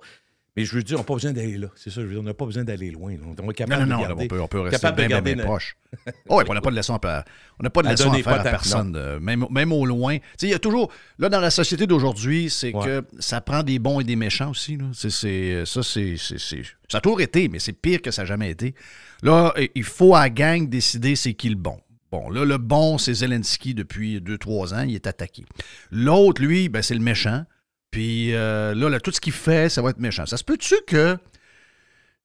Mais 0.56 0.64
je 0.64 0.74
veux 0.74 0.82
dire, 0.82 0.96
on 0.96 1.00
n'a 1.00 1.04
pas 1.04 1.14
besoin 1.14 1.32
d'aller 1.32 1.58
là. 1.58 1.68
C'est 1.76 1.90
ça, 1.90 2.00
je 2.00 2.06
veux 2.06 2.12
dire, 2.12 2.20
on 2.20 2.24
n'a 2.24 2.32
pas 2.34 2.46
besoin 2.46 2.64
d'aller 2.64 2.90
loin. 2.90 3.12
là. 3.12 3.18
On 3.42 3.50
est 3.50 3.54
capable 3.54 3.82
Non, 3.82 3.86
non, 3.86 3.96
de 3.96 4.02
non, 4.02 4.08
garder, 4.08 4.24
on 4.24 4.28
peut, 4.28 4.40
on 4.40 4.48
peut 4.48 4.60
rester 4.60 4.86
de 4.90 5.20
bien, 5.20 5.36
proche. 5.44 5.76
Oh, 6.28 6.38
oui, 6.38 6.44
on 6.48 6.54
n'a 6.54 6.60
pas 6.60 6.70
de 6.70 6.76
leçon 6.76 6.94
à, 7.02 7.24
on 7.58 7.62
n'a 7.62 7.70
pas 7.70 7.82
de 7.82 7.88
À 7.88 7.92
leçon 7.92 8.10
à 8.12 8.16
faire 8.22 8.32
à 8.40 8.42
personne, 8.42 8.94
euh, 8.96 9.20
même, 9.20 9.46
même 9.50 9.72
au 9.72 9.84
loin. 9.84 10.16
Tu 10.18 10.24
sais, 10.38 10.46
il 10.48 10.50
y 10.50 10.54
a 10.54 10.58
toujours, 10.58 10.90
là, 11.18 11.28
dans 11.28 11.40
la 11.40 11.50
société 11.50 11.86
d'aujourd'hui, 11.86 12.48
c'est 12.50 12.72
que 12.72 13.04
ça 13.18 13.40
prend 13.40 13.62
des 13.62 13.78
bons 13.78 14.00
et 14.00 14.04
des 14.04 14.16
méchants 14.16 14.50
aussi. 14.50 14.76
Là. 14.76 14.84
Ça, 14.92 15.10
c'est- 15.10 15.64
ça 15.66 16.98
a 16.98 17.00
toujours 17.00 17.20
été, 17.20 17.48
mais 17.48 17.58
c'est 17.58 17.72
pire 17.72 18.00
que 18.00 18.10
ça 18.10 18.22
n'a 18.22 18.26
jamais 18.26 18.50
été. 18.50 18.74
Là, 19.22 19.52
il 19.74 19.84
faut 19.84 20.14
à 20.14 20.20
la 20.20 20.30
gang 20.30 20.68
décider 20.68 21.16
c'est 21.16 21.34
qui 21.34 21.48
le 21.48 21.56
bon. 21.56 21.78
Bon, 22.12 22.30
là, 22.30 22.44
le 22.44 22.56
bon, 22.58 22.98
c'est 22.98 23.14
Zelensky 23.14 23.74
depuis 23.74 24.20
2-3 24.20 24.72
ans, 24.74 24.82
il 24.82 24.94
est 24.94 25.06
attaqué. 25.06 25.44
L'autre, 25.90 26.40
lui, 26.40 26.68
ben, 26.68 26.80
c'est 26.80 26.94
le 26.94 27.00
méchant. 27.00 27.44
Puis 27.90 28.34
euh, 28.34 28.74
là, 28.74 28.88
là, 28.88 29.00
tout 29.00 29.10
ce 29.12 29.20
qu'il 29.20 29.32
fait, 29.32 29.68
ça 29.68 29.82
va 29.82 29.90
être 29.90 29.98
méchant. 30.00 30.26
Ça 30.26 30.36
se 30.36 30.44
peut-tu 30.44 30.74
que. 30.86 31.16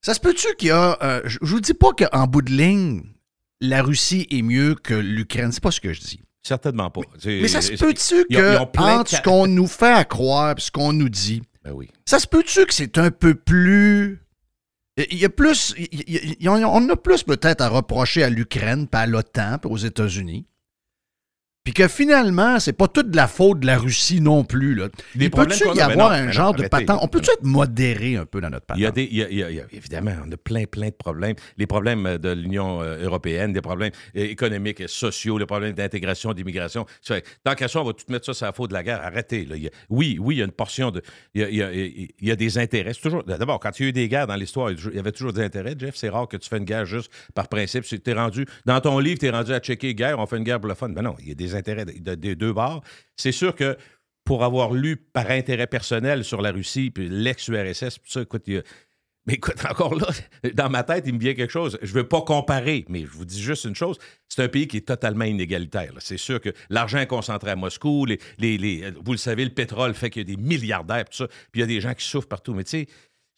Ça 0.02 0.14
se 0.14 0.20
peut-tu 0.20 0.48
qu'il 0.58 0.70
y 0.70 0.72
a. 0.72 0.98
euh, 1.02 1.22
je 1.26 1.38
vous 1.42 1.62
dis 1.62 1.74
pas 1.74 1.92
qu'en 1.94 2.26
bout 2.28 2.42
de 2.42 2.52
ligne, 2.52 3.04
la 3.62 3.82
Russie 3.84 4.28
est 4.32 4.42
mieux 4.42 4.76
que 4.76 4.94
l'Ukraine. 4.96 5.52
C'est 5.52 5.62
pas 5.64 5.72
ce 5.72 5.80
que 5.80 5.94
je 5.94 6.02
dis. 6.02 6.22
Certainement 6.44 6.90
pas. 6.90 7.02
Mais 7.24 7.48
ça 7.48 7.62
se 7.62 7.74
peut-tu 7.74 8.22
ont- 8.22 8.24
que, 8.36 8.58
ont 8.58 8.66
de 8.74 8.80
entre 9.00 9.12
ce 9.12 9.22
qu'on 9.22 9.46
nous 9.46 9.68
fait 9.68 9.92
à 9.94 10.04
croire 10.06 10.56
et 10.58 10.60
ce 10.62 10.72
qu'on 10.72 10.92
nous 10.92 11.10
dit, 11.10 11.44
Ben 11.64 11.72
oui. 11.72 11.88
ça 12.06 12.18
se 12.18 12.26
peut-tu 12.26 12.66
que 12.66 12.74
c'est 12.74 12.98
un 12.98 13.12
peu 13.12 13.36
plus. 13.36 14.20
Il 14.98 15.20
y 15.20 15.26
a 15.26 15.30
plus. 15.30 15.76
il 15.78 16.36
y 16.40 16.48
a- 16.48 16.52
on 16.52 16.90
a 16.90 16.96
plus 16.96 17.22
peut-être 17.24 17.62
à 17.62 17.70
reprocher 17.70 18.24
à 18.24 18.30
l'Ukraine, 18.30 18.88
pas 18.88 19.02
à 19.02 19.06
l'OTAN, 19.08 19.60
puis 19.62 19.72
aux 19.72 19.78
États-Unis. 19.78 20.48
Puis 21.64 21.74
que 21.76 21.88
finalement, 21.88 22.60
c'est 22.60 22.74
pas 22.74 22.88
toute 22.88 23.16
la 23.16 23.28
faute 23.28 23.60
de 23.60 23.68
la 23.68 23.78
Russie 23.78 24.20
non 24.20 24.44
plus. 24.44 24.74
Là. 24.74 24.90
Il 25.16 25.30
peut-tu 25.30 25.64
y 25.64 25.74
mais 25.76 25.82
avoir 25.82 26.10
non, 26.10 26.16
un 26.16 26.26
mais 26.26 26.32
genre 26.34 26.56
de 26.56 26.68
patente? 26.68 27.00
On 27.04 27.08
peut-tu 27.08 27.30
être 27.30 27.44
modéré 27.44 28.16
un 28.16 28.26
peu 28.26 28.42
dans 28.42 28.50
notre 28.50 28.66
patente? 28.66 28.80
Il 28.80 28.84
y 28.84 28.88
a 28.88 28.92
des, 28.92 29.04
il 29.04 29.18
y 29.18 29.24
a- 29.44 29.50
il 29.52 29.56
y 29.58 29.78
évidemment, 29.78 30.14
on 30.26 30.32
a 30.32 30.38
plein, 30.38 30.64
plein 30.66 30.88
de 30.88 30.96
problèmes. 30.96 31.36
Les 31.58 31.68
problèmes 31.68 32.06
euh, 32.08 32.18
de 32.18 32.30
l'Union 32.32 32.82
euh, 32.82 33.04
européenne, 33.04 33.54
des 33.54 33.62
problèmes 33.62 33.92
euh, 34.18 34.24
économiques 34.24 34.82
et 34.82 34.88
sociaux, 34.88 35.38
les 35.38 35.46
problèmes 35.46 35.74
d'intégration, 35.74 36.34
d'immigration. 36.34 36.88
Tant 37.44 37.54
qu'à 37.54 37.68
ça, 37.68 37.80
on 37.82 37.84
va 37.84 37.94
tout 37.94 38.06
mettre 38.10 38.26
ça 38.26 38.34
sur 38.34 38.48
la 38.48 38.54
faute 38.54 38.72
de 38.72 38.74
la 38.74 38.82
guerre. 38.82 39.02
Arrêtez. 39.04 39.46
là. 39.46 39.56
Il 39.56 39.62
y 39.64 39.68
a- 39.68 39.72
oui, 39.92 40.18
oui, 40.20 40.36
il 40.36 40.40
y 40.40 40.42
a 40.42 40.46
une 40.46 40.52
portion 40.52 40.90
de. 40.90 41.04
Il 41.36 41.42
y 41.42 41.62
a, 41.62 41.72
il 41.72 42.10
y 42.22 42.36
des 42.36 42.58
intérêts. 42.58 42.96
Toujours. 42.96 43.24
D'abord, 43.24 43.60
quand 43.60 43.80
il 43.80 43.84
y 43.84 43.86
a 43.86 43.90
eu 43.90 43.94
des 43.94 44.10
guerres 44.10 44.26
dans 44.26 44.36
l'histoire, 44.36 44.72
il 44.72 44.96
y 44.96 45.00
avait 45.00 45.12
toujours 45.12 45.34
des 45.34 45.44
intérêts, 45.44 45.76
Jeff. 45.78 45.94
C'est 45.96 46.10
rare 46.10 46.28
que 46.28 46.38
tu 46.38 46.50
fais 46.50 46.58
une 46.58 46.66
guerre 46.66 46.86
juste 46.88 47.12
par 47.36 47.48
principe. 47.50 47.86
Es 48.04 48.14
rendu. 48.14 48.48
Dans 48.66 48.82
ton 48.82 48.98
livre, 48.98 49.20
tu 49.20 49.28
es 49.28 49.30
rendu 49.30 49.54
à 49.54 49.60
checker 49.60 49.94
guerre, 49.94 50.18
on 50.18 50.26
fait 50.26 50.38
une 50.38 50.44
guerre 50.44 50.60
pour 50.60 50.70
le 50.70 50.74
fun. 50.76 50.90
Ben 50.90 51.04
non, 51.04 51.16
il 51.22 51.28
y 51.30 51.32
a 51.32 51.36
des 51.36 51.51
intérêts 51.56 51.86
de- 51.86 52.00
de- 52.00 52.16
des 52.16 52.36
deux 52.36 52.54
bords. 52.54 52.84
C'est 53.18 53.32
sûr 53.32 53.56
que 53.56 53.78
pour 54.24 54.44
avoir 54.44 54.74
lu 54.74 54.98
par 54.98 55.32
intérêt 55.32 55.68
personnel 55.68 56.24
sur 56.24 56.42
la 56.42 56.52
Russie, 56.52 56.92
puis 56.92 57.10
l'ex-URSS, 57.10 57.96
tout 57.96 58.10
ça, 58.12 58.22
écoute, 58.22 58.44
il 58.48 58.64
mais 59.28 59.34
écoute, 59.36 59.54
encore 59.70 59.94
là, 59.94 60.08
dans 60.56 60.70
ma 60.70 60.82
tête, 60.84 61.04
il 61.06 61.14
me 61.14 61.20
vient 61.20 61.36
quelque 61.36 61.52
chose. 61.52 61.78
Je 61.84 61.90
ne 61.90 62.00
veux 62.00 62.08
pas 62.08 62.22
comparer, 62.24 62.86
mais 62.90 63.02
je 63.02 63.12
vous 63.12 63.24
dis 63.26 63.40
juste 63.40 63.66
une 63.66 63.76
chose. 63.76 64.00
C'est 64.28 64.42
un 64.42 64.48
pays 64.48 64.68
qui 64.68 64.78
est 64.78 64.88
totalement 64.88 65.26
inégalitaire. 65.26 65.94
C'est 66.00 66.18
sûr 66.18 66.42
que 66.42 66.50
l'argent 66.72 66.98
est 66.98 67.06
concentré 67.08 67.52
à 67.52 67.56
Moscou. 67.56 68.06
Les, 68.06 68.18
les- 68.40 68.58
les- 68.58 68.92
vous 68.92 69.12
le 69.12 69.20
savez, 69.20 69.44
le 69.46 69.52
pétrole 69.52 69.94
fait 69.94 70.10
qu'il 70.10 70.28
y 70.28 70.32
a 70.34 70.36
des 70.36 70.42
milliardaires, 70.42 71.06
ça. 71.12 71.28
Puis 71.52 71.60
il 71.60 71.60
y 71.60 71.64
a 71.64 71.68
des 71.68 71.82
gens 71.82 71.94
qui 71.94 72.04
souffrent 72.04 72.28
partout. 72.30 72.56
Mais 72.56 72.64
tu 72.64 72.72
sais, 72.72 72.88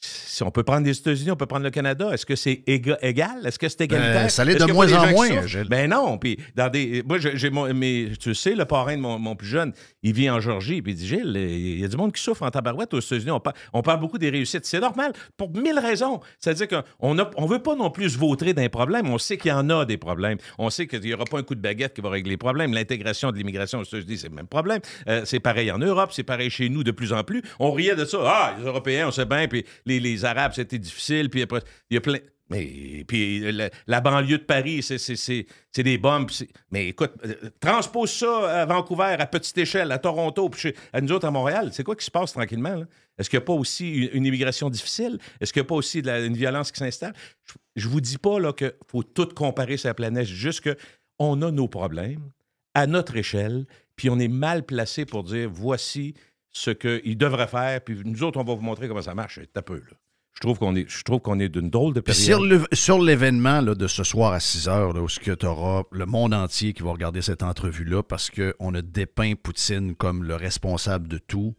si 0.06 0.43
on 0.43 0.51
peut 0.51 0.64
prendre 0.64 0.86
les 0.86 0.97
États-Unis, 0.97 1.32
on 1.32 1.36
peut 1.38 1.45
prendre 1.45 1.64
le 1.64 1.70
Canada. 1.72 2.10
Est-ce 2.12 2.26
que 2.26 2.36
c'est 2.36 2.62
éga- 2.68 2.97
égal? 3.01 3.45
Est-ce 3.45 3.58
que 3.58 3.70
c'est 3.70 3.82
égalitaire? 3.82 4.24
Ben, 4.24 4.30
ça 4.30 4.43
l'est 4.43 4.56
de 4.56 4.66
moins 4.72 4.91
en 4.91 5.10
moins. 5.12 5.30
Ben 5.70 5.89
non. 5.89 6.18
Puis 6.18 6.38
dans 6.56 6.70
des, 6.70 7.04
moi, 7.08 7.18
j'ai 7.20 7.49
mon, 7.49 7.74
mais 7.74 8.08
tu 8.20 8.36
sais, 8.36 8.54
le 8.56 8.66
parrain 8.66 8.97
de 8.97 9.01
mon, 9.01 9.18
mon 9.18 9.36
plus 9.36 9.47
jeune, 9.47 9.72
il 10.01 10.14
vit 10.14 10.30
en 10.30 10.39
Georgie. 10.41 10.82
Puis 10.82 10.91
il 10.93 10.95
dit 10.95 11.08
Gilles, 11.08 11.36
il 11.38 11.80
y 11.80 11.86
a 11.86 11.88
du 11.88 11.95
monde 11.95 12.12
qui 12.12 12.22
souffre 12.22 12.43
en 12.43 12.49
tabarouette 12.51 12.93
aux 12.93 12.99
États-Unis. 12.99 13.32
On, 13.32 13.39
par- 13.39 13.54
on 13.72 13.82
parle 13.82 13.99
beaucoup 14.01 14.18
des 14.18 14.30
réussites. 14.30 14.66
C'est 14.66 14.80
normal 14.82 15.14
pour 15.38 15.51
mille 15.56 15.80
raisons. 15.80 16.20
C'est-à-dire 16.39 16.68
qu'on 16.99 17.14
ne 17.14 17.24
on 17.38 17.45
veut 17.45 17.60
pas 17.60 17.76
non 17.76 17.89
plus 17.89 18.10
se 18.12 18.18
vautrer 18.18 18.54
d'un 18.54 18.70
problème. 18.70 19.08
On 19.10 19.18
sait 19.18 19.38
qu'il 19.38 19.49
y 19.49 19.54
en 19.54 19.70
a 19.70 19.86
des 19.86 19.97
problèmes. 19.97 20.38
On 20.58 20.70
sait 20.70 20.86
qu'il 20.88 20.99
n'y 20.99 21.14
aura 21.14 21.26
pas 21.26 21.39
un 21.39 21.43
coup 21.43 21.56
de 21.56 21.62
baguette 21.62 21.93
qui 21.93 22.01
va 22.01 22.10
régler 22.10 22.32
les 22.32 22.38
problèmes. 22.38 22.74
L'intégration 22.74 23.32
de 23.32 23.38
l'immigration 23.38 23.80
aux 23.80 23.84
États-Unis, 23.84 24.18
c'est 24.18 24.30
le 24.30 24.36
même 24.36 24.47
problème. 24.47 24.80
Euh, 25.08 25.22
c'est 25.26 25.39
pareil 25.39 25.72
en 25.72 25.78
Europe, 25.80 26.12
c'est 26.14 26.24
pareil 26.24 26.49
chez 26.49 26.68
nous 26.70 26.84
de 26.84 26.91
plus 26.91 27.14
en 27.14 27.24
plus. 27.24 27.41
On 27.60 27.72
riait 27.72 27.95
de 27.95 28.04
ça. 28.06 28.18
Ah, 28.26 28.56
les 28.60 28.66
Européens, 28.66 29.08
on 29.08 29.12
sait 29.12 29.26
bien. 29.26 29.47
Puis 29.47 29.64
les, 29.86 29.93
les 30.00 30.26
Arabes, 30.26 30.54
c'était 30.56 30.80
difficile. 30.80 31.30
Puis 31.30 31.41
il 31.41 31.94
y 31.94 31.98
a 31.98 32.02
plein. 32.02 32.20
Mais 32.50 33.04
puis 33.08 33.52
la, 33.88 34.02
banlieue 34.02 34.38
de 34.38 34.44
Paris, 34.44 34.84
c'est, 34.84 35.46
des 35.78 35.98
bombes. 35.98 36.30
Mais 36.72 36.89
écoute, 36.89 37.14
euh, 37.26 37.50
transpose 37.60 38.12
ça 38.12 38.62
à 38.62 38.66
Vancouver, 38.66 39.16
à 39.18 39.26
petite 39.26 39.58
échelle, 39.58 39.91
à 39.91 39.98
Toronto, 39.98 40.50
puis 40.50 40.74
à 40.91 41.02
nous 41.02 41.12
autres 41.14 41.26
à 41.26 41.32
Montréal. 41.32 41.70
C'est 41.72 41.84
quoi 41.84 41.96
qui 41.96 42.06
se 42.06 42.12
passe 42.12 42.34
tranquillement? 42.34 42.84
Est-ce 43.18 43.30
qu'il 43.30 43.39
n'y 43.39 43.44
a 43.44 43.46
pas 43.46 43.54
aussi 43.54 44.08
une, 44.08 44.26
immigration 44.26 44.70
difficile? 44.70 45.20
Est-ce 45.39 45.54
qu'il 45.54 45.62
n'y 45.62 45.68
a 45.68 45.70
pas 45.70 45.76
aussi 45.76 46.00
une 46.00 46.36
violence 46.36 46.72
qui 46.72 46.80
s'installe? 46.80 47.14
Je, 47.46 47.54
je 47.78 47.88
vous 47.88 48.02
dis 48.02 48.18
pas 48.18 48.38
qu'il 48.54 48.74
faut 48.88 49.04
tout 49.04 49.30
comparer 49.34 49.78
sur 49.78 49.88
la 49.88 49.94
planète, 49.94 50.26
juste 50.26 50.62
que 50.62 50.76
on 51.20 51.41
a 51.41 51.52
nos 51.52 51.68
problèmes 51.68 52.30
à 52.74 52.88
notre 52.88 53.16
échelle, 53.16 53.66
puis 53.96 54.10
on 54.10 54.20
est 54.20 54.28
mal 54.28 54.64
placé 54.64 55.06
pour 55.06 55.24
dire 55.24 55.50
voici 55.52 56.16
ce 56.54 56.72
qu'ils 56.72 57.18
devraient 57.18 57.47
faire, 57.47 57.82
puis 57.82 57.99
nous 58.06 58.24
autres, 58.24 58.39
on 58.39 58.43
va 58.43 58.54
vous 58.56 58.62
montrer 58.62 58.88
comment 58.88 59.01
ça 59.01 59.16
marche. 59.16 59.39
Un 59.56 59.62
peu, 59.62 59.76
là. 59.78 59.97
Je 60.36 60.39
trouve 60.39 60.58
qu'on 60.58 60.76
est, 60.76 60.89
je 60.89 61.04
trouve 61.04 61.20
qu'on 61.20 61.39
est 61.39 61.47
d'une 61.49 61.70
drôle 61.70 61.93
de 61.93 61.99
période. 61.99 62.68
sur 62.74 62.99
l'événement 63.01 63.62
de 63.62 63.88
ce 63.88 64.04
soir 64.04 64.34
à 64.34 64.39
6 64.39 64.68
heures, 64.68 64.91
là, 64.93 65.01
où 65.01 65.08
tu 65.08 65.32
auras 65.45 65.84
le 65.91 66.06
monde 66.08 66.34
entier 66.34 66.74
qui 66.74 66.82
va 66.82 66.91
regarder 66.91 67.22
cette 67.22 67.43
entrevue-là 67.43 68.01
parce 68.01 68.32
qu'on 68.32 68.74
a 68.74 68.82
dépeint 68.82 69.34
Poutine 69.36 69.95
comme 69.95 70.24
le 70.24 70.36
responsable 70.36 71.08
de 71.08 71.20
tout. 71.20 71.56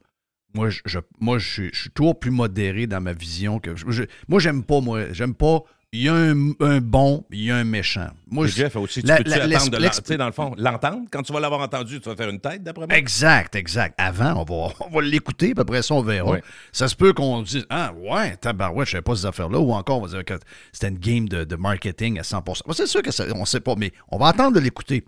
Moi, 0.55 0.70
je, 0.70 0.80
je- 0.86 0.99
moi, 1.20 1.38
je, 1.38 1.49
suis- 1.53 1.70
je 1.72 1.80
suis 1.82 1.90
toujours 1.90 2.18
plus 2.18 2.30
modéré 2.32 2.86
dans 2.88 3.01
ma 3.01 3.12
vision 3.12 3.61
que. 3.61 3.76
je- 3.76 3.90
je- 3.90 4.05
moi, 4.28 4.40
j'aime 4.40 4.64
pas, 4.64 4.80
moi. 4.80 5.12
J'aime 5.12 5.34
pas. 5.34 5.62
Il 5.97 6.03
y 6.03 6.09
a 6.09 6.14
un, 6.14 6.51
un 6.61 6.80
bon, 6.80 7.24
il 7.30 7.45
y 7.45 7.51
a 7.53 7.57
un 7.57 7.62
méchant. 7.64 8.09
Moi, 8.28 8.49
je- 8.49 8.57
Jeff, 8.57 8.74
aussi, 8.74 9.01
tu 9.01 9.07
la- 9.07 9.18
peux-tu 9.18 9.30
la- 9.30 9.45
attendre 9.45 9.70
de 9.70 9.76
l'en- 9.76 9.82
l'ex- 9.82 10.03
tu 10.03 10.09
sais, 10.09 10.16
dans 10.16 10.26
le 10.26 10.32
fond, 10.32 10.53
l'entendre? 10.59 11.03
Quand 11.12 11.22
tu 11.22 11.32
vas 11.32 11.38
l'avoir 11.38 11.61
entendu, 11.61 12.01
tu 12.01 12.09
vas 12.09 12.16
faire 12.16 12.28
une 12.30 12.40
tête, 12.40 12.64
d'après 12.64 12.86
moi? 12.88 12.97
Exact, 12.97 13.55
exact. 13.55 13.95
Avant, 13.97 14.42
on 14.42 14.45
va, 14.45 14.72
on 14.80 14.90
va 14.90 15.01
l'écouter, 15.03 15.55
puis 15.55 15.61
après 15.62 15.82
ça, 15.82 15.95
on 15.95 16.03
verra. 16.03 16.38
Ça 16.72 16.88
se 16.88 16.97
peut 16.97 17.12
qu'on 17.12 17.42
dise 17.42 17.64
Ah, 17.70 17.92
ouais, 17.97 18.36
tabarouette, 18.38 18.88
je 18.88 18.92
savais 18.92 19.03
pas 19.03 19.14
ces 19.14 19.26
affaires-là. 19.26 19.59
Ou 19.61 19.70
encore, 19.72 19.99
on 19.99 20.07
va 20.07 20.09
dire 20.09 20.24
que 20.24 20.34
c'était 20.72 20.88
une 20.88 20.99
game 20.99 21.28
de, 21.28 21.45
de 21.45 21.57
marketing 21.57 22.18
à 22.18 22.24
100 22.24 22.42
Bon, 22.45 22.55
C'est 22.72 22.86
sûr 22.88 23.01
que 23.03 23.12
ça, 23.12 23.24
on 23.34 23.45
sait 23.45 23.61
pas, 23.61 23.76
mais 23.76 23.92
on 24.11 24.18
va 24.18 24.26
attendre 24.28 24.57
de 24.57 24.61
l'écouter. 24.61 25.05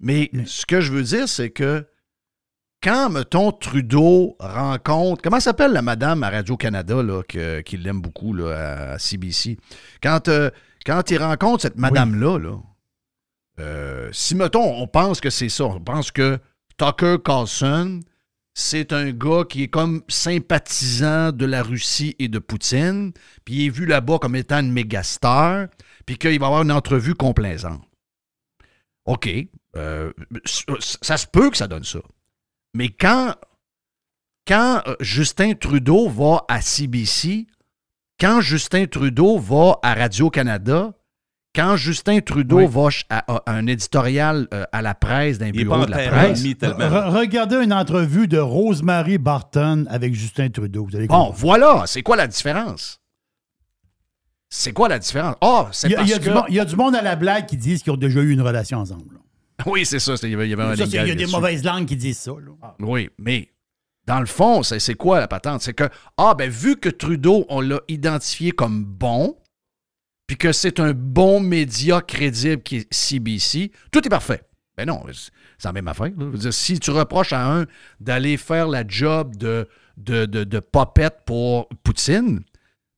Mais 0.00 0.30
ce 0.46 0.66
que 0.66 0.80
je 0.80 0.90
veux 0.90 1.02
dire, 1.04 1.28
c'est 1.28 1.50
que 1.50 1.86
quand, 2.84 3.08
mettons, 3.08 3.50
Trudeau 3.50 4.36
rencontre. 4.38 5.22
Comment 5.22 5.40
s'appelle 5.40 5.72
la 5.72 5.80
madame 5.80 6.22
à 6.22 6.28
Radio-Canada, 6.28 7.00
qui 7.64 7.76
l'aime 7.78 8.02
beaucoup, 8.02 8.34
là, 8.34 8.92
à 8.92 8.98
CBC? 8.98 9.56
Quand, 10.02 10.28
euh, 10.28 10.50
quand 10.84 11.10
il 11.10 11.16
rencontre 11.16 11.62
cette 11.62 11.78
madame-là, 11.78 12.38
là, 12.38 12.58
euh, 13.58 14.10
si, 14.12 14.34
mettons, 14.34 14.82
on 14.82 14.86
pense 14.86 15.22
que 15.22 15.30
c'est 15.30 15.48
ça, 15.48 15.64
on 15.64 15.80
pense 15.80 16.10
que 16.10 16.38
Tucker 16.76 17.16
Carlson, 17.24 18.00
c'est 18.52 18.92
un 18.92 19.12
gars 19.12 19.44
qui 19.48 19.62
est 19.62 19.68
comme 19.68 20.02
sympathisant 20.08 21.32
de 21.32 21.46
la 21.46 21.62
Russie 21.62 22.14
et 22.18 22.28
de 22.28 22.38
Poutine, 22.38 23.12
puis 23.46 23.54
il 23.54 23.66
est 23.66 23.70
vu 23.70 23.86
là-bas 23.86 24.18
comme 24.18 24.36
étant 24.36 24.60
une 24.60 24.72
méga 24.72 25.02
star, 25.02 25.68
puis 26.04 26.18
qu'il 26.18 26.38
va 26.38 26.46
avoir 26.46 26.62
une 26.62 26.72
entrevue 26.72 27.14
complaisante. 27.14 27.80
OK, 29.06 29.30
euh, 29.76 30.12
ça 30.44 31.16
se 31.16 31.26
peut 31.26 31.50
que 31.50 31.56
ça 31.56 31.66
donne 31.66 31.84
ça. 31.84 32.00
Mais 32.74 32.88
quand, 32.88 33.34
quand 34.46 34.82
euh, 34.86 34.96
Justin 35.00 35.54
Trudeau 35.54 36.08
va 36.08 36.44
à 36.48 36.60
CBC, 36.60 37.46
quand 38.20 38.40
Justin 38.40 38.86
Trudeau 38.86 39.38
va 39.38 39.78
à 39.82 39.94
Radio-Canada, 39.94 40.92
quand 41.54 41.76
Justin 41.76 42.18
Trudeau 42.20 42.66
va 42.66 42.88
à, 43.10 43.32
à 43.32 43.52
un 43.52 43.66
éditorial 43.68 44.48
euh, 44.52 44.64
à 44.72 44.82
la 44.82 44.94
presse, 44.94 45.38
d'un 45.38 45.50
bureau 45.62 45.86
de 45.86 45.90
la 45.92 45.96
presse. 46.10 46.42
Re- 46.42 47.10
regardez 47.16 47.56
une 47.62 47.72
entrevue 47.72 48.26
de 48.26 48.38
Rosemary 48.38 49.18
Barton 49.18 49.84
avec 49.88 50.14
Justin 50.14 50.48
Trudeau. 50.50 50.84
Vous 50.90 50.96
allez 50.96 51.06
Bon, 51.06 51.30
voilà, 51.30 51.84
c'est 51.86 52.02
quoi 52.02 52.16
la 52.16 52.26
différence? 52.26 53.00
C'est 54.50 54.72
quoi 54.72 54.88
la 54.88 54.98
différence? 54.98 55.36
Ah, 55.40 55.68
c'est 55.72 55.88
y 55.90 55.94
a, 55.94 55.98
parce 55.98 56.08
il 56.08 56.10
y 56.10 56.14
a 56.14 56.18
que... 56.18 56.24
du 56.24 56.30
monde, 56.30 56.44
il 56.48 56.54
y 56.54 56.60
a 56.60 56.64
du 56.64 56.76
monde 56.76 56.94
à 56.96 57.02
la 57.02 57.16
blague 57.16 57.46
qui 57.46 57.56
disent 57.56 57.82
qu'ils 57.82 57.92
ont 57.92 57.96
déjà 57.96 58.20
eu 58.20 58.30
une 58.32 58.42
relation 58.42 58.78
ensemble. 58.78 59.18
Oui, 59.66 59.86
c'est 59.86 59.98
ça, 60.00 60.14
il 60.22 60.30
y 60.30 60.34
avait, 60.34 60.46
il 60.46 60.50
y 60.50 60.52
avait 60.54 60.62
un 60.64 60.76
Ça, 60.76 60.84
c'est- 60.86 60.96
il 60.98 61.08
y 61.08 61.10
a 61.10 61.14
des 61.14 61.26
mauvaises 61.26 61.64
langues 61.64 61.86
qui 61.86 61.96
disent 61.96 62.18
ça. 62.18 62.32
là. 62.32 62.74
Oui, 62.80 63.08
mais 63.18 63.48
dans 64.06 64.20
le 64.20 64.26
fond, 64.26 64.62
c'est 64.62 64.80
c'est 64.80 64.94
quoi 64.94 65.20
la 65.20 65.28
patente? 65.28 65.62
C'est 65.62 65.74
que, 65.74 65.88
ah, 66.16 66.34
ben 66.36 66.50
vu 66.50 66.76
que 66.76 66.88
Trudeau, 66.88 67.46
on 67.48 67.60
l'a 67.60 67.80
identifié 67.88 68.50
comme 68.52 68.84
bon, 68.84 69.36
puis 70.26 70.36
que 70.36 70.52
c'est 70.52 70.80
un 70.80 70.92
bon 70.92 71.40
média 71.40 72.00
crédible 72.00 72.62
qui 72.62 72.76
est 72.78 72.92
CBC, 72.92 73.70
tout 73.92 74.04
est 74.06 74.10
parfait. 74.10 74.42
Ben 74.76 74.86
non, 74.86 75.04
c'est 75.12 75.68
la 75.68 75.72
même 75.72 75.86
affaire. 75.88 76.06
là. 76.06 76.12
Je 76.18 76.24
veux 76.24 76.38
dire, 76.38 76.52
si 76.52 76.80
tu 76.80 76.90
reproches 76.90 77.32
à 77.32 77.46
un 77.58 77.66
d'aller 78.00 78.36
faire 78.36 78.66
la 78.66 78.84
job 78.86 79.36
de, 79.36 79.68
de, 79.96 80.26
de, 80.26 80.42
de 80.44 80.58
popette 80.58 81.18
pour 81.26 81.68
Poutine, 81.84 82.42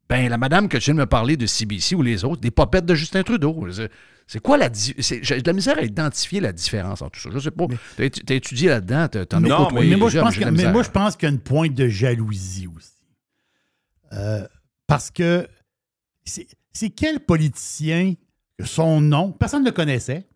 ben 0.09 0.29
la 0.31 0.39
madame 0.39 0.69
que 0.69 0.79
tu 0.79 0.85
viens 0.87 0.95
de 0.95 1.01
me 1.01 1.07
parler 1.07 1.37
de 1.37 1.45
CBC 1.47 1.95
ou 1.95 2.01
les 2.03 2.25
autres, 2.25 2.41
des 2.41 2.51
popettes 2.51 2.87
de 2.87 2.95
Justin 2.95 3.23
Trudeau. 3.25 3.67
C'est 4.27 4.41
quoi 4.41 4.57
la. 4.59 4.69
J'ai 4.73 5.41
de 5.41 5.47
la 5.47 5.53
misère 5.53 5.79
à 5.79 5.83
identifier 5.83 6.41
la 6.41 6.53
différence 6.53 7.01
entre 7.01 7.13
tout 7.13 7.21
ça. 7.21 7.31
Je 7.33 7.39
sais 7.39 7.51
pas. 7.53 7.67
Étu- 7.99 8.25
t'as 8.25 8.35
étudié 8.35 8.69
là-dedans, 8.69 9.07
t'as- 9.09 9.25
t'en 9.27 9.37
as 9.39 9.41
mais, 9.91 9.97
moi, 9.97 10.11
je 10.11 10.19
pense 10.19 10.35
j'ai 10.35 10.41
que- 10.41 10.41
de 10.41 10.45
la 10.47 10.51
mais 10.51 10.57
misère. 10.59 10.73
moi, 10.73 10.83
je 10.83 10.91
pense 10.91 11.15
qu'il 11.17 11.29
y 11.29 11.31
a 11.31 11.35
une 11.35 11.41
pointe 11.41 11.75
de 11.75 11.87
jalousie 11.89 12.67
aussi. 12.67 12.91
Euh, 14.13 14.47
parce 14.89 15.11
que 15.11 15.47
c'est 16.25 16.91
quel 16.91 17.21
politicien 17.21 18.15
que 18.59 18.65
son 18.65 19.01
nom, 19.01 19.31
personne 19.33 19.63
ne 19.63 19.69
le 19.69 19.73
connaissait. 19.73 20.27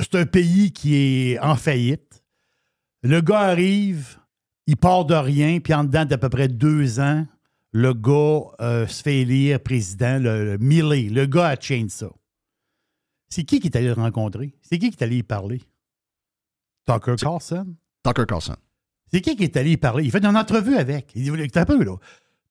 C'est 0.00 0.14
un 0.14 0.26
pays 0.26 0.72
qui 0.72 0.94
est 0.94 1.38
en 1.40 1.56
faillite. 1.56 2.22
Le 3.02 3.20
gars 3.20 3.40
arrive, 3.40 4.16
il 4.66 4.76
part 4.76 5.04
de 5.04 5.14
rien, 5.14 5.60
puis 5.60 5.74
en 5.74 5.84
dedans 5.84 6.04
d'à 6.04 6.18
peu 6.18 6.28
près 6.28 6.48
deux 6.48 7.00
ans, 7.00 7.26
le 7.72 7.92
gars 7.92 8.40
euh, 8.60 8.86
se 8.86 9.02
fait 9.02 9.18
élire 9.18 9.60
président, 9.60 10.18
le, 10.18 10.44
le 10.52 10.58
Milley. 10.58 11.08
Le 11.10 11.26
gars 11.26 11.48
a 11.48 11.60
change 11.60 11.90
ça. 11.90 12.08
C'est 13.28 13.44
qui 13.44 13.60
qui 13.60 13.68
est 13.68 13.76
allé 13.76 13.86
le 13.86 13.92
rencontrer? 13.92 14.54
C'est 14.62 14.78
qui 14.78 14.90
qui 14.90 14.96
est 14.98 15.04
allé 15.04 15.18
y 15.18 15.22
parler? 15.22 15.60
Tucker 16.86 17.16
Carlson? 17.16 17.74
Tucker 18.02 18.24
Carlson. 18.26 18.56
C'est 19.12 19.20
qui 19.20 19.36
qui 19.36 19.44
est 19.44 19.56
allé 19.56 19.72
y 19.72 19.76
parler? 19.76 20.04
Il 20.04 20.10
fait 20.10 20.24
une 20.24 20.36
entrevue 20.36 20.76
avec. 20.76 21.12
Il 21.14 21.30
dit 21.30 21.48
T'as 21.50 21.64
peu, 21.64 21.82
là. 21.82 21.96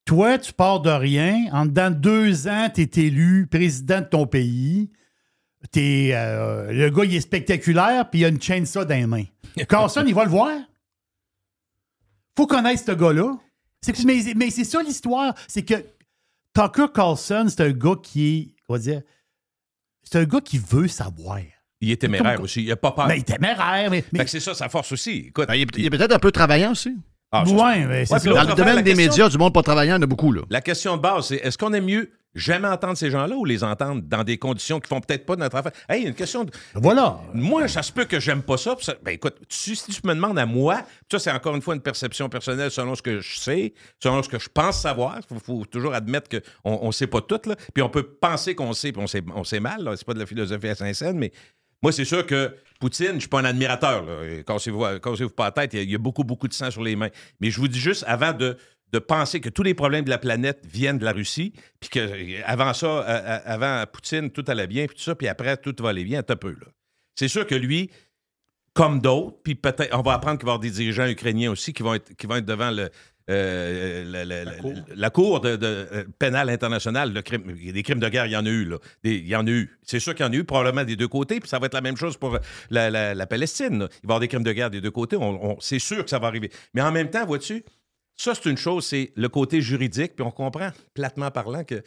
Toi, 0.05 0.37
tu 0.37 0.53
pars 0.53 0.79
de 0.81 0.89
rien. 0.89 1.47
En 1.51 1.65
dedans 1.65 1.89
de 1.89 1.95
deux 1.95 2.47
ans, 2.47 2.69
tu 2.73 2.81
es 2.81 3.05
élu 3.05 3.47
président 3.47 4.01
de 4.01 4.05
ton 4.05 4.25
pays. 4.25 4.89
Euh, 5.75 6.71
le 6.71 6.89
gars, 6.89 7.03
il 7.03 7.15
est 7.15 7.21
spectaculaire, 7.21 8.09
puis 8.09 8.21
il 8.21 8.25
a 8.25 8.29
une 8.29 8.41
chaîne 8.41 8.65
ça 8.65 8.85
dans 8.85 8.95
les 8.95 9.05
mains. 9.05 9.25
Carlson, 9.69 10.03
il 10.07 10.13
va 10.13 10.23
le 10.23 10.29
voir. 10.29 10.57
faut 12.37 12.47
connaître 12.47 12.83
ce 12.85 12.91
gars-là. 12.91 13.37
Mais 14.05 14.33
mais 14.35 14.49
c'est 14.49 14.63
ça 14.63 14.81
l'histoire. 14.81 15.33
C'est 15.47 15.63
que 15.63 15.75
Tucker 16.53 16.87
Carlson, 16.93 17.45
c'est 17.49 17.61
un 17.61 17.71
gars 17.71 17.95
qui 18.01 18.27
est. 18.27 18.55
Comment 18.65 18.79
dire? 18.79 19.01
C'est 20.09 20.19
un 20.19 20.23
gars 20.23 20.39
qui 20.41 20.57
veut 20.57 20.87
savoir. 20.87 21.39
Il 21.81 21.91
est 21.91 21.97
téméraire 22.01 22.41
aussi. 22.41 22.63
Il 22.63 22.69
n'a 22.69 22.75
pas 22.75 22.91
peur. 22.91 23.07
Mais 23.07 23.17
il 23.17 23.19
est 23.19 23.23
téméraire. 23.23 23.91
Mais, 23.91 24.03
c'est 24.25 24.39
ça, 24.39 24.53
sa 24.53 24.69
force 24.69 24.91
aussi. 24.93 25.25
Écoute, 25.27 25.47
il, 25.53 25.61
est, 25.61 25.67
il 25.77 25.85
est 25.85 25.89
peut-être 25.89 26.13
un 26.13 26.19
peu 26.19 26.31
travaillant 26.31 26.71
aussi. 26.71 26.95
Ah, 27.31 27.43
ça, 27.45 27.51
Ouais, 27.51 27.85
mais 27.85 28.05
c'est 28.05 28.13
Ouais, 28.13 28.19
ça. 28.19 28.25
puis 28.29 28.33
Dans 28.33 28.43
le 28.49 28.55
domaine 28.55 28.77
des 28.77 28.91
question- 28.93 29.09
médias, 29.09 29.29
du 29.29 29.37
monde 29.37 29.53
pas 29.53 29.61
travaillant, 29.63 29.95
il 29.95 29.97
y 29.97 29.99
en 29.99 30.01
a 30.01 30.05
beaucoup. 30.07 30.31
Là. 30.31 30.43
La 30.49 30.61
question 30.61 30.95
de 30.95 31.01
base, 31.01 31.27
c'est 31.27 31.35
est-ce 31.35 31.57
qu'on 31.57 31.73
aime 31.73 31.83
mieux 31.85 32.09
jamais 32.37 32.67
entendre 32.67 32.97
ces 32.97 33.09
gens-là 33.11 33.35
ou 33.35 33.43
les 33.45 33.63
entendre 33.63 34.01
dans 34.03 34.23
des 34.23 34.37
conditions 34.37 34.79
qui 34.79 34.87
font 34.87 35.01
peut-être 35.01 35.25
pas 35.25 35.35
notre 35.35 35.55
affaire? 35.55 35.71
Hey, 35.89 35.99
il 36.01 36.03
y 36.03 36.05
a 36.05 36.09
une 36.09 36.15
question 36.15 36.43
de. 36.43 36.51
Voilà. 36.75 37.19
Moi, 37.33 37.67
ça 37.67 37.83
se 37.83 37.91
peut 37.91 38.05
que 38.05 38.19
j'aime 38.19 38.41
pas 38.43 38.57
ça. 38.57 38.75
Ben 39.03 39.11
écoute, 39.11 39.35
tu- 39.49 39.75
si 39.75 39.91
tu 39.91 40.01
me 40.07 40.13
demandes 40.13 40.39
à 40.39 40.45
moi, 40.45 40.83
ça, 41.11 41.19
c'est 41.19 41.31
encore 41.31 41.55
une 41.55 41.61
fois 41.61 41.75
une 41.75 41.81
perception 41.81 42.29
personnelle 42.29 42.71
selon 42.71 42.95
ce 42.95 43.01
que 43.01 43.19
je 43.19 43.39
sais, 43.39 43.73
selon 44.01 44.21
ce 44.23 44.29
que 44.29 44.39
je 44.39 44.49
pense 44.53 44.79
savoir. 44.81 45.17
Il 45.17 45.23
faut, 45.37 45.39
faut 45.43 45.65
toujours 45.65 45.93
admettre 45.93 46.29
qu'on 46.63 46.87
ne 46.87 46.91
sait 46.91 47.07
pas 47.07 47.21
tout. 47.21 47.41
Là. 47.45 47.55
Puis 47.73 47.81
on 47.83 47.89
peut 47.89 48.03
penser 48.03 48.55
qu'on 48.55 48.73
sait, 48.73 48.91
puis 48.91 49.01
on 49.01 49.07
sait, 49.07 49.23
on 49.35 49.43
sait 49.43 49.59
mal. 49.59 49.89
C'est 49.97 50.05
pas 50.05 50.13
de 50.13 50.19
la 50.19 50.25
philosophie 50.25 50.67
à 50.69 50.75
Saint-Saëns, 50.75 51.13
mais 51.17 51.31
moi, 51.83 51.91
c'est 51.91 52.05
sûr 52.05 52.25
que 52.25 52.55
Poutine, 52.79 53.13
je 53.15 53.19
suis 53.21 53.27
pas 53.29 53.39
un 53.39 53.45
admirateur. 53.45 54.03
Cassez-vous, 54.45 54.83
cassez-vous 55.01 55.29
pas 55.31 55.45
la 55.45 55.51
tête. 55.51 55.73
Il 55.73 55.77
y, 55.77 55.79
a, 55.79 55.83
il 55.83 55.91
y 55.91 55.95
a 55.95 55.99
beaucoup, 55.99 56.23
beaucoup 56.23 56.47
de 56.47 56.53
sang 56.53 56.69
sur 56.71 56.83
les 56.83 56.95
mains. 56.95 57.09
Mais 57.39 57.49
je 57.51 57.59
vous 57.59 57.67
dis 57.67 57.79
juste, 57.79 58.03
avant 58.07 58.33
de, 58.33 58.57
de 58.93 58.99
penser 58.99 59.41
que 59.41 59.49
tous 59.49 59.63
les 59.63 59.73
problèmes 59.73 60.05
de 60.05 60.09
la 60.09 60.17
planète 60.17 60.65
viennent 60.65 60.97
de 60.97 61.05
la 61.05 61.11
Russie, 61.11 61.53
puis 61.79 61.89
que 61.89 61.99
euh, 61.99 62.41
avant 62.45 62.73
ça, 62.73 62.87
euh, 62.87 63.03
euh, 63.07 63.39
avant 63.45 63.83
Poutine, 63.91 64.31
tout 64.31 64.45
allait 64.47 64.67
bien, 64.67 64.85
puis 64.87 64.95
tout 64.95 65.03
ça, 65.03 65.15
puis 65.15 65.27
après, 65.27 65.57
tout 65.57 65.75
va 65.79 65.89
aller 65.89 66.03
bien, 66.05 66.19
un 66.27 66.35
peu. 66.35 66.51
Là. 66.51 66.67
C'est 67.15 67.27
sûr 67.27 67.45
que 67.45 67.55
lui, 67.55 67.89
comme 68.73 69.01
d'autres, 69.01 69.37
puis 69.43 69.55
peut-être, 69.55 69.95
on 69.97 70.01
va 70.01 70.13
apprendre 70.13 70.37
qu'il 70.37 70.45
va 70.45 70.51
y 70.51 70.55
avoir 70.55 70.59
des 70.59 70.71
dirigeants 70.71 71.07
ukrainiens 71.07 71.51
aussi 71.51 71.73
qui 71.73 71.83
vont 71.83 71.95
être, 71.95 72.13
qui 72.15 72.27
vont 72.27 72.35
être 72.35 72.45
devant 72.45 72.71
le, 72.71 72.89
euh, 73.29 74.23
la 74.95 75.09
cour, 75.09 75.41
de, 75.41 75.55
de- 75.55 76.07
pénale 76.19 76.49
internationale. 76.49 77.11
Le 77.11 77.21
crime, 77.21 77.43
des 77.53 77.83
crimes 77.83 77.99
de 77.99 78.07
guerre, 78.09 78.25
il 78.27 78.31
y 78.31 78.37
en 78.37 78.45
a 78.45 78.49
eu. 78.49 78.65
Là. 78.65 78.77
Des- 79.03 79.17
il 79.17 79.27
y 79.27 79.35
en 79.35 79.45
a 79.45 79.49
eu. 79.49 79.77
C'est 79.83 79.99
sûr 79.99 80.15
qu'il 80.15 80.25
y 80.25 80.29
en 80.29 80.31
a 80.31 80.35
eu, 80.35 80.43
probablement 80.43 80.83
des 80.85 80.95
deux 80.95 81.07
côtés, 81.07 81.39
puis 81.39 81.49
ça 81.49 81.59
va 81.59 81.65
être 81.65 81.73
la 81.73 81.81
même 81.81 81.97
chose 81.97 82.17
pour 82.17 82.37
la, 82.69 83.25
Palestine. 83.27 83.79
là. 83.79 83.87
Il 83.91 83.95
va 83.95 83.99
y 84.03 84.05
avoir 84.05 84.19
des 84.21 84.27
crimes 84.27 84.43
de 84.43 84.51
guerre 84.53 84.69
des 84.69 84.79
deux 84.81 84.91
côtés. 84.91 85.17
On- 85.17 85.51
on- 85.53 85.59
c'est 85.59 85.79
sûr 85.79 86.03
que 86.03 86.09
ça 86.09 86.19
va 86.19 86.27
arriver. 86.27 86.51
Mais 86.73 86.81
en 86.81 86.91
même 86.91 87.09
temps, 87.09 87.25
vois-tu, 87.25 87.63
ça, 88.17 88.33
c'est 88.35 88.49
une 88.49 88.57
chose, 88.57 88.85
c'est 88.85 89.11
le 89.15 89.29
côté 89.29 89.61
juridique, 89.61 90.15
puis 90.15 90.25
on 90.25 90.31
comprend, 90.31 90.71
platement 90.93 91.31
parlant, 91.31 91.63
que 91.63 91.81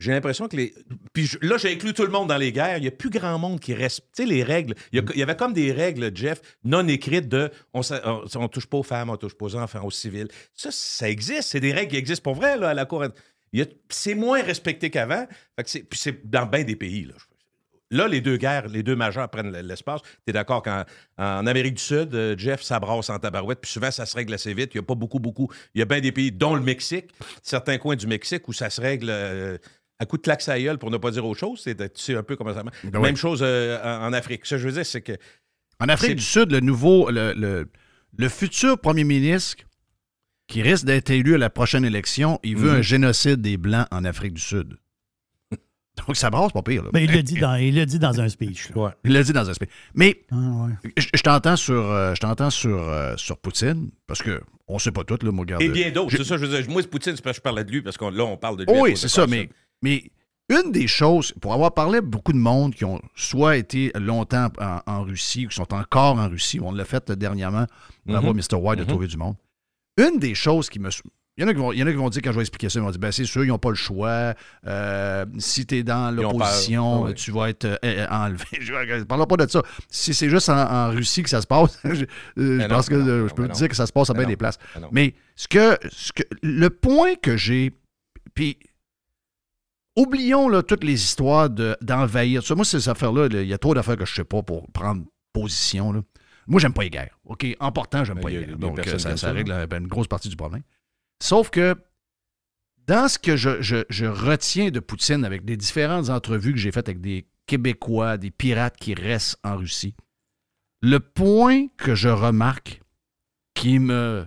j'ai 0.00 0.12
l'impression 0.12 0.46
que 0.48 0.56
les. 0.56 0.74
Puis 1.12 1.26
je- 1.26 1.38
là, 1.42 1.58
j'ai 1.58 1.72
inclus 1.72 1.92
tout 1.92 2.04
le 2.04 2.10
monde 2.12 2.28
dans 2.28 2.36
les 2.36 2.52
guerres. 2.52 2.76
Il 2.78 2.82
n'y 2.82 2.86
a 2.88 2.92
plus 2.92 3.10
grand 3.10 3.36
monde 3.38 3.58
qui 3.58 3.74
reste. 3.74 4.00
Tu 4.16 4.22
sais, 4.22 4.26
les 4.28 4.44
règles. 4.44 4.74
Il 4.92 5.00
y, 5.00 5.02
a- 5.02 5.12
il 5.12 5.18
y 5.18 5.22
avait 5.24 5.34
comme 5.36 5.52
des 5.52 5.72
règles, 5.72 6.16
Jeff, 6.16 6.40
non 6.64 6.86
écrites 6.86 7.28
de 7.28 7.50
on 7.74 7.80
ne 7.80 8.46
touche 8.46 8.66
pas 8.66 8.78
aux 8.78 8.82
femmes, 8.84 9.10
on 9.10 9.16
touche 9.16 9.34
pas 9.34 9.46
aux 9.46 9.56
enfants, 9.56 9.84
aux 9.84 9.90
civils. 9.90 10.28
Ça, 10.54 10.70
ça 10.70 11.10
existe. 11.10 11.48
C'est 11.50 11.58
des 11.60 11.72
règles 11.72 11.90
qui 11.90 11.96
existent 11.96 12.22
pour 12.22 12.36
vrai, 12.40 12.56
là, 12.56 12.68
à 12.68 12.74
la 12.74 12.84
Cour. 12.84 13.02
A- 13.04 13.08
C'est 13.90 14.14
moins 14.14 14.40
respecté 14.40 14.88
qu'avant. 14.90 15.26
Puis 15.56 15.84
c'est 15.98 16.24
dans 16.30 16.46
bien 16.46 16.62
des 16.62 16.76
pays, 16.76 17.04
là. 17.06 17.14
Là, 17.90 18.06
les 18.06 18.20
deux 18.20 18.36
guerres, 18.36 18.68
les 18.68 18.82
deux 18.82 18.96
majeures 18.96 19.28
prennent 19.30 19.50
l'espace. 19.56 20.02
Tu 20.02 20.10
es 20.28 20.32
d'accord 20.32 20.62
qu'en 20.62 20.84
en 21.16 21.46
Amérique 21.46 21.74
du 21.76 21.82
Sud, 21.82 22.14
euh, 22.14 22.34
Jeff, 22.36 22.60
ça 22.62 22.78
brasse 22.78 23.08
en 23.08 23.18
tabarouette, 23.18 23.60
puis 23.62 23.70
souvent, 23.70 23.90
ça 23.90 24.04
se 24.04 24.14
règle 24.14 24.34
assez 24.34 24.52
vite. 24.52 24.72
Il 24.74 24.78
n'y 24.78 24.84
a 24.84 24.86
pas 24.86 24.94
beaucoup, 24.94 25.18
beaucoup. 25.20 25.50
Il 25.74 25.78
y 25.78 25.82
a 25.82 25.86
bien 25.86 26.00
des 26.00 26.12
pays, 26.12 26.30
dont 26.30 26.54
le 26.54 26.60
Mexique, 26.60 27.06
certains 27.42 27.78
coins 27.78 27.96
du 27.96 28.06
Mexique, 28.06 28.46
où 28.46 28.52
ça 28.52 28.68
se 28.68 28.80
règle 28.80 29.08
euh, 29.10 29.56
à 29.98 30.04
coup 30.06 30.18
de 30.18 30.22
claque 30.22 30.46
à 30.48 30.60
gueule, 30.60 30.76
pour 30.78 30.90
ne 30.90 30.98
pas 30.98 31.10
dire 31.10 31.24
autre 31.24 31.40
chose. 31.40 31.60
C'est 31.64 31.76
tu 31.94 32.02
sais 32.02 32.14
un 32.14 32.22
peu 32.22 32.36
comment 32.36 32.52
ça 32.54 32.62
marche. 32.62 32.76
Ben 32.84 33.00
Même 33.00 33.14
oui. 33.14 33.16
chose 33.16 33.40
euh, 33.42 33.78
en, 33.82 34.08
en 34.08 34.12
Afrique. 34.12 34.44
Ce 34.44 34.56
que 34.56 34.60
je 34.60 34.66
veux 34.68 34.74
dire, 34.74 34.84
c'est 34.86 35.00
que. 35.02 35.12
En 35.80 35.88
Afrique 35.88 36.16
du 36.16 36.22
Sud, 36.22 36.52
le 36.52 36.60
nouveau, 36.60 37.10
le, 37.10 37.32
le- 37.34 37.68
le 38.16 38.28
futur 38.28 38.78
premier 38.78 39.04
ministre 39.04 39.64
qui 40.46 40.60
risque 40.62 40.84
d'être 40.86 41.10
élu 41.10 41.34
à 41.34 41.38
la 41.38 41.50
prochaine 41.50 41.84
élection, 41.84 42.38
il 42.42 42.56
veut 42.56 42.70
Mhm. 42.72 42.76
un 42.78 42.82
génocide 42.82 43.40
des 43.42 43.56
Blancs 43.56 43.86
en 43.90 44.04
Afrique 44.04 44.34
du 44.34 44.40
Sud. 44.40 44.76
Donc 46.06 46.16
ça 46.16 46.30
brasse 46.30 46.52
pas 46.52 46.62
pire. 46.62 46.84
Là. 46.84 46.90
Ben, 46.92 47.00
il 47.00 47.12
l'a 47.14 47.22
dit, 47.22 47.34
dans- 47.40 47.54
il 47.56 47.74
l'a 47.74 47.84
dit 47.86 47.98
dans 47.98 48.20
un 48.20 48.28
speech. 48.28 48.70
Il 49.04 49.12
l'a 49.12 49.22
dit 49.22 49.32
dans 49.32 49.48
un 49.48 49.54
speech. 49.54 49.68
Mais 49.94 50.22
Ah, 50.30 50.36
ouais. 50.36 50.92
je, 50.96 51.06
je 51.14 51.22
t'entends 51.22 51.56
sur, 51.56 51.74
euh, 51.90 52.14
je 52.14 52.20
t'entends 52.20 52.50
sur, 52.50 52.78
euh, 52.78 53.14
sur 53.16 53.38
Poutine, 53.38 53.90
parce 54.06 54.22
que 54.22 54.40
on 54.68 54.78
sait 54.78 54.92
pas 54.92 55.04
tout, 55.04 55.18
là, 55.22 55.32
moi, 55.32 55.42
regarde. 55.42 55.62
Et 55.62 55.68
bien 55.68 55.90
d'autres. 55.90 56.10
C'est 56.16 56.24
ça, 56.24 56.36
je 56.36 56.44
veux 56.44 56.56
dire. 56.62 56.70
Moi, 56.70 56.82
c'est 56.82 56.88
Poutine, 56.88 57.16
c'est 57.16 57.22
parce 57.22 57.36
que 57.36 57.40
je 57.40 57.42
parlais 57.42 57.64
de 57.64 57.70
lui, 57.70 57.82
parce 57.82 57.96
que 57.96 58.04
là, 58.04 58.24
on 58.24 58.36
parle 58.36 58.56
de 58.58 58.64
lui. 58.64 58.80
oui, 58.80 58.96
c'est 58.96 59.08
ça, 59.08 59.26
mais, 59.26 59.48
mais 59.82 60.04
une 60.50 60.72
des 60.72 60.86
choses, 60.86 61.32
pour 61.40 61.52
avoir 61.52 61.72
parlé 61.74 61.98
à 61.98 62.00
beaucoup 62.00 62.32
de 62.32 62.38
monde 62.38 62.74
qui 62.74 62.84
ont 62.84 63.00
soit 63.14 63.56
été 63.56 63.90
longtemps 63.94 64.48
en, 64.58 64.80
en 64.86 65.02
Russie 65.02 65.44
ou 65.46 65.48
qui 65.50 65.56
sont 65.56 65.74
encore 65.74 66.16
en 66.18 66.28
Russie, 66.28 66.58
on 66.60 66.72
l'a 66.72 66.84
fait 66.84 67.10
dernièrement, 67.12 67.66
bravo 68.06 68.32
Mhm. 68.32 68.36
Mr. 68.50 68.56
White 68.56 68.78
de 68.78 68.84
Mhm. 68.84 68.88
trouver 68.90 69.06
du 69.08 69.16
monde. 69.16 69.36
Une 69.98 70.18
des 70.18 70.34
choses 70.34 70.68
qui 70.70 70.78
me. 70.78 70.88
Il 71.38 71.42
y, 71.42 71.44
en 71.44 71.48
a 71.48 71.54
qui 71.54 71.60
vont, 71.60 71.72
il 71.72 71.78
y 71.78 71.82
en 71.84 71.86
a 71.86 71.90
qui 71.92 71.96
vont 71.96 72.08
dire, 72.08 72.20
quand 72.20 72.32
je 72.32 72.36
vais 72.36 72.42
expliquer 72.42 72.68
ça, 72.68 72.80
ils 72.80 72.82
vont 72.82 72.90
dire, 72.90 72.98
ben 72.98 73.12
c'est 73.12 73.24
sûr, 73.24 73.44
ils 73.44 73.48
n'ont 73.48 73.60
pas 73.60 73.68
le 73.68 73.76
choix. 73.76 74.34
Euh, 74.66 75.24
si 75.38 75.64
tu 75.66 75.76
es 75.76 75.82
dans 75.84 76.10
l'opposition, 76.10 77.02
oui. 77.02 77.14
tu 77.14 77.30
vas 77.30 77.48
être 77.48 77.64
euh, 77.64 77.76
euh, 77.84 78.06
enlevé. 78.10 78.44
Je 78.60 79.04
parle 79.04 79.24
pas 79.24 79.36
de 79.36 79.48
ça. 79.48 79.62
Si 79.88 80.14
c'est 80.14 80.28
juste 80.30 80.48
en, 80.48 80.58
en 80.58 80.90
Russie 80.90 81.22
que 81.22 81.30
ça 81.30 81.40
se 81.40 81.46
passe, 81.46 81.78
je, 81.84 82.04
je 82.36 82.42
non, 82.42 82.66
pense 82.66 82.88
que 82.88 82.96
non, 82.96 83.28
je 83.28 83.34
peux 83.34 83.46
te 83.46 83.52
dire 83.52 83.68
que 83.68 83.76
ça 83.76 83.86
se 83.86 83.92
passe 83.92 84.10
à 84.10 84.14
bien 84.14 84.26
des 84.26 84.36
places. 84.36 84.58
Mais 84.90 85.14
ce 85.36 85.46
que, 85.46 85.78
ce 85.92 86.12
que 86.12 86.24
le 86.42 86.70
point 86.70 87.14
que 87.14 87.36
j'ai, 87.36 87.72
puis 88.34 88.58
oublions 89.96 90.48
là, 90.48 90.64
toutes 90.64 90.82
les 90.82 90.94
histoires 91.04 91.48
de- 91.50 91.76
d'envahir. 91.80 92.42
Moi, 92.56 92.64
ces 92.64 92.88
affaires-là, 92.88 93.28
là, 93.28 93.42
il 93.42 93.48
y 93.48 93.54
a 93.54 93.58
trop 93.58 93.74
d'affaires 93.74 93.96
que 93.96 94.04
je 94.06 94.14
sais 94.14 94.24
pas 94.24 94.42
pour 94.42 94.68
prendre 94.72 95.04
position. 95.32 95.92
là. 95.92 96.00
Moi, 96.48 96.60
j'aime 96.60 96.72
pas 96.72 96.82
les 96.82 96.90
guerres. 96.90 97.16
OK? 97.26 97.46
En 97.60 97.70
portant, 97.70 98.04
j'aime 98.04 98.20
pas 98.20 98.30
les 98.30 98.44
guerres. 98.44 98.56
Donc, 98.56 98.80
ça, 98.84 98.92
aime 98.92 98.98
ça 98.98 99.16
ça, 99.16 99.32
règle 99.32 99.66
ben, 99.68 99.82
une 99.82 99.88
grosse 99.88 100.08
partie 100.08 100.28
du 100.28 100.36
problème. 100.36 100.62
Sauf 101.22 101.50
que 101.50 101.74
dans 102.86 103.08
ce 103.08 103.18
que 103.18 103.36
je, 103.36 103.60
je- 103.60 104.06
retiens 104.06 104.70
de 104.70 104.80
Poutine 104.80 105.24
avec 105.24 105.44
des 105.44 105.56
différentes 105.56 106.08
entrevues 106.08 106.52
que 106.52 106.58
j'ai 106.58 106.72
faites 106.72 106.88
avec 106.88 107.00
des 107.00 107.26
Québécois, 107.46 108.16
des 108.18 108.30
pirates 108.30 108.76
qui 108.76 108.94
restent 108.94 109.38
en 109.44 109.56
Russie, 109.56 109.94
le 110.80 111.00
point 111.00 111.66
que 111.76 111.94
je 111.94 112.08
remarque 112.08 112.80
qui 113.54 113.78
me... 113.78 114.26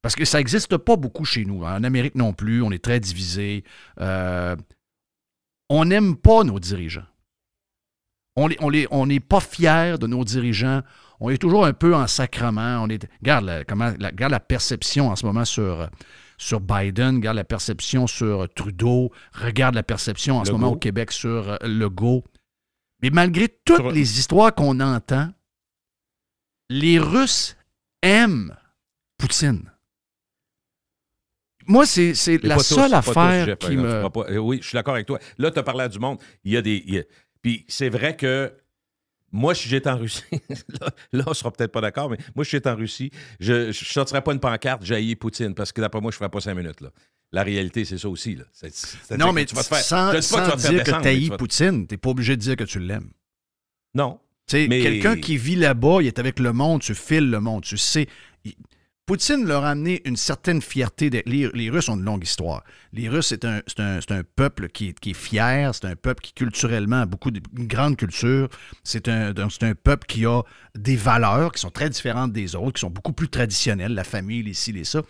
Parce 0.00 0.14
que 0.14 0.24
ça 0.24 0.38
n'existe 0.38 0.76
pas 0.76 0.96
beaucoup 0.96 1.24
chez 1.24 1.44
nous. 1.44 1.64
En 1.64 1.82
Amérique 1.82 2.14
non 2.14 2.32
plus, 2.32 2.62
on 2.62 2.70
est 2.70 2.82
très 2.82 3.00
divisé. 3.00 3.64
Euh, 4.00 4.54
on 5.68 5.84
n'aime 5.84 6.16
pas 6.16 6.44
nos 6.44 6.60
dirigeants. 6.60 7.06
On 8.36 8.48
n'est 8.48 8.56
on 8.62 8.68
les- 8.68 8.86
on 8.92 9.08
pas 9.18 9.40
fiers 9.40 9.96
de 10.00 10.06
nos 10.06 10.24
dirigeants. 10.24 10.82
On 11.18 11.30
est 11.30 11.38
toujours 11.38 11.66
un 11.66 11.72
peu 11.72 11.96
en 11.96 12.06
sacrement. 12.06 12.80
On 12.84 12.88
est, 12.88 13.04
regarde, 13.20 13.64
comment, 13.66 13.90
regarde 13.92 14.30
la 14.30 14.38
perception 14.40 15.08
en 15.10 15.16
ce 15.16 15.26
moment 15.26 15.44
sur, 15.44 15.90
sur 16.38 16.60
Biden, 16.60 17.16
regarde 17.16 17.36
la 17.36 17.44
perception 17.44 18.06
sur 18.06 18.48
Trudeau, 18.54 19.12
regarde 19.32 19.74
la 19.74 19.82
perception 19.82 20.38
en 20.38 20.44
ce 20.44 20.52
moment 20.52 20.68
au 20.72 20.76
Québec 20.76 21.12
sur 21.12 21.50
euh, 21.50 21.56
Legault. 21.62 22.24
Mais 23.02 23.10
malgré 23.10 23.48
toutes 23.48 23.92
les 23.92 24.18
histoires 24.18 24.54
qu'on 24.54 24.80
entend, 24.80 25.30
les 26.70 26.98
Russes 26.98 27.56
aiment 28.02 28.56
Poutine. 29.18 29.70
moi, 31.66 31.84
c'est 31.86 32.12
la 32.44 32.56
tous, 32.56 32.62
seule 32.62 32.90
tous, 32.90 32.96
affaire 32.96 33.46
Jeff, 33.46 33.58
qui 33.58 33.76
me. 33.76 34.08
pas- 34.08 34.30
euh, 34.30 34.38
oui, 34.38 34.58
je 34.62 34.68
suis 34.68 34.76
d'accord 34.76 34.94
avec 34.94 35.06
toi. 35.06 35.18
Là, 35.38 35.50
tu 35.50 35.58
as 35.58 35.62
parlé 35.62 35.82
à 35.84 35.88
du 35.88 35.98
monde. 35.98 36.18
Il 36.44 36.52
y 36.52 36.56
a 36.56 36.62
des. 36.62 36.82
il 36.86 36.94
y 36.94 36.98
a- 36.98 37.04
Puis 37.42 37.64
c'est 37.68 37.88
vrai 37.88 38.16
que. 38.16 38.52
Moi, 39.30 39.54
si 39.54 39.68
j'étais 39.68 39.90
en 39.90 39.98
Russie, 39.98 40.22
là, 40.80 40.88
là, 41.12 41.24
on 41.26 41.34
sera 41.34 41.50
peut-être 41.50 41.72
pas 41.72 41.80
d'accord, 41.82 42.08
mais 42.08 42.16
moi, 42.34 42.44
si 42.44 42.52
j'étais 42.52 42.70
en 42.70 42.76
Russie, 42.76 43.10
je 43.40 43.66
ne 43.68 43.72
sortirais 43.72 44.22
pas 44.22 44.32
une 44.32 44.40
pancarte, 44.40 44.84
j'ai 44.84 45.14
Poutine, 45.16 45.54
parce 45.54 45.72
que 45.72 45.80
d'après 45.80 46.00
moi, 46.00 46.10
je 46.10 46.16
ne 46.16 46.18
ferais 46.18 46.30
pas 46.30 46.40
cinq 46.40 46.54
minutes. 46.54 46.80
Là. 46.80 46.90
La 47.32 47.42
réalité, 47.42 47.84
c'est 47.84 47.98
ça 47.98 48.08
aussi. 48.08 48.36
Là. 48.36 48.44
Non, 49.18 49.32
mais 49.32 49.44
tu 49.44 49.54
vas 49.54 49.62
te 49.62 49.68
faire- 49.68 49.78
sans, 49.78 50.12
je 50.12 50.18
dis 50.18 50.28
pas 50.28 50.44
tu 50.44 50.50
vas 50.50 50.56
te 50.56 50.60
faire 50.60 50.70
dire 50.70 50.80
que 50.80 50.84
descendre, 50.86 51.04
tu 51.10 51.20
tu 51.24 51.28
vas 51.28 51.36
Poutine, 51.36 51.86
t'es 51.86 51.96
pas 51.98 52.08
obligé 52.10 52.36
de 52.36 52.40
dire 52.40 52.56
que 52.56 52.64
tu 52.64 52.78
l'aimes. 52.80 53.10
Non. 53.94 54.18
Tu 54.46 54.56
sais, 54.62 54.66
Mais- 54.68 54.80
quelqu'un 54.80 55.16
qui 55.18 55.36
vit 55.36 55.56
là-bas, 55.56 55.98
il 56.00 56.06
est 56.06 56.18
avec 56.18 56.38
le 56.38 56.54
monde, 56.54 56.80
tu 56.80 56.94
files 56.94 57.28
le 57.30 57.40
monde, 57.40 57.62
tu 57.64 57.76
sais. 57.76 58.06
Il- 58.44 58.54
Poutine 59.08 59.46
leur 59.46 59.64
a 59.64 59.70
amené 59.70 60.02
une 60.04 60.18
certaine 60.18 60.60
fierté. 60.60 61.08
Les, 61.24 61.70
Russes 61.70 61.88
ont 61.88 61.96
une 61.96 62.04
longue 62.04 62.22
histoire. 62.22 62.62
Les 62.92 63.08
Russes, 63.08 63.28
c'est 63.28 63.42
un, 63.46 64.22
peuple 64.36 64.68
qui 64.68 64.88
est, 64.88 65.14
fier, 65.14 65.74
c'est 65.74 65.86
un 65.86 65.96
peuple 65.96 66.20
qui 66.20 66.34
culturellement 66.34 67.00
a 67.00 67.06
beaucoup 67.06 67.30
de, 67.30 67.40
une 67.56 67.66
grande 67.66 67.96
culture. 67.96 68.50
C'est 68.84 69.08
un, 69.08 69.32
peuple 69.82 70.06
qui 70.06 70.26
a 70.26 70.42
des 70.74 70.96
valeurs 70.96 71.52
qui 71.52 71.60
sont 71.62 71.70
très 71.70 71.88
différentes 71.88 72.34
des 72.34 72.54
autres, 72.54 72.72
qui 72.72 72.80
sont 72.80 72.90
beaucoup 72.90 73.14
plus 73.14 73.30
traditionnelles, 73.30 73.94
la 73.94 74.04
famille, 74.04 74.42
les 74.42 74.52
ci, 74.52 74.72
les 74.72 74.84
ça. 74.84 75.00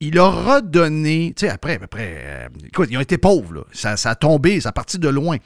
Il 0.00 0.18
a 0.18 0.62
donné, 0.62 1.34
tu 1.36 1.44
sais, 1.44 1.52
après, 1.52 1.78
après, 1.82 2.14
euh, 2.16 2.48
écoute, 2.64 2.88
ils 2.90 2.96
ont 2.96 3.02
été 3.02 3.18
pauvres, 3.18 3.52
là. 3.52 3.64
Ça, 3.72 3.98
ça 3.98 4.12
a 4.12 4.14
tombé, 4.14 4.62
ça 4.62 4.70
a 4.70 4.72
parti 4.72 4.98
de 4.98 5.10
loin. 5.10 5.36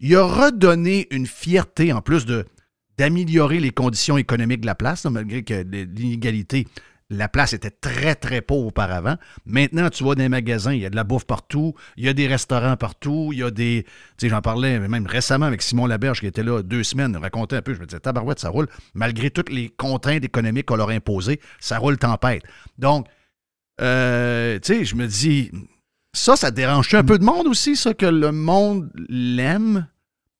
Il 0.00 0.16
a 0.16 0.24
redonné 0.24 1.06
une 1.12 1.28
fierté, 1.28 1.92
en 1.92 2.02
plus 2.02 2.26
de 2.26 2.44
d'améliorer 2.98 3.60
les 3.60 3.70
conditions 3.70 4.18
économiques 4.18 4.60
de 4.60 4.66
la 4.66 4.74
place, 4.74 5.04
malgré 5.04 5.42
que 5.42 5.62
l'inégalité, 5.62 6.66
la 7.10 7.28
place 7.28 7.52
était 7.52 7.70
très, 7.70 8.14
très 8.14 8.40
pauvre 8.40 8.68
auparavant. 8.68 9.16
Maintenant, 9.46 9.90
tu 9.90 10.04
dans 10.04 10.14
les 10.14 10.28
magasins, 10.28 10.72
il 10.72 10.80
y 10.80 10.86
a 10.86 10.90
de 10.90 10.96
la 10.96 11.04
bouffe 11.04 11.24
partout, 11.24 11.74
il 11.96 12.04
y 12.04 12.08
a 12.08 12.12
des 12.12 12.26
restaurants 12.26 12.76
partout, 12.76 13.30
il 13.32 13.40
y 13.40 13.42
a 13.42 13.50
des... 13.50 13.84
Tu 13.84 14.26
sais, 14.26 14.28
j'en 14.28 14.40
parlais 14.40 14.78
même 14.80 15.06
récemment 15.06 15.46
avec 15.46 15.62
Simon 15.62 15.86
Laberge, 15.86 16.20
qui 16.20 16.26
était 16.26 16.42
là 16.42 16.62
deux 16.62 16.82
semaines, 16.82 17.16
racontait 17.16 17.56
un 17.56 17.62
peu, 17.62 17.74
je 17.74 17.80
me 17.80 17.86
disais, 17.86 18.00
tabarouette, 18.00 18.40
ça 18.40 18.48
roule. 18.48 18.68
Malgré 18.94 19.30
toutes 19.30 19.50
les 19.50 19.68
contraintes 19.68 20.24
économiques 20.24 20.66
qu'on 20.66 20.76
leur 20.76 20.90
a 20.90 20.92
imposées, 20.92 21.40
ça 21.60 21.78
roule 21.78 21.98
tempête. 21.98 22.42
Donc, 22.78 23.06
euh, 23.80 24.58
tu 24.60 24.74
sais, 24.74 24.84
je 24.84 24.94
me 24.96 25.06
dis, 25.06 25.50
ça, 26.12 26.36
ça 26.36 26.50
dérange 26.50 26.94
un 26.94 27.04
peu 27.04 27.18
de 27.18 27.24
monde 27.24 27.46
aussi, 27.48 27.76
ça, 27.76 27.92
que 27.92 28.06
le 28.06 28.32
monde 28.32 28.90
l'aime? 29.08 29.88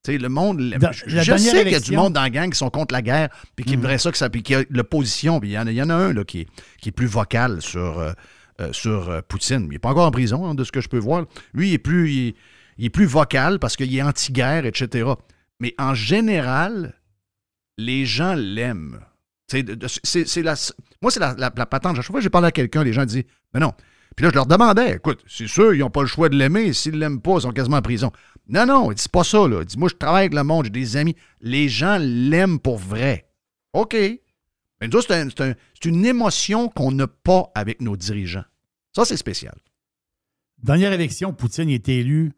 Le 0.06 0.28
monde. 0.28 0.58
Dans- 0.78 0.92
Je, 0.92 1.18
sais 1.38 1.62
qu'il 1.62 1.72
y 1.72 1.74
a 1.74 1.80
du 1.80 1.90
monde 1.96 2.12
dans 2.12 2.22
la 2.22 2.30
gang 2.30 2.50
qui 2.50 2.58
sont 2.58 2.70
contre 2.70 2.92
la 2.92 3.02
guerre, 3.02 3.30
puis 3.56 3.64
qui 3.64 3.74
aimeraient 3.74 3.98
ça, 3.98 4.10
que 4.12 4.18
ça, 4.18 4.28
puis 4.28 4.42
qui 4.42 4.54
a 4.54 4.62
l'opposition. 4.70 5.40
Puis 5.40 5.50
il 5.50 5.52
y, 5.52 5.58
en 5.58 5.66
a- 5.66 5.70
il 5.70 5.76
y 5.76 5.82
en 5.82 5.88
a 5.90 5.94
un 5.94 6.12
là, 6.12 6.24
qui, 6.24 6.40
est, 6.40 6.48
qui 6.80 6.90
est 6.90 6.92
plus 6.92 7.06
vocal 7.06 7.62
sur, 7.62 7.98
euh, 7.98 8.12
euh, 8.60 8.72
sur 8.72 9.08
euh, 9.08 9.20
Poutine. 9.26 9.62
Il 9.64 9.68
n'est 9.70 9.78
pas 9.78 9.90
encore 9.90 10.06
en 10.06 10.10
prison, 10.10 10.46
hein, 10.46 10.54
de 10.54 10.62
ce 10.64 10.72
que 10.72 10.80
je 10.80 10.88
peux 10.88 10.98
voir. 10.98 11.24
Lui, 11.54 11.70
il 11.70 11.74
est 11.74 11.78
plus, 11.78 12.10
il 12.12 12.28
est, 12.28 12.34
il 12.78 12.84
est 12.86 12.90
plus 12.90 13.06
vocal 13.06 13.58
parce 13.58 13.76
qu'il 13.76 13.94
est 13.96 14.02
anti-guerre, 14.02 14.66
etc. 14.66 15.08
Mais 15.60 15.74
en 15.78 15.94
général, 15.94 16.94
les 17.78 18.04
gens 18.06 18.34
l'aiment. 18.34 19.00
C'est 19.48 19.62
la- 20.42 20.54
moi, 21.02 21.10
c'est 21.10 21.20
la, 21.20 21.34
la, 21.38 21.52
la 21.56 21.66
patente. 21.66 21.92
À 21.98 22.02
chaque 22.02 22.06
fois 22.10 22.20
que 22.20 22.24
j'ai 22.24 22.30
parlé 22.30 22.48
à 22.48 22.52
quelqu'un, 22.52 22.82
les 22.84 22.92
gens 22.92 23.04
disent 23.04 23.24
Mais 23.52 23.60
non. 23.60 23.72
Puis 24.16 24.24
là, 24.24 24.30
je 24.30 24.34
leur 24.36 24.46
demandais 24.46 24.94
Écoute, 24.94 25.22
c'est 25.26 25.48
sûr, 25.48 25.74
ils 25.74 25.80
n'ont 25.80 25.90
pas 25.90 26.00
le 26.02 26.06
choix 26.06 26.28
de 26.28 26.36
l'aimer. 26.36 26.72
S'ils 26.72 26.92
ne 26.92 26.98
l'aiment 26.98 27.20
pas, 27.20 27.34
ils 27.36 27.40
sont 27.42 27.50
quasiment 27.52 27.78
en 27.78 27.82
prison. 27.82 28.12
Non, 28.48 28.66
non, 28.66 28.92
il 28.92 28.94
dit 28.96 29.08
pas 29.08 29.24
ça. 29.24 29.46
Là. 29.48 29.60
Il 29.62 29.66
dit 29.66 29.78
Moi, 29.78 29.88
je 29.88 29.94
travaille 29.94 30.22
avec 30.26 30.34
le 30.34 30.42
monde, 30.44 30.64
j'ai 30.66 30.70
des 30.70 30.96
amis. 30.96 31.16
Les 31.40 31.68
gens 31.68 31.98
l'aiment 32.00 32.58
pour 32.58 32.76
vrai. 32.78 33.26
OK. 33.72 33.94
Mais 34.80 34.88
nous, 34.88 35.00
c'est 35.00 35.14
un- 35.14 35.28
c'est 35.30 35.40
un- 35.40 35.54
c'est 35.74 35.88
une 35.88 36.04
émotion 36.04 36.68
qu'on 36.68 36.92
n'a 36.92 37.06
pas 37.06 37.50
avec 37.54 37.80
nos 37.80 37.96
dirigeants. 37.96 38.44
Ça, 38.94 39.04
c'est 39.04 39.16
spécial. 39.16 39.54
Dernière 40.62 40.92
élection, 40.92 41.32
Poutine 41.32 41.68
est 41.70 41.88
élu. 41.88 42.32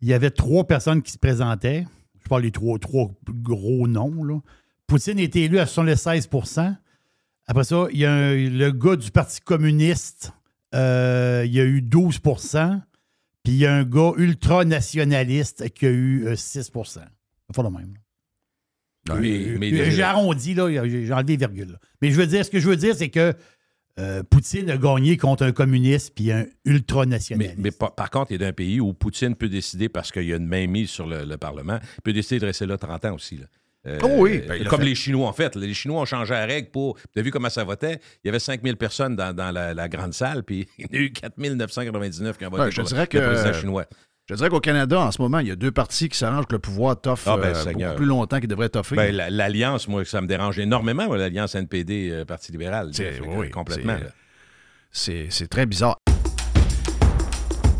Il 0.00 0.08
y 0.08 0.14
avait 0.14 0.30
trois 0.30 0.64
personnes 0.64 1.02
qui 1.02 1.12
se 1.12 1.18
présentaient. 1.18 1.86
Je 2.22 2.28
parle 2.28 2.42
des 2.42 2.50
trois, 2.50 2.78
gros 3.28 3.86
noms. 3.88 4.22
Là. 4.24 4.40
Poutine 4.86 5.18
est 5.18 5.34
élu 5.36 5.58
à 5.58 5.66
76% 5.66 6.76
Après 7.48 7.64
ça, 7.64 7.86
il 7.92 7.98
y 7.98 8.04
a 8.06 8.34
le 8.34 8.70
gars 8.70 8.94
du 8.94 9.10
Parti 9.10 9.40
communiste, 9.40 10.32
euh, 10.76 11.42
il 11.44 11.52
y 11.52 11.60
a 11.60 11.64
eu 11.64 11.82
12 11.82 12.20
Puis 13.44 13.54
il 13.54 13.58
y 13.58 13.66
a 13.66 13.74
un 13.74 13.84
gars 13.84 14.12
ultranationaliste 14.16 15.70
qui 15.74 15.86
a 15.86 15.90
eu 15.90 16.26
euh, 16.26 16.36
6 16.36 16.70
C'est 16.72 16.72
pas 17.54 17.62
le 17.62 17.70
même. 17.70 17.94
Mais- 19.58 19.70
mais- 19.72 19.90
J'ai 19.90 20.02
arrondi, 20.02 20.54
là, 20.54 20.68
j'ai 20.88 21.12
enlevé 21.12 21.32
les 21.32 21.36
virgules. 21.36 21.72
là. 21.72 21.78
Mais 22.00 22.10
je 22.12 22.16
veux 22.16 22.26
dire, 22.26 22.44
ce 22.44 22.50
que 22.50 22.60
je 22.60 22.68
veux 22.68 22.76
dire, 22.76 22.94
c'est 22.94 23.08
que 23.08 23.34
euh, 23.98 24.22
Poutine 24.22 24.70
a 24.70 24.76
gagné 24.78 25.16
contre 25.16 25.44
un 25.44 25.52
communiste 25.52 26.14
puis 26.14 26.30
un 26.32 26.46
ultranationaliste. 26.64 27.56
Mais, 27.58 27.62
mais 27.64 27.70
par, 27.72 27.94
par 27.94 28.10
contre, 28.10 28.30
il 28.30 28.36
est 28.36 28.38
d'un 28.38 28.52
pays 28.52 28.80
où 28.80 28.94
Poutine 28.94 29.34
peut 29.34 29.48
décider, 29.48 29.88
parce 29.88 30.12
qu'il 30.12 30.22
y 30.24 30.32
a 30.32 30.36
une 30.36 30.46
mainmise 30.46 30.88
sur 30.88 31.06
le, 31.06 31.24
le 31.24 31.36
Parlement, 31.36 31.78
il 31.98 32.02
peut 32.02 32.12
décider 32.12 32.38
de 32.40 32.46
rester 32.46 32.64
là 32.64 32.78
30 32.78 33.04
ans 33.06 33.14
aussi. 33.14 33.36
là. 33.38 33.46
Euh, 33.86 33.98
Oh 34.02 34.08
oui, 34.18 34.42
ben, 34.46 34.62
comme 34.64 34.82
les 34.82 34.94
Chinois, 34.94 35.28
en 35.28 35.32
fait. 35.32 35.56
Les 35.56 35.74
Chinois 35.74 36.00
ont 36.02 36.04
changé 36.04 36.32
la 36.34 36.46
règle 36.46 36.70
pour. 36.70 36.96
Tu 37.12 37.18
as 37.18 37.22
vu 37.22 37.30
comment 37.32 37.50
ça 37.50 37.64
votait? 37.64 37.98
Il 38.22 38.26
y 38.26 38.28
avait 38.28 38.38
5000 38.38 38.76
personnes 38.76 39.16
dans, 39.16 39.34
dans 39.34 39.50
la, 39.50 39.74
la 39.74 39.88
grande 39.88 40.14
salle, 40.14 40.44
puis 40.44 40.68
il 40.78 40.86
y 40.86 40.88
en 40.88 41.00
a 41.00 41.02
eu 41.02 41.12
4999 41.12 42.38
qui 42.38 42.46
ont 42.46 42.50
voté 42.50 42.70
je 42.70 42.76
pour 42.80 42.84
dirais 42.88 43.06
que, 43.08 43.18
le 43.18 43.24
président 43.32 43.52
chinois. 43.52 43.84
Je 44.28 44.36
dirais 44.36 44.48
qu'au 44.50 44.60
Canada, 44.60 45.00
en 45.00 45.10
ce 45.10 45.20
moment, 45.20 45.40
il 45.40 45.48
y 45.48 45.50
a 45.50 45.56
deux 45.56 45.72
partis 45.72 46.08
qui 46.08 46.16
s'arrangent 46.16 46.46
que 46.46 46.52
le 46.52 46.60
pouvoir 46.60 47.00
toffe 47.00 47.26
Ah, 47.26 47.36
ben, 47.36 47.54
euh, 47.56 47.72
beaucoup 47.72 47.96
plus 47.96 48.06
longtemps 48.06 48.38
qu'il 48.38 48.48
devrait 48.48 48.68
toffer. 48.68 48.94
Ben, 48.94 49.12
la- 49.14 49.30
L'alliance, 49.30 49.88
moi, 49.88 50.04
ça 50.04 50.20
me 50.20 50.28
dérange 50.28 50.60
énormément, 50.60 51.12
l'alliance 51.14 51.56
NPD-Parti 51.56 52.52
libéral. 52.52 52.90
C'est- 52.92 53.20
oui, 53.20 53.50
complètement. 53.50 53.96
c'est- 54.92 55.48
très 55.50 55.66
bizarre. 55.66 55.96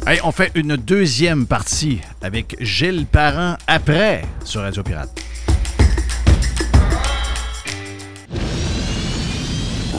Hey, 0.05 0.19
on 0.25 0.33
fait 0.33 0.51
une 0.57 0.75
deuxième 0.77 1.47
partie 1.47 2.01
avec 2.23 2.57
Gilles 2.61 3.07
Parent 3.07 3.57
après 3.69 4.23
sur 4.45 4.63
Radio 4.63 4.83
Pirate. 4.83 5.11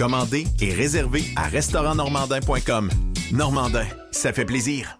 Commandez 0.00 0.46
et 0.62 0.72
réservez 0.72 1.24
à 1.36 1.42
restaurantnormandin.com. 1.42 2.88
Normandin, 3.32 3.84
ça 4.12 4.32
fait 4.32 4.46
plaisir. 4.46 4.98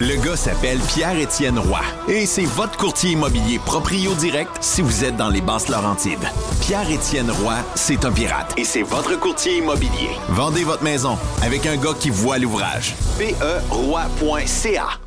Le 0.00 0.16
gars 0.24 0.34
s'appelle 0.34 0.78
Pierre-Étienne 0.78 1.58
Roy 1.58 1.82
et 2.08 2.24
c'est 2.24 2.46
votre 2.46 2.78
courtier 2.78 3.10
immobilier 3.10 3.58
proprio 3.58 4.14
direct 4.14 4.50
si 4.62 4.80
vous 4.80 5.04
êtes 5.04 5.18
dans 5.18 5.28
les 5.28 5.42
basses 5.42 5.68
Laurentides. 5.68 6.26
Pierre-Étienne 6.62 7.30
Roy, 7.30 7.56
c'est 7.74 8.06
un 8.06 8.12
pirate 8.12 8.54
et 8.56 8.64
c'est 8.64 8.82
votre 8.82 9.20
courtier 9.20 9.58
immobilier. 9.58 10.16
Vendez 10.30 10.64
votre 10.64 10.82
maison 10.82 11.18
avec 11.42 11.66
un 11.66 11.76
gars 11.76 11.92
qui 11.92 12.08
voit 12.08 12.38
l'ouvrage. 12.38 12.94
E 13.20 13.34
PERoy.ca 13.68 15.03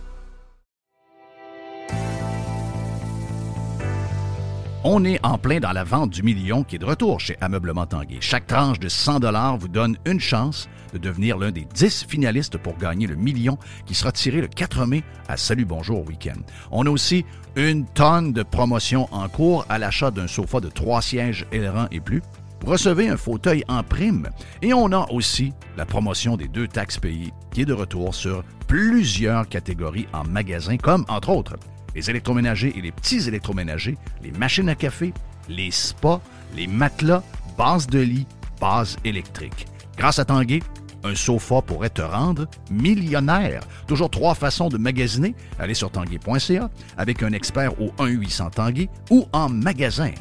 On 4.89 5.03
est 5.03 5.19
en 5.21 5.37
plein 5.37 5.59
dans 5.59 5.73
la 5.73 5.83
vente 5.83 6.11
du 6.11 6.23
million 6.23 6.63
qui 6.63 6.77
est 6.77 6.79
de 6.79 6.85
retour 6.85 7.19
chez 7.19 7.35
Ameublement 7.41 7.85
Tanguay. 7.85 8.19
Chaque 8.21 8.47
tranche 8.47 8.79
de 8.79 8.87
100 8.87 9.19
vous 9.57 9.67
donne 9.67 9.97
une 10.05 10.21
chance 10.21 10.69
de 10.93 10.97
devenir 10.97 11.37
l'un 11.37 11.51
des 11.51 11.67
10 11.73 12.05
finalistes 12.07 12.57
pour 12.57 12.77
gagner 12.77 13.05
le 13.05 13.17
million 13.17 13.57
qui 13.85 13.93
sera 13.93 14.13
tiré 14.13 14.39
le 14.39 14.47
4 14.47 14.85
mai 14.85 15.03
à 15.27 15.35
Salut 15.35 15.65
Bonjour 15.65 16.07
Week-end. 16.07 16.39
On 16.71 16.85
a 16.85 16.89
aussi 16.89 17.25
une 17.57 17.85
tonne 17.85 18.31
de 18.31 18.43
promotions 18.43 19.09
en 19.11 19.27
cours 19.27 19.65
à 19.67 19.77
l'achat 19.77 20.09
d'un 20.09 20.27
sofa 20.27 20.61
de 20.61 20.69
3 20.69 21.01
sièges 21.01 21.45
ailerons 21.51 21.89
et 21.91 21.99
plus. 21.99 22.21
Vous 22.61 22.71
recevez 22.71 23.09
un 23.09 23.17
fauteuil 23.17 23.65
en 23.67 23.83
prime. 23.83 24.29
Et 24.61 24.73
on 24.73 24.93
a 24.93 25.05
aussi 25.11 25.51
la 25.75 25.85
promotion 25.85 26.37
des 26.37 26.47
deux 26.47 26.69
taxes 26.69 26.97
payées 26.97 27.33
qui 27.51 27.63
est 27.63 27.65
de 27.65 27.73
retour 27.73 28.15
sur 28.15 28.41
plusieurs 28.67 29.49
catégories 29.49 30.07
en 30.13 30.23
magasin, 30.23 30.77
comme 30.77 31.03
entre 31.09 31.31
autres 31.31 31.57
les 31.97 32.11
électroménagers 32.11 32.73
et 32.77 32.81
les 32.81 32.91
petits 32.91 33.27
électroménagers, 33.27 33.97
les 34.21 34.31
machines 34.31 34.69
à 34.69 34.75
café, 34.75 35.13
les 35.49 35.71
spas, 35.71 36.21
les 36.55 36.67
matelas, 36.67 37.23
bases 37.57 37.87
de 37.87 37.99
lit, 37.99 38.27
bases 38.61 38.97
électriques. 39.03 39.65
Grâce 39.97 40.19
à 40.19 40.25
Tanguay, 40.25 40.61
un 41.03 41.15
sofa 41.15 41.63
pourrait 41.63 41.89
te 41.89 42.03
rendre 42.03 42.47
millionnaire. 42.69 43.61
Toujours 43.87 44.11
trois 44.11 44.35
façons 44.35 44.69
de 44.69 44.77
magasiner. 44.77 45.33
Allez 45.57 45.73
sur 45.73 45.89
tanguay.ca 45.89 46.69
avec 46.97 47.23
un 47.23 47.33
expert 47.33 47.81
au 47.81 47.87
1-800 47.97 48.51
Tanguay 48.51 48.89
ou 49.09 49.25
en 49.33 49.49
magasin. 49.49 50.11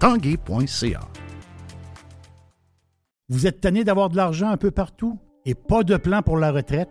Tanguay.ca. 0.00 1.00
Vous 3.30 3.46
êtes 3.46 3.62
tanné 3.62 3.84
d'avoir 3.84 4.10
de 4.10 4.16
l'argent 4.16 4.50
un 4.50 4.58
peu 4.58 4.70
partout 4.70 5.18
et 5.46 5.54
pas 5.54 5.82
de 5.82 5.96
plan 5.96 6.20
pour 6.20 6.36
la 6.36 6.52
retraite? 6.52 6.90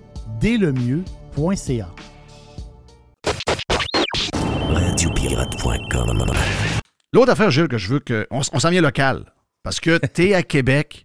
delemieux.ca. 0.41 1.87
Radiopirate.com. 4.69 6.23
L'autre 7.13 7.31
affaire, 7.31 7.51
Gilles, 7.51 7.67
que 7.67 7.77
je 7.77 7.89
veux 7.89 7.99
que. 7.99 8.27
On, 8.31 8.41
s'en 8.41 8.69
vient 8.69 8.81
local. 8.81 9.31
Parce 9.63 9.79
que 9.79 9.99
tu 10.13 10.29
es 10.29 10.33
à 10.33 10.43
Québec. 10.43 11.03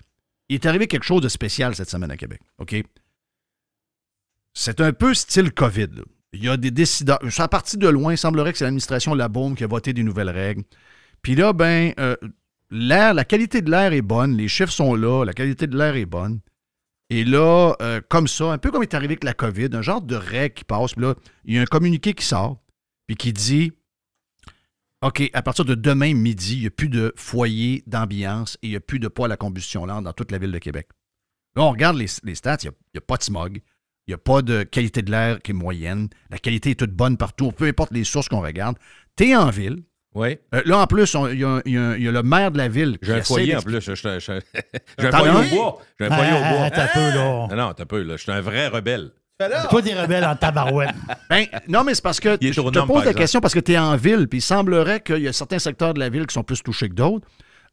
Il 0.48 0.54
est 0.54 0.66
arrivé 0.66 0.86
quelque 0.86 1.04
chose 1.04 1.22
de 1.22 1.28
spécial 1.28 1.74
cette 1.74 1.90
semaine 1.90 2.10
à 2.10 2.16
Québec. 2.16 2.40
OK? 2.58 2.76
C'est 4.54 4.80
un 4.80 4.92
peu 4.92 5.12
style 5.12 5.52
COVID. 5.52 5.88
là. 5.96 6.02
Il 6.32 6.44
y 6.44 6.48
a 6.48 6.56
des 6.56 6.70
décideurs. 6.70 7.18
Ça 7.30 7.44
a 7.44 7.48
parti 7.48 7.76
de 7.76 7.88
loin. 7.88 8.12
Il 8.12 8.18
semblerait 8.18 8.52
que 8.52 8.58
c'est 8.58 8.64
l'administration 8.64 9.14
Labaume 9.14 9.54
qui 9.54 9.64
a 9.64 9.66
voté 9.66 9.92
des 9.92 10.02
nouvelles 10.02 10.30
règles. 10.30 10.62
Puis 11.22 11.34
là, 11.34 11.52
ben, 11.52 11.92
euh, 11.98 12.16
l'air, 12.70 13.12
la 13.14 13.24
qualité 13.24 13.60
de 13.60 13.70
l'air 13.70 13.92
est 13.92 14.02
bonne. 14.02 14.36
Les 14.36 14.48
chiffres 14.48 14.72
sont 14.72 14.94
là. 14.94 15.24
La 15.24 15.32
qualité 15.32 15.66
de 15.66 15.76
l'air 15.76 15.96
est 15.96 16.06
bonne. 16.06 16.40
Et 17.10 17.24
là, 17.24 17.74
euh, 17.80 18.00
comme 18.08 18.26
ça, 18.26 18.52
un 18.52 18.58
peu 18.58 18.70
comme 18.70 18.82
est 18.82 18.94
arrivé 18.94 19.12
avec 19.12 19.24
la 19.24 19.34
COVID, 19.34 19.68
un 19.72 19.82
genre 19.82 20.02
de 20.02 20.16
règle 20.16 20.54
qui 20.54 20.64
passe. 20.64 20.94
Puis 20.94 21.02
là, 21.02 21.14
il 21.44 21.54
y 21.54 21.58
a 21.58 21.62
un 21.62 21.66
communiqué 21.66 22.14
qui 22.14 22.24
sort. 22.24 22.58
Puis 23.06 23.16
qui 23.16 23.32
dit 23.32 23.72
OK, 25.02 25.30
à 25.34 25.42
partir 25.42 25.64
de 25.64 25.74
demain 25.74 26.14
midi, 26.14 26.54
il 26.54 26.60
n'y 26.62 26.66
a 26.66 26.70
plus 26.70 26.88
de 26.88 27.12
foyer 27.16 27.84
d'ambiance 27.86 28.58
et 28.62 28.68
il 28.68 28.70
n'y 28.70 28.76
a 28.76 28.80
plus 28.80 28.98
de 28.98 29.08
poêle 29.08 29.30
à 29.30 29.36
combustion 29.36 29.84
lente 29.86 30.04
dans 30.04 30.12
toute 30.12 30.32
la 30.32 30.38
ville 30.38 30.50
de 30.50 30.58
Québec. 30.58 30.88
Là, 31.54 31.62
on 31.62 31.70
regarde 31.70 31.96
les, 31.96 32.06
les 32.24 32.34
stats, 32.34 32.58
il 32.62 32.70
n'y 32.70 32.98
a, 32.98 33.00
pas 33.02 33.16
de 33.16 33.22
smog, 33.22 33.60
il 34.06 34.10
n'y 34.10 34.14
a 34.14 34.18
pas 34.18 34.42
de 34.42 34.62
qualité 34.62 35.02
de 35.02 35.10
l'air 35.10 35.40
qui 35.42 35.52
est 35.52 35.54
moyenne, 35.54 36.08
la 36.30 36.38
qualité 36.38 36.70
est 36.70 36.74
toute 36.80 36.92
bonne 36.92 37.16
partout, 37.16 37.52
peu 37.52 37.66
importe 37.66 37.92
les 37.92 38.04
sources 38.04 38.28
qu'on 38.28 38.40
regarde. 38.40 38.78
Tu 39.16 39.28
es 39.28 39.36
en 39.36 39.50
ville. 39.50 39.82
Oui. 40.16 40.38
Euh, 40.54 40.62
là, 40.64 40.78
en 40.78 40.86
plus, 40.86 41.14
il 41.32 41.38
y, 41.40 41.44
a- 41.44 41.60
y 41.66 41.70
y 42.02 42.04
le 42.10 42.22
maire 42.22 42.50
de 42.50 42.58
la 42.58 42.68
ville. 42.68 42.96
J'ai 43.02 43.12
un 43.12 43.22
foyer 43.22 43.54
en 43.56 43.60
plus. 43.60 43.80
J'ai 43.84 44.02
un 44.02 45.12
foyer 45.12 45.30
au 45.32 45.36
un? 45.36 45.48
bois. 45.48 45.78
J'ai 46.00 46.06
un 46.06 46.10
foyer 46.10 46.32
au 46.32 46.36
Ah, 46.42 46.52
bois. 46.58 46.70
t'as 46.70 46.88
peu, 46.88 47.00
là. 47.00 47.46
Non, 47.50 47.56
non, 47.56 47.72
t'as 47.74 47.84
peu, 47.84 48.02
là. 48.02 48.16
Je 48.16 48.22
suis 48.22 48.32
un 48.32 48.40
vrai 48.40 48.68
rebelle. 48.68 49.10
Toi, 49.68 49.82
t'es 49.82 49.92
rebelle 50.00 50.24
en 50.24 50.34
tabarouette. 50.34 50.94
Ben, 51.30 51.44
non, 51.68 51.84
mais 51.84 51.94
c'est 51.94 52.02
parce 52.02 52.20
que 52.20 52.38
je 52.40 52.48
te 52.52 52.86
pose 52.86 53.04
la 53.04 53.12
question 53.14 53.40
parce 53.40 53.52
que 53.52 53.60
tu 53.60 53.72
es 53.72 53.78
en 53.78 53.94
ville, 53.96 54.26
puis 54.28 54.38
il 54.38 54.42
semblerait 54.42 55.00
qu'il 55.00 55.18
y 55.18 55.28
a 55.28 55.32
certains 55.34 55.58
secteurs 55.58 55.92
de 55.92 55.98
la 56.00 56.08
ville 56.08 56.26
qui 56.26 56.32
sont 56.32 56.44
plus 56.44 56.62
touchés 56.62 56.88
que 56.88 56.94
d'autres 56.94 57.26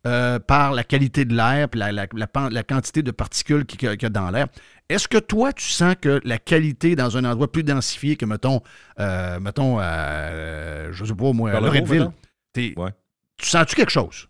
euh, 0.06 0.38
par 0.40 0.74
la 0.74 0.84
qualité 0.84 1.24
de 1.24 1.34
l'air 1.34 1.70
puis 1.70 1.80
la, 1.80 1.94
la- 1.94 2.08
la 2.14 2.28
pan- 2.28 2.50
la 2.52 2.64
quantité 2.64 3.02
de 3.04 3.12
particules 3.12 3.66
qu'il 3.66 3.82
y 3.84 3.88
a- 3.88 3.96
qu'il 3.96 4.04
y 4.04 4.06
a 4.08 4.10
dans 4.10 4.30
l'air. 4.32 4.48
Est-ce 4.90 5.08
que 5.08 5.18
toi, 5.20 5.54
tu 5.54 5.64
sens 5.70 5.96
que 6.02 6.20
la 6.26 6.38
qualité 6.40 6.98
dans 6.98 7.16
un 7.16 7.24
endroit 7.24 7.50
plus 7.50 7.64
densifié 7.64 8.18
que, 8.18 8.26
mettons, 8.26 8.60
euh, 9.00 9.40
mettons 9.40 9.78
euh, 9.80 10.90
je 10.92 11.06
sais 11.06 11.14
pas 11.16 11.32
moi, 11.32 11.52
Loretteville? 11.62 12.10
T'es- 12.54 12.74
Ouais. 12.78 12.92
tu 13.38 13.46
sens-tu 13.48 13.76
quelque 13.76 13.92
chose? 13.92 14.28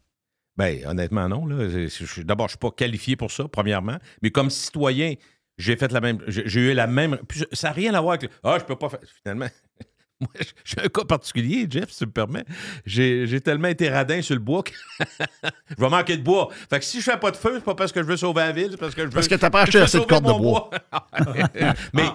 Ben, 0.58 0.86
honnêtement, 0.86 1.28
non. 1.30 1.46
là. 1.46 1.56
D'abord, 2.20 2.48
je 2.48 2.54
ne 2.54 2.58
suis 2.58 2.58
pas 2.60 2.72
qualifié 2.72 3.16
pour 3.16 3.32
ça, 3.32 3.48
premièrement. 3.48 3.98
Mais 4.22 4.30
comme 4.32 4.50
citoyen, 4.50 5.16
j'ai 5.58 5.76
fait 5.76 5.92
la 5.92 6.00
même. 6.02 6.20
J'ai 6.28 6.60
eu 6.60 6.74
la 6.74 6.88
même. 6.88 7.18
ça 7.52 7.70
n'a 7.70 7.74
rien 7.74 7.94
à 7.96 8.02
voir 8.02 8.14
avec. 8.14 8.24
le- 8.24 8.38
Ah, 8.44 8.58
je 8.60 8.66
peux 8.66 8.76
pas 8.76 8.90
faire. 8.90 9.00
Finalement. 9.24 9.48
Moi, 10.20 10.30
je 10.40 10.44
suis 10.64 10.80
un 10.80 10.88
cas 10.88 11.04
particulier, 11.06 11.66
Jeff, 11.70 11.90
si 11.90 11.98
tu 11.98 12.06
me 12.06 12.12
permets. 12.12 12.46
J'ai 12.86 13.26
j'ai 13.28 13.42
tellement 13.42 13.68
été 13.68 13.90
radin 13.90 14.22
sur 14.22 14.36
le 14.36 14.42
bois 14.42 14.62
que 14.64 14.72
je 15.70 15.76
vais 15.82 15.90
manquer 15.90 16.18
de 16.18 16.24
bois. 16.24 16.50
Fait 16.70 16.80
que 16.80 16.86
si 16.86 17.00
je 17.02 17.12
fais 17.12 17.18
pas 17.18 17.32
de 17.32 17.36
feu, 17.36 17.54
c'est 17.56 17.64
pas 17.64 17.76
parce 17.76 17.92
que 17.92 18.02
je 18.02 18.08
veux 18.08 18.16
sauver 18.16 18.42
la 18.42 18.52
ville, 18.52 18.68
c'est 18.72 18.78
parce 18.78 18.94
que 18.96 19.02
je 19.02 19.08
veux. 19.08 19.12
Parce 19.14 19.28
que 19.28 19.36
t'as 19.36 19.50
pas 19.50 19.64
acheté 19.64 19.80
assez 19.80 20.00
de 20.00 20.06
cordes 20.06 20.24
de 20.26 20.32
bois. 20.32 20.70
Mais 21.94 22.06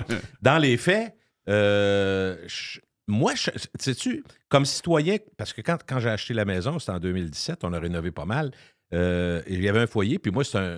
dans 0.41 0.59
les 0.59 0.77
faits, 0.77 1.15
euh, 1.49 2.37
je- 2.47 2.79
moi, 3.09 3.33
sais-tu, 3.79 4.23
comme 4.49 4.65
citoyen, 4.65 5.17
parce 5.37 5.53
que 5.53 5.61
quand, 5.63 5.79
quand 5.87 5.99
j'ai 5.99 6.11
acheté 6.11 6.35
la 6.35 6.45
maison, 6.45 6.79
c'était 6.79 6.93
en 6.93 7.01
2017, 7.01 7.65
on 7.65 7.73
a 7.73 7.79
rénové 7.81 8.11
pas 8.11 8.25
mal, 8.27 8.51
euh, 8.95 9.43
il 9.49 9.63
y 9.63 9.69
avait 9.69 9.81
un 9.81 9.87
foyer, 9.87 10.19
puis 10.19 10.31
moi, 10.31 10.45
c'est 10.45 10.77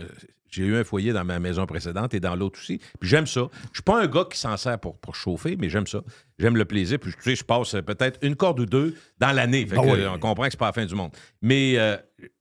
j'ai 0.52 0.64
eu 0.64 0.76
un 0.76 0.82
foyer 0.82 1.12
dans 1.12 1.24
ma 1.24 1.38
maison 1.38 1.64
précédente 1.64 2.12
et 2.12 2.18
dans 2.18 2.34
l'autre 2.34 2.58
aussi. 2.58 2.78
Puis 2.98 3.08
j'aime 3.08 3.28
ça. 3.28 3.42
Je 3.70 3.76
suis 3.76 3.82
pas 3.84 4.02
un 4.02 4.08
gars 4.08 4.24
qui 4.28 4.36
s'en 4.36 4.56
sert 4.56 4.80
pour, 4.80 4.98
pour 4.98 5.14
chauffer, 5.14 5.56
mais 5.56 5.68
j'aime 5.68 5.86
ça. 5.86 6.00
J'aime 6.40 6.56
le 6.56 6.64
plaisir. 6.64 6.98
Puis 6.98 7.12
tu 7.12 7.22
sais, 7.22 7.36
je 7.36 7.44
passe 7.44 7.70
peut-être 7.70 8.18
une 8.22 8.34
corde 8.34 8.58
ou 8.58 8.66
deux 8.66 8.96
dans 9.18 9.30
l'année. 9.30 9.64
Fait 9.64 9.76
Ah 9.78 9.82
que, 9.82 9.86
oui. 9.86 10.00
euh, 10.00 10.10
on 10.10 10.18
comprend 10.18 10.46
que 10.46 10.50
c'est 10.50 10.58
pas 10.58 10.66
la 10.66 10.72
fin 10.72 10.84
du 10.86 10.94
monde. 10.96 11.12
Mais 11.40 11.78
euh, 11.78 11.96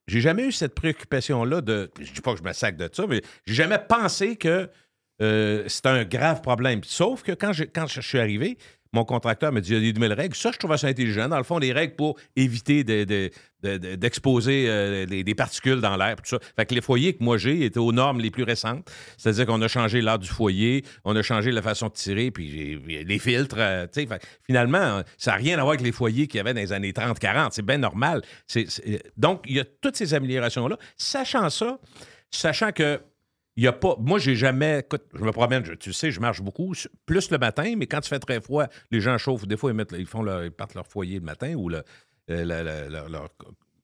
j'ai 0.07 0.21
jamais 0.21 0.47
eu 0.47 0.51
cette 0.51 0.73
préoccupation-là 0.73 1.61
de. 1.61 1.91
Je 2.01 2.11
dis 2.11 2.21
pas 2.21 2.33
que 2.33 2.39
je 2.39 2.43
me 2.43 2.51
sac 2.51 2.77
de 2.77 2.89
ça, 2.91 3.05
mais 3.07 3.21
j'ai 3.45 3.53
jamais 3.53 3.77
pensé 3.77 4.37
que 4.37 4.67
euh, 5.21 5.63
c'était 5.67 5.89
un 5.89 6.03
grave 6.03 6.41
problème. 6.41 6.81
Sauf 6.83 7.21
que 7.21 7.33
quand 7.33 7.53
je, 7.53 7.65
quand 7.65 7.85
je 7.85 8.01
suis 8.01 8.17
arrivé, 8.17 8.57
mon 8.93 9.05
contracteur 9.05 9.51
m'a 9.51 9.61
dit 9.61 9.69
il 9.71 9.75
y 9.75 9.77
a 9.77 9.81
des 9.81 9.93
nouvelles 9.93 10.13
règles. 10.19 10.35
Ça, 10.35 10.51
je 10.51 10.57
trouvais 10.57 10.77
ça 10.77 10.87
intelligent. 10.87 11.27
Dans 11.29 11.37
le 11.37 11.43
fond, 11.43 11.59
des 11.59 11.71
règles 11.71 11.95
pour 11.95 12.17
éviter 12.35 12.83
de- 12.83 13.03
de- 13.03 13.29
de- 13.61 13.77
de- 13.77 13.95
d'exposer 13.95 14.65
euh, 14.67 15.05
les- 15.05 15.23
des 15.23 15.35
particules 15.35 15.81
dans 15.81 15.95
l'air. 15.97 16.15
Fait 16.55 16.71
les 16.71 16.81
foyers 16.81 17.13
que 17.13 17.23
moi 17.23 17.37
j'ai 17.37 17.65
étaient 17.65 17.77
aux 17.79 17.91
normes 17.91 18.19
les 18.19 18.31
plus 18.31 18.43
récentes. 18.43 18.89
C'est-à-dire 19.17 19.45
qu'on 19.45 19.61
a 19.61 19.67
changé 19.67 20.01
l'art 20.01 20.17
du 20.17 20.27
foyer, 20.29 20.83
on 21.05 21.15
a 21.15 21.21
changé 21.21 21.51
la 21.51 21.61
façon 21.61 21.87
de 21.87 21.93
tirer, 21.93 22.31
puis 22.31 22.79
les 23.05 23.19
filtres. 23.19 23.55
euh, 23.59 23.85
finalement, 24.45 25.01
ça 25.17 25.31
n'a 25.31 25.37
rien 25.37 25.53
à 25.57 25.61
voir 25.61 25.69
avec 25.71 25.81
les 25.81 25.91
foyers 25.91 26.27
qu'il 26.27 26.37
y 26.37 26.41
avait 26.41 26.53
dans 26.53 26.61
les 26.61 26.73
années 26.73 26.93
30-40. 26.93 27.51
C'est 27.53 27.65
bien 27.65 27.77
normal. 27.77 28.21
Donc, 29.17 29.43
il 29.47 29.55
y 29.55 29.59
a 29.59 29.65
toutes 29.81 29.95
ces 29.97 30.13
améliorations-là. 30.13 30.77
Sachant 30.97 31.49
ça, 31.49 31.79
sachant 32.31 32.71
que 32.71 32.99
il 33.59 33.63
y 33.63 33.67
a 33.67 33.73
pas. 33.73 33.97
Moi, 33.99 34.19
j'ai 34.19 34.35
jamais. 34.35 34.79
Écoute, 34.79 35.03
je 35.13 35.21
me 35.21 35.33
promène, 35.33 35.63
tu 35.77 35.91
sais, 35.91 36.11
je 36.11 36.21
marche 36.21 36.41
beaucoup, 36.41 36.73
plus 37.05 37.29
le 37.29 37.37
matin, 37.37 37.73
mais 37.75 37.87
quand 37.87 37.99
il 37.99 38.07
fait 38.07 38.19
très 38.19 38.39
froid, 38.39 38.67
les 38.89 39.01
gens 39.01 39.17
chauffent. 39.17 39.45
Des 39.45 39.57
fois, 39.57 39.71
ils, 39.71 39.73
mettent, 39.73 39.93
ils, 39.97 40.05
font 40.05 40.23
leur- 40.23 40.45
ils 40.45 40.51
partent 40.51 40.75
leur 40.75 40.87
foyer 40.87 41.19
le 41.19 41.25
matin 41.25 41.55
ou 41.55 41.69
euh, 41.69 41.81
leur 42.29 43.27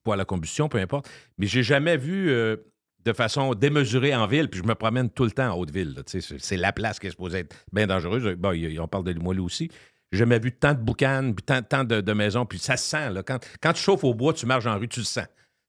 poêle 0.01 0.21
à 0.21 0.23
combustion, 0.23 0.69
peu 0.69 0.77
importe. 0.77 1.09
Mais 1.37 1.45
j'ai 1.45 1.61
jamais 1.61 1.97
vu 1.97 2.29
euh, 2.29 2.55
de 3.03 3.11
façon 3.11 3.53
démesurée 3.53 4.15
en 4.15 4.27
ville, 4.27 4.49
puis 4.49 4.61
je 4.61 4.65
me 4.65 4.75
promène 4.75 5.09
tout 5.09 5.25
le 5.25 5.31
temps 5.31 5.53
en 5.53 5.59
Haute-Ville. 5.59 5.93
C'est 6.05 6.55
la 6.55 6.71
place 6.71 6.97
qui 6.97 7.07
est 7.07 7.11
supposée 7.11 7.39
être 7.39 7.53
bien 7.73 7.85
dangereuse. 7.85 8.33
Bon, 8.37 8.53
on 8.79 8.87
parle 8.87 9.03
de 9.03 9.11
Limoilou 9.11 9.43
aussi. 9.43 9.69
J'ai 10.13 10.19
jamais 10.19 10.39
vu 10.39 10.53
tant 10.53 10.73
de 10.73 10.79
boucanes, 10.79 11.35
puis 11.35 11.43
tant, 11.43 11.83
de 11.83 12.13
maisons, 12.13 12.45
puis 12.45 12.59
ça 12.59 12.77
se 12.77 12.89
sent. 12.89 13.09
Là, 13.09 13.23
quand, 13.23 13.45
quand 13.61 13.73
tu 13.73 13.81
chauffes 13.81 14.05
au 14.05 14.13
bois, 14.13 14.31
tu 14.31 14.45
marches 14.45 14.67
en 14.67 14.79
rue, 14.79 14.87
tu 14.87 15.01
le 15.01 15.05
sens. 15.05 15.27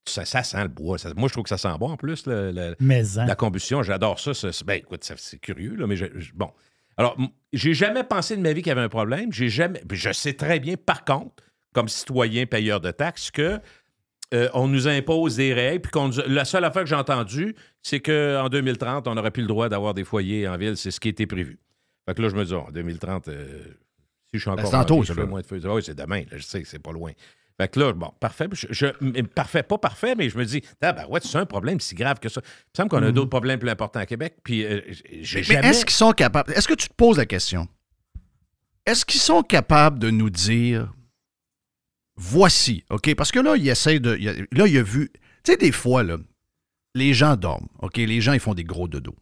Ça, 0.09 0.25
ça 0.25 0.43
sent 0.43 0.63
le 0.63 0.69
bois. 0.69 0.99
Ça- 0.99 1.13
moi, 1.17 1.29
je 1.29 1.33
trouve 1.33 1.45
que 1.45 1.49
ça 1.51 1.59
sent 1.59 1.77
bon 1.81 1.91
en 1.91 1.97
plus. 1.97 2.27
le- 2.27 2.53
le- 2.53 2.77
Mais, 2.81 3.03
hein. 3.19 3.27
la 3.27 3.35
combustion, 3.35 3.83
j'adore 3.83 4.19
ça. 4.21 4.33
ben, 4.65 4.75
écoute, 4.75 5.05
c'est 5.17 5.39
curieux, 5.39 5.75
là, 5.77 5.87
mais 5.87 5.97
je- 5.97 6.07
je- 6.19 6.33
bon. 6.35 6.51
Alors, 6.97 7.17
j'ai 7.53 7.75
jamais 7.75 8.05
pensé 8.05 8.37
de 8.37 8.41
ma 8.43 8.53
vie 8.53 8.63
qu'il 8.63 8.69
y 8.69 8.73
avait 8.73 8.81
un 8.83 8.89
problème. 8.89 9.33
J'ai 9.33 9.49
jamais. 9.49 9.83
Je 9.91 10.13
sais 10.13 10.33
très 10.33 10.61
bien, 10.61 10.77
par 10.77 11.05
contre, 11.05 11.45
comme 11.75 11.89
citoyen 11.89 12.47
payeur 12.47 12.81
de 12.81 12.91
taxes, 12.91 13.31
que 13.31 13.61
euh, 14.35 14.49
on 14.55 14.67
nous 14.67 14.89
impose 14.89 15.37
des 15.37 15.53
règles. 15.55 15.83
Puis 15.83 15.91
qu'on 15.93 16.11
la 16.27 16.45
seule 16.45 16.65
affaire 16.65 16.83
que 16.83 16.89
j'ai 16.89 16.97
entendue, 16.97 17.55
c'est 17.83 18.01
qu'en 18.01 18.49
2030, 18.49 19.07
on 19.09 19.15
n'aurait 19.15 19.31
plus 19.31 19.43
le 19.43 19.49
droit 19.49 19.69
d'avoir 19.69 19.95
des 19.95 20.05
foyers 20.05 20.49
en 20.49 20.57
ville. 20.57 20.77
C'est 20.77 20.91
ce 20.91 20.99
qui 21.01 21.09
était 21.09 21.27
prévu. 21.27 21.59
Fait 22.09 22.15
que 22.15 22.23
là, 22.23 22.29
je 22.29 22.35
me 22.35 22.45
dis, 22.45 22.55
oh, 22.55 22.65
en 22.69 22.73
2030, 22.73 23.29
euh, 23.29 23.63
si 24.25 24.31
je 24.35 24.39
suis 24.39 24.51
encore 24.51 24.65
c'est 24.67 24.73
tantôt, 24.73 24.95
rentré, 24.97 25.09
je 25.09 25.15
ça, 25.15 25.21
fais 25.21 25.27
moins 25.29 25.41
de 25.43 25.47
feux. 25.47 25.61
Ah 25.65 25.75
oui, 25.75 25.83
c'est 25.85 25.95
demain. 25.95 26.21
là, 26.31 26.39
je 26.39 26.43
sais 26.43 26.61
que 26.63 26.67
c'est 26.69 26.79
pas 26.81 26.93
loin. 26.93 27.13
Fait 27.59 27.69
que 27.69 27.81
là, 27.81 27.93
bon, 27.95 28.13
parfait. 28.21 28.49
Je, 28.53 28.87
parfait, 29.25 29.63
pas 29.63 29.79
parfait, 29.79 30.15
mais 30.15 30.29
je 30.29 30.37
me 30.37 30.45
dis, 30.45 30.61
ah, 30.83 30.93
ben 30.93 31.07
ouais, 31.07 31.21
c'est 31.23 31.39
un 31.39 31.47
problème 31.47 31.81
si 31.81 31.95
grave 31.95 32.19
que 32.21 32.29
ça. 32.29 32.43
Il 32.45 32.49
me 32.49 32.77
semble 32.77 32.91
qu'on 32.91 33.03
a 33.03 33.07
Mhm. 33.09 33.13
d'autres 33.13 33.31
problèmes 33.31 33.59
plus 33.59 33.71
importants 33.71 34.01
à 34.01 34.05
Québec. 34.07 34.37
Puis, 34.45 34.65
euh, 34.65 34.81
j'ai 35.23 35.43
Mais 35.49 35.55
est-ce 35.69 35.87
qu'ils 35.87 35.95
sont 35.95 36.13
capables. 36.13 36.53
Est-ce 36.53 36.69
que 36.69 36.75
tu 36.75 36.89
te 36.89 36.95
poses 36.95 37.17
la 37.17 37.25
question? 37.27 37.67
Est-ce 38.85 39.05
qu'ils 39.07 39.21
sont 39.21 39.43
capables 39.43 39.99
de 39.99 40.11
nous 40.11 40.29
dire 40.31 40.93
voici, 42.17 42.85
OK? 42.91 43.15
Parce 43.15 43.33
que 43.33 43.41
là, 43.41 43.57
il 43.57 43.69
essaie 43.69 44.01
de. 44.01 44.17
il 44.19 44.29
a- 44.29 44.35
là, 44.53 44.67
il 44.67 44.77
a 44.79 44.83
vu. 44.83 45.11
Tu 45.45 45.53
sais, 45.53 45.57
des 45.59 45.73
fois, 45.73 46.03
là, 46.03 46.19
les 46.95 47.15
gens 47.15 47.37
dorment, 47.37 47.69
OK? 47.81 47.97
Les 47.97 48.21
gens, 48.21 48.33
ils 48.33 48.41
font 48.41 48.55
des 48.55 48.65
gros 48.65 48.89
dodos. 48.89 49.17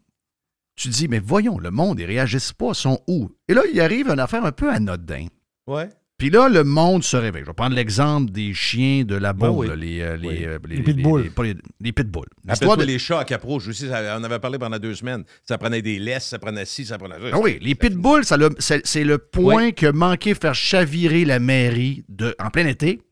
Tu 0.77 0.89
te 0.89 0.95
dis, 0.95 1.07
mais 1.09 1.21
voyons, 1.21 1.59
le 1.59 1.71
monde, 1.71 2.01
ils 2.01 2.05
réagissent 2.07 2.53
pas, 2.53 2.71
ils 2.71 2.75
sont 2.75 3.01
où? 3.07 3.31
Et 3.49 3.55
là, 3.55 3.63
il 3.73 3.81
arrive 3.81 4.09
une 4.09 4.19
affaire 4.19 4.45
un 4.45 4.53
peu 4.53 4.71
anodin. 4.73 5.27
Ouais. 5.67 5.89
Puis 6.25 6.31
là, 6.31 6.49
le 6.49 6.65
monde 6.65 7.05
se 7.05 7.19
réveille. 7.19 7.43
Je 7.43 7.49
vais 7.49 7.53
prendre 7.53 7.77
l'exemple 7.77 8.33
des 8.33 8.55
chiens 8.55 9.05
de 9.05 9.15
la 9.15 9.35
Ben 9.35 9.51
boue, 9.51 9.65
oui. 9.65 9.69
les, 9.77 10.01
euh, 10.01 10.17
les, 10.17 10.27
Oui. 10.29 10.39
euh, 10.47 10.59
Les 10.67 10.81
pitbulls. 10.83 11.31
les- 11.43 11.55
les 11.83 11.93
pitbulls. 11.93 12.23
L'histoire 12.49 12.73
Appelle-toi 12.73 12.77
de- 12.87 12.91
les 12.93 12.99
chats 12.99 13.19
à 13.21 13.25
capro. 13.27 13.61
Je 13.61 13.73
sais, 13.73 13.89
ça- 13.89 14.17
on 14.19 14.25
avait 14.25 14.39
parlé 14.39 14.59
pendant 14.59 14.79
deux 14.79 14.95
semaines. 14.95 15.25
Ça 15.47 15.59
prenait 15.59 15.83
des 15.83 15.99
laisses, 15.99 16.25
ça 16.25 16.39
prenait 16.39 16.65
ci, 16.65 16.87
ça 16.87 16.97
prenait 16.97 17.17
ça. 17.17 17.27
Ah 17.35 17.39
oui, 17.43 17.59
les 17.61 17.75
pitbulls, 17.75 18.25
ça 18.25 18.39
c'est 18.59 19.05
le 19.05 19.19
point 19.19 19.73
qui 19.73 19.85
a 19.85 19.93
manqué 19.93 20.35
faire 20.35 20.55
chavirer 20.55 21.27
la 21.27 21.41
mairie 21.41 22.05
de, 22.09 22.35
en 22.43 22.49
plein 22.49 22.67
été. 22.69 23.03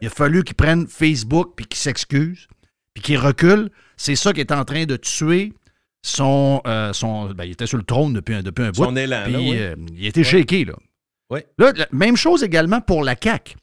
Il 0.00 0.06
a 0.06 0.10
fallu 0.10 0.42
qu'ils 0.42 0.56
prennent 0.56 0.86
Facebook 0.86 1.52
puis 1.54 1.66
qu'ils 1.66 1.78
s'excusent, 1.78 2.46
puis 2.94 3.02
qu'ils 3.02 3.18
reculent. 3.18 3.68
C'est 3.98 4.16
ça 4.16 4.32
qui 4.32 4.40
est 4.40 4.50
en 4.50 4.64
train 4.64 4.86
de 4.86 4.96
tuer 4.96 5.52
son, 6.00 6.62
euh, 6.66 6.94
son 6.94 7.26
ben, 7.34 7.44
il 7.44 7.52
était 7.52 7.66
sur 7.66 7.76
le 7.76 7.84
trône 7.84 8.14
depuis 8.14 8.34
un, 8.34 8.42
depuis 8.42 8.62
un 8.64 8.70
bout. 8.70 8.82
Son 8.84 8.96
élan, 8.96 9.26
là, 9.28 9.38
oui. 9.38 9.56
euh, 9.58 9.76
il 9.94 10.06
était 10.06 10.24
shaké, 10.24 10.64
là. 10.64 10.72
Là, 11.58 11.72
la- 11.74 11.88
même 11.92 12.16
chose 12.16 12.42
également 12.42 12.80
pour 12.80 13.02
la 13.04 13.14
CAQ. 13.20 13.54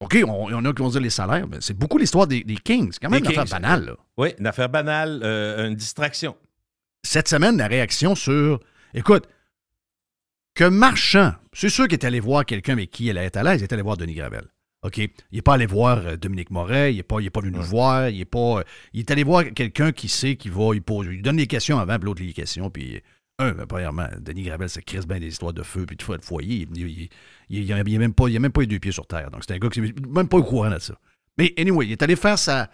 OK, 0.00 0.18
on- 0.26 0.48
il 0.48 0.52
y 0.52 0.54
en 0.54 0.64
a 0.64 0.72
qui 0.72 0.80
vont 0.82 0.88
dire 0.88 1.00
les 1.00 1.10
salaires, 1.10 1.46
mais 1.46 1.58
c'est 1.60 1.76
beaucoup 1.76 1.98
l'histoire 1.98 2.26
des, 2.26 2.42
des 2.42 2.56
Kings. 2.56 2.90
C'est 2.92 3.00
quand 3.00 3.10
même 3.10 3.20
une 3.20 3.26
affaire 3.38 3.60
banale, 3.60 3.84
là. 3.86 3.96
Oui, 4.16 4.28
une 4.38 4.46
affaire 4.46 4.68
banale, 4.68 5.20
euh, 5.22 5.68
une 5.68 5.74
distraction. 5.74 6.36
Cette 7.02 7.28
semaine, 7.28 7.56
la 7.58 7.66
réaction 7.66 8.14
sur. 8.14 8.60
Écoute, 8.94 9.26
que 10.54 10.64
Marchand, 10.64 11.34
c'est 11.52 11.68
sûr 11.68 11.84
qu'il 11.84 11.94
est 11.94 12.04
allé 12.04 12.20
voir 12.20 12.44
quelqu'un 12.44 12.72
avec 12.74 12.90
qui 12.90 13.08
elle 13.08 13.18
allait 13.18 13.26
être 13.28 13.36
à 13.36 13.42
l'aise, 13.42 13.60
il 13.60 13.64
est 13.64 13.72
allé 13.72 13.82
voir 13.82 13.96
Denis 13.96 14.14
Gravel. 14.14 14.44
OK? 14.82 14.96
Il 14.98 15.10
n'est 15.32 15.42
pas 15.42 15.54
allé 15.54 15.66
voir 15.66 15.98
euh, 16.06 16.16
Dominique 16.16 16.50
Moret, 16.50 16.92
il 16.94 16.96
n'est 16.96 17.02
pas, 17.02 17.20
il 17.20 17.26
est 17.26 17.30
pas 17.30 17.40
venu 17.40 17.52
nous 17.52 17.62
voir, 17.62 18.08
il 18.08 18.20
est 18.20 18.24
pas. 18.24 18.60
euh, 18.60 18.62
Il 18.94 19.00
est 19.00 19.10
allé 19.10 19.22
voir 19.24 19.44
quelqu'un 19.54 19.92
qui 19.92 20.08
sait 20.08 20.36
qu'il 20.36 20.52
va. 20.52 20.74
Il, 20.74 20.82
pose, 20.82 21.06
il 21.10 21.20
donne 21.22 21.36
les 21.36 21.46
questions 21.46 21.78
avant, 21.78 21.96
puis 21.98 22.06
l'autre 22.06 22.22
les 22.22 22.32
questions, 22.32 22.70
puis. 22.70 23.02
Un, 23.40 23.52
ben, 23.52 23.64
premièrement, 23.66 24.06
Denis 24.20 24.42
Gravel, 24.42 24.68
ça 24.68 24.82
crisse 24.82 25.06
bien 25.06 25.18
des 25.18 25.28
histoires 25.28 25.54
de 25.54 25.62
feu 25.62 25.86
puis 25.86 25.96
de 25.96 26.02
feu 26.02 26.18
de 26.18 26.24
foyer. 26.24 26.68
Il 26.70 26.78
il- 26.78 26.88
il- 26.88 27.08
il- 27.48 27.64
il 27.64 27.72
a 27.72 27.82
même 27.98 28.12
pas, 28.12 28.28
il 28.28 28.36
a 28.36 28.40
même 28.40 28.52
pas 28.52 28.60
les 28.60 28.66
deux 28.66 28.78
pieds 28.78 28.92
sur 28.92 29.06
terre. 29.06 29.30
Donc, 29.30 29.42
c'est 29.46 29.54
un 29.54 29.58
gars 29.58 29.70
qui 29.70 29.80
n'est 29.80 29.94
même 30.08 30.28
pas 30.28 30.36
au 30.36 30.42
courant 30.44 30.68
de 30.70 30.78
ça. 30.78 30.94
Mais, 31.38 31.54
anyway, 31.58 31.86
il 31.86 31.92
est 31.92 32.02
allé 32.02 32.16
faire 32.16 32.38
sa, 32.38 32.68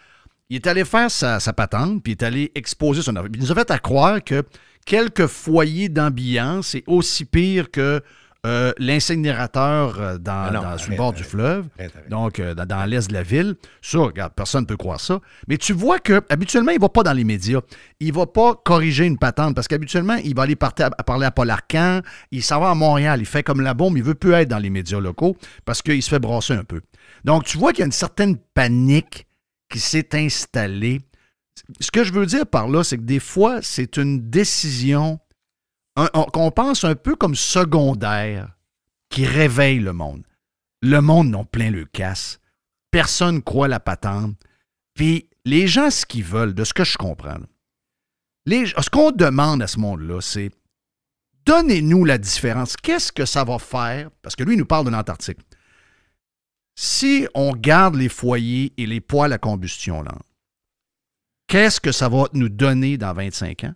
il 0.51 0.57
est 0.57 0.67
allé 0.67 0.85
faire 0.85 1.09
sa, 1.11 1.39
sa 1.39 1.53
patente, 1.53 2.03
puis 2.03 2.15
il 2.15 2.17
est 2.17 2.25
allé 2.25 2.51
exposer 2.57 3.01
son 3.03 3.15
affaire. 3.15 3.31
Il 3.33 3.41
nous 3.41 3.53
a 3.53 3.55
fait 3.55 3.71
à 3.71 3.79
croire 3.79 4.23
que 4.25 4.43
quelques 4.85 5.29
foyers 5.29 5.89
d'ambiance, 5.89 6.69
c'est 6.69 6.85
aussi 6.89 7.25
pire 7.27 7.71
que 7.71 8.03
euh, 8.47 8.73
l'incinérateur 8.79 10.01
euh, 10.01 10.19
dans, 10.19 10.53
non, 10.53 10.63
dans- 10.63 10.79
sur 10.79 10.89
le 10.89 10.95
arrête, 10.95 10.97
bord 10.97 11.13
du 11.13 11.25
fleuve, 11.25 11.67
arrête, 11.79 11.93
arrête. 11.97 12.09
donc 12.09 12.39
euh, 12.41 12.55
dans, 12.55 12.65
dans 12.67 12.85
l'est 12.85 13.09
de 13.09 13.13
la 13.15 13.23
ville. 13.23 13.57
Ça, 13.83 13.99
regarde, 13.99 14.33
personne 14.35 14.63
ne 14.63 14.67
peut 14.67 14.77
croire 14.77 15.01
ça. 15.01 15.21
Mais 15.49 15.57
tu 15.59 15.73
vois 15.73 15.99
que 15.99 16.23
habituellement, 16.29 16.71
il 16.73 16.77
ne 16.77 16.81
va 16.81 16.89
pas 16.89 17.03
dans 17.03 17.13
les 17.13 17.25
médias. 17.25 17.61
Il 18.01 18.09
ne 18.09 18.13
va 18.15 18.27
pas 18.27 18.55
corriger 18.55 19.05
une 19.05 19.19
patente 19.19 19.55
parce 19.55 19.69
qu'habituellement, 19.69 20.17
il 20.25 20.35
va 20.35 20.43
aller 20.43 20.57
partir 20.57 20.87
à- 20.87 20.91
à 20.99 21.03
parler 21.03 21.27
à 21.27 21.31
Paul 21.31 21.51
Arcan. 21.51 22.01
Il 22.31 22.43
s'en 22.43 22.61
va 22.61 22.71
à 22.71 22.75
Montréal. 22.75 23.21
Il 23.21 23.27
fait 23.27 23.43
comme 23.43 23.61
la 23.61 23.75
bombe. 23.75 23.97
Il 23.97 24.03
veut 24.03 24.15
plus 24.15 24.33
être 24.33 24.49
dans 24.49 24.59
les 24.59 24.71
médias 24.71 25.01
locaux 25.01 25.37
parce 25.65 25.83
qu'il 25.83 26.03
se 26.03 26.09
fait 26.11 26.19
brasser 26.19 26.55
un 26.55 26.65
peu. 26.65 26.81
Donc, 27.25 27.45
tu 27.45 27.59
vois 27.59 27.73
qu'il 27.73 27.81
y 27.81 27.83
a 27.83 27.87
une 27.87 27.93
certaine 27.93 28.37
panique 28.55 29.27
qui 29.69 29.81
s'est 29.81 30.09
installée. 30.15 31.01
Ce 31.81 31.91
que 31.91 32.05
je 32.05 32.13
veux 32.13 32.27
dire 32.27 32.47
par 32.47 32.69
là, 32.69 32.85
c'est 32.85 32.99
que 32.99 33.03
des 33.03 33.19
fois, 33.19 33.61
c'est 33.63 33.97
une 33.97 34.29
décision 34.31 35.19
qu'on 35.97 36.51
pense 36.51 36.85
un 36.85 36.95
peu 36.95 37.17
comme 37.17 37.35
secondaire 37.35 38.57
qui 39.09 39.27
réveille 39.27 39.79
le 39.79 39.93
monde. 39.93 40.23
Le 40.83 41.01
monde 41.01 41.31
n'ont 41.31 41.45
plein 41.45 41.71
le 41.71 41.85
casse. 41.87 42.39
Personne 42.91 43.43
croit 43.43 43.69
la 43.69 43.81
patente. 43.81 44.37
Puis 44.95 45.29
les 45.45 45.67
gens, 45.67 45.91
ce 45.91 46.05
qu'ils 46.05 46.25
veulent, 46.25 46.55
de 46.55 46.65
ce 46.65 46.75
que 46.75 46.85
je 46.85 46.99
comprends, 46.99 47.39
ce 48.47 48.91
qu'on 48.91 49.11
demande 49.11 49.63
à 49.63 49.67
ce 49.67 49.79
monde-là, 49.79 50.21
c'est 50.21 50.51
donnez-nous 51.47 52.05
la 52.05 52.19
différence. 52.19 52.77
Qu'est-ce 52.77 53.13
que 53.13 53.25
ça 53.25 53.45
va 53.45 53.59
faire? 53.59 54.11
Parce 54.23 54.37
que 54.37 54.45
lui, 54.45 54.55
il 54.55 54.59
nous 54.59 54.67
parle 54.67 54.87
de 54.87 54.91
l'Antarctique. 54.91 55.39
Si 56.75 57.27
on 57.35 57.53
garde 57.53 57.95
les 57.95 58.11
foyers 58.11 58.75
et 58.77 58.87
les 58.87 59.01
poêles 59.01 59.33
à 59.33 59.39
combustion 59.39 60.03
là, 60.03 60.15
qu'est-ce 61.47 61.81
que 61.81 61.93
ça 61.93 62.09
va 62.09 62.25
nous 62.35 62.51
donner 62.51 62.99
dans 62.99 63.15
25 63.15 63.65
ans? 63.65 63.75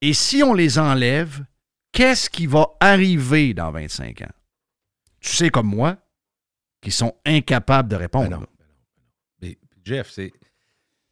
Et 0.00 0.12
si 0.14 0.42
on 0.42 0.54
les 0.54 0.78
enlève, 0.78 1.44
qu'est-ce 1.92 2.30
qui 2.30 2.46
va 2.46 2.66
arriver 2.80 3.54
dans 3.54 3.70
25 3.72 4.22
ans? 4.22 4.32
Tu 5.20 5.30
sais 5.30 5.50
comme 5.50 5.66
moi, 5.68 5.96
qui 6.80 6.90
sont 6.90 7.14
incapables 7.24 7.88
de 7.88 7.96
répondre. 7.96 8.30
là. 8.40 8.46
Mais 9.42 9.58
Jeff, 9.84 10.10
c'est. 10.10 10.32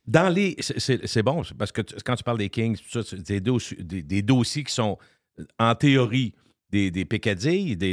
Dans 0.07 0.29
les. 0.29 0.55
c'est- 0.61 1.23
bon, 1.23 1.43
parce 1.59 1.73
que 1.73 1.83
quand 2.05 2.15
tu 2.15 2.23
parles 2.23 2.39
des 2.39 2.51
Kings, 2.51 2.79
des, 3.27 3.41
dossi- 3.41 3.83
des, 3.83 4.03
des 4.03 4.23
dossiers 4.23 4.63
qui 4.63 4.73
sont, 4.73 4.97
euh, 5.41 5.45
en 5.59 5.75
théorie, 5.75 6.33
des, 6.71 6.93
des, 6.93 7.05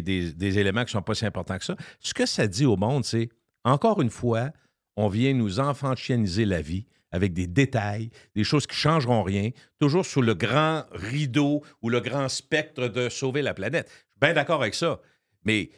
des- 0.03 0.33
des 0.33 0.59
éléments 0.59 0.81
qui 0.81 0.89
ne 0.89 0.99
sont 0.99 1.01
pas 1.01 1.15
si 1.15 1.25
importants 1.25 1.57
que 1.57 1.65
ça. 1.65 1.75
Ce 1.99 2.13
que 2.13 2.27
ça 2.27 2.45
dit 2.47 2.65
au 2.65 2.77
monde, 2.77 3.03
c'est 3.03 3.29
encore 3.63 4.01
une 4.03 4.11
fois, 4.11 4.51
on 4.95 5.07
vient 5.07 5.33
nous 5.33 5.59
enfantianiser 5.59 6.45
la 6.45 6.61
vie 6.61 6.85
avec 7.13 7.33
des 7.33 7.47
détails, 7.47 8.09
des 8.35 8.43
choses 8.43 8.67
qui 8.67 8.75
changeront 8.75 9.23
rien, 9.23 9.51
toujours 9.79 10.05
sous 10.05 10.21
le 10.21 10.33
grand 10.33 10.83
rideau 10.91 11.63
ou 11.81 11.89
le 11.89 12.01
grand 12.01 12.27
spectre 12.27 12.87
de 12.89 13.07
sauver 13.07 13.41
la 13.41 13.53
planète. 13.53 13.87
Je 13.87 13.99
suis 13.99 14.19
bien 14.19 14.33
d'accord 14.33 14.61
avec 14.61 14.73
ça. 14.73 14.99
Mais 15.45 15.69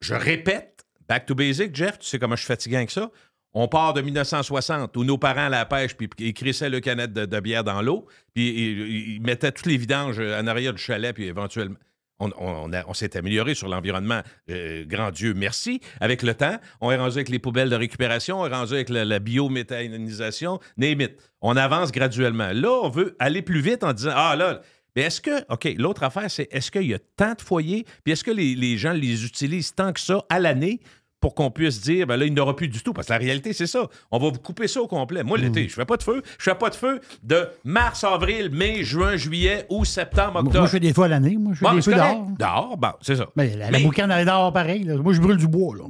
je 0.00 0.14
répète, 0.14 0.86
back 1.06 1.26
to 1.26 1.34
basic, 1.34 1.76
Jeff, 1.76 1.98
tu 1.98 2.06
sais 2.06 2.18
comment 2.18 2.36
je 2.36 2.40
suis 2.40 2.48
fatigué 2.48 2.76
avec 2.76 2.90
ça? 2.90 3.10
On 3.52 3.68
part 3.68 3.92
de 3.92 4.00
1960 4.00 4.96
où 4.96 5.04
nos 5.04 5.18
parents 5.18 5.46
à 5.46 5.48
la 5.48 5.64
pêche 5.66 5.96
puis 5.96 6.08
ils 6.18 6.34
crissaient 6.34 6.70
le 6.70 6.80
canette 6.80 7.12
de, 7.12 7.40
bière 7.40 7.64
dans 7.64 7.82
l'eau, 7.82 8.06
puis 8.34 8.48
ils, 8.48 9.14
ils 9.14 9.22
mettaient 9.22 9.52
tous 9.52 9.68
les 9.68 9.76
vidanges 9.76 10.20
en 10.20 10.46
arrière 10.46 10.72
du 10.72 10.82
chalet, 10.82 11.14
puis 11.14 11.26
éventuellement. 11.26 11.78
On, 12.20 12.94
s'est 12.94 13.16
amélioré 13.16 13.54
sur 13.54 13.68
l'environnement, 13.68 14.22
euh, 14.50 14.84
grand 14.84 15.12
Dieu, 15.12 15.34
merci. 15.34 15.80
Avec 16.00 16.22
le 16.22 16.34
temps, 16.34 16.58
on 16.80 16.90
est 16.90 16.96
rendu 16.96 17.16
avec 17.16 17.28
les 17.28 17.38
poubelles 17.38 17.70
de 17.70 17.76
récupération, 17.76 18.40
on 18.40 18.46
est 18.46 18.54
rendu 18.54 18.74
avec 18.74 18.88
la, 18.88 19.18
biométhanisation, 19.20 20.58
name. 20.76 21.08
On 21.40 21.56
avance 21.56 21.92
graduellement. 21.92 22.50
Là, 22.52 22.70
on 22.82 22.88
veut 22.88 23.14
aller 23.20 23.42
plus 23.42 23.60
vite 23.60 23.84
en 23.84 23.92
disant 23.92 24.14
Ah 24.14 24.34
là, 24.34 24.62
mais 24.96 25.02
est-ce 25.02 25.20
que, 25.20 25.44
OK, 25.48 25.72
l'autre 25.76 26.02
affaire, 26.02 26.28
c'est 26.28 26.48
est-ce 26.50 26.72
qu'il 26.72 26.88
y 26.88 26.94
a 26.94 26.98
tant 27.16 27.34
de 27.34 27.40
foyers, 27.40 27.84
puis 28.02 28.12
est-ce 28.12 28.24
que 28.24 28.32
les 28.32 28.78
gens 28.78 28.92
les 28.92 29.24
utilisent 29.24 29.74
tant 29.74 29.92
que 29.92 30.00
ça 30.00 30.24
à 30.28 30.40
l'année? 30.40 30.80
Pour 31.20 31.34
qu'on 31.34 31.50
puisse 31.50 31.80
dire, 31.80 32.06
ben 32.06 32.16
là, 32.16 32.26
il 32.26 32.32
n'y 32.34 32.38
en 32.40 32.44
aura 32.44 32.54
plus 32.54 32.68
du 32.68 32.80
tout. 32.82 32.92
Parce 32.92 33.08
que 33.08 33.12
la 33.12 33.18
réalité, 33.18 33.52
c'est 33.52 33.66
ça. 33.66 33.88
On 34.10 34.18
va 34.18 34.28
vous 34.30 34.38
couper 34.38 34.68
ça 34.68 34.80
au 34.80 34.86
complet. 34.86 35.24
Moi, 35.24 35.36
l'été, 35.38 35.68
je 35.68 35.74
fais 35.74 35.84
pas 35.84 35.96
de 35.96 36.02
feu. 36.04 36.22
Je 36.38 36.44
fais 36.44 36.54
pas 36.54 36.70
de 36.70 36.76
feu 36.76 37.00
de 37.24 37.48
mars, 37.64 38.04
avril, 38.04 38.50
mai, 38.50 38.84
juin, 38.84 39.16
juillet 39.16 39.66
ou 39.68 39.84
septembre, 39.84 40.34
Moi, 40.34 40.42
octobre. 40.42 40.66
je 40.66 40.70
fais 40.70 40.80
des 40.80 40.94
fois 40.94 41.06
à 41.06 41.08
l'année. 41.08 41.36
Moi, 41.36 41.54
je 41.54 41.58
fais 41.58 41.64
Bon, 41.64 41.74
des 41.74 41.82
feux 41.82 41.94
dehors. 41.94 42.26
Dehors, 42.38 42.76
bon, 42.76 42.92
c'est 43.02 43.16
ça. 43.16 43.26
Mais 43.36 43.56
la, 43.56 43.70
la 43.70 43.78
Mais- 43.78 43.84
boucane 43.84 44.10
elle 44.12 44.20
est 44.20 44.24
dehors 44.26 44.52
pareil. 44.52 44.84
là. 44.84 44.96
Moi, 44.96 45.12
je 45.12 45.20
brûle 45.20 45.36
du 45.38 45.48
bois. 45.48 45.76
Là. 45.76 45.84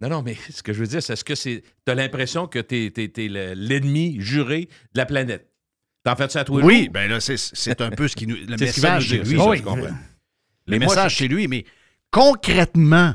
Non, 0.00 0.08
non, 0.08 0.22
mais 0.22 0.36
ce 0.50 0.62
que 0.62 0.72
je 0.72 0.80
veux 0.80 0.86
dire, 0.86 1.02
c'est 1.02 1.12
est-ce 1.12 1.24
que 1.24 1.34
c'est. 1.34 1.62
T'as 1.84 1.94
l'impression 1.94 2.46
que 2.48 2.58
t'es, 2.58 2.90
t'es- 2.92 3.08
t'es 3.08 3.28
le- 3.28 3.52
l'ennemi 3.54 4.16
juré 4.18 4.68
de 4.94 4.98
la 4.98 5.06
planète? 5.06 5.46
T'en 6.04 6.16
fais 6.16 6.28
ça 6.30 6.40
à 6.40 6.44
les 6.44 6.50
Oui, 6.50 6.88
ben 6.88 7.08
là, 7.08 7.20
c'est, 7.20 7.36
c'est 7.36 7.80
un 7.80 7.90
peu 7.90 8.08
ce 8.08 8.16
qui 8.16 8.26
nous. 8.26 8.34
Le 8.34 8.56
ce 8.58 8.64
message 8.64 9.08
chez 9.08 9.18
lui. 9.18 9.26
c'est 9.26 9.36
ça, 9.36 9.48
Oui, 9.48 9.58
je 9.58 9.62
comprends. 9.62 9.94
Le 10.66 10.78
moi, 10.78 10.86
message 10.88 11.14
chez 11.16 11.28
lui, 11.28 11.46
mais 11.46 11.64
concrètement, 12.10 13.14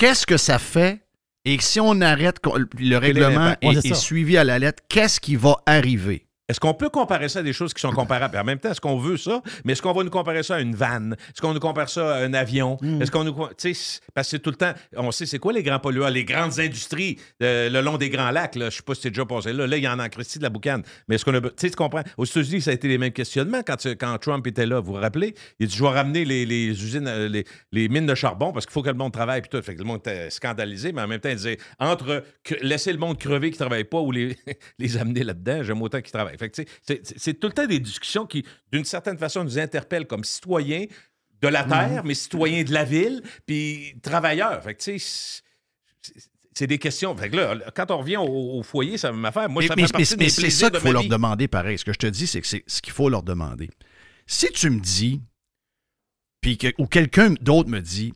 qu'est-ce 0.00 0.26
que 0.26 0.38
ça 0.38 0.58
fait? 0.58 1.02
Et 1.44 1.58
si 1.60 1.78
on 1.78 2.00
arrête, 2.00 2.36
le 2.78 2.96
règlement 2.96 3.54
est, 3.60 3.84
est 3.84 3.94
suivi 3.94 4.38
à 4.38 4.44
la 4.44 4.58
lettre, 4.58 4.82
qu'est-ce 4.88 5.20
qui 5.20 5.36
va 5.36 5.56
arriver? 5.66 6.26
Est-ce 6.50 6.58
qu'on 6.58 6.74
peut 6.74 6.88
comparer 6.88 7.28
ça 7.28 7.38
à 7.38 7.42
des 7.42 7.52
choses 7.52 7.72
qui 7.72 7.80
sont 7.80 7.92
comparables? 7.92 8.36
En 8.36 8.42
même 8.42 8.58
temps, 8.58 8.72
est-ce 8.72 8.80
qu'on 8.80 8.98
veut 8.98 9.16
ça? 9.16 9.40
Mais 9.64 9.74
est-ce 9.74 9.82
qu'on 9.82 9.92
va 9.92 10.02
nous 10.02 10.10
comparer 10.10 10.42
ça 10.42 10.56
à 10.56 10.60
une 10.60 10.74
vanne? 10.74 11.14
Est-ce 11.28 11.40
qu'on 11.40 11.54
nous 11.54 11.60
compare 11.60 11.88
ça 11.88 12.16
à 12.16 12.18
un 12.24 12.34
avion? 12.34 12.76
Hmm. 12.80 13.00
Est-ce 13.00 13.12
qu'on 13.12 13.22
nous. 13.22 13.32
co- 13.32 13.50
Tu 13.56 13.72
sais, 13.72 14.00
parce 14.14 14.26
que 14.26 14.30
c'est 14.32 14.38
tout 14.40 14.50
le 14.50 14.56
temps. 14.56 14.72
On 14.96 15.12
sait 15.12 15.26
c'est 15.26 15.38
quoi 15.38 15.52
les 15.52 15.62
grands 15.62 15.78
pollueurs? 15.78 16.10
Les 16.10 16.24
grandes 16.24 16.58
industries 16.58 17.18
euh, 17.40 17.70
le 17.70 17.80
long 17.82 17.98
des 17.98 18.10
grands 18.10 18.32
lacs. 18.32 18.54
Je 18.58 18.68
sais 18.68 18.82
pas 18.82 18.96
si 18.96 19.02
c'est 19.02 19.10
déjà 19.10 19.24
passé 19.24 19.52
là. 19.52 19.68
Là, 19.68 19.76
il 19.76 19.84
y 19.84 19.88
en 19.88 20.00
a 20.00 20.06
en 20.06 20.08
Christie 20.08 20.38
de 20.38 20.42
la 20.42 20.50
boucane. 20.50 20.82
Mais 21.06 21.14
est-ce 21.14 21.24
qu'on 21.24 21.34
a. 21.34 21.40
Tu 21.40 21.48
sais, 21.56 21.70
tu 21.70 21.76
comprends? 21.76 22.02
Aux 22.16 22.24
États-Unis, 22.24 22.62
ça 22.62 22.72
a 22.72 22.74
été 22.74 22.88
les 22.88 22.98
mêmes 22.98 23.12
questionnements 23.12 23.60
quand, 23.64 24.18
Trump 24.18 24.44
était 24.48 24.66
là. 24.66 24.80
Vous 24.80 24.92
vous 24.94 24.98
rappelez? 25.00 25.34
Il 25.60 25.68
dit 25.68 25.76
Je 25.76 25.82
vais 25.84 25.90
ramener 25.90 26.24
les, 26.24 26.44
les 26.46 26.66
usines, 26.70 27.06
euh, 27.06 27.28
les, 27.28 27.44
les 27.70 27.88
mines 27.88 28.06
de 28.06 28.14
charbon 28.16 28.50
parce 28.52 28.66
qu'il 28.66 28.72
faut 28.72 28.82
que 28.82 28.88
le 28.88 28.94
monde 28.94 29.12
travaille. 29.12 29.40
Puis 29.42 29.50
tout. 29.50 29.62
Fait 29.62 29.74
que 29.74 29.78
le 29.78 29.84
monde 29.84 29.98
était 29.98 30.30
scandalisé, 30.30 30.90
mais 30.92 31.02
en 31.02 31.06
même 31.06 31.20
temps, 31.20 31.28
il 31.28 31.36
disait 31.36 31.58
entre 31.78 32.24
laisser 32.62 32.92
le 32.92 32.98
monde 32.98 33.18
crever 33.18 33.50
qui 33.50 33.54
ne 33.54 33.66
travaille 33.66 33.84
pas 33.84 34.00
ou 34.00 34.10
les, 34.10 34.36
les 34.80 34.96
amener 34.96 35.22
là-dedans, 35.22 35.62
j'aime 35.62 35.80
autant 35.82 36.00
qu'ils 36.00 36.10
travaillent. 36.10 36.38
Fait 36.40 36.66
c'est- 37.16 37.34
tout 37.34 37.46
le 37.46 37.52
temps 37.52 37.66
des 37.66 37.78
discussions 37.78 38.26
qui, 38.26 38.44
d'une 38.72 38.84
certaine 38.84 39.18
façon, 39.18 39.44
nous 39.44 39.58
interpellent 39.58 40.06
comme 40.06 40.24
citoyens 40.24 40.86
de 41.40 41.48
la 41.48 41.64
Terre, 41.64 42.02
mais 42.04 42.14
citoyens 42.14 42.64
de 42.64 42.72
la 42.72 42.84
ville, 42.84 43.22
puis 43.46 43.94
travailleurs. 44.02 44.62
Fait 44.62 44.74
que, 44.74 44.82
c'est- 44.82 45.42
des 46.66 46.78
questions. 46.78 47.16
Fait 47.16 47.30
que 47.30 47.36
là, 47.36 47.56
quand 47.74 47.90
on 47.90 47.98
revient 47.98 48.18
au, 48.18 48.58
au 48.58 48.62
foyer, 48.62 48.98
ça 48.98 49.12
m'affaire. 49.12 49.48
Moi, 49.48 49.62
mais 49.62 49.68
ça 49.68 49.74
mais- 49.76 49.82
fait 49.86 50.16
mais- 50.16 50.24
mais 50.24 50.28
c'est 50.28 50.50
ça 50.50 50.70
qu'il 50.70 50.80
faut 50.80 50.88
ma 50.88 50.92
leur 50.92 51.04
demander 51.08 51.48
pareil. 51.48 51.78
Ce 51.78 51.84
que 51.86 51.92
je 51.94 51.98
te 51.98 52.06
dis, 52.06 52.26
c'est 52.26 52.42
que 52.42 52.46
c'est 52.46 52.62
ce 52.66 52.82
qu'il 52.82 52.92
faut 52.92 53.08
leur 53.08 53.22
demander. 53.22 53.70
Si 54.26 54.50
tu 54.52 54.68
me 54.68 54.78
dis, 54.80 55.22
puis 56.42 56.58
que, 56.58 56.68
ou 56.76 56.86
quelqu'un 56.86 57.32
d'autre 57.40 57.70
me 57.70 57.80
dit, 57.80 58.12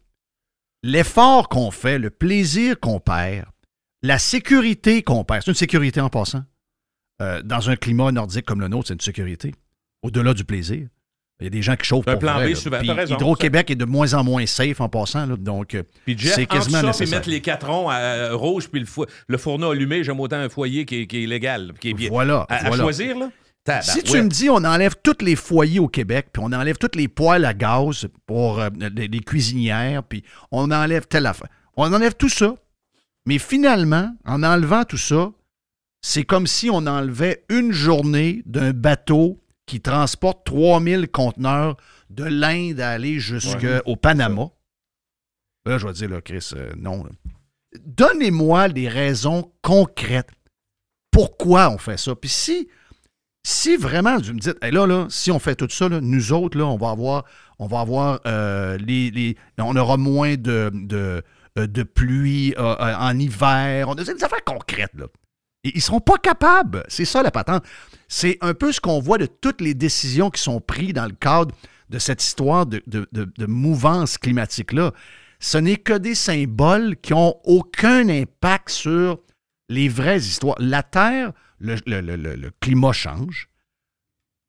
l'effort 0.83 1.49
qu'on 1.49 1.71
fait, 1.71 1.99
le 1.99 2.11
plaisir 2.11 2.79
qu'on 2.79 3.01
perd, 3.01 3.47
la 4.03 4.19
sécurité 4.19 5.03
qu'on 5.03 5.25
perd, 5.25 5.43
c'est 5.45 5.51
une 5.51 5.57
sécurité 5.57 6.03
en 6.03 6.11
passant. 6.11 6.45
Euh, 7.23 7.43
dans 7.43 7.71
un 7.71 7.77
climat 7.77 8.11
nordique 8.13 8.45
comme 8.45 8.61
le 8.61 8.69
nôtre, 8.69 8.89
c'est 8.89 8.95
une 8.95 9.01
sécurité. 9.01 9.55
Au-delà 10.03 10.35
du 10.35 10.45
plaisir. 10.45 10.89
Il 11.41 11.45
y 11.45 11.47
a 11.49 11.51
des 11.51 11.63
gens 11.63 11.75
qui 11.77 11.85
chauffent 11.85 12.07
Un 12.07 12.13
pour 12.13 12.21
plan 12.21 12.35
vrai, 12.35 12.53
B, 12.53 12.57
là. 12.71 12.79
Puis 12.81 12.91
raison. 12.93 13.15
Hydro-Québec 13.17 13.71
est 13.71 13.75
de 13.75 13.85
moins 13.85 14.15
en 14.15 14.23
moins 14.23 14.47
safe 14.47 14.81
en 14.81 14.89
passant. 14.89 15.27
là. 15.27 15.37
donc, 15.37 15.75
euh, 15.75 15.83
Puis 16.05 16.17
Jeff, 16.17 16.35
c'est 16.35 16.47
quasiment 16.47 16.75
ça, 16.77 16.79
puis 16.81 16.87
nécessaire. 16.89 17.19
mettre 17.19 17.29
les 17.31 17.41
quatre 17.41 17.67
ronds 17.69 17.89
à, 17.89 17.97
euh, 17.97 18.37
rouge, 18.37 18.69
puis 18.69 18.81
le, 18.81 18.87
fo- 18.87 19.09
le 19.27 19.39
fourneau 19.39 19.71
allumé, 19.73 20.05
j'aime 20.05 20.21
autant 20.21 20.37
un 20.37 20.49
foyer 20.49 20.85
qui 20.85 21.03
est, 21.03 21.07
qui 21.09 21.25
est 21.25 21.27
légal, 21.27 21.73
qui 21.81 21.91
est 21.91 21.95
bien. 21.95 22.09
Voilà, 22.09 22.47
À, 22.49 22.55
à 22.57 22.69
voilà. 22.69 22.83
choisir, 22.85 23.19
là? 23.19 23.31
Si 23.83 24.03
tu 24.03 24.21
me 24.23 24.29
dis 24.29 24.51
on 24.51 24.57
enlève 24.63 24.95
tous 25.03 25.25
les 25.25 25.37
foyers 25.37 25.81
au 25.81 25.89
Québec, 25.89 26.27
puis 26.33 26.43
on 26.45 26.53
enlève 26.53 26.77
toutes 26.77 26.97
les 26.97 27.09
poêles 27.09 27.47
à 27.47 27.55
gaz 27.55 28.07
pour 28.27 28.61
euh, 28.61 28.69
les, 28.95 29.09
les 29.09 29.21
cuisinières, 29.21 30.03
puis 30.03 30.23
on 30.53 30.71
enlève 30.71 31.07
telle 31.07 31.25
affaire. 31.27 31.49
On 31.77 31.91
enlève 31.93 32.15
tout 32.15 32.29
ça. 32.29 32.55
Mais 33.27 33.39
finalement, 33.39 34.15
en 34.27 34.43
enlevant 34.43 34.85
tout 34.85 34.99
ça, 34.99 35.33
c'est 36.07 36.25
comme 36.25 36.47
si 36.47 36.69
on 36.69 36.87
enlevait 36.87 37.47
une 37.49 37.73
journée 37.73 38.43
d'un 38.45 38.73
bateau 38.75 39.41
qui 39.65 39.81
transporte 39.81 40.45
3000 40.45 41.09
conteneurs 41.09 41.79
de 42.11 42.25
l'Inde 42.25 42.79
à 42.81 42.91
aller 42.91 43.19
jusqu'au 43.19 43.97
Panama. 43.97 44.51
Là, 45.65 45.79
je 45.79 45.87
vais 45.87 45.95
dire, 45.95 46.11
là, 46.11 46.21
Chris, 46.21 46.51
euh, 46.55 46.73
non. 46.77 47.07
Donnez-moi 47.87 48.69
des 48.69 48.87
raisons 48.87 49.51
concrètes. 49.63 50.29
Pourquoi 51.11 51.71
on 51.71 51.79
fait 51.79 51.97
ça? 51.97 52.15
Puis 52.15 52.29
si, 52.29 52.69
si 53.43 53.77
vraiment, 53.79 54.19
vous 54.19 54.35
me 54.35 54.41
dites, 54.41 54.59
Hey, 54.63 54.73
là, 54.73 54.87
là, 54.87 55.07
si 55.09 55.31
on 55.31 55.39
fait 55.39 55.55
tout 55.55 55.71
ça, 55.71 55.89
là, 55.89 56.03
nous 56.03 56.33
autres, 56.35 56.59
là, 56.59 56.67
on 56.67 56.77
va 56.77 56.91
avoir, 56.91 57.25
on 57.59 57.67
va 57.67 57.81
avoir 57.81 58.21
euh, 58.27 58.77
les, 58.77 59.11
les- 59.11 59.37
on 59.59 59.75
aura 59.75 59.97
moins 59.97 60.35
de, 60.37 60.71
de, 60.75 61.23
euh, 61.59 61.67
de 61.67 61.83
pluie 61.83 62.55
euh, 62.59 62.75
en 62.79 63.19
hiver. 63.19 63.89
On 63.89 63.93
a 63.95 64.05
des 64.05 64.23
affaires 64.23 64.45
concrètes, 64.45 64.93
là. 64.95 65.07
Ils 65.65 65.73
ne 65.77 65.81
seront 65.81 66.01
pas 66.01 66.19
capables. 66.19 66.85
C'est 66.89 67.05
ça 67.05 67.23
la 67.23 67.31
patente. 67.31 67.65
C'est 68.09 68.37
un 68.43 68.55
peu 68.55 68.71
ce 68.71 68.81
qu'on 68.81 69.01
voit 69.01 69.19
de 69.19 69.27
toutes 69.27 69.61
les 69.61 69.75
décisions 69.75 70.31
qui 70.31 70.41
sont 70.43 70.61
prises 70.61 70.93
dans 70.93 71.07
le 71.07 71.15
cadre 71.15 71.55
de 71.89 71.99
cette 71.99 72.23
histoire 72.23 72.67
de, 72.67 72.83
de- 72.87 73.09
de- 73.13 73.47
mouvance 73.47 74.19
climatique-là. 74.19 74.93
Ce 75.41 75.59
n'est 75.59 75.77
que 75.77 75.95
des 75.95 76.15
symboles 76.15 76.97
qui 76.97 77.13
n'ont 77.13 77.35
aucun 77.45 78.09
impact 78.09 78.69
sur 78.71 79.21
les 79.69 79.89
vraies 79.89 80.19
histoires. 80.19 80.57
La 80.59 80.83
Terre, 80.83 81.33
le, 81.59 81.77
le- 81.87 82.01
le- 82.01 82.17
le- 82.17 82.51
climat 82.61 82.93
change. 82.93 83.49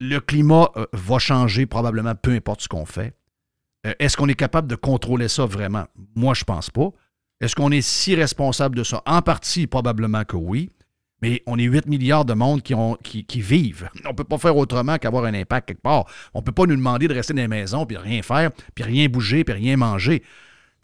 Le 0.02 0.20
climat 0.20 0.70
euh, 0.76 0.86
va 0.94 1.20
changer 1.20 1.66
probablement, 1.66 2.16
peu 2.16 2.32
importe 2.32 2.62
ce 2.62 2.68
qu'on 2.68 2.86
fait. 2.86 3.14
Euh, 3.88 3.94
Est-ce 4.00 4.18
qu'on 4.18 4.28
est 4.28 4.36
capable 4.36 4.68
de 4.68 4.76
contrôler 4.76 5.30
ça 5.30 5.46
vraiment? 5.46 5.86
Moi, 6.16 6.34
je 6.34 6.44
pense 6.44 6.70
pas. 6.70 6.90
Est-ce 7.40 7.56
qu'on 7.56 7.72
est 7.72 7.82
si 7.82 8.16
responsable 8.16 8.76
de 8.76 8.84
ça? 8.84 9.02
En 9.06 9.22
partie, 9.22 9.68
probablement 9.68 10.24
que 10.26 10.36
oui. 10.36 10.72
Mais 11.22 11.42
on 11.48 11.58
est 11.58 11.64
8 11.64 11.88
milliards 11.88 12.26
de 12.26 12.34
monde 12.34 12.62
qui, 12.62 12.74
ont, 12.76 12.96
qui, 12.96 13.26
qui 13.26 13.42
vivent. 13.42 13.90
On 14.06 14.10
ne 14.10 14.14
peut 14.14 14.24
pas 14.26 14.38
faire 14.38 14.56
autrement 14.58 14.98
qu'avoir 14.98 15.24
un 15.26 15.34
impact 15.34 15.68
quelque 15.70 15.82
part. 15.82 16.06
On 16.34 16.40
ne 16.40 16.44
peut 16.44 16.52
pas 16.52 16.66
nous 16.66 16.76
demander 16.76 17.08
de 17.08 17.14
rester 17.14 17.34
dans 17.34 17.42
les 17.42 17.48
maisons, 17.48 17.86
puis 17.86 17.98
rien 17.98 18.22
faire, 18.22 18.52
puis 18.76 18.84
rien 18.84 19.08
bouger, 19.08 19.44
puis 19.44 19.54
rien 19.54 19.78
manger. 19.78 20.20
Tu 20.20 20.28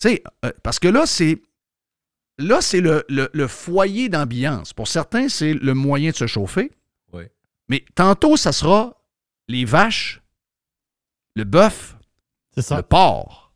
sais, 0.09 0.23
euh, 0.45 0.51
parce 0.63 0.79
que 0.79 0.87
là, 0.87 1.05
c'est. 1.05 1.41
Là, 2.37 2.61
c'est 2.61 2.81
le, 2.81 3.03
le- 3.09 3.29
le 3.33 3.47
foyer 3.47 4.09
d'ambiance. 4.09 4.73
Pour 4.73 4.87
certains, 4.87 5.27
c'est 5.29 5.53
le 5.53 5.73
moyen 5.75 6.09
de 6.11 6.15
se 6.15 6.25
chauffer. 6.27 6.71
Oui. 7.13 7.23
Mais 7.67 7.83
tantôt, 7.93 8.35
ça 8.37 8.51
sera 8.51 8.97
les 9.47 9.65
vaches, 9.65 10.21
le 11.35 11.43
bœuf, 11.43 11.97
le 12.77 12.81
porc. 12.83 13.53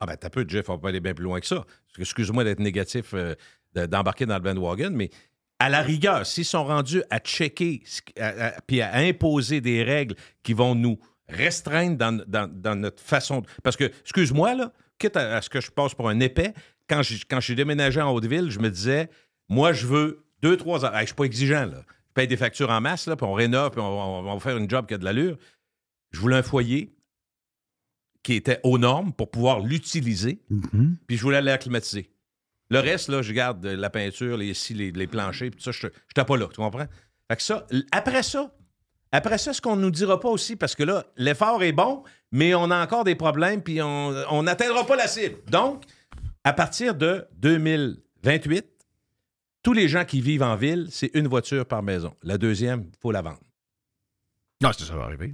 Ah 0.00 0.06
ben 0.06 0.16
t'as 0.16 0.28
peu, 0.30 0.44
Jeff, 0.46 0.68
on 0.68 0.78
peut 0.78 0.88
aller 0.88 1.00
bien 1.00 1.14
plus 1.14 1.24
loin 1.24 1.40
que 1.40 1.46
ça. 1.46 1.64
Excuse-moi 1.98 2.44
d'être 2.44 2.60
négatif, 2.60 3.14
euh, 3.14 3.34
de- 3.74 3.86
d'embarquer 3.86 4.26
dans 4.26 4.34
le 4.36 4.42
bandwagon, 4.42 4.90
mais 4.92 5.10
à 5.58 5.68
la 5.68 5.82
rigueur, 5.82 6.26
s'ils 6.26 6.44
sont 6.44 6.64
rendus 6.64 7.02
à 7.10 7.18
checker 7.20 7.82
à- 8.18 8.46
à- 8.46 8.60
puis 8.62 8.80
à 8.80 8.94
imposer 8.96 9.60
des 9.60 9.82
règles 9.82 10.14
qui 10.42 10.52
vont 10.52 10.74
nous 10.74 10.98
restreindre 11.28 11.96
dans, 11.96 12.22
dans- 12.26 12.50
dans 12.52 12.74
notre 12.76 13.02
façon... 13.02 13.40
de- 13.40 13.46
Parce 13.62 13.76
que, 13.76 13.84
excuse-moi, 13.84 14.54
là, 14.54 14.72
quitte 14.98 15.16
à, 15.16 15.36
à 15.36 15.42
ce 15.42 15.48
que 15.48 15.60
je 15.60 15.70
passe 15.70 15.94
pour 15.94 16.08
un 16.08 16.20
épais, 16.20 16.52
quand 16.88 17.02
j'ai 17.02 17.18
quand 17.28 17.40
j'ai 17.40 17.54
déménagé 17.54 18.00
en 18.00 18.12
Haute-Ville, 18.12 18.50
je 18.50 18.58
me 18.58 18.70
disais, 18.70 19.08
moi, 19.48 19.72
je 19.72 19.86
veux 19.86 20.26
deux, 20.42 20.56
trois 20.56 20.84
heures. 20.84 20.94
Hey, 20.94 21.02
je 21.02 21.06
suis 21.06 21.14
pas 21.14 21.24
exigeant, 21.24 21.64
là. 21.66 21.82
Je 22.08 22.12
paye 22.14 22.28
des 22.28 22.36
factures 22.36 22.70
en 22.70 22.80
masse, 22.80 23.06
là, 23.06 23.16
puis 23.16 23.26
on 23.26 23.32
rénove, 23.32 23.70
puis 23.72 23.80
on, 23.80 24.22
va 24.22 24.38
faire 24.40 24.56
une 24.56 24.68
job 24.68 24.86
qui 24.86 24.94
a 24.94 24.98
de 24.98 25.04
l'allure. 25.04 25.36
Je 26.12 26.20
voulais 26.20 26.36
un 26.36 26.42
foyer 26.42 26.94
qui 28.22 28.34
était 28.34 28.60
aux 28.62 28.78
normes 28.78 29.12
pour 29.12 29.30
pouvoir 29.30 29.60
l'utiliser, 29.60 30.40
puis 31.06 31.16
je 31.16 31.22
voulais 31.22 31.42
l'air 31.42 31.58
climatisé. 31.58 32.10
Le 32.74 32.80
reste, 32.80 33.08
là, 33.08 33.22
je 33.22 33.32
garde 33.32 33.64
la 33.64 33.88
peinture, 33.88 34.36
les, 34.36 34.52
scies, 34.52 34.74
les, 34.74 35.06
planchers, 35.06 35.50
puis 35.50 35.58
tout 35.58 35.62
ça, 35.62 35.70
je 35.70 35.86
n'étais 35.86 36.24
pas 36.24 36.36
là, 36.36 36.48
tu 36.48 36.56
comprends? 36.56 36.86
Fait 37.30 37.36
que 37.36 37.42
ça, 37.42 37.66
après 37.92 38.22
ça, 38.22 38.52
après 39.12 39.38
ça, 39.38 39.52
ce 39.52 39.60
qu'on 39.60 39.76
ne 39.76 39.82
nous 39.82 39.92
dira 39.92 40.18
pas 40.18 40.28
aussi, 40.28 40.56
parce 40.56 40.74
que 40.74 40.82
là, 40.82 41.06
l'effort 41.16 41.62
est 41.62 41.72
bon, 41.72 42.02
mais 42.32 42.52
on 42.54 42.70
a 42.72 42.82
encore 42.82 43.04
des 43.04 43.14
problèmes, 43.14 43.62
puis 43.62 43.80
on 43.80 44.42
n'atteindra 44.42 44.84
pas 44.84 44.96
la 44.96 45.06
cible. 45.06 45.36
Donc, 45.46 45.84
à 46.42 46.52
partir 46.52 46.96
de 46.96 47.24
2028, 47.36 48.66
tous 49.62 49.72
les 49.72 49.86
gens 49.86 50.04
qui 50.04 50.20
vivent 50.20 50.42
en 50.42 50.56
ville, 50.56 50.88
c'est 50.90 51.10
une 51.14 51.28
voiture 51.28 51.66
par 51.66 51.82
maison. 51.82 52.14
La 52.24 52.38
deuxième, 52.38 52.86
il 52.92 52.98
faut 53.00 53.12
la 53.12 53.22
vendre. 53.22 53.40
Non, 54.60 54.70
c'est 54.76 54.84
ça 54.84 54.96
va 54.96 55.04
arriver. 55.04 55.32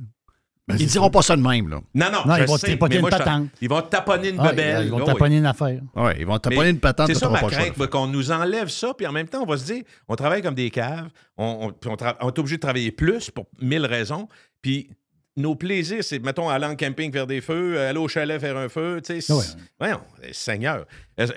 Ils 0.79 0.87
diront 0.87 1.11
pas 1.11 1.23
ça 1.23 1.35
de 1.35 1.43
même, 1.43 1.69
là. 1.69 1.81
Non, 1.95 2.07
non, 2.13 2.19
Non, 2.27 2.37
je 2.37 2.43
ils 2.43 2.47
vont 2.47 2.57
mais 2.63 2.95
une 2.97 3.01
moi, 3.01 3.11
je- 3.11 3.17
patente. 3.17 3.49
Ils 3.61 3.69
vont 3.69 3.83
taponner 3.83 4.29
une 4.29 4.39
Ah, 4.41 4.51
bebelle. 4.51 4.85
ils 4.85 4.91
vont 4.91 5.01
Oh, 5.03 5.05
taponner 5.05 5.35
oui. 5.35 5.39
une 5.41 5.47
affaire. 5.47 5.81
Oui, 5.97 6.13
ils 6.21 6.27
vont 6.27 6.39
taponner 6.39 6.63
Mais 6.63 6.71
une 6.71 6.79
patente, 6.79 7.07
C'est 7.09 7.15
ça 7.15 7.29
ma 7.29 7.41
crainte, 7.41 7.87
qu'on 7.89 8.07
nous 8.07 8.31
enlève 8.31 8.69
ça, 8.69 8.95
puis 8.97 9.07
en 9.07 9.13
même 9.13 9.27
temps, 9.29 9.43
on 9.43 9.47
va 9.47 9.57
se 9.57 9.65
dire, 9.65 9.83
on 10.09 10.15
travaille 10.15 10.43
comme 10.43 10.55
des 10.55 10.71
caves, 10.71 11.09
on, 11.37 11.59
on- 11.69 11.73
puis 11.73 11.91
on 11.91 11.95
tra- 11.95 12.17
on 12.21 12.29
est 12.29 12.39
obligé 12.39 12.57
de 12.57 12.61
travailler 12.61 12.93
plus 12.93 13.31
pour 13.31 13.47
mille 13.61 13.85
raisons, 13.85 14.29
puis 14.63 14.91
nos 15.37 15.55
plaisirs, 15.55 16.03
c'est, 16.05 16.19
mettons, 16.19 16.49
aller 16.49 16.67
en 16.67 16.77
camping 16.77 17.13
faire 17.13 17.27
des 17.27 17.41
feux, 17.41 17.79
aller 17.81 17.99
au 17.99 18.09
chalet 18.09 18.41
faire 18.41 18.57
un 18.57 18.69
feu, 18.69 19.01
tu 19.05 19.21
sais. 19.21 19.33
Ouais. 19.33 19.43
c'est- 19.43 19.57
Voyons, 19.79 20.01
eh, 20.23 20.33
Seigneur. 20.33 20.87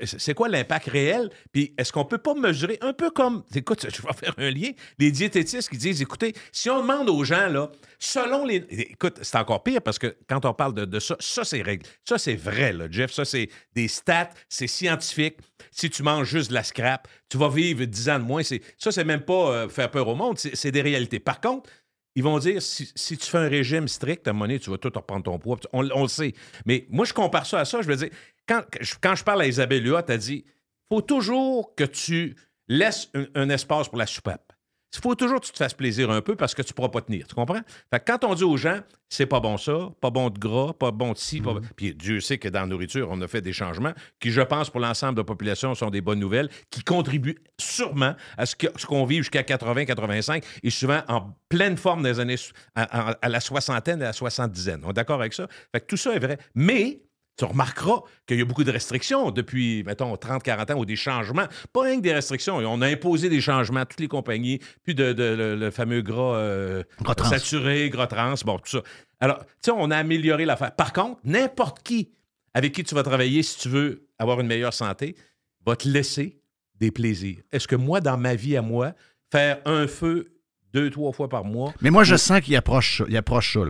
C'est 0.06 0.34
quoi 0.34 0.48
l'impact 0.50 0.88
réel? 0.90 1.30
Puis 1.52 1.74
est-ce 1.78 1.92
qu'on 1.92 2.06
peut 2.06 2.18
pas 2.18 2.34
mesurer 2.34 2.78
un 2.82 2.94
peu 2.94 3.12
comme, 3.12 3.44
écoute, 3.54 3.86
je 3.94 4.02
vais 4.02 4.14
faire 4.14 4.34
un 4.38 4.50
lien, 4.50 4.72
les 4.98 5.12
diététistes 5.12 5.70
qui 5.70 5.78
disent, 5.78 6.02
écoutez, 6.02 6.34
si 6.52 6.70
on 6.70 6.82
demande 6.82 7.10
aux 7.10 7.24
gens, 7.24 7.48
là, 7.50 7.70
selon 8.00 8.46
les... 8.46 8.66
Écoute, 8.70 9.20
c'est 9.22 9.38
encore 9.38 9.62
pire 9.64 9.82
parce 9.82 10.00
que 10.00 10.16
quand 10.28 10.46
on 10.46 10.54
parle 10.54 10.74
de, 10.74 10.86
de 10.86 11.00
ça, 11.00 11.16
ça 11.20 11.44
c'est 11.44 11.62
règle. 11.62 11.86
Ça 12.08 12.18
c'est 12.18 12.36
vrai, 12.36 12.74
là, 12.74 12.86
Jeff. 12.90 13.12
Ça 13.12 13.26
c'est 13.26 13.50
des 13.76 13.88
stats, 13.88 14.30
c'est 14.50 14.68
scientifique. 14.68 15.38
Si 15.72 15.90
tu 15.90 16.02
manges 16.04 16.28
juste 16.30 16.50
de 16.50 16.54
la 16.56 16.64
scrap, 16.64 17.08
tu 17.30 17.38
vas 17.38 17.50
vivre 17.50 17.84
10 17.86 18.10
ans 18.10 18.20
de 18.20 18.24
moins. 18.26 18.44
C'est- 18.44 18.62
Ça, 18.78 18.92
c'est 18.92 19.04
même 19.06 19.22
pas 19.22 19.52
euh, 19.52 19.70
faire 19.70 19.90
peur 19.92 20.08
au 20.08 20.16
monde, 20.16 20.38
c'est 20.38 20.72
des 20.72 20.82
réalités. 20.82 21.20
Par 21.20 21.42
contre, 21.42 21.70
ils 22.16 22.24
vont 22.24 22.38
dire, 22.38 22.62
si, 22.62 23.18
tu 23.18 23.26
fais 23.26 23.40
un 23.40 23.50
régime 23.50 23.88
strict, 23.88 24.28
à 24.28 24.32
un 24.32 24.34
moment 24.34 24.46
donné, 24.46 24.60
tu 24.60 24.70
vas 24.70 24.78
tout 24.78 24.92
reprendre 24.94 25.24
ton 25.24 25.40
poids. 25.40 25.58
On, 25.72 25.82
le 25.82 26.08
sait. 26.08 26.34
Mais 26.66 26.86
moi, 26.90 27.06
je 27.06 27.14
compare 27.14 27.46
ça 27.46 27.60
à 27.60 27.66
ça. 27.66 27.82
Je 27.82 27.88
veux 27.88 27.96
dire, 27.96 28.10
quand, 28.48 28.64
je 28.82 29.24
parle 29.24 29.42
à 29.42 29.48
Isabelle 29.48 29.86
Huot, 29.86 30.02
elle 30.08 30.20
dit, 30.20 30.46
faut 30.90 31.02
toujours 31.02 31.74
que 31.76 31.84
tu 31.84 32.36
laisses 32.68 33.10
un, 33.16 33.26
un 33.34 33.50
espace 33.50 33.90
pour 33.90 33.98
la 33.98 34.06
soupape. 34.06 34.53
Il 34.96 35.02
faut 35.02 35.16
toujours 35.16 35.40
que 35.42 35.46
tu 35.48 35.52
te 35.52 35.58
fasses 35.58 35.74
plaisir 35.74 36.12
un 36.12 36.22
peu 36.22 36.36
parce 36.36 36.54
que 36.54 36.62
tu 36.62 36.72
ne 36.72 36.76
pourras 36.76 36.90
pas 36.90 37.02
tenir. 37.02 37.26
Tu 37.28 37.34
comprends? 37.36 37.62
Fait 37.92 38.00
que 38.00 38.12
quand 38.12 38.24
on 38.26 38.36
dit 38.36 38.44
aux 38.44 38.58
gens, 38.58 38.80
c'est 39.10 39.26
pas 39.26 39.40
bon 39.40 39.58
ça, 39.58 39.90
pas 40.02 40.10
bon 40.12 40.30
de 40.30 40.38
gras, 40.38 40.74
pas 40.74 40.92
bon 40.92 41.14
de 41.14 41.18
ci, 41.18 41.42
pas 41.42 41.54
bon- 41.54 41.62
Puis 41.76 41.94
Dieu 41.96 42.20
sait 42.20 42.38
que 42.38 42.48
dans 42.48 42.62
la 42.62 42.68
nourriture, 42.68 43.08
on 43.12 43.20
a 43.22 43.28
fait 43.28 43.42
des 43.42 43.54
changements 43.54 43.94
qui, 44.20 44.32
je 44.32 44.42
pense, 44.42 44.70
pour 44.70 44.80
l'ensemble 44.80 45.16
de 45.16 45.22
la 45.22 45.26
population, 45.26 45.74
sont 45.76 45.90
des 45.90 46.02
bonnes 46.02 46.20
nouvelles, 46.20 46.50
qui 46.70 46.84
contribuent 46.84 47.38
sûrement 47.60 48.16
à 48.38 48.46
ce 48.46 48.56
qu'on 48.86 49.06
vit 49.06 49.18
jusqu'à 49.18 49.42
80-85 49.44 50.44
et 50.64 50.70
souvent 50.70 51.02
en 51.08 51.36
pleine 51.50 51.78
forme 51.78 52.04
des 52.04 52.20
années 52.20 52.36
à- 52.76 53.12
à 53.22 53.30
la 53.30 53.40
soixantaine 53.40 54.00
et 54.02 54.04
à 54.04 54.08
la 54.08 54.14
soixante-dizaine. 54.14 54.82
On 54.84 54.92
est 54.92 54.94
d'accord 54.94 55.20
avec 55.20 55.34
ça? 55.34 55.48
Fait 55.72 55.82
que 55.82 55.86
tout 55.88 55.98
ça 55.98 56.14
est 56.16 56.20
vrai. 56.20 56.38
Mais 56.56 57.02
tu 57.38 57.46
remarqueras 57.46 58.02
qu'il 58.28 58.38
y 58.38 58.42
a 58.42 58.46
beaucoup 58.46 58.64
de 58.64 58.72
restrictions 58.72 59.32
depuis, 59.32 59.84
mettons, 59.86 60.14
30-40 60.16 60.74
ans 60.74 60.78
ou 60.80 60.86
des 60.86 60.96
changements. 60.96 61.46
Pas 61.74 61.82
rien 61.84 61.98
que 61.98 62.02
des 62.02 62.14
restrictions. 62.14 62.58
On 62.58 62.82
a 62.82 62.88
imposé 62.88 63.28
des 63.30 63.42
changements 63.42 63.80
à 63.82 63.86
toutes 63.86 64.00
les 64.02 64.08
compagnies, 64.08 64.60
puis 64.84 64.94
de, 64.94 65.14
de- 65.14 65.24
le, 65.36 65.56
le 65.56 65.72
fameux 65.72 66.02
gras, 66.02 66.36
euh, 66.36 66.84
Gras 67.02 67.16
trans. 67.16 67.30
saturé, 67.30 67.90
gras 67.90 68.08
trans, 68.08 68.36
bon, 68.46 68.58
tout 68.60 68.70
ça. 68.70 68.82
Alors, 69.20 69.40
tu 69.40 69.46
sais, 69.66 69.72
on 69.76 69.90
a 69.90 69.98
amélioré 69.98 70.46
l'affaire. 70.46 70.76
Par 70.76 70.94
contre, 70.94 71.20
n'importe 71.24 71.82
qui 71.84 72.12
avec 72.54 72.72
qui 72.74 72.84
tu 72.84 72.94
vas 72.94 73.02
travailler, 73.04 73.42
si 73.42 73.58
tu 73.58 73.68
veux 73.70 74.06
avoir 74.20 74.40
une 74.40 74.46
meilleure 74.48 74.74
santé, 74.74 75.16
va 75.66 75.76
te 75.76 75.88
laisser 75.88 76.40
des 76.80 76.92
plaisirs. 76.92 77.40
Est-ce 77.52 77.68
que 77.68 77.76
moi, 77.76 78.00
dans 78.00 78.18
ma 78.18 78.36
vie 78.36 78.56
à 78.58 78.62
moi, 78.62 78.94
faire 79.32 79.60
un 79.66 79.88
feu 79.88 80.34
deux, 80.72 80.92
trois 80.92 81.12
fois 81.14 81.30
par 81.30 81.46
mois... 81.46 81.74
Mais 81.82 81.90
moi, 81.90 82.04
je 82.04 82.14
ou- 82.14 82.18
sens 82.20 82.42
qu'il 82.42 82.56
approche, 82.56 83.02
il 83.10 83.18
approche 83.18 83.54
ça. 83.54 83.62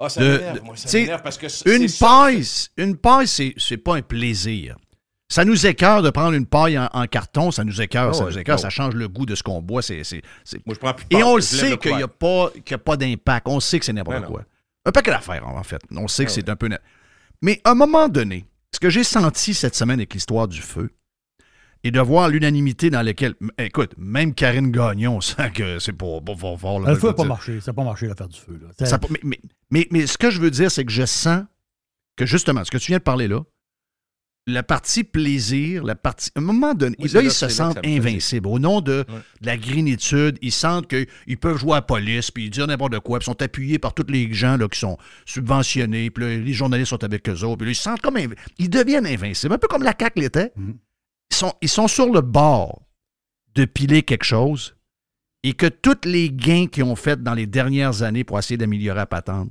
Ah, 0.00 0.08
ça 0.08 0.20
m'énerve, 0.20 0.62
moi, 0.64 0.76
ça 0.76 0.88
parce 1.22 1.38
que 1.38 1.48
c'est- 1.48 1.76
une 1.76 1.88
ça- 1.88 2.06
paille, 2.06 2.44
une 2.76 2.96
paille, 2.96 3.28
c'est, 3.28 3.54
c'est 3.56 3.76
pas 3.76 3.96
un 3.96 4.02
plaisir. 4.02 4.76
Ça 5.28 5.44
nous 5.44 5.66
écœure 5.66 6.02
de 6.02 6.10
prendre 6.10 6.34
une 6.34 6.46
paille 6.46 6.78
en, 6.78 6.88
en 6.92 7.06
carton, 7.06 7.50
ça 7.50 7.64
nous 7.64 7.80
écœure, 7.80 8.10
Ah 8.10 8.14
ça 8.14 8.24
nous 8.24 8.38
écœure, 8.38 8.58
ça 8.58 8.70
change 8.70 8.94
le 8.94 9.08
goût 9.08 9.24
de 9.26 9.34
ce 9.34 9.42
qu'on 9.42 9.62
boit. 9.62 9.82
C'est, 9.82 10.04
c'est- 10.04 10.22
c'est- 10.44 10.64
Moi, 10.66 10.74
je 10.74 10.80
prends 10.80 10.92
plus 10.94 11.04
de 11.06 11.14
Et 11.16 11.20
paille, 11.20 11.22
on 11.24 11.36
le 11.36 11.42
sait 11.42 11.78
qu'il 11.78 11.96
n'y 11.96 12.02
a, 12.02 12.08
pas, 12.08 12.50
qu'il 12.64 12.72
y 12.72 12.74
a 12.74 12.78
pas 12.78 12.96
d'impact. 12.96 13.48
On 13.48 13.58
sait 13.60 13.78
que 13.78 13.84
c'est 13.84 13.92
n'importe 13.92 14.16
Ben 14.16 14.22
non. 14.22 14.28
quoi. 14.32 14.44
Un 14.84 14.92
paquet 14.92 15.10
d'affaires, 15.10 15.46
en 15.48 15.62
fait. 15.62 15.80
On 15.96 16.08
sait 16.08 16.24
que 16.26 16.30
Ah 16.30 16.34
c'est 16.34 16.48
un 16.48 16.56
peu... 16.56 16.68
na- 16.68 16.80
Mais 17.40 17.60
à 17.64 17.70
un 17.70 17.74
moment 17.74 18.08
donné, 18.08 18.44
ce 18.72 18.78
que 18.80 18.90
j'ai 18.90 19.02
senti 19.04 19.54
cette 19.54 19.74
semaine 19.74 19.98
avec 19.98 20.12
l'histoire 20.12 20.46
du 20.46 20.60
feu, 20.60 20.90
et 21.86 21.90
de 21.90 22.00
voir 22.00 22.28
l'unanimité 22.30 22.88
dans 22.90 23.02
laquelle... 23.02 23.34
Écoute, 23.58 23.92
même 23.98 24.32
Karine 24.34 24.70
Gagnon 24.70 25.20
sent 25.20 25.50
que 25.54 25.78
c'est 25.78 25.92
là, 26.80 26.90
Le 26.90 26.96
feu 26.96 27.08
n'a 27.08 27.12
pas 27.14 27.24
marché. 27.24 27.60
Ça 27.60 27.72
n'a 27.72 27.74
pas 27.74 27.84
marché 27.84 28.06
l'affaire 28.06 28.28
du 28.28 28.38
feu. 28.40 28.58
Là. 28.62 28.68
Ça- 28.78 28.86
Ça 28.86 28.94
a 28.96 28.98
pas- 28.98 29.08
mais, 29.10 29.20
mais- 29.22 29.40
mais- 29.74 29.88
mais 29.90 30.06
ce 30.06 30.16
que 30.18 30.30
je 30.30 30.40
veux 30.40 30.50
dire, 30.50 30.70
c'est 30.70 30.84
que 30.84 30.92
je 30.92 31.04
sens 31.04 31.42
que 32.16 32.26
justement, 32.26 32.64
ce 32.64 32.70
que 32.70 32.78
tu 32.78 32.86
viens 32.92 32.98
de 32.98 33.02
parler 33.02 33.28
là, 33.28 33.42
la 34.46 34.62
partie 34.62 35.04
plaisir, 35.04 35.82
la 35.84 35.94
partie. 35.94 36.30
À 36.34 36.38
un 36.38 36.42
moment 36.42 36.74
donné, 36.74 36.94
Oui, 36.98 37.08
là, 37.08 37.20
là- 37.20 37.28
ils 37.28 37.30
se 37.30 37.48
sentent 37.48 37.78
invincibles. 37.98 38.46
Au 38.46 38.58
nom 38.58 38.82
de, 38.82 39.06
de 39.40 39.46
la 39.46 39.56
grinitude, 39.56 40.38
ils 40.42 40.52
sentent 40.52 40.86
qu'ils 40.86 41.38
peuvent 41.38 41.56
jouer 41.56 41.72
à 41.72 41.76
la 41.76 41.82
police, 41.82 42.30
puis 42.30 42.50
dire 42.50 42.66
n'importe 42.66 43.00
quoi, 43.00 43.18
puis 43.20 43.24
ils 43.24 43.30
sont 43.32 43.40
appuyés 43.40 43.78
par 43.78 43.94
tous 43.94 44.04
les 44.10 44.30
gens 44.34 44.58
là, 44.58 44.68
qui 44.68 44.78
sont 44.78 44.98
subventionnés, 45.24 46.10
puis 46.10 46.24
là, 46.24 46.36
les 46.36 46.52
journalistes 46.52 46.90
sont 46.90 47.02
avec 47.04 47.26
eux 47.28 47.42
autres, 47.42 47.56
puis 47.62 47.70
ils 47.70 47.74
se 47.74 47.82
sentent 47.82 48.02
comme. 48.02 48.16
inv- 48.18 48.36
Ils 48.58 48.68
deviennent 48.68 49.06
invincibles, 49.06 49.54
un 49.54 49.58
peu 49.58 49.66
comme 49.68 49.82
la 49.82 49.94
CAQ 49.98 50.20
l'était. 50.20 50.52
Mhm. 50.56 50.76
Ils, 51.30 51.36
sont, 51.36 51.54
ils 51.62 51.68
sont 51.70 51.88
sur 51.88 52.12
le 52.12 52.20
bord 52.20 52.82
de 53.54 53.64
piler 53.64 54.02
quelque 54.02 54.24
chose. 54.24 54.76
et 55.46 55.52
que 55.52 55.66
tous 55.66 56.06
les 56.08 56.30
gains 56.30 56.66
qu'ils 56.68 56.84
ont 56.84 56.96
fait 56.96 57.22
dans 57.22 57.34
les 57.34 57.46
dernières 57.46 58.00
années 58.02 58.24
pour 58.24 58.38
essayer 58.38 58.56
d'améliorer 58.56 58.96
la 58.96 59.04
patente, 59.06 59.50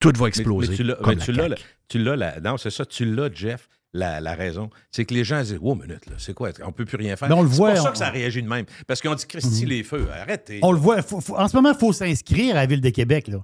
tout 0.00 0.12
va 0.16 0.26
exploser. 0.28 0.70
Mais, 0.70 0.76
tu 0.76 0.82
l'as, 0.84 0.96
mais 1.06 1.16
tu 1.16 1.32
l'as, 1.32 1.48
tu 1.88 2.40
non, 2.42 2.56
c'est 2.56 2.70
ça, 2.70 2.84
tu 2.86 3.04
l'as, 3.04 3.30
Jeff, 3.32 3.68
la, 3.92 4.20
la 4.20 4.34
raison. 4.34 4.70
C'est 4.90 5.04
que 5.04 5.14
les 5.14 5.24
gens 5.24 5.40
disent, 5.42 5.58
oh, 5.62 5.74
minute, 5.74 6.06
là, 6.06 6.12
c'est 6.18 6.34
quoi, 6.34 6.50
on 6.64 6.72
peut 6.72 6.84
plus 6.84 6.96
rien 6.98 7.16
faire. 7.16 7.28
Mais 7.28 7.34
on 7.34 7.42
le 7.42 7.48
c'est 7.48 7.56
voit, 7.56 7.72
pour 7.72 7.82
ça 7.82 7.88
on- 7.88 7.92
que 7.92 7.98
ça 7.98 8.10
réagit 8.10 8.42
de 8.42 8.48
même. 8.48 8.66
Parce 8.86 9.00
qu'on 9.00 9.14
dit, 9.14 9.26
Christy, 9.26 9.62
Mhm. 9.64 9.68
les 9.68 9.82
feux, 9.82 10.06
arrêtez. 10.12 10.60
On 10.62 10.72
le 10.72 10.78
voit. 10.78 11.02
faut- 11.02 11.20
faut- 11.20 11.36
en 11.36 11.48
ce 11.48 11.56
moment, 11.56 11.72
il 11.72 11.78
faut 11.78 11.92
s'inscrire 11.92 12.54
à 12.56 12.60
la 12.60 12.66
Ville 12.66 12.80
de 12.82 12.90
Québec. 12.90 13.28
Là. 13.28 13.38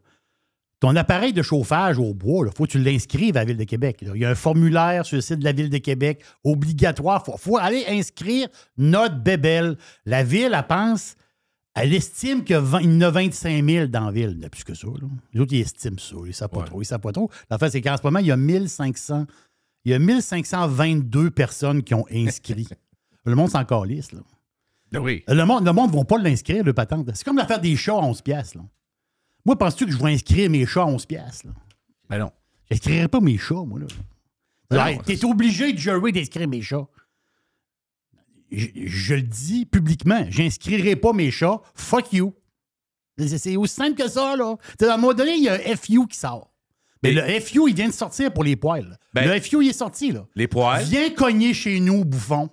Ton 0.80 0.94
appareil 0.96 1.32
de 1.32 1.40
chauffage 1.40 1.98
au 1.98 2.12
bois, 2.12 2.46
il 2.46 2.54
faut 2.54 2.64
que 2.66 2.72
tu 2.72 2.78
l'inscrives 2.78 3.36
à 3.36 3.40
la 3.40 3.44
Ville 3.46 3.56
de 3.56 3.64
Québec. 3.64 4.02
là. 4.02 4.12
Il 4.14 4.20
y 4.20 4.24
a 4.26 4.30
un 4.30 4.34
formulaire 4.34 5.06
sur 5.06 5.16
le 5.16 5.22
site 5.22 5.38
de 5.38 5.44
la 5.44 5.52
Ville 5.52 5.70
de 5.70 5.78
Québec 5.78 6.22
obligatoire. 6.44 7.22
Il 7.26 7.32
faut, 7.32 7.38
faut 7.38 7.56
aller 7.56 7.84
inscrire 7.88 8.48
notre 8.76 9.16
bébelle. 9.16 9.76
La 10.04 10.22
Ville, 10.24 10.52
elle 10.54 10.66
pense, 10.66 11.14
elle 11.74 11.92
estime 11.92 12.44
qu'il 12.44 12.54
y, 12.54 12.58
en 12.58 13.00
a 13.00 13.10
25 13.10 13.64
000 13.64 13.86
dans 13.88 14.06
la 14.06 14.12
Ville. 14.12 14.30
Il 14.30 14.38
n'y 14.38 14.44
en 14.44 14.46
a 14.46 14.50
plus 14.50 14.64
que 14.64 14.74
ça. 14.74 14.86
Là. 14.86 15.08
Les 15.32 15.40
autres, 15.40 15.52
ils 15.52 15.60
estiment 15.60 15.98
ça. 15.98 16.16
Ils 16.20 16.28
ne 16.28 16.32
savent 16.32 16.48
pas 16.48 16.62
trop. 16.62 16.80
Ils 16.80 16.84
savent 16.84 17.00
pas 17.00 17.12
trop. 17.12 17.30
La 17.50 17.58
fait, 17.58 17.70
c'est 17.70 17.80
qu'en 17.80 17.96
ce 17.96 18.02
moment, 18.04 18.20
il 18.20 18.26
y 18.26 18.32
a 18.32 18.36
1500, 18.36 19.26
il 19.84 19.92
y 19.92 19.94
a 19.94 19.98
1522 19.98 21.30
personnes 21.30 21.82
qui 21.82 21.94
ont 21.94 22.06
inscrit. 22.12 22.68
le 23.24 23.34
monde 23.34 23.50
s'en 23.50 23.64
calisse, 23.64 24.12
là. 24.12 24.20
Oui. 25.00 25.24
Le 25.26 25.44
monde 25.44 25.62
ne 25.62 25.66
le 25.66 25.72
monde 25.72 25.92
va 25.92 26.04
pas 26.04 26.18
l'inscrire, 26.18 26.62
le 26.62 26.72
patente. 26.72 27.10
C'est 27.14 27.24
comme 27.24 27.36
l'affaire 27.36 27.60
des 27.60 27.74
chats 27.74 27.94
à 27.94 28.02
11 28.02 28.22
piastres, 28.22 28.58
là. 28.58 28.64
Moi, 29.44 29.58
penses-tu 29.58 29.86
que 29.86 29.92
je 29.92 29.98
vais 29.98 30.12
inscrire 30.12 30.48
mes 30.48 30.64
chats 30.64 30.82
à 30.82 30.86
11 30.86 31.04
piastres, 31.06 31.48
là? 31.48 31.52
Ben 32.08 32.18
non. 32.18 32.30
J'inscrirai 32.70 33.08
pas 33.08 33.20
mes 33.20 33.36
chats, 33.36 33.64
moi, 33.66 33.80
là. 33.80 33.86
Ben 34.70 34.98
T'es 35.04 35.22
obligé, 35.24 35.76
Jerry, 35.76 36.12
d'inscrire 36.12 36.48
mes 36.48 36.62
chats. 36.62 36.86
Je, 38.56 38.66
je 38.86 39.14
le 39.14 39.22
dis 39.22 39.66
publiquement, 39.66 40.26
j'inscrirai 40.28 40.96
pas 40.96 41.12
mes 41.12 41.30
chats. 41.30 41.60
Fuck 41.74 42.12
you. 42.12 42.34
C'est 43.18 43.56
aussi 43.56 43.74
simple 43.74 43.94
que 44.02 44.08
ça, 44.08 44.36
là. 44.36 44.56
T'sais, 44.76 44.88
à 44.88 44.94
un 44.94 44.96
moment 44.96 45.14
donné, 45.14 45.34
il 45.34 45.44
y 45.44 45.48
a 45.48 45.54
un 45.54 45.76
FU 45.76 46.06
qui 46.08 46.18
sort. 46.18 46.50
Mais 47.02 47.12
le 47.12 47.22
FU, 47.40 47.68
il 47.68 47.74
vient 47.74 47.88
de 47.88 47.92
sortir 47.92 48.32
pour 48.32 48.44
les 48.44 48.56
poils. 48.56 48.98
Ben, 49.12 49.30
le 49.30 49.38
FU, 49.40 49.62
il 49.62 49.68
est 49.68 49.74
sorti, 49.74 50.10
là. 50.10 50.26
Les 50.34 50.48
poils? 50.48 50.82
Viens 50.84 51.10
cogner 51.10 51.52
chez 51.52 51.78
nous, 51.78 52.04
bouffon. 52.04 52.48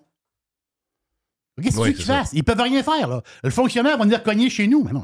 Qu'est-ce 1.62 1.76
que 1.78 1.82
Oui, 1.82 1.88
tu 1.90 1.92
veux 1.94 1.98
qu'ils 1.98 2.06
c'est 2.06 2.14
fassent? 2.14 2.30
Ils 2.34 2.44
peuvent 2.44 2.60
rien 2.62 2.84
faire, 2.84 3.08
là. 3.08 3.22
Le 3.44 3.50
fonctionnaire 3.50 3.98
va 3.98 4.04
venir 4.04 4.22
cogner 4.24 4.50
chez 4.50 4.68
nous. 4.68 4.84
Mais 4.84 4.92
non, 4.92 5.04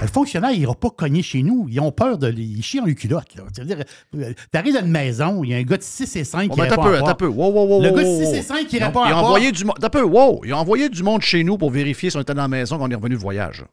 le 0.00 0.06
fonctionnaire, 0.08 0.50
il 0.52 0.60
n'ira 0.60 0.74
pas 0.74 0.90
cogner 0.90 1.22
chez 1.22 1.42
nous. 1.42 1.66
Ils 1.70 1.80
ont 1.80 1.92
peur 1.92 2.18
de. 2.18 2.30
Ils 2.32 2.62
chient 2.62 2.80
en 2.80 2.84
culotte, 2.92 3.34
là. 3.36 3.44
Tu 3.54 3.60
veux 3.62 3.66
dire, 3.66 3.78
euh, 4.16 4.32
t'arrives 4.52 4.74
dans 4.74 4.80
une 4.84 4.90
maison, 4.90 5.42
il 5.44 5.50
y 5.50 5.54
a 5.54 5.56
un 5.58 5.62
gars 5.62 5.76
de 5.78 5.82
6 5.82 6.16
et 6.16 6.24
5 6.24 6.48
Bon, 6.48 6.54
qui 6.54 6.60
ben, 6.60 6.68
répond 6.68 6.76
t'as 6.82 6.82
peu, 6.82 6.88
à 6.88 6.92
la 6.92 6.98
t'as 6.98 7.04
porte. 7.06 7.18
peu. 7.20 7.26
Wow, 7.26 7.50
wow, 7.52 7.66
wow, 7.66 7.82
Le 7.82 7.88
wow, 7.90 7.96
gars 7.96 8.02
de 8.02 8.08
wow, 8.08 8.20
6 8.20 8.26
wow. 8.26 8.34
et 8.34 8.42
5 8.42 8.66
qui 8.66 8.78
répond 8.78 9.00
à 9.00 9.12
envoyé 9.14 9.52
du 9.52 9.64
monde. 9.64 9.76
T'as 9.80 9.90
peu, 9.90 10.02
wow. 10.02 10.42
Ils 10.44 10.52
ont 10.52 10.58
envoyé 10.58 10.88
du 10.88 11.02
monde 11.02 11.22
chez 11.22 11.42
nous 11.44 11.56
pour 11.58 11.70
vérifier 11.70 12.10
si 12.10 12.16
on 12.16 12.20
était 12.20 12.34
dans 12.34 12.42
la 12.42 12.48
maison 12.48 12.76
quand 12.78 12.84
on 12.86 12.90
est 12.90 12.94
revenu 12.94 13.14
de 13.14 13.20
voyage. 13.20 13.64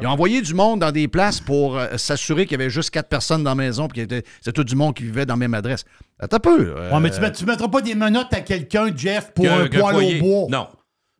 Ils 0.00 0.06
ont 0.06 0.10
envoyé 0.10 0.40
du 0.40 0.54
monde 0.54 0.80
dans 0.80 0.92
des 0.92 1.08
places 1.08 1.40
pour 1.40 1.76
euh, 1.76 1.98
s'assurer 1.98 2.46
qu'il 2.46 2.52
y 2.58 2.60
avait 2.62 2.70
juste 2.70 2.88
quatre 2.90 3.08
personnes 3.10 3.42
dans 3.44 3.50
la 3.50 3.54
maison 3.54 3.86
puis 3.86 4.06
que 4.06 4.22
c'était 4.40 4.52
tout 4.52 4.64
du 4.64 4.74
monde 4.74 4.94
qui 4.94 5.02
vivait 5.02 5.26
dans 5.26 5.34
la 5.34 5.38
même 5.38 5.52
adresse. 5.52 5.84
Euh, 6.22 6.26
T'as 6.26 6.38
peu. 6.38 6.72
euh, 6.74 6.90
Ouais, 6.90 7.00
mais 7.00 7.10
tu, 7.10 7.20
tu 7.32 7.44
mettras 7.44 7.68
pas 7.68 7.82
des 7.82 7.94
menottes 7.94 8.32
à 8.32 8.40
quelqu'un, 8.40 8.86
Jeff, 8.96 9.32
pour 9.34 9.44
un 9.50 9.68
foyer. 9.70 10.20
au 10.20 10.24
bois. 10.24 10.46
Non. 10.50 10.68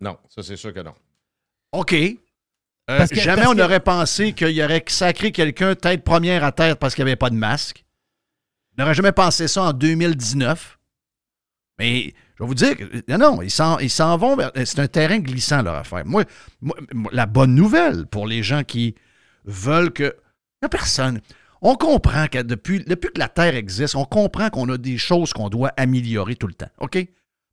Non, 0.00 0.16
ça, 0.28 0.42
c'est 0.42 0.56
sûr 0.56 0.72
que 0.72 0.80
non. 0.80 0.94
OK. 1.72 1.92
Euh, 1.92 2.16
Parce 2.86 3.10
que- 3.10 3.16
jamais 3.20 3.42
parce 3.42 3.52
on 3.52 3.56
que- 3.56 3.62
aurait 3.62 3.80
pensé 3.80 4.32
qu'il 4.32 4.50
y 4.50 4.64
aurait 4.64 4.82
sacré 4.88 5.30
quelqu'un 5.30 5.74
tête 5.74 6.02
première 6.02 6.42
à 6.44 6.50
terre 6.52 6.76
parce 6.76 6.94
qu'il 6.94 7.04
n'y 7.04 7.10
avait 7.10 7.16
pas 7.16 7.30
de 7.30 7.36
masque. 7.36 7.84
On 8.78 8.82
n'aurait 8.82 8.94
jamais 8.94 9.12
pensé 9.12 9.46
ça 9.46 9.62
en 9.64 9.72
2019. 9.72 10.78
Mais 11.78 12.12
je 12.36 12.42
vais 12.42 12.46
vous 12.46 12.54
dire, 12.54 12.76
que- 12.76 13.02
non, 13.08 13.18
non, 13.18 13.42
ils 13.42 13.50
s'en, 13.50 13.78
ils 13.78 13.90
s'en 13.90 14.16
vont 14.16 14.36
vers. 14.36 14.50
C'est 14.64 14.80
un 14.80 14.88
terrain 14.88 15.18
glissant, 15.18 15.62
leur 15.62 15.74
affaire. 15.76 16.04
Moi, 16.04 16.24
moi, 16.60 16.76
moi, 16.92 17.10
la 17.14 17.26
bonne 17.26 17.54
nouvelle 17.54 18.06
pour 18.06 18.26
les 18.26 18.42
gens 18.42 18.64
qui 18.64 18.94
veulent 19.44 19.92
que. 19.92 20.04
Il 20.04 20.64
n'y 20.64 20.66
a 20.66 20.68
personne. 20.68 21.20
On 21.62 21.76
comprend 21.76 22.26
que 22.26 22.42
depuis, 22.42 22.80
depuis 22.84 23.10
que 23.12 23.18
la 23.18 23.28
Terre 23.28 23.54
existe, 23.54 23.94
on 23.94 24.04
comprend 24.04 24.50
qu'on 24.50 24.68
a 24.70 24.78
des 24.78 24.98
choses 24.98 25.32
qu'on 25.32 25.48
doit 25.50 25.72
améliorer 25.76 26.34
tout 26.36 26.46
le 26.46 26.54
temps. 26.54 26.70
OK? 26.78 26.98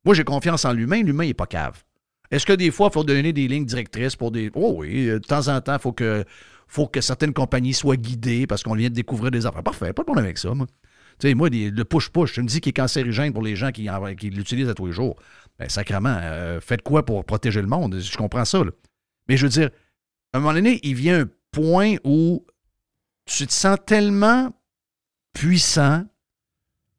Moi, 0.04 0.14
j'ai 0.14 0.24
confiance 0.24 0.64
en 0.64 0.72
l'humain. 0.72 1.02
L'humain 1.02 1.26
n'est 1.26 1.34
pas 1.34 1.46
cave. 1.46 1.82
Est-ce 2.30 2.44
que 2.44 2.52
des 2.52 2.70
fois, 2.70 2.88
il 2.90 2.94
faut 2.94 3.04
donner 3.04 3.32
des 3.32 3.48
lignes 3.48 3.64
directrices 3.64 4.16
pour 4.16 4.30
des. 4.30 4.50
Oh 4.54 4.74
oui, 4.78 5.06
de 5.06 5.18
temps 5.18 5.48
en 5.48 5.60
temps, 5.60 5.76
il 5.76 6.24
faut 6.68 6.86
que, 6.86 7.00
certaines 7.00 7.32
compagnies 7.32 7.72
soient 7.74 7.96
guidées 7.96 8.46
parce 8.46 8.62
qu'on 8.62 8.74
vient 8.74 8.90
de 8.90 8.94
découvrir 8.94 9.30
des 9.30 9.46
affaires. 9.46 9.62
Parfait, 9.62 9.92
pas 9.92 10.02
de 10.02 10.06
problème 10.06 10.24
avec 10.26 10.38
ça, 10.38 10.52
moi. 10.52 10.66
Tu 11.18 11.28
sais, 11.28 11.34
moi, 11.34 11.48
le 11.50 11.82
push-push, 11.82 12.34
je 12.34 12.40
me 12.42 12.46
dis 12.46 12.60
qu'il 12.60 12.70
est 12.70 12.74
cancérigène 12.74 13.32
pour 13.32 13.42
les 13.42 13.56
gens 13.56 13.72
qui, 13.72 13.90
en- 13.90 14.14
qui 14.14 14.30
l'utilisent 14.30 14.68
à 14.68 14.74
tous 14.74 14.86
les 14.86 14.92
jours. 14.92 15.16
Ben, 15.58 15.68
sacrément, 15.68 16.16
euh, 16.20 16.60
faites 16.60 16.82
quoi 16.82 17.04
pour 17.04 17.24
protéger 17.24 17.60
le 17.60 17.66
monde? 17.66 17.98
Je 17.98 18.16
comprends 18.16 18.44
ça. 18.44 18.62
Mais 19.28 19.36
je 19.36 19.44
veux 19.46 19.50
dire, 19.50 19.70
à 20.32 20.38
un 20.38 20.40
moment 20.40 20.54
donné, 20.54 20.78
il 20.84 20.94
vient 20.94 21.22
un 21.22 21.28
point 21.50 21.96
où 22.04 22.46
tu 23.24 23.46
te 23.46 23.52
sens 23.52 23.78
tellement 23.84 24.54
puissant 25.32 26.04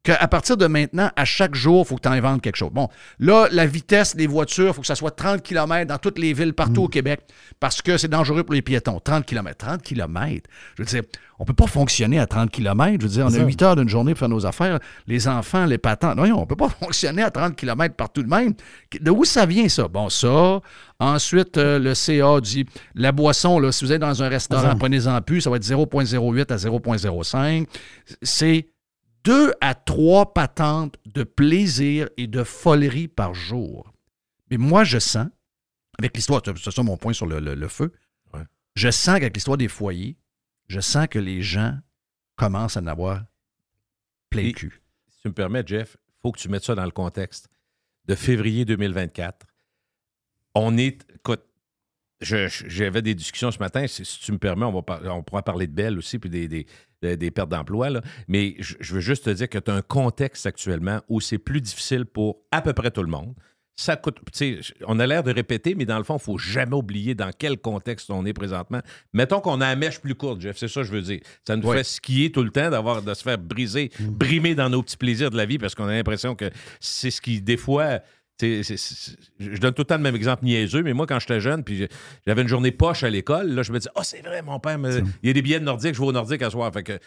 qu'à 0.02 0.26
partir 0.28 0.56
de 0.56 0.66
maintenant, 0.66 1.10
à 1.14 1.24
chaque 1.24 1.54
jour, 1.54 1.84
il 1.84 1.88
faut 1.88 1.96
que 1.96 2.02
tu 2.02 2.08
inventes 2.08 2.40
quelque 2.40 2.56
chose. 2.56 2.70
Bon, 2.72 2.88
là, 3.18 3.48
la 3.52 3.66
vitesse 3.66 4.16
des 4.16 4.26
voitures, 4.26 4.68
il 4.68 4.72
faut 4.74 4.80
que 4.80 4.86
ça 4.86 4.94
soit 4.94 5.10
30 5.10 5.42
km 5.42 5.86
dans 5.86 5.98
toutes 5.98 6.18
les 6.18 6.32
villes 6.32 6.54
partout 6.54 6.84
au 6.84 6.88
Québec 6.88 7.20
parce 7.60 7.82
que 7.82 7.98
c'est 7.98 8.08
dangereux 8.08 8.42
pour 8.42 8.54
les 8.54 8.62
piétons. 8.62 8.98
30 8.98 9.26
km. 9.26 9.56
30 9.58 9.82
km. 9.82 10.48
Je 10.76 10.82
veux 10.82 10.86
dire, 10.86 11.02
on 11.38 11.42
ne 11.42 11.46
peut 11.46 11.54
pas 11.54 11.66
fonctionner 11.66 12.18
à 12.18 12.26
30 12.26 12.50
km. 12.50 12.96
Je 12.98 13.06
veux 13.06 13.12
dire, 13.12 13.24
on 13.26 13.28
a 13.28 13.32
ça. 13.32 13.44
8 13.44 13.62
heures 13.62 13.76
d'une 13.76 13.88
journée 13.90 14.12
pour 14.12 14.20
faire 14.20 14.28
nos 14.30 14.46
affaires. 14.46 14.78
Les 15.06 15.28
enfants, 15.28 15.66
les 15.66 15.78
patents. 15.78 16.14
Non, 16.14 16.22
on 16.34 16.40
ne 16.40 16.44
peut 16.46 16.56
pas 16.56 16.68
fonctionner 16.80 17.22
à 17.22 17.30
30 17.30 17.54
km 17.54 17.94
partout 17.94 18.22
de 18.22 18.28
même. 18.28 18.54
De 18.98 19.10
où 19.10 19.24
ça 19.26 19.44
vient, 19.44 19.68
ça? 19.68 19.86
Bon, 19.88 20.08
ça. 20.08 20.60
Ensuite, 20.98 21.58
euh, 21.58 21.78
le 21.78 21.94
CA 21.94 22.40
dit 22.40 22.64
la 22.94 23.12
boisson, 23.12 23.58
là, 23.58 23.70
si 23.70 23.84
vous 23.84 23.92
êtes 23.92 24.00
dans 24.00 24.22
un 24.22 24.28
restaurant, 24.28 24.70
Ça. 24.70 24.76
prenez-en 24.78 25.20
plus, 25.20 25.42
ça 25.42 25.50
va 25.50 25.56
être 25.56 25.64
0,08 25.64 26.52
à 26.52 26.56
0,05. 26.56 27.66
C'est 28.22 28.66
deux 29.24 29.52
à 29.60 29.74
trois 29.74 30.32
patentes 30.34 30.96
de 31.06 31.22
plaisir 31.24 32.08
et 32.16 32.26
de 32.26 32.42
folerie 32.44 33.08
par 33.08 33.34
jour. 33.34 33.92
Mais 34.50 34.56
moi, 34.56 34.84
je 34.84 34.98
sens, 34.98 35.28
avec 35.98 36.16
l'histoire, 36.16 36.42
c'est 36.44 36.70
ça 36.70 36.82
mon 36.82 36.96
point 36.96 37.12
sur 37.12 37.26
le, 37.26 37.38
le- 37.40 37.54
le 37.54 37.68
feu, 37.68 37.92
je 38.76 38.90
sens 38.90 39.18
qu'avec 39.18 39.34
l'histoire 39.34 39.56
des 39.58 39.68
foyers, 39.68 40.16
je 40.68 40.80
sens 40.80 41.06
que 41.08 41.18
les 41.18 41.42
gens 41.42 41.76
commencent 42.36 42.76
à 42.76 42.80
en 42.80 42.86
avoir 42.86 43.24
plein 44.30 44.44
le 44.44 44.52
cul. 44.52 44.80
Si 45.10 45.20
tu 45.22 45.28
me 45.28 45.34
permets, 45.34 45.64
Jeff, 45.66 45.96
il 46.08 46.14
faut 46.22 46.32
que 46.32 46.38
tu 46.38 46.48
mettes 46.48 46.64
ça 46.64 46.74
dans 46.76 46.84
le 46.84 46.90
contexte 46.92 47.48
de 48.06 48.14
février 48.14 48.64
2024. 48.64 49.44
On 50.54 50.78
est. 50.78 51.04
Écoute, 51.14 51.42
j'avais 52.20 53.02
des 53.02 53.14
discussions 53.14 53.50
ce 53.50 53.58
matin. 53.58 53.86
Si, 53.86 54.04
si 54.04 54.20
tu 54.20 54.32
me 54.32 54.38
permets, 54.38 54.64
on, 54.66 54.72
va 54.72 54.82
par- 54.82 55.02
on 55.16 55.22
pourra 55.22 55.42
parler 55.42 55.66
de 55.66 55.72
Bell 55.72 55.98
aussi, 55.98 56.18
puis 56.18 56.30
des, 56.30 56.48
des- 56.48 56.66
des- 57.02 57.16
des 57.16 57.30
pertes 57.30 57.48
d'emploi. 57.50 57.90
là. 57.90 58.00
Mais 58.28 58.56
je, 58.58 58.74
je 58.80 58.94
veux 58.94 59.00
juste 59.00 59.24
te 59.24 59.30
dire 59.30 59.48
que 59.48 59.58
tu 59.58 59.70
as 59.70 59.74
un 59.74 59.82
contexte 59.82 60.46
actuellement 60.46 61.00
où 61.08 61.20
c'est 61.20 61.38
plus 61.38 61.60
difficile 61.60 62.04
pour 62.04 62.38
à 62.50 62.62
peu 62.62 62.72
près 62.72 62.90
tout 62.90 63.02
le 63.02 63.10
monde. 63.10 63.34
Ça 63.76 63.96
coûte. 63.96 64.18
On 64.86 65.00
a 65.00 65.06
l'air 65.06 65.22
de 65.22 65.32
répéter, 65.32 65.74
mais 65.74 65.86
dans 65.86 65.96
le 65.96 66.04
fond, 66.04 66.14
il 66.14 66.20
ne 66.20 66.22
faut 66.22 66.36
jamais 66.36 66.74
oublier 66.74 67.14
dans 67.14 67.30
quel 67.36 67.56
contexte 67.56 68.10
on 68.10 68.26
est 68.26 68.34
présentement. 68.34 68.80
Mettons 69.14 69.40
qu'on 69.40 69.62
a 69.62 69.68
la 69.70 69.76
mèche 69.76 70.00
plus 70.00 70.14
courte, 70.14 70.42
Jeff, 70.42 70.58
c'est 70.58 70.68
ça 70.68 70.82
que 70.82 70.86
je 70.86 70.92
veux 70.92 71.00
dire. 71.00 71.20
Ça 71.46 71.56
nous 71.56 71.62
fait 71.78 71.84
skier 71.84 72.30
tout 72.30 72.42
le 72.42 72.50
temps, 72.50 72.68
d'avoir 72.68 73.00
de 73.00 73.14
se 73.14 73.22
faire 73.22 73.38
briser, 73.38 73.90
brimer 74.00 74.54
dans 74.54 74.68
nos 74.68 74.82
petits 74.82 74.98
plaisirs 74.98 75.30
de 75.30 75.38
la 75.38 75.46
vie 75.46 75.56
parce 75.56 75.74
qu'on 75.74 75.84
a 75.88 75.92
l'impression 75.92 76.34
que 76.34 76.50
c'est 76.78 77.10
ce 77.10 77.22
qui, 77.22 77.40
des 77.40 77.56
fois. 77.56 78.00
Je 78.40 79.58
donne 79.58 79.74
tout 79.74 79.82
le 79.82 79.86
temps 79.86 79.96
le 79.96 80.02
même 80.02 80.14
exemple 80.16 80.44
niaiseux, 80.44 80.82
mais 80.82 80.92
moi, 80.92 81.06
quand 81.06 81.18
j'étais 81.18 81.40
jeune, 81.40 81.64
puis 81.64 81.88
j'avais 82.26 82.42
une 82.42 82.48
journée 82.48 82.72
poche 82.72 83.02
à 83.04 83.10
l'école, 83.10 83.48
là, 83.50 83.62
je 83.62 83.72
me 83.72 83.78
disais, 83.78 83.90
oh, 83.96 84.00
c'est 84.02 84.20
vrai, 84.22 84.42
mon 84.42 84.58
père, 84.60 84.78
me- 84.78 85.02
il 85.22 85.26
y 85.26 85.30
a 85.30 85.32
des 85.32 85.42
billets 85.42 85.60
de 85.60 85.64
nordique, 85.64 85.94
je 85.94 86.00
vais 86.00 86.06
au 86.06 86.12
nordique 86.12 86.42
à 86.42 86.50
soir. 86.50 86.72
Fait 86.72 86.82
que 86.82 86.98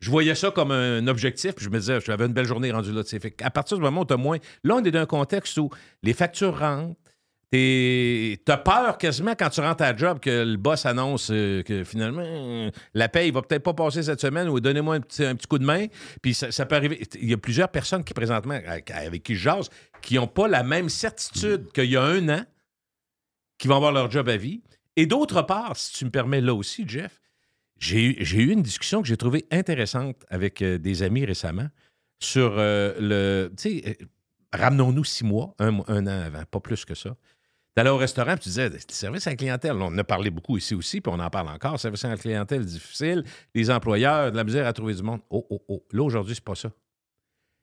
je 0.00 0.10
voyais 0.10 0.34
ça 0.34 0.50
comme 0.50 0.70
un 0.70 1.06
objectif, 1.08 1.54
puis 1.54 1.64
je 1.64 1.70
me 1.70 1.78
disais, 1.78 1.98
j'avais 2.04 2.26
une 2.26 2.32
belle 2.32 2.46
journée 2.46 2.70
rendue 2.70 2.92
là. 2.92 3.02
Fait 3.04 3.34
à 3.42 3.50
partir 3.50 3.76
du 3.76 3.82
moment 3.82 4.02
où 4.02 4.04
tu 4.04 4.14
as 4.14 4.16
moins. 4.16 4.38
Là, 4.64 4.76
on 4.76 4.84
est 4.84 4.90
dans 4.90 5.00
un 5.00 5.06
contexte 5.06 5.58
où 5.58 5.70
les 6.02 6.12
factures 6.12 6.58
rentrent. 6.58 6.94
Tu 7.50 8.38
as 8.46 8.56
peur 8.58 8.98
quasiment 8.98 9.32
quand 9.34 9.48
tu 9.48 9.60
rentres 9.60 9.82
à 9.82 9.92
la 9.92 9.96
job 9.96 10.20
que 10.20 10.44
le 10.44 10.56
boss 10.56 10.84
annonce 10.84 11.30
euh, 11.30 11.62
que 11.62 11.82
finalement 11.82 12.70
la 12.92 13.08
paye 13.08 13.30
va 13.30 13.40
peut-être 13.40 13.62
pas 13.62 13.72
passer 13.72 14.02
cette 14.02 14.20
semaine 14.20 14.48
ou 14.48 14.60
donnez-moi 14.60 14.96
un 14.96 15.00
petit, 15.00 15.24
un 15.24 15.34
petit 15.34 15.46
coup 15.46 15.58
de 15.58 15.64
main. 15.64 15.86
Puis 16.20 16.34
ça, 16.34 16.52
ça 16.52 16.66
peut 16.66 16.76
arriver. 16.76 17.00
Il 17.14 17.28
y 17.30 17.32
a 17.32 17.38
plusieurs 17.38 17.70
personnes 17.70 18.04
qui 18.04 18.12
présentement, 18.12 18.58
avec, 18.66 19.22
qui 19.22 19.34
je 19.34 19.40
jase, 19.40 19.70
qui 20.02 20.16
n'ont 20.16 20.26
pas 20.26 20.46
la 20.46 20.62
même 20.62 20.88
certitude 20.90 21.72
qu'il 21.72 21.86
y 21.90 21.96
a 21.96 22.02
un 22.02 22.28
an 22.28 22.44
qui 23.56 23.66
vont 23.66 23.76
avoir 23.76 23.92
leur 23.92 24.10
job 24.10 24.28
à 24.28 24.36
vie. 24.36 24.62
Et 24.96 25.06
d'autre 25.06 25.40
part, 25.42 25.76
si 25.76 25.92
tu 25.94 26.04
me 26.04 26.10
permets 26.10 26.40
là 26.42 26.52
aussi, 26.54 26.84
Jeff, 26.86 27.18
j'ai 27.78 28.02
eu- 28.04 28.50
une 28.52 28.62
discussion 28.62 29.00
que 29.00 29.08
j'ai 29.08 29.16
trouvée 29.16 29.46
intéressante 29.50 30.16
avec 30.28 30.60
euh, 30.62 30.78
des 30.78 31.02
amis 31.02 31.24
récemment 31.24 31.68
sur 32.20 32.56
euh, 32.58 32.94
le. 33.00 33.50
Tu 33.56 33.80
sais, 33.80 33.98
ramenons-nous 34.52 35.04
six 35.04 35.24
mois, 35.24 35.54
un, 35.60 35.70
mois- 35.70 35.84
un 35.88 36.06
an 36.08 36.20
avant, 36.26 36.44
pas 36.44 36.60
plus 36.60 36.84
que 36.84 36.94
ça. 36.94 37.16
T'allais 37.78 37.90
au 37.90 37.96
restaurant, 37.96 38.36
tu 38.36 38.48
disais, 38.48 38.70
service 38.88 39.28
à 39.28 39.30
la 39.30 39.36
clientèle. 39.36 39.74
On 39.74 39.82
en 39.82 39.98
a 39.98 40.02
parlé 40.02 40.30
beaucoup 40.30 40.56
ici 40.56 40.74
aussi, 40.74 41.00
puis 41.00 41.12
on 41.14 41.20
en 41.20 41.30
parle 41.30 41.46
encore. 41.46 41.78
Service 41.78 42.04
à 42.04 42.08
la 42.08 42.16
clientèle 42.16 42.64
difficile, 42.66 43.22
les 43.54 43.70
employeurs, 43.70 44.32
de 44.32 44.36
la 44.36 44.42
misère 44.42 44.66
à 44.66 44.72
trouver 44.72 44.94
du 44.94 45.02
monde. 45.04 45.20
Oh, 45.30 45.46
oh, 45.48 45.62
oh. 45.68 45.86
Là, 45.92 46.02
aujourd'hui, 46.02 46.34
c'est 46.34 46.42
pas 46.42 46.56
ça. 46.56 46.72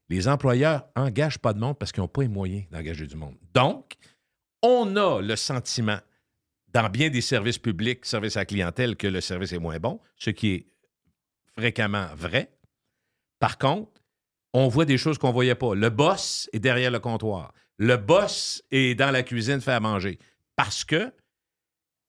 Les 0.08 0.30
employeurs 0.30 0.86
engagent 0.96 1.40
pas 1.40 1.52
de 1.52 1.60
monde 1.60 1.78
parce 1.78 1.92
qu'ils 1.92 2.00
n'ont 2.00 2.08
pas 2.08 2.22
les 2.22 2.30
moyens 2.30 2.64
d'engager 2.72 3.08
du 3.08 3.18
monde. 3.18 3.36
Donc, 3.54 3.96
on 4.62 4.96
a 4.96 5.20
le 5.20 5.36
sentiment 5.36 6.00
dans 6.70 6.90
bien 6.90 7.10
des 7.10 7.20
services 7.20 7.58
publics, 7.58 8.06
services 8.06 8.38
à 8.38 8.40
la 8.40 8.46
clientèle, 8.46 8.96
que 8.96 9.08
le 9.08 9.20
service 9.20 9.52
est 9.52 9.60
moins 9.60 9.80
bon, 9.80 10.00
ce 10.16 10.30
qui 10.30 10.54
est 10.54 10.68
fréquemment 11.58 12.08
vrai. 12.16 12.54
Par 13.40 13.58
contre, 13.58 13.92
on 14.54 14.70
voit 14.70 14.86
des 14.86 14.98
choses 14.98 15.18
qu'on 15.18 15.28
ne 15.28 15.34
voyait 15.34 15.56
pas. 15.56 15.76
Le 15.76 15.90
boss 15.90 16.50
est 16.54 16.60
derrière 16.60 16.90
le 16.90 17.00
comptoir. 17.00 17.52
Le 17.78 17.98
boss 17.98 18.64
est 18.72 18.96
dans 18.96 19.12
la 19.12 19.24
cuisine 19.24 19.62
fait 19.62 19.72
à 19.74 19.80
manger. 19.80 20.18
Parce 20.56 20.84
que 20.86 21.12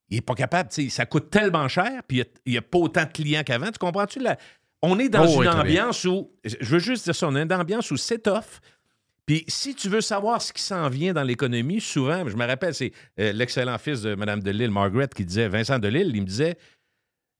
il 0.08 0.16
n'est 0.18 0.20
pas 0.22 0.34
capable, 0.36 0.70
ça 0.70 1.04
coûte 1.06 1.30
tellement 1.30 1.66
cher, 1.66 2.02
puis 2.06 2.22
il 2.44 2.52
n'y 2.52 2.58
a, 2.58 2.62
pas 2.62 2.78
autant 2.78 3.02
de 3.04 3.10
clients 3.10 3.42
qu'avant. 3.42 3.72
Tu 3.72 3.78
comprends-tu? 3.78 4.20
la- 4.20 4.36
On 4.82 5.00
est 5.00 5.08
dans 5.08 5.24
Oh, 5.26 5.38
oui, 5.40 5.46
une 5.46 5.50
bien. 5.52 5.60
ambiance 5.62 6.04
où, 6.04 6.30
je 6.44 6.64
veux 6.64 6.78
juste 6.78 7.04
dire 7.06 7.14
ça, 7.14 7.26
on 7.26 7.34
est 7.34 7.44
dans 7.44 7.56
une 7.56 7.62
ambiance 7.62 7.90
où 7.90 7.96
c'est 7.96 8.20
tough. 8.20 8.60
Puis 9.26 9.44
si 9.48 9.74
tu 9.74 9.88
veux 9.88 10.00
savoir 10.00 10.40
ce 10.40 10.52
qui 10.52 10.62
s'en 10.62 10.88
vient 10.88 11.12
dans 11.12 11.24
l'économie, 11.24 11.80
souvent, 11.80 12.28
je 12.28 12.36
me 12.36 12.46
rappelle, 12.46 12.72
c'est 12.72 12.92
euh, 13.18 13.32
l'excellent 13.32 13.76
fils 13.78 14.02
de 14.02 14.14
Mme 14.14 14.40
Delille, 14.44 14.70
Margaret, 14.70 15.08
qui 15.12 15.24
disait, 15.24 15.48
Vincent 15.48 15.80
Delille, 15.80 16.12
il 16.14 16.20
me 16.20 16.26
disait, 16.26 16.56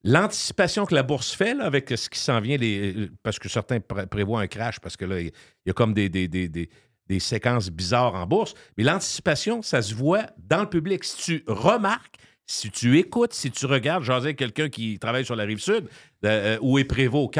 l'anticipation 0.02 0.86
que 0.86 0.94
la 0.94 1.02
bourse 1.04 1.32
fait 1.32 1.54
là, 1.54 1.64
avec 1.66 1.88
ce 1.96 2.08
qui 2.08 2.18
s'en 2.18 2.40
vient, 2.40 2.56
les, 2.56 2.94
euh, 2.96 3.10
parce 3.22 3.38
que 3.38 3.48
certains 3.48 3.78
pré- 3.80 4.06
prévoient 4.06 4.40
un 4.40 4.46
crash, 4.48 4.80
parce 4.80 4.96
que 4.96 5.04
là, 5.04 5.20
il 5.20 5.30
y 5.66 5.70
a 5.70 5.72
comme 5.72 5.94
des, 5.94 6.08
des, 6.08 6.26
des- 6.26 6.48
des- 6.48 6.68
des 7.08 7.20
séquences 7.20 7.70
bizarres 7.70 8.14
en 8.14 8.26
bourse, 8.26 8.54
mais 8.76 8.84
l'anticipation, 8.84 9.62
ça 9.62 9.82
se 9.82 9.94
voit 9.94 10.26
dans 10.38 10.60
le 10.62 10.68
public. 10.68 11.04
Si 11.04 11.16
tu 11.16 11.44
remarques, 11.46 12.16
si 12.46 12.70
tu 12.70 12.98
écoutes, 12.98 13.32
si 13.32 13.50
tu 13.50 13.66
regardes, 13.66 14.04
j'en 14.04 14.14
avec 14.16 14.36
quelqu'un 14.36 14.68
qui 14.68 14.98
travaille 14.98 15.24
sur 15.24 15.36
la 15.36 15.44
rive 15.44 15.58
sud, 15.60 15.88
euh, 16.24 16.56
euh, 16.56 16.58
où 16.60 16.78
est 16.78 16.84
Prévost 16.84 17.36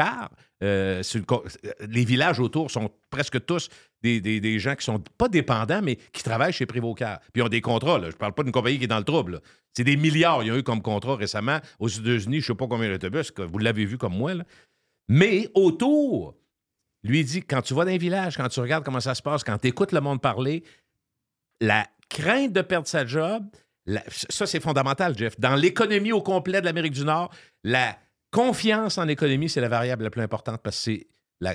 euh, 0.63 1.03
euh, 1.21 1.39
les 1.87 2.03
villages 2.03 2.39
autour 2.39 2.71
sont 2.71 2.89
presque 3.09 3.45
tous 3.45 3.69
des, 4.01 4.19
des- 4.21 4.39
des 4.39 4.57
gens 4.59 4.75
qui 4.75 4.83
sont 4.85 5.01
pas 5.17 5.27
dépendants, 5.29 5.81
mais 5.83 5.97
qui 6.11 6.23
travaillent 6.23 6.51
chez 6.53 6.65
Prévost 6.65 6.97
quart. 6.97 7.19
Puis 7.31 7.41
ils 7.41 7.43
ont 7.43 7.47
des 7.49 7.61
contrats. 7.61 8.01
Je 8.09 8.15
parle 8.15 8.33
pas 8.33 8.43
d'une 8.43 8.51
compagnie 8.51 8.77
qui 8.79 8.85
est 8.85 8.87
dans 8.87 8.97
le 8.97 9.03
trouble. 9.03 9.41
C'est 9.75 9.83
des 9.83 9.95
milliards. 9.97 10.43
Il 10.43 10.47
y 10.47 10.51
a 10.51 10.57
eu 10.57 10.63
comme 10.63 10.81
contrat 10.81 11.15
récemment 11.15 11.59
aux 11.79 11.87
États-Unis, 11.87 12.41
je 12.41 12.47
sais 12.47 12.55
pas 12.55 12.67
combien 12.67 12.89
d'autobus, 12.89 13.31
vous 13.37 13.59
l'avez 13.59 13.85
vu 13.85 13.97
comme 13.97 14.15
moi. 14.17 14.33
là. 14.33 14.43
Mais 15.07 15.49
autour, 15.53 16.35
lui 17.03 17.19
il 17.21 17.25
dit, 17.25 17.41
quand 17.43 17.61
tu 17.61 17.73
vas 17.73 17.85
dans 17.85 17.91
un 17.91 17.97
village, 17.97 18.37
quand 18.37 18.47
tu 18.49 18.59
regardes 18.59 18.83
comment 18.83 18.99
ça 18.99 19.15
se 19.15 19.21
passe, 19.21 19.43
quand 19.43 19.57
tu 19.57 19.67
écoutes 19.67 19.91
le 19.91 20.01
monde 20.01 20.21
parler, 20.21 20.63
la 21.61 21.85
crainte 22.09 22.53
de 22.53 22.61
perdre 22.61 22.87
sa 22.87 23.05
job, 23.05 23.43
la- 23.85 24.03
ça 24.09 24.45
c'est 24.45 24.59
fondamental, 24.59 25.17
Jeff. 25.17 25.39
Dans 25.39 25.55
l'économie 25.55 26.11
au 26.11 26.21
complet 26.21 26.59
de 26.61 26.65
l'Amérique 26.65 26.93
du 26.93 27.03
Nord, 27.03 27.33
la 27.63 27.97
confiance 28.31 28.97
en 28.97 29.05
l'économie, 29.05 29.49
c'est 29.49 29.61
la 29.61 29.69
variable 29.69 30.03
la 30.03 30.09
plus 30.09 30.21
importante 30.21 30.61
parce 30.61 30.83
que 30.85 30.91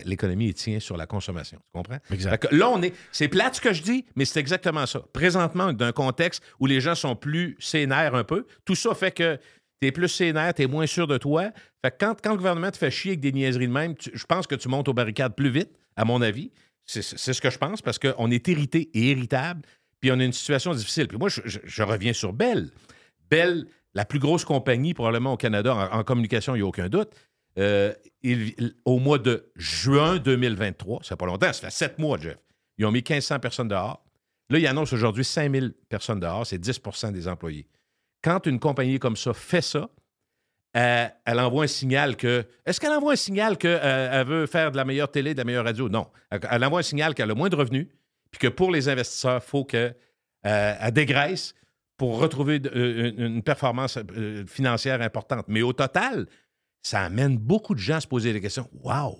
l'économie 0.04 0.54
tient 0.54 0.80
sur 0.80 0.96
la 0.96 1.06
consommation. 1.06 1.58
Tu 1.58 1.72
comprends? 1.72 1.98
Que 2.38 2.54
là, 2.54 2.68
on 2.70 2.80
est. 2.82 2.94
C'est 3.10 3.28
plate 3.28 3.56
ce 3.56 3.60
que 3.60 3.72
je 3.72 3.82
dis, 3.82 4.06
mais 4.16 4.24
c'est 4.24 4.40
exactement 4.40 4.86
ça. 4.86 5.00
Présentement, 5.12 5.72
d'un 5.72 5.92
contexte 5.92 6.42
où 6.60 6.66
les 6.66 6.80
gens 6.80 6.94
sont 6.94 7.16
plus 7.16 7.56
sénères 7.60 8.14
un 8.14 8.24
peu, 8.24 8.46
tout 8.64 8.74
ça 8.76 8.94
fait 8.94 9.10
que 9.12 9.38
tu 9.82 9.88
es 9.88 9.92
plus 9.92 10.08
sénère, 10.08 10.54
tu 10.54 10.62
es 10.62 10.66
moins 10.68 10.86
sûr 10.86 11.08
de 11.08 11.18
toi. 11.18 11.50
Fait 11.84 11.92
quand, 11.98 12.14
le 12.24 12.36
gouvernement 12.36 12.70
te 12.70 12.76
fait 12.76 12.90
chier 12.90 13.10
avec 13.10 13.20
des 13.20 13.32
niaiseries 13.32 13.66
de 13.66 13.72
même, 13.72 13.94
je 13.98 14.24
pense 14.26 14.46
que 14.46 14.54
tu 14.54 14.68
montes 14.68 14.86
aux 14.86 14.94
barricades 14.94 15.34
plus 15.34 15.50
vite, 15.50 15.70
à 15.96 16.04
mon 16.04 16.22
avis. 16.22 16.52
C'est 16.86 17.02
ce 17.02 17.40
que 17.40 17.50
je 17.50 17.58
pense 17.58 17.82
parce 17.82 17.98
qu'on 17.98 18.30
est 18.30 18.46
irrité 18.46 18.90
et 18.94 19.10
irritable, 19.10 19.62
puis 20.00 20.12
on 20.12 20.20
a 20.20 20.24
une 20.24 20.32
situation 20.32 20.72
difficile. 20.72 21.08
Puis 21.08 21.18
moi, 21.18 21.28
je, 21.28 21.82
reviens 21.82 22.12
sur 22.12 22.32
Bell. 22.32 22.70
Bell, 23.28 23.66
la 23.94 24.04
plus 24.04 24.20
grosse 24.20 24.44
compagnie 24.44 24.94
probablement 24.94 25.32
au 25.32 25.36
Canada 25.36 25.90
en, 25.92 26.04
communication, 26.04 26.54
il 26.54 26.58
n'y 26.58 26.64
a 26.64 26.66
aucun 26.66 26.88
doute. 26.88 27.10
Euh, 27.58 27.92
au 28.84 29.00
mois 29.00 29.18
de 29.18 29.50
juin 29.56 30.18
2023, 30.18 31.00
ça 31.02 31.08
fait 31.10 31.16
pas 31.16 31.26
longtemps, 31.26 31.52
ça 31.52 31.60
fait 31.68 31.70
sept 31.70 31.98
mois, 31.98 32.18
Jeff. 32.18 32.38
Ils 32.78 32.86
ont 32.86 32.92
mis 32.92 33.02
1500 33.02 33.40
personnes 33.40 33.68
dehors. 33.68 34.04
Là, 34.48 34.58
ils 34.58 34.66
annoncent 34.66 34.94
aujourd'hui 34.94 35.24
5000 35.24 35.74
personnes 35.88 36.20
dehors, 36.20 36.46
c'est 36.46 36.58
10% 36.58 37.12
des 37.12 37.26
employés. 37.26 37.66
Quand 38.22 38.46
une 38.46 38.58
compagnie 38.60 38.98
comme 38.98 39.16
ça 39.16 39.32
fait 39.34 39.62
ça, 39.62 39.88
euh, 40.76 41.06
elle 41.26 41.38
envoie 41.40 41.64
un 41.64 41.68
signal 41.68 42.16
que. 42.16 42.44
Est-ce 42.64 42.80
qu'elle 42.80 42.92
envoie 42.92 43.12
un 43.12 43.16
signal 43.16 43.58
qu'elle 43.58 44.26
veut 44.26 44.46
faire 44.46 44.70
de 44.72 44.76
la 44.76 44.84
meilleure 44.84 45.10
télé, 45.10 45.34
de 45.34 45.38
la 45.38 45.44
meilleure 45.44 45.64
radio? 45.64 45.88
Non. 45.88 46.06
Elle, 46.30 46.40
elle 46.50 46.64
envoie 46.64 46.80
un 46.80 46.84
signal 46.84 47.14
qu'elle 47.14 47.30
a 47.30 47.34
moins 47.34 47.48
de 47.50 47.56
revenus, 47.56 47.88
puis 48.30 48.38
que 48.38 48.48
pour 48.48 48.70
les 48.70 48.88
investisseurs, 48.88 49.42
il 49.44 49.48
faut 49.48 49.64
qu'elle 49.64 49.94
dégraisse 50.92 51.54
pour 51.96 52.18
retrouver 52.18 52.60
euh, 52.74 53.12
une, 53.16 53.24
une 53.36 53.42
performance 53.42 53.98
euh, 54.16 54.44
financière 54.46 55.02
importante. 55.02 55.44
Mais 55.48 55.62
au 55.62 55.72
total, 55.72 56.26
ça 56.82 57.02
amène 57.02 57.36
beaucoup 57.36 57.74
de 57.74 57.80
gens 57.80 57.96
à 57.96 58.00
se 58.00 58.06
poser 58.08 58.32
des 58.32 58.40
questions. 58.40 58.68
Wow! 58.82 59.18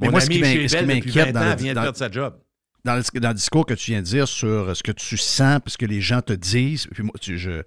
Mais 0.00 0.06
Mon 0.06 0.12
moi, 0.12 0.20
ce 0.20 0.26
ami 0.26 0.68
ce 0.68 0.76
qui 0.76 0.84
m'inquiète 0.84 1.26
20 1.28 1.32
dans 1.32 1.40
ans 1.40 1.50
le- 1.50 1.56
vient 1.56 1.72
de 1.72 1.76
dans- 1.76 1.82
perdre 1.82 1.98
sa 1.98 2.10
job. 2.10 2.38
Dans 2.84 2.94
le, 2.96 3.20
dans 3.20 3.28
le 3.30 3.34
discours 3.34 3.64
que 3.64 3.72
tu 3.74 3.92
viens 3.92 4.00
de 4.02 4.06
dire 4.06 4.28
sur 4.28 4.76
ce 4.76 4.82
que 4.82 4.92
tu 4.92 5.16
sens, 5.16 5.58
puis 5.64 5.72
ce 5.72 5.78
que 5.78 5.86
les 5.86 6.02
gens 6.02 6.20
te 6.20 6.34
disent, 6.34 6.86
puis 6.88 7.02
moi, 7.02 7.14
tu- 7.18 7.38
je, 7.38 7.62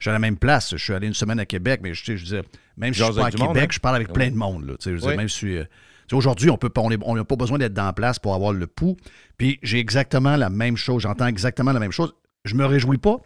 je 0.00 0.04
suis 0.04 0.10
à 0.10 0.14
la 0.14 0.18
même 0.18 0.36
place. 0.36 0.70
Je 0.72 0.82
suis 0.82 0.92
allé 0.92 1.06
une 1.06 1.14
semaine 1.14 1.38
à 1.38 1.46
Québec, 1.46 1.80
mais 1.84 1.94
je, 1.94 2.12
veux 2.12 2.18
dire, 2.18 2.42
même 2.76 2.92
si 2.92 2.98
je 3.00 3.04
suis 3.04 3.14
pas 3.14 3.20
à 3.20 3.30
monde, 3.30 3.48
Québec, 3.54 3.64
hein? 3.64 3.68
je 3.70 3.78
parle 3.78 3.96
avec 3.96 4.12
plein 4.12 4.30
de 4.30 4.34
monde. 4.36 4.66
Là, 4.66 4.72
je 4.84 4.90
veux 4.90 4.98
dire, 4.98 5.08
Oui. 5.08 5.16
même 5.16 5.28
si, 5.28 5.56
euh, 5.56 5.64
aujourd'hui, 6.12 6.50
on 6.50 6.56
peut 6.56 6.70
pas- 6.70 6.80
on 6.80 7.14
n'a 7.14 7.24
pas 7.24 7.36
besoin 7.36 7.58
d'être 7.58 7.74
dans 7.74 7.84
la 7.84 7.92
place 7.92 8.18
pour 8.18 8.34
avoir 8.34 8.52
le 8.52 8.66
pouls. 8.66 8.96
Puis 9.36 9.58
j'ai 9.62 9.78
exactement 9.78 10.36
la 10.36 10.50
même 10.50 10.76
chose. 10.76 11.02
J'entends 11.02 11.26
exactement 11.26 11.72
la 11.72 11.78
même 11.80 11.92
chose. 11.92 12.12
Je 12.44 12.54
me 12.54 12.64
réjouis 12.64 12.98
pas. 12.98 13.16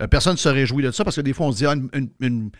Euh, 0.00 0.06
personne 0.06 0.34
ne 0.34 0.38
se 0.38 0.48
réjouit 0.48 0.84
de 0.84 0.90
ça 0.92 1.02
parce 1.04 1.16
que 1.16 1.20
des 1.20 1.32
fois, 1.32 1.46
on 1.46 1.52
se 1.52 1.56
dit, 1.58 1.66
ah, 1.66 1.74
une, 1.74 1.88
une- 1.92 2.10
une- 2.20 2.50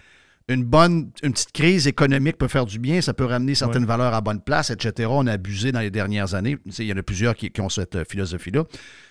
une 0.55 0.65
bonne, 0.65 1.11
une 1.23 1.33
petite 1.33 1.53
crise 1.53 1.87
économique 1.87 2.37
peut 2.39 2.49
faire 2.49 2.67
du 2.67 2.79
bien, 2.79 3.01
ça 3.01 3.15
peut 3.15 3.25
ramener 3.25 3.55
certaines 3.55 3.85
valeurs 3.87 4.13
à 4.15 4.21
bonne 4.21 4.41
place, 4.41 4.71
etc. 4.71 5.09
On 5.11 5.27
a 5.27 5.33
abusé 5.33 5.73
dans 5.73 5.81
les 5.81 5.91
dernières 5.91 6.35
années. 6.35 6.59
Il 6.79 6.85
y 6.87 6.93
en 6.93 6.97
a 6.97 7.03
plusieurs 7.03 7.35
qui, 7.35 7.51
qui 7.51 7.61
ont 7.61 7.69
cette 7.69 7.97
euh, 7.97 8.05
philosophie-là. 8.09 8.65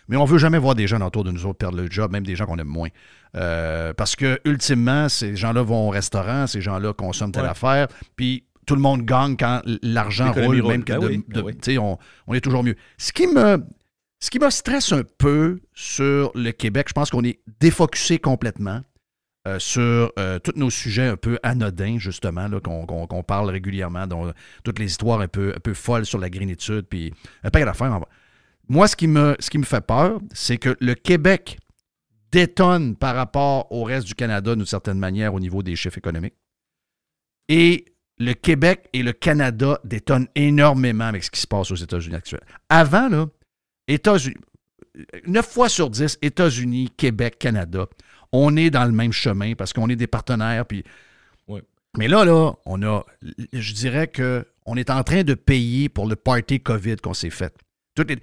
Mais 0.09 0.17
on 0.17 0.25
veut 0.25 0.37
jamais 0.37 0.57
voir 0.57 0.75
des 0.75 0.87
gens 0.87 0.99
autour 1.01 1.23
de 1.23 1.31
nous 1.31 1.45
autres 1.45 1.57
perdre 1.59 1.77
le 1.81 1.89
job, 1.89 2.11
même 2.11 2.25
des 2.25 2.35
gens 2.35 2.45
qu'on 2.45 2.57
aime 2.57 2.67
moins. 2.67 2.89
Euh, 3.35 3.93
parce 3.93 4.15
que, 4.15 4.39
ultimement, 4.45 5.07
ces 5.09 5.35
gens-là 5.35 5.61
vont 5.61 5.87
au 5.87 5.89
restaurant, 5.91 6.47
ces 6.47 6.61
gens-là 6.61 6.93
consomment 6.93 7.31
telle 7.31 7.43
Ouais. 7.43 7.49
affaire, 7.49 7.87
puis 8.15 8.43
tout 8.65 8.75
le 8.75 8.81
monde 8.81 9.03
gagne 9.05 9.35
quand 9.37 9.61
l'argent 9.81 10.31
roule, 10.31 10.61
même 10.67 10.83
que 10.83 10.93
Ben 10.93 10.99
de- 10.99 11.07
oui, 11.07 11.17
de- 11.27 11.41
ben 11.41 11.55
oui. 11.77 11.77
on 12.27 12.33
est 12.33 12.41
toujours 12.41 12.63
mieux. 12.63 12.75
Ce 12.97 13.11
qui 13.11 13.27
me. 13.27 13.63
Ce 14.21 14.29
qui 14.29 14.37
me 14.37 14.49
stresse 14.49 14.91
un 14.91 15.03
peu 15.17 15.61
sur 15.73 16.31
le 16.35 16.51
Québec, 16.51 16.87
je 16.89 16.93
pense 16.93 17.09
qu'on 17.09 17.23
est 17.23 17.39
défocusé 17.61 18.19
complètement 18.19 18.81
euh, 19.49 19.59
sur 19.59 20.11
euh, 20.19 20.39
tous 20.39 20.53
nos 20.55 20.69
sujets 20.69 21.07
un 21.07 21.17
peu 21.17 21.39
anodins, 21.43 21.97
justement, 21.97 22.47
qu'on 22.59 23.23
parle 23.23 23.49
régulièrement, 23.49 24.07
dont 24.07 24.31
toutes 24.63 24.79
les 24.79 24.85
histoires 24.85 25.21
un 25.21 25.27
peu, 25.27 25.53
un 25.55 25.59
peu 25.59 25.73
folles 25.73 26.05
sur 26.05 26.19
la 26.19 26.29
grénitude, 26.29 26.85
puis 26.89 27.13
un 27.43 27.49
paquet 27.49 27.65
d'affaires. 27.65 27.99
Moi, 28.67 28.87
ce 28.87 28.95
qui, 28.95 29.07
me, 29.07 29.35
ce 29.39 29.49
qui 29.49 29.57
me 29.57 29.63
fait 29.63 29.85
peur, 29.85 30.19
c'est 30.33 30.57
que 30.57 30.77
le 30.79 30.93
Québec 30.93 31.57
détonne 32.31 32.95
par 32.95 33.15
rapport 33.15 33.71
au 33.71 33.83
reste 33.83 34.05
du 34.07 34.15
Canada 34.15 34.55
d'une 34.55 34.65
certaine 34.65 34.99
manière 34.99 35.33
au 35.33 35.39
niveau 35.39 35.63
des 35.63 35.75
chiffres 35.75 35.97
économiques. 35.97 36.35
Et 37.47 37.85
le 38.19 38.33
Québec 38.33 38.87
et 38.93 39.01
le 39.01 39.13
Canada 39.13 39.79
détonnent 39.83 40.27
énormément 40.35 41.05
avec 41.05 41.23
ce 41.23 41.31
qui 41.31 41.39
se 41.39 41.47
passe 41.47 41.71
aux 41.71 41.75
États-Unis 41.75 42.15
actuellement. 42.15 42.45
Avant, 42.69 43.09
là, 43.09 43.27
États-Unis, 43.87 44.35
9 45.25 45.47
fois 45.47 45.69
sur 45.69 45.89
10, 45.89 46.19
États-Unis, 46.21 46.91
Québec, 46.95 47.37
Canada, 47.39 47.87
on 48.31 48.55
est 48.55 48.69
dans 48.69 48.85
le 48.85 48.91
même 48.91 49.11
chemin 49.11 49.53
parce 49.55 49.73
qu'on 49.73 49.89
est 49.89 49.95
des 49.95 50.07
partenaires. 50.07 50.65
Puis... 50.65 50.83
Ouais. 51.47 51.63
Mais 51.97 52.07
là, 52.07 52.25
là, 52.25 52.53
on 52.65 52.81
a, 52.83 53.03
je 53.53 53.73
dirais 53.73 54.07
que 54.07 54.45
on 54.65 54.77
est 54.77 54.91
en 54.91 55.03
train 55.03 55.23
de 55.23 55.33
payer 55.33 55.89
pour 55.89 56.07
le 56.07 56.15
party 56.15 56.59
COVID 56.59 56.97
qu'on 56.97 57.15
s'est 57.15 57.31
fait. 57.31 57.53
Il, 57.97 58.19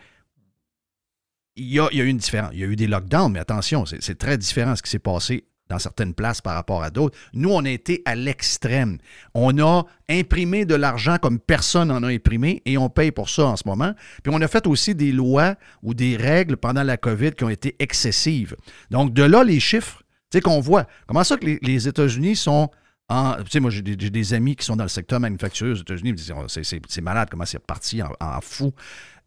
y 1.57 1.81
a, 1.81 1.89
il 1.91 1.99
y 1.99 2.01
a 2.01 2.05
eu 2.05 2.09
une 2.09 2.19
différence. 2.19 2.51
Il 2.53 2.61
y 2.61 2.65
a 2.65 2.66
eu 2.66 2.77
des 2.77 2.87
lockdowns, 2.87 3.33
mais 3.33 3.41
attention, 3.41 3.85
c'est 3.87 4.19
très 4.19 4.39
différent 4.39 4.77
ce 4.77 4.83
qui 4.83 4.91
s'est 4.91 5.01
passé 5.01 5.45
dans 5.68 5.78
certaines 5.78 6.14
places 6.14 6.40
par 6.40 6.55
rapport 6.55 6.82
à 6.82 6.90
d'autres. 6.90 7.16
Nous, 7.32 7.51
on 7.51 7.64
a 7.64 7.70
été 7.70 8.02
à 8.05 8.14
l'extrême. 8.14 8.98
On 9.34 9.59
a 9.59 9.84
imprimé 10.09 10.64
de 10.64 10.74
l'argent 10.74 11.18
comme 11.20 11.38
personne 11.38 11.88
n'en 11.88 12.02
a 12.02 12.09
imprimé 12.09 12.62
et 12.64 12.78
on 12.78 12.88
paye 12.88 13.10
pour 13.10 13.28
ça 13.28 13.47
en 13.47 13.56
ce 13.56 13.64
moment. 13.66 13.93
Puis 14.22 14.32
on 14.34 14.40
a 14.40 14.48
fait 14.48 14.66
aussi 14.66 14.94
des 14.94 15.12
lois 15.12 15.56
ou 15.82 15.94
des 15.94 16.16
règles 16.16 16.56
pendant 16.56 16.82
la 16.82 16.97
COVID 16.97 17.32
qui 17.32 17.44
ont 17.44 17.51
été 17.51 17.74
excessives. 17.78 18.56
Donc, 18.90 19.12
de 19.12 19.22
là, 19.22 19.43
les 19.43 19.60
chiffres, 19.60 20.02
tu 20.30 20.38
sais, 20.38 20.40
qu'on 20.40 20.60
voit. 20.60 20.86
Comment 21.06 21.24
ça 21.24 21.36
que 21.36 21.47
les, 21.60 21.88
États-Unis 21.88 22.36
sont 22.36 22.70
en. 23.09 23.34
Tu 23.43 23.51
sais, 23.51 23.60
moi, 23.60 23.70
j'ai 23.70 23.82
des, 23.82 24.34
amis 24.34 24.56
qui 24.56 24.64
sont 24.64 24.76
dans 24.76 24.84
le 24.84 24.88
secteur 24.88 25.20
manufacturier 25.20 25.72
aux 25.72 25.76
États-Unis. 25.76 26.10
Ils 26.10 26.12
me 26.12 26.16
disent 26.16 26.82
c'est- 26.88 27.01
malade 27.01 27.28
comment 27.30 27.44
c'est 27.44 27.59
reparti 27.59 28.02
en, 28.02 28.10
en 28.20 28.40
fou. 28.40 28.72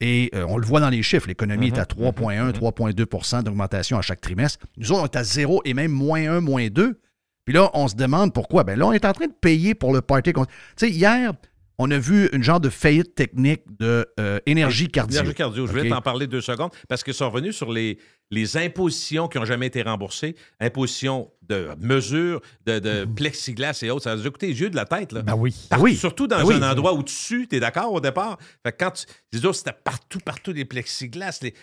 Et 0.02 0.30
euh, 0.34 0.46
on 0.48 0.58
le 0.58 0.66
voit 0.66 0.80
dans 0.80 0.90
les 0.90 1.04
chiffres. 1.04 1.28
L'économie 1.28 1.68
est 1.68 1.78
à 1.78 1.84
3,1, 1.84 2.52
3,2% 2.52 3.44
d'augmentation 3.44 3.98
à 3.98 4.02
chaque 4.02 4.22
trimestre. 4.22 4.66
Nous 4.78 4.92
autres, 4.92 5.02
on 5.02 5.06
est 5.06 5.16
à 5.18 5.24
0 5.24 5.62
et 5.66 5.74
même 5.74 5.92
moins 5.92 6.38
1, 6.38 6.42
moins 6.42 6.68
2. 6.68 7.00
Puis 7.46 7.54
là, 7.54 7.70
on 7.74 7.88
se 7.88 7.96
demande 7.96 8.34
pourquoi. 8.34 8.64
Ben 8.64 8.78
là, 8.78 8.86
on 8.86 8.94
est 8.94 9.06
en 9.06 9.12
train 9.12 9.28
de 9.28 9.34
payer 9.34 9.76
pour 9.76 9.94
le 9.94 10.02
party. 10.02 10.34
Tu 10.34 10.42
sais, 10.78 10.90
hier, 10.90 11.34
on 11.80 11.90
a 11.92 11.98
vu 11.98 12.30
une 12.34 12.44
genre 12.44 12.60
de 12.60 12.70
faillite 12.70 13.16
technique 13.16 13.62
de 13.80 14.06
euh, 14.20 14.40
énergie 14.46 14.90
cardio. 14.90 15.18
Énergie 15.20 15.34
cardio. 15.34 15.66
Je 15.66 15.80
OK? 15.80 15.90
t'en 15.90 16.02
parler 16.02 16.28
deux 16.28 16.42
secondes 16.42 16.72
parce 16.88 17.04
qu'ils 17.04 17.14
sont 17.14 17.30
revenus 17.30 17.56
sur 17.56 17.72
les, 17.72 17.98
les 18.32 18.58
impositions 18.58 19.28
qui 19.28 19.38
n'ont 19.40 19.46
jamais 19.46 19.68
été 19.68 19.82
remboursées. 19.82 20.36
Impositions 20.60 21.32
de 21.42 21.70
mesures, 21.80 22.42
de, 22.66 22.78
de 22.80 23.06
plexiglas 23.06 23.80
et 23.82 23.90
autres. 23.90 24.04
Ça 24.04 24.12
a 24.14 24.30
coûté 24.30 24.48
les 24.48 24.62
yeux 24.62 24.70
de 24.70 24.76
la 24.76 24.86
tête. 24.86 25.12
Là. 25.12 25.22
Ben 25.24 25.36
oui. 25.36 25.56
Partout, 25.70 25.84
oui. 25.86 25.96
Surtout 25.96 26.28
dans 26.28 26.38
Ben 26.38 26.46
oui. 26.46 26.56
un 26.56 26.72
endroit 26.72 26.94
où 26.94 27.02
dessus, 27.02 27.48
tu 27.50 27.56
es 27.56 27.60
d'accord 27.60 27.92
au 27.92 28.00
départ? 28.02 28.38
Fait 28.64 28.72
que 28.72 28.78
quand 28.84 28.92
tu, 28.92 29.06
les 29.34 29.46
autres, 29.46 29.58
c'était 29.58 29.74
partout, 29.84 30.20
partout 30.20 30.54
des 30.54 30.66
plexiglas. 30.66 31.40
les- 31.42 31.54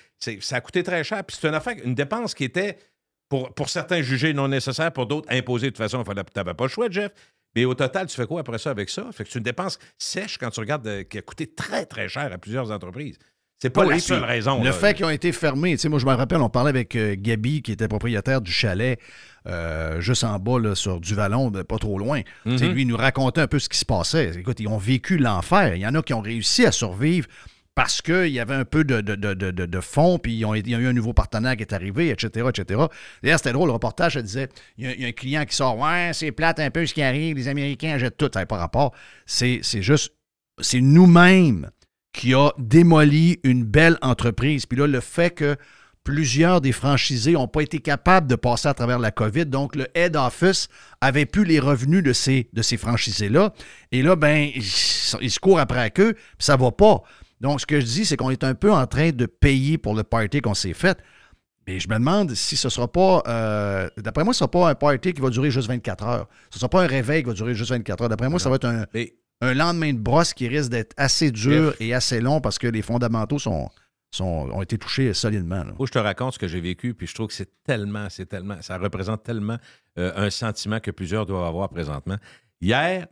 ça 0.40 0.56
a 0.56 0.60
coûté 0.60 0.82
très 0.82 1.05
cher. 1.05 1.22
Puis 1.24 1.36
c'est 1.40 1.47
une 1.48 1.55
affaire, 1.55 1.76
une 1.84 1.94
dépense 1.94 2.34
qui 2.34 2.44
était 2.44 2.78
pour, 3.28 3.55
pour 3.55 3.68
certains 3.68 4.02
jugés 4.02 4.32
non 4.34 4.48
nécessaires, 4.48 4.93
pour 4.93 5.06
d'autres 5.06 5.28
imposés 5.32 5.66
de 5.66 5.70
toute 5.70 5.78
façon. 5.78 6.02
Tu 6.02 6.14
n'avais 6.36 6.55
pas 6.55 6.64
le 6.64 6.68
choix, 6.70 6.90
Jeff. 6.90 7.12
Mais 7.55 7.64
au 7.64 7.74
total, 7.74 8.06
tu 8.06 8.14
fais 8.16 8.26
quoi 8.26 8.40
après 8.40 8.59
ça 8.59 8.70
avec 8.70 8.90
ça? 8.90 9.06
Fait 9.12 9.24
que 9.24 9.30
c'est 9.30 9.38
une 9.38 9.44
dépense 9.44 9.78
sèche 9.98 10.36
quand 10.36 10.51
tu 10.51 10.60
regardes 10.60 10.86
euh, 10.86 11.05
qui 11.05 11.16
a 11.16 11.22
coûté 11.22 11.47
très, 11.47 11.86
très 11.86 12.06
cher 12.09 12.30
à 12.32 12.36
plusieurs 12.38 12.70
entreprises. 12.70 13.18
C'est 13.58 13.70
pas 13.70 13.86
Oui, 13.86 13.94
la 13.94 14.00
seule 14.00 14.24
raison. 14.24 14.58
Le 14.58 14.66
là. 14.66 14.72
fait 14.72 14.94
qu'ils 14.94 15.06
ont 15.06 15.10
été 15.10 15.32
fermés, 15.32 15.72
tu 15.72 15.78
sais, 15.78 15.88
moi 15.88 15.98
je 15.98 16.04
me 16.04 16.12
rappelle, 16.12 16.40
on 16.42 16.50
parlait 16.50 16.68
avec 16.68 16.94
euh, 16.94 17.16
Gabi, 17.18 17.62
qui 17.62 17.72
était 17.72 17.88
propriétaire 17.88 18.40
du 18.42 18.52
chalet 18.52 18.98
euh, 19.46 20.00
juste 20.00 20.24
en 20.24 20.38
bas, 20.38 20.58
là, 20.58 20.74
sur 20.74 21.00
Duvalon, 21.00 21.50
pas 21.50 21.78
trop 21.78 21.98
loin. 21.98 22.20
Mhm. 22.44 22.72
Lui, 22.72 22.82
il 22.82 22.88
nous 22.88 22.96
racontait 22.96 23.40
un 23.40 23.46
peu 23.46 23.58
ce 23.58 23.68
qui 23.68 23.78
se 23.78 23.84
passait. 23.84 24.32
Écoute, 24.36 24.60
ils 24.60 24.68
ont 24.68 24.78
vécu 24.78 25.18
l'enfer. 25.18 25.74
Il 25.74 25.80
y 25.80 25.86
en 25.86 25.94
a 25.94 26.02
qui 26.02 26.14
ont 26.14 26.20
réussi 26.20 26.66
à 26.66 26.72
survivre 26.72 27.28
parce 27.74 28.00
qu'il 28.00 28.28
y 28.28 28.40
avait 28.40 28.54
un 28.54 28.64
peu 28.64 28.84
de, 28.84 29.02
de, 29.02 29.14
de, 29.14 29.50
de, 29.50 29.80
fonds, 29.80 30.18
puis 30.18 30.34
ils 30.34 30.44
ont, 30.46 30.54
il 30.54 30.68
y 30.68 30.74
a 30.74 30.78
eu 30.78 30.86
un 30.86 30.94
nouveau 30.94 31.12
partenaire 31.12 31.56
qui 31.56 31.62
est 31.62 31.74
arrivé, 31.74 32.08
etc., 32.08 32.48
etc. 32.48 32.80
D'ailleurs, 33.22 33.38
c'était 33.38 33.52
drôle, 33.52 33.68
le 33.68 33.74
reportage, 33.74 34.14
ça 34.14 34.22
disait, 34.22 34.48
il 34.78 34.86
y, 34.86 34.88
a, 34.88 34.94
il 34.94 35.02
y 35.02 35.04
a 35.04 35.08
un 35.08 35.12
client 35.12 35.44
qui 35.44 35.54
sort, 35.54 35.78
«Ouais, 35.78 36.10
c'est 36.14 36.32
plate 36.32 36.58
un 36.58 36.70
peu 36.70 36.86
ce 36.86 36.94
qui 36.94 37.02
arrive, 37.02 37.36
les 37.36 37.48
Américains 37.48 37.92
achètent 37.92 38.16
tout.» 38.16 38.30
Ça 38.32 38.40
n'avait 38.40 38.46
pas 38.46 38.56
rapport. 38.56 38.94
C'est 39.26 39.60
c'est 39.62 39.82
juste, 39.82 40.14
c'est 40.58 40.80
nous-mêmes 40.80 41.70
qui 42.16 42.34
a 42.34 42.51
démoli 42.59 43.38
une 43.44 43.64
belle 43.64 43.98
entreprise. 44.02 44.66
Puis 44.66 44.78
là, 44.78 44.86
le 44.86 45.01
fait 45.01 45.30
que 45.30 45.56
plusieurs 46.02 46.60
des 46.60 46.72
franchisés 46.72 47.32
n'ont 47.32 47.48
pas 47.48 47.62
été 47.62 47.78
capables 47.80 48.26
de 48.28 48.36
passer 48.36 48.68
à 48.68 48.74
travers 48.74 48.98
la 48.98 49.10
COVID, 49.10 49.47
donc 49.47 49.74
le 49.76 49.86
head 49.94 50.14
office 50.16 50.68
avait 51.01 51.26
plus 51.26 51.44
les 51.44 51.59
revenus 51.60 52.02
de 52.02 52.12
ces, 52.12 52.48
de 52.52 52.62
ces 52.62 52.76
franchisés-là. 52.76 53.52
Et 53.93 54.02
là, 54.02 54.14
ben, 54.16 54.51
ils, 54.55 54.62
se- 54.62 55.16
ils 55.20 55.30
se 55.30 55.40
courent 55.40 55.59
après 55.59 55.90
queue, 55.90 56.14
puis 56.14 56.22
ça 56.38 56.56
va 56.56 56.70
pas. 56.70 57.02
Donc, 57.40 57.60
ce 57.60 57.66
que 57.66 57.80
je 57.80 57.84
dis, 57.86 58.05
c'est 58.06 58.16
qu'on 58.16 58.30
est 58.30 58.44
un 58.44 58.55
peu 58.55 58.72
en 58.72 58.86
train 58.86 59.10
de 59.10 59.26
payer 59.26 59.78
pour 59.78 59.94
le 59.94 60.05
party 60.05 60.40
qu'on 60.40 60.55
s'est 60.55 60.72
fait. 60.74 60.97
Mais 61.66 61.80
je 61.80 61.88
me 61.88 61.94
demande 61.94 62.32
si 62.34 62.56
ce 62.56 62.68
sera 62.68 62.86
pas. 62.86 63.22
euh, 63.26 63.88
D'après 63.98 64.22
moi, 64.22 64.32
ce 64.32 64.36
ne 64.38 64.48
sera 64.48 64.51
pas 64.52 64.70
un 64.70 64.74
party 64.76 65.12
qui 65.12 65.20
va 65.20 65.28
durer 65.30 65.51
juste 65.51 65.66
24 65.68 66.05
heures. 66.06 66.28
Ce 66.51 66.56
ne 66.56 66.60
sera 66.60 66.68
pas 66.68 66.82
un 66.84 66.86
réveil 66.86 67.24
qui 67.24 67.28
va 67.28 67.34
durer 67.34 67.55
juste 67.55 67.70
24 67.72 68.02
heures. 68.05 68.09
D'après 68.09 68.28
moi, 68.30 68.38
ça 68.38 68.48
va 68.48 68.55
être 68.56 68.64
un, 68.66 68.84
un 69.40 69.54
lendemain 69.54 69.92
de 69.92 69.98
brosse 69.98 70.32
qui 70.34 70.48
risque 70.48 70.70
d'être 70.70 70.94
assez 70.96 71.30
dur 71.30 71.74
et 71.80 71.92
assez 71.94 72.20
long 72.20 72.40
parce 72.40 72.58
que 72.58 72.66
les 72.66 72.82
fondamentaux 72.82 73.38
sont, 73.38 73.68
sont, 74.10 74.24
ont 74.50 74.62
été 74.62 74.78
touchés 74.78 75.12
solidement. 75.14 75.62
là. 75.64 75.72
Que 75.78 75.86
je 75.86 75.92
te 75.92 75.98
raconte 75.98 76.34
ce 76.34 76.38
que 76.38 76.48
j'ai 76.48 76.60
vécu, 76.60 76.94
puis 76.94 77.06
je 77.06 77.14
trouve 77.14 77.26
que 77.28 77.34
c'est 77.34 77.50
tellement, 77.64 78.08
c'est 78.08 78.26
tellement, 78.26 78.56
ça 78.62 78.78
représente 78.78 79.22
tellement 79.22 79.58
euh, 79.98 80.12
un 80.16 80.30
sentiment 80.30 80.80
que 80.80 80.90
plusieurs 80.90 81.26
doivent 81.26 81.44
avoir 81.46 81.68
présentement. 81.68 82.16
Hier, 82.60 83.06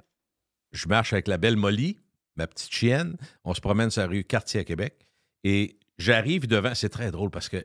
je 0.72 0.88
marche 0.88 1.12
avec 1.12 1.28
la 1.28 1.36
belle 1.38 1.56
Molly, 1.56 1.98
ma 2.36 2.46
petite 2.46 2.72
chienne. 2.72 3.16
On 3.44 3.52
se 3.54 3.60
promène 3.60 3.90
sur 3.90 4.02
la 4.02 4.08
rue 4.08 4.24
Cartier 4.24 4.60
à 4.60 4.64
Québec. 4.64 5.06
Et 5.44 5.78
j'arrive 5.98 6.46
devant. 6.46 6.74
C'est 6.74 6.88
très 6.88 7.10
drôle 7.10 7.30
parce 7.30 7.48
que 7.50 7.64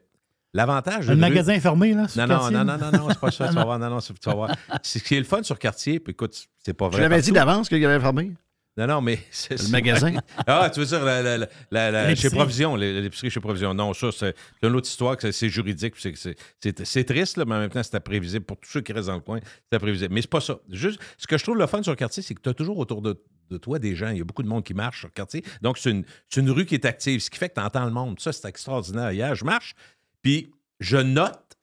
l'avantage. 0.53 1.07
Le 1.07 1.15
magasin 1.15 1.53
rue- 1.53 1.59
fermé, 1.61 1.93
là, 1.93 2.07
sur 2.07 2.21
Non, 2.27 2.27
non, 2.51 2.51
non, 2.51 2.65
non, 2.65 2.77
non, 2.77 2.91
non, 2.91 3.07
c'est 3.09 3.19
pas 3.19 3.31
ça. 3.31 3.47
tu 3.47 3.55
vas 3.55 3.63
voir. 3.65 3.79
Non, 3.79 3.89
non, 3.89 3.99
c'est- 4.01 4.13
tu 4.19 4.29
vas 4.29 4.35
voir. 4.35 4.55
C'est 4.83 4.99
ce 4.99 5.03
qui 5.05 5.15
est 5.15 5.19
le 5.19 5.23
fun 5.25 5.41
sur 5.43 5.57
Cartier. 5.57 5.99
Puis 5.99 6.11
écoute, 6.11 6.35
c'est 6.59 6.73
pas 6.73 6.87
vrai. 6.89 6.97
Tu 6.97 7.01
l'avais 7.01 7.21
dit 7.21 7.31
d'avance 7.31 7.69
qu'il 7.69 7.83
allait 7.85 7.99
fermer? 7.99 8.31
Non, 8.79 8.87
non, 8.87 9.01
mais 9.01 9.19
c'est 9.31 9.61
Le 9.61 9.67
magasin? 9.69 10.13
ah, 10.47 10.69
tu 10.73 10.79
veux 10.79 10.85
dire 10.85 11.03
la, 11.03 11.21
la- 11.21 11.37
la- 11.71 11.91
la- 11.91 12.15
chez. 12.15 12.29
Provision, 12.29 12.75
l'é- 12.75 13.01
l'épicerie 13.01 13.29
chez 13.29 13.39
Provision. 13.39 13.73
Non, 13.73 13.93
ça, 13.93 14.11
c'est 14.11 14.33
une 14.63 14.73
autre 14.75 14.87
histoire, 14.87 15.17
c'est- 15.19 15.49
juridique. 15.49 15.95
c'est- 15.97 17.03
triste, 17.03 17.37
là, 17.37 17.45
mais 17.45 17.55
en 17.55 17.59
même 17.59 17.69
temps, 17.69 17.83
c'était 17.83 17.99
prévisible. 17.99 18.45
Pour 18.45 18.57
tous 18.57 18.69
ceux 18.69 18.81
qui 18.81 18.93
restent 18.93 19.07
dans 19.07 19.15
le 19.15 19.19
coin, 19.21 19.39
c'était 19.63 19.79
prévisible. 19.79 20.13
Mais 20.13 20.21
c'est 20.21 20.29
pas 20.29 20.41
ça. 20.41 20.59
Juste, 20.69 20.99
ce 21.17 21.27
que 21.27 21.37
je 21.37 21.43
trouve 21.43 21.57
le 21.57 21.67
fun 21.67 21.83
sur 21.83 21.91
le 21.91 21.97
quartier, 21.97 22.23
c'est 22.23 22.33
que 22.33 22.41
tu 22.41 22.49
as 22.49 22.53
toujours 22.53 22.77
autour 22.77 23.01
de, 23.01 23.21
de 23.49 23.57
toi 23.57 23.79
des 23.79 23.95
gens. 23.95 24.09
Il 24.09 24.17
y 24.17 24.21
a 24.21 24.23
beaucoup 24.23 24.43
de 24.43 24.47
monde 24.47 24.63
qui 24.63 24.73
marche 24.73 24.99
sur 24.99 25.07
le 25.09 25.13
quartier. 25.13 25.43
Donc, 25.61 25.77
c'est 25.77 25.91
une, 25.91 26.05
c'est 26.29 26.39
une 26.41 26.49
rue 26.51 26.65
qui 26.65 26.75
est 26.75 26.85
active, 26.85 27.19
ce 27.19 27.29
qui 27.29 27.37
fait 27.37 27.49
que 27.49 27.55
tu 27.55 27.61
entends 27.61 27.85
le 27.85 27.91
monde. 27.91 28.19
Ça, 28.19 28.31
c'est 28.31 28.47
extraordinaire. 28.47 29.11
Hier, 29.11 29.35
je 29.35 29.43
marche, 29.45 29.73
puis 30.21 30.51
je 30.79 30.97
note 30.97 31.57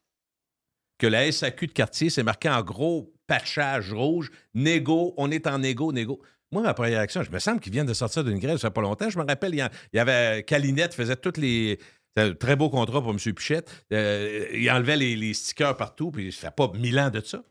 que 0.99 1.07
la 1.07 1.31
SAQ 1.31 1.67
de 1.69 1.73
quartier, 1.73 2.11
c'est 2.11 2.23
marqué 2.23 2.49
en 2.49 2.63
gros 2.63 3.13
patchage 3.27 3.93
rouge, 3.93 4.31
négo, 4.55 5.13
on 5.17 5.31
est 5.31 5.47
en 5.47 5.59
négo, 5.59 5.93
négo. 5.93 6.21
Moi, 6.53 6.63
ma 6.63 6.75
première 6.75 6.99
réaction, 6.99 7.23
je 7.23 7.31
me 7.31 7.39
semble 7.39 7.61
qu'ils 7.61 7.73
viennent 7.73 7.87
de 7.87 7.95
sortir 7.95 8.23
d'une 8.25 8.39
grève, 8.39 8.59
ça 8.59 8.69
fait 8.69 8.75
pas 8.75 8.81
longtemps. 8.81 9.11
Je 9.11 9.19
me 9.19 9.25
rappelle, 9.25 9.55
il 9.55 9.69
y, 9.93 9.99
avait 9.99 10.43
Calinette 10.45 10.95
faisait 10.95 11.17
toutes 11.17 11.39
les. 11.39 11.79
C'était 12.17 12.31
un 12.31 12.35
très 12.35 12.57
beau 12.57 12.71
contrat 12.71 13.03
pour 13.03 13.11
M. 13.11 13.19
Pichette. 13.19 13.71
Euh, 13.93 14.47
il 14.55 14.71
enlevait 14.71 14.97
les, 14.97 15.17
les 15.17 15.35
stickers 15.35 15.77
partout, 15.77 16.11
puis 16.11 16.33
ça 16.33 16.49
fait 16.49 16.55
pas 16.57 16.71
mille 16.79 16.99
ans 16.99 17.11
de 17.11 17.21
ça. 17.21 17.43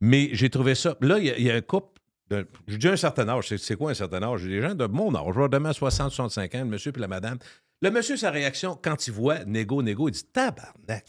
Mais 0.00 0.30
j'ai 0.32 0.48
trouvé 0.50 0.74
ça. 0.74 0.96
Là, 1.00 1.18
il 1.18 1.24
y 1.26 1.30
a, 1.30 1.38
il 1.38 1.44
y 1.44 1.50
a 1.50 1.54
un 1.54 1.60
couple. 1.60 2.00
de- 2.28 2.46
Je 2.68 2.76
dis 2.76 2.88
un 2.88 2.96
certain 2.96 3.28
âge. 3.28 3.48
C'est- 3.56 3.76
quoi 3.76 3.90
un 3.90 3.94
certain 3.94 4.22
âge? 4.22 4.44
Des 4.44 4.60
gens 4.62 4.74
de 4.74 4.86
mon 4.86 5.14
âge. 5.14 5.34
Je 5.34 5.40
vais 5.40 5.48
demain 5.48 5.72
60-65 5.72 6.54
ans, 6.56 6.58
le 6.60 6.64
monsieur 6.66 6.92
puis 6.92 7.00
la 7.02 7.08
madame. 7.08 7.38
Le 7.82 7.90
monsieur, 7.90 8.16
sa 8.16 8.30
réaction, 8.30 8.78
quand 8.80 9.06
il 9.06 9.12
voit 9.12 9.44
négo, 9.46 9.82
négo, 9.82 10.08
il 10.08 10.12
dit 10.12 10.24
Tabarnak. 10.32 11.06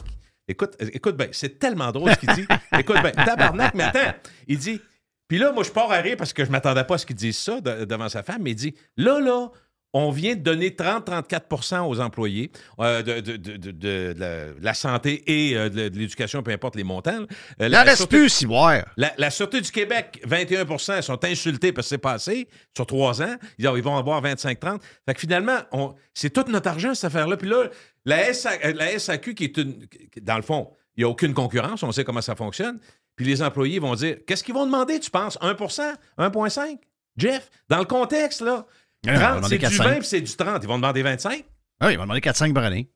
Écoute, 0.47 0.75
euh, 0.81 0.89
écoute 0.93 1.15
bien, 1.17 1.27
c'est 1.31 1.59
tellement 1.59 1.91
drôle 1.91 2.11
ce 2.13 2.17
qu'il 2.19 2.33
dit. 2.33 2.47
écoute 2.79 2.97
bien, 3.01 3.11
tabarnak, 3.11 3.73
mais 3.75 3.83
attends. 3.83 4.17
Il 4.47 4.57
dit. 4.57 4.81
Puis 5.31 5.39
là, 5.39 5.53
moi, 5.53 5.63
je 5.63 5.69
pars 5.71 5.89
à 5.89 6.01
rire 6.01 6.17
parce 6.17 6.33
que 6.33 6.43
je 6.43 6.51
m'attendais 6.51 6.83
pas 6.83 6.95
à 6.95 6.97
ce 6.97 7.05
qu'il 7.05 7.15
dise 7.15 7.37
ça 7.37 7.61
de- 7.61 7.85
devant 7.85 8.09
sa 8.09 8.21
femme, 8.21 8.41
mais 8.41 8.51
il 8.51 8.55
dit 8.55 8.75
Là, 8.97 9.21
là, 9.21 9.47
on 9.93 10.11
vient 10.11 10.35
de 10.35 10.41
donner 10.41 10.71
30-34% 10.71 11.87
aux 11.87 12.01
employés 12.01 12.51
euh, 12.81 13.01
de, 13.01 13.21
de- 13.21 13.37
de- 13.37 13.55
de- 13.55 13.71
de 13.71 14.13
la, 14.17 14.47
la 14.59 14.73
santé 14.73 15.23
et 15.27 15.55
euh, 15.55 15.69
de, 15.69 15.83
l'éducation, 15.97 16.43
peu 16.43 16.51
importe 16.51 16.75
les 16.75 16.83
montants. 16.83 17.25
Euh, 17.61 17.69
en 17.81 17.85
reste 17.85 18.09
plus, 18.09 18.27
si. 18.27 18.45
La, 18.97 19.13
la 19.17 19.29
Sûreté 19.31 19.61
du 19.61 19.71
Québec, 19.71 20.21
21 20.25 20.65
ils 20.97 21.01
sont 21.01 21.23
insultés 21.23 21.71
parce 21.71 21.87
que 21.87 21.89
c'est 21.91 21.97
passé 21.97 22.49
sur 22.75 22.85
trois 22.85 23.21
ans. 23.21 23.37
Ils, 23.57 23.71
ils 23.73 23.81
vont 23.83 23.95
avoir 23.95 24.21
25-30. 24.21 24.81
Fait 25.05 25.13
que 25.13 25.19
finalement, 25.21 25.59
c'est 26.13 26.31
tout 26.31 26.43
notre 26.49 26.67
argent, 26.67 26.93
cette 26.93 27.05
affaire-là. 27.05 27.37
Puis 27.37 27.47
là, 27.47 27.69
la, 28.03 28.33
SA 28.33 28.51
la 28.73 28.99
SAQ, 28.99 29.33
qui 29.33 29.45
est 29.45 29.55
une. 29.55 29.87
Dans 30.21 30.35
le 30.35 30.41
fond, 30.41 30.73
il 30.97 31.01
n'y 31.01 31.05
a 31.05 31.09
aucune 31.09 31.33
concurrence, 31.33 31.83
on 31.83 31.91
sait 31.93 32.03
comment 32.03 32.19
ça 32.21 32.35
fonctionne. 32.35 32.77
Puis 33.15 33.25
les 33.25 33.41
employés 33.41 33.79
vont 33.79 33.93
dire 33.95 34.17
Qu'est-ce 34.25 34.43
qu'ils 34.43 34.53
vont 34.53 34.65
demander, 34.65 34.99
tu 34.99 35.11
penses? 35.11 35.38
1% 35.41 35.93
1,5 36.17 36.77
Jeff, 37.17 37.49
dans 37.69 37.79
le 37.79 37.85
contexte, 37.85 38.41
là, 38.41 38.65
Ah, 39.07 39.11
ils 39.11 39.11
vont 39.13 39.19
30, 39.19 39.35
demander 39.38 39.59
c'est 39.59 39.69
du 39.69 39.75
4-5. 39.77 39.83
20 39.83 39.93
puis 39.99 40.05
c'est 40.07 40.21
du 40.21 40.35
30. 40.35 40.63
Ils 40.63 40.67
vont 40.67 40.75
demander 40.77 41.01
25 41.03 41.45
Ah, 41.79 41.91
ils 41.91 41.97
vont 41.97 42.03
demander 42.03 42.21
4-5 42.21 42.53
par 42.53 42.63
année. 42.63 42.89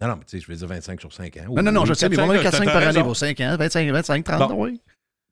Non, 0.00 0.08
non, 0.08 0.16
mais 0.16 0.24
tu 0.24 0.38
sais, 0.38 0.42
je 0.42 0.50
vais 0.50 0.56
dire 0.56 0.66
25 0.66 0.98
sur 1.00 1.12
5 1.12 1.36
ans. 1.36 1.54
Non, 1.54 1.62
non, 1.62 1.72
non, 1.72 1.84
je 1.84 1.92
sais, 1.92 2.08
mais 2.08 2.14
ils 2.16 2.18
vont 2.20 2.26
demander 2.26 2.48
4-5 2.48 2.64
par 2.64 2.76
année 2.76 3.02
pour 3.02 3.16
5 3.16 3.38
ans, 3.40 3.56
25, 3.58 3.90
25 3.90 4.24
30, 4.24 4.48
Bon. 4.50 4.64
oui. 4.64 4.80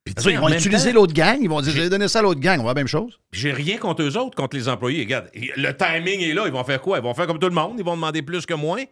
Puis, 0.05 0.37
en 0.39 0.41
vont 0.41 0.49
utiliser 0.49 0.93
l'autre 0.93 1.13
gang, 1.13 1.37
ils 1.41 1.49
vont 1.51 1.61
dire, 1.61 1.73
j'ai 1.73 1.89
donné 1.91 2.09
ça 2.09 2.21
à 2.21 2.23
l'autre 2.23 2.41
gang, 2.41 2.61
on 2.61 2.65
va 2.65 2.71
la 2.71 2.75
même 2.75 2.87
chose. 2.87 3.19
J'ai 3.33 3.53
rien 3.53 3.77
contre 3.77 4.03
eux 4.03 4.17
autres, 4.17 4.37
contre 4.37 4.57
les 4.57 4.69
employés. 4.69 5.01
Regarde, 5.05 5.29
le 5.35 5.73
timing 5.73 6.21
est 6.23 6.33
là. 6.33 6.45
Ils 6.47 6.53
vont 6.53 6.65
faire 6.65 6.81
quoi? 6.81 6.99
Ils 6.99 7.03
vont 7.03 7.13
faire 7.13 7.27
comme 7.27 7.39
tout 7.39 7.49
le 7.49 7.55
monde. 7.55 7.75
Ils 7.79 7.85
vont 7.85 7.95
demander 7.95 8.23
plus 8.23 8.47
que 8.47 8.55
moins. 8.55 8.83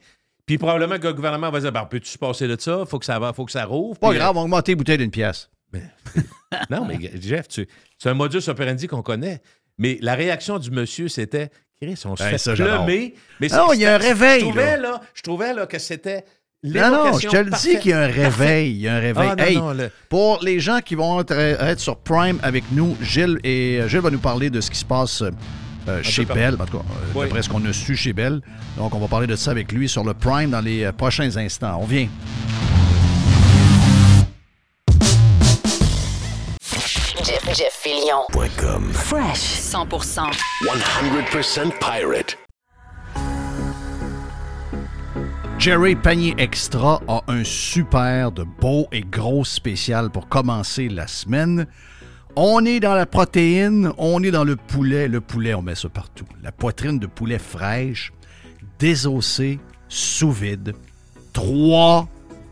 Puis 0.47 0.59
probablement 0.59 0.99
que 0.99 1.07
le 1.09 1.13
gouvernement 1.13 1.51
va 1.51 1.61
dire 1.61 1.73
ben, 1.73 1.85
peux-tu 1.91 2.09
se 2.09 2.19
passer 2.19 2.47
de 2.47 2.57
ça? 2.59 2.85
Faut 2.87 2.99
que 3.01 3.05
ça 3.05 3.19
va, 3.19 3.33
faut 3.33 3.45
que 3.45 3.51
ça 3.53 3.65
rouvre. 3.65 3.99
Pas 3.99 4.11
Puis, 4.11 4.19
grave, 4.19 4.31
on 4.37 4.41
va 4.41 4.45
augmenter 4.45 4.73
les 4.73 4.77
bouteilles 4.77 4.99
d'une 4.99 5.11
pièce. 5.11 5.51
euh, 5.75 5.79
non, 6.71 6.85
mais 6.87 6.99
Jeff, 7.21 7.49
tu- 7.49 7.67
c'est 7.99 8.09
un 8.09 8.15
modus 8.15 8.49
operandi 8.49 8.87
qu'on 8.87 9.03
connaît. 9.03 9.41
Mais 9.79 9.99
la 10.01 10.15
réaction 10.15 10.59
du 10.59 10.71
monsieur, 10.71 11.09
c'était 11.09 11.51
Chris, 11.83 12.01
on 12.07 12.17
se 12.17 12.23
Ben, 12.23 12.31
fait 12.31 12.39
ça, 12.39 12.55
plumer. 12.55 13.15
Mais 13.41 13.49
non, 13.49 13.73
il 13.75 13.81
y 13.81 13.87
a 13.87 13.97
un 13.97 13.99
réveil, 13.99 14.41
Je 14.41 14.45
trouvais, 14.47 14.77
là. 14.77 14.91
là, 14.91 15.01
je 15.15 15.23
trouvais 15.23 15.53
là, 15.53 15.67
que 15.67 15.79
c'était. 15.79 16.25
Non, 16.63 16.91
non, 17.13 17.19
je 17.19 17.29
te 17.29 17.37
le 17.37 17.51
dis 17.51 17.79
qu'il 17.81 17.91
y 17.91 17.95
a 17.95 18.01
un 18.01 18.07
réveil. 18.07 18.71
Il 18.71 18.81
y 18.81 18.89
a 18.89 18.95
un 18.95 19.01
réveil. 19.01 19.29
Ah, 19.31 19.35
non, 19.37 19.45
Hey, 19.45 19.57
non, 19.59 19.73
le- 19.73 19.91
Pour 20.09 20.39
les 20.43 20.59
gens 20.59 20.79
qui 20.81 20.95
vont 20.95 21.21
être, 21.21 21.33
être 21.33 21.79
sur 21.81 21.99
Prime 21.99 22.39
avec 22.43 22.65
nous, 22.73 22.97
Gilles, 23.03 23.39
et, 23.45 23.81
euh, 23.83 23.89
Gilles 23.89 24.01
va 24.01 24.11
nous 24.11 24.19
parler 24.19 24.49
de 24.49 24.61
ce 24.63 24.71
qui 24.71 24.79
se 24.79 24.85
passe 24.85 25.23
euh, 25.89 26.03
chez. 26.03 26.25
Bell, 26.25 26.57
en 26.61 26.65
tout 26.67 26.79
cas, 26.79 26.85
euh, 26.85 27.13
Oui. 27.15 27.25
d'après 27.27 27.43
ce 27.43 27.49
qu'on 27.49 27.65
a 27.65 27.73
su 27.73 27.97
chez 27.97 28.13
Bell. 28.13 28.41
Donc, 28.77 28.95
on 28.95 28.99
va 28.99 29.09
parler 29.09 29.27
de 29.27 29.37
ça 29.37 29.51
avec 29.51 29.73
lui 29.73 29.89
sur 29.89 30.05
le 30.05 30.15
Prime 30.15 30.51
dans 30.51 30.61
les 30.61 30.85
euh, 30.85 30.93
prochains 30.93 31.37
instants. 31.37 31.79
On 31.81 31.87
vient. 31.87 32.09
Jeff, 37.25 37.55
Jeff. 37.55 37.73
Fresh. 38.93 39.39
100%. 39.61 40.31
100% 40.65 41.73
pirate. 41.81 42.37
Jerry 45.59 45.97
Panier 45.97 46.35
Extra 46.39 47.01
a 47.09 47.23
un 47.29 47.43
super 47.45 48.31
de 48.31 48.45
beau 48.45 48.87
et 48.93 49.01
gros 49.01 49.45
spécial 49.45 50.11
pour 50.11 50.29
commencer 50.29 50.89
la 50.89 51.07
semaine. 51.07 51.67
On 52.39 52.65
est 52.67 52.81
dans 52.81 52.95
la 52.95 53.07
protéine, 53.07 53.93
on 53.97 54.23
est 54.23 54.31
dans 54.31 54.45
le 54.45 54.57
poulet. 54.57 55.09
Le 55.09 55.21
poulet, 55.23 55.55
on 55.55 55.63
met 55.63 55.75
ça 55.75 55.89
partout. 55.89 56.27
La 56.43 56.53
poitrine 56.53 56.99
de 56.99 57.07
poulet 57.07 57.39
fraîche, 57.39 58.13
désossée, 58.79 59.59
sous 59.89 60.31
vide. 60.33 60.75
3 61.33 62.09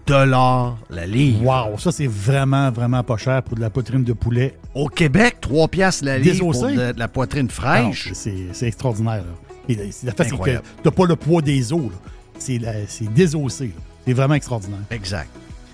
dollars 0.06 0.77
la 0.90 1.06
livre. 1.06 1.43
Wow, 1.44 1.78
ça 1.78 1.90
c'est 1.93 2.06
vraiment, 2.06 2.70
vraiment 2.70 3.02
pas 3.02 3.16
cher 3.16 3.43
pour 3.43 3.56
de 3.56 3.61
la 3.61 3.70
poitrine 3.70 4.05
de 4.05 4.12
poulet. 4.12 4.56
Au 4.74 4.89
Québec, 4.89 5.36
3 5.40 5.69
piastres 5.69 6.05
la 6.05 6.19
livre 6.19 6.39
pour 6.40 6.52
Désossée? 6.52 6.77
de, 6.77 6.93
de 6.93 6.98
la 6.98 7.09
poitrine 7.09 7.48
Ah 7.51 7.52
fraîche. 7.52 8.11
c'est 8.12 8.66
extraordinaire. 8.66 9.24
Et 9.69 9.74
la- 9.74 9.90
c'est- 9.93 10.06
la 10.06 10.12
fait, 10.12 10.24
c'est 10.24 10.36
que 10.39 10.61
t'as 10.82 10.90
pas 10.90 11.06
le 11.06 11.16
poids 11.16 11.40
des 11.43 11.73
os. 11.73 11.90
C'est 12.39 12.59
désossé. 13.15 13.73
C'est 14.06 14.12
vraiment 14.12 14.35
extraordinaire. 14.35 14.81
Exact. 14.90 15.28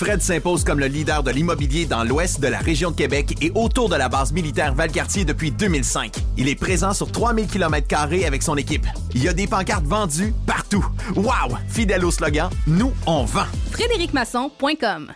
Fred 0.00 0.22
s'impose 0.22 0.64
comme 0.64 0.80
le 0.80 0.86
leader 0.86 1.22
de 1.22 1.30
l'immobilier 1.30 1.84
dans 1.84 2.04
l'ouest 2.04 2.40
de 2.40 2.48
la 2.48 2.60
région 2.60 2.90
de 2.90 2.96
Québec 2.96 3.36
et 3.42 3.52
autour 3.54 3.90
de 3.90 3.96
la 3.96 4.08
base 4.08 4.32
militaire 4.32 4.72
Valcartier 4.72 5.26
depuis 5.26 5.50
2005. 5.50 6.16
Il 6.38 6.48
est 6.48 6.54
présent 6.54 6.94
sur 6.94 7.12
3000 7.12 7.46
km 7.46 7.86
avec 8.24 8.42
son 8.42 8.56
équipe. 8.56 8.86
Il 9.14 9.22
y 9.22 9.28
a 9.28 9.34
des 9.34 9.46
pancartes 9.46 9.84
vendues 9.84 10.32
partout. 10.46 10.86
Wow! 11.16 11.54
Fidèle 11.68 12.02
au 12.06 12.10
slogan, 12.10 12.48
nous, 12.66 12.94
on 13.06 13.24
vend. 13.24 13.44
FrédéricMasson.com 13.72 15.12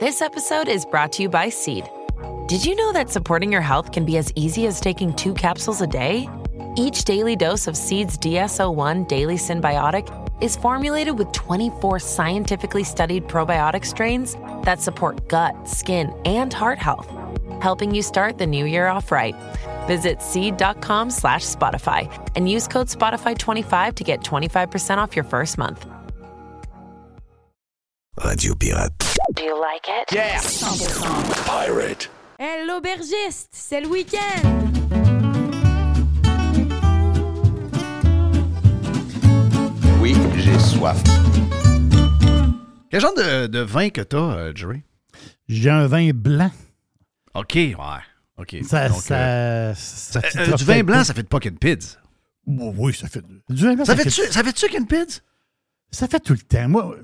This 0.00 0.20
episode 0.20 0.68
is 0.68 0.84
brought 0.90 1.12
to 1.12 1.22
you 1.22 1.28
by 1.28 1.48
Seed. 1.48 1.84
Did 2.48 2.66
you 2.66 2.74
know 2.74 2.92
that 2.92 3.08
supporting 3.08 3.52
your 3.52 3.62
health 3.62 3.92
can 3.92 4.04
be 4.04 4.18
as 4.18 4.32
easy 4.34 4.66
as 4.66 4.80
taking 4.80 5.14
two 5.14 5.32
capsules 5.32 5.80
a 5.80 5.86
day? 5.86 6.28
Each 6.76 7.04
daily 7.04 7.36
dose 7.36 7.68
of 7.68 7.76
Seed's 7.76 8.18
DSO1 8.18 9.06
Daily 9.06 9.36
Symbiotic 9.36 10.08
is 10.40 10.56
formulated 10.56 11.18
with 11.18 11.30
24 11.32 11.98
scientifically 11.98 12.84
studied 12.84 13.28
probiotic 13.28 13.84
strains 13.84 14.36
that 14.62 14.80
support 14.80 15.28
gut, 15.28 15.68
skin, 15.68 16.12
and 16.24 16.52
heart 16.52 16.78
health, 16.78 17.10
helping 17.60 17.94
you 17.94 18.02
start 18.02 18.38
the 18.38 18.46
new 18.46 18.64
year 18.64 18.86
off 18.88 19.10
right. 19.12 19.34
Visit 19.86 20.22
seed.com 20.22 21.10
slash 21.10 21.44
Spotify 21.44 22.10
and 22.36 22.50
use 22.50 22.66
code 22.66 22.88
Spotify25 22.88 23.94
to 23.94 24.04
get 24.04 24.20
25% 24.20 24.98
off 24.98 25.14
your 25.14 25.24
first 25.24 25.58
month. 25.58 25.86
Radio 28.24 28.54
Pirate. 28.54 28.92
Do 29.34 29.42
you 29.42 29.60
like 29.60 29.86
it? 29.88 30.12
Yeah. 30.12 30.38
100%. 30.38 31.46
Pirate. 31.46 32.08
Hey, 32.38 32.64
l'aubergiste, 32.66 33.48
c'est 33.52 33.80
le 33.80 33.88
week-end! 33.88 34.83
J'ai 40.54 40.60
soif. 40.60 41.02
Quel 42.90 43.00
genre 43.00 43.14
de, 43.16 43.46
de 43.48 43.58
vin 43.60 43.88
que 43.90 44.00
t'as, 44.02 44.16
euh, 44.18 44.52
Jerry? 44.54 44.82
J'ai 45.48 45.70
un 45.70 45.86
vin 45.88 46.10
blanc. 46.14 46.50
OK, 47.34 47.54
ouais. 47.54 47.74
OK. 48.36 48.56
Ça, 48.62 48.88
Donc, 48.88 49.00
ça, 49.02 49.14
euh, 49.16 49.74
ça 49.74 50.20
euh, 50.20 50.28
titrera 50.30 50.56
du 50.56 50.64
vin 50.64 50.82
blanc, 50.84 50.98
pas. 50.98 51.04
ça 51.04 51.14
fait 51.14 51.22
de 51.24 51.28
pocket 51.28 51.58
pids. 51.58 51.96
Oui, 52.46 52.94
ça 52.94 53.08
fait. 53.08 53.24
Du 53.48 53.64
vin 53.64 53.74
blanc, 53.74 53.84
Ça 53.84 53.96
ça, 53.96 54.02
fait-tu 54.02 54.22
fait, 54.22 54.56
chicken 54.58 54.86
pids? 54.86 55.20
ça 55.90 56.06
fait 56.08 56.20
tout 56.20 56.34
le 56.34 56.38
temps. 56.40 56.68
Moi, 56.68 56.96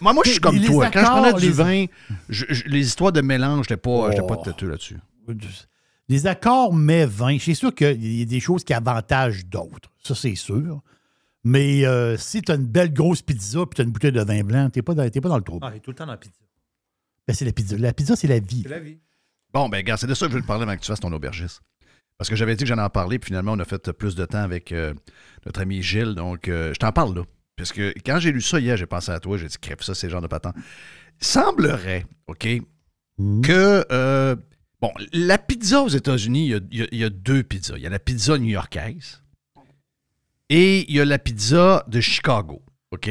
Moi, 0.00 0.12
moi 0.12 0.22
je 0.26 0.30
suis 0.32 0.40
comme 0.40 0.60
toi. 0.60 0.90
Quand 0.90 1.00
je 1.00 1.06
prenais 1.06 1.32
du 1.34 1.46
les- 1.46 1.52
vin, 1.52 1.84
je- 2.28 2.46
je- 2.48 2.64
les 2.66 2.86
histoires 2.86 3.12
de 3.12 3.20
mélange, 3.20 3.68
pas, 3.68 4.10
j'étais 4.10 4.26
pas 4.26 4.36
Oh. 4.38 4.44
têteux 4.44 4.68
là-dessus. 4.68 4.96
les 6.08 6.26
accords 6.26 6.72
mais 6.72 7.04
vin, 7.06 7.36
c'est 7.38 7.54
sûr 7.54 7.72
qu'il 7.74 8.18
y 8.18 8.22
a 8.22 8.24
des 8.24 8.40
choses 8.40 8.64
qui 8.64 8.72
avantagent 8.74 9.44
d'autres. 9.46 9.90
Ça, 10.02 10.14
c'est 10.14 10.34
sûr. 10.34 10.80
Mais 11.50 11.86
euh, 11.86 12.18
si 12.18 12.42
tu 12.42 12.52
as 12.52 12.56
une 12.56 12.66
belle 12.66 12.92
grosse 12.92 13.22
pizza 13.22 13.60
puis 13.64 13.76
tu 13.76 13.80
as 13.80 13.84
une 13.84 13.90
bouteille 13.90 14.12
de 14.12 14.20
vin 14.20 14.42
blanc, 14.44 14.68
tu 14.68 14.78
n'es 14.78 14.82
pas, 14.82 14.92
dans- 14.92 15.08
t'es 15.08 15.20
pas 15.22 15.30
dans 15.30 15.38
le 15.38 15.42
trouble. 15.44 15.64
Ah, 15.66 15.70
il 15.72 15.78
est 15.78 15.80
tout 15.80 15.90
le 15.92 15.96
temps 15.96 16.04
dans 16.04 16.12
la 16.12 16.18
pizza. 16.18 16.34
Ben, 17.26 17.32
c'est 17.32 17.46
la 17.46 17.52
pizza. 17.52 17.76
La 17.78 17.92
pizza, 17.94 18.16
c'est 18.16 18.26
la 18.28 18.38
vie. 18.38 18.62
C'est 18.64 18.68
la 18.68 18.80
vie. 18.80 18.98
Bon, 19.54 19.68
ben, 19.70 19.78
regarde, 19.78 19.98
c'est 19.98 20.06
de 20.06 20.12
ça 20.12 20.26
que 20.26 20.32
je 20.32 20.36
veux 20.36 20.42
te 20.42 20.46
parler 20.46 20.64
avant 20.64 20.74
que 20.76 20.80
tu 20.82 20.88
fasses 20.88 21.00
ton 21.00 21.10
aubergiste. 21.12 21.62
Parce 22.18 22.28
que 22.28 22.36
j'avais 22.36 22.54
dit 22.54 22.64
que 22.64 22.68
j'allais 22.68 22.82
en 22.82 22.90
parler, 22.90 23.18
puis 23.18 23.28
finalement, 23.28 23.52
on 23.52 23.58
a 23.60 23.64
fait 23.64 23.92
plus 23.92 24.14
de 24.14 24.26
temps 24.26 24.42
avec 24.42 24.72
euh, 24.72 24.92
notre 25.46 25.60
ami 25.62 25.82
Gilles. 25.82 26.14
Donc, 26.14 26.48
euh, 26.48 26.74
je 26.74 26.78
t'en 26.78 26.92
parle 26.92 27.16
là. 27.16 27.22
Parce 27.56 27.72
que 27.72 27.94
quand 28.04 28.18
j'ai 28.18 28.30
lu 28.32 28.40
ça 28.42 28.60
hier, 28.60 28.76
j'ai 28.76 28.86
pensé 28.86 29.10
à 29.10 29.18
toi, 29.20 29.38
j'ai 29.38 29.46
dit, 29.46 29.56
crève 29.58 29.80
ça, 29.80 29.94
c'est 29.94 30.08
le 30.08 30.12
genre 30.12 30.20
de 30.20 30.26
patent. 30.26 30.52
Semblerait, 31.20 32.04
OK, 32.26 32.46
que, 33.42 33.84
euh, 33.90 34.36
bon, 34.82 34.92
la 35.12 35.38
pizza 35.38 35.82
aux 35.82 35.88
États-Unis, 35.88 36.48
y 36.48 36.54
y, 36.78 36.88
il 36.92 36.98
y 36.98 37.04
a 37.04 37.10
deux 37.10 37.42
pizzas. 37.42 37.76
Il 37.76 37.82
y 37.82 37.86
a 37.86 37.90
la 37.90 37.98
pizza 37.98 38.36
new-yorkaise 38.36 39.22
et 40.48 40.88
il 40.90 40.96
y 40.96 41.00
a 41.00 41.04
la 41.04 41.18
pizza 41.18 41.84
de 41.88 42.00
Chicago, 42.00 42.62
OK, 42.92 43.10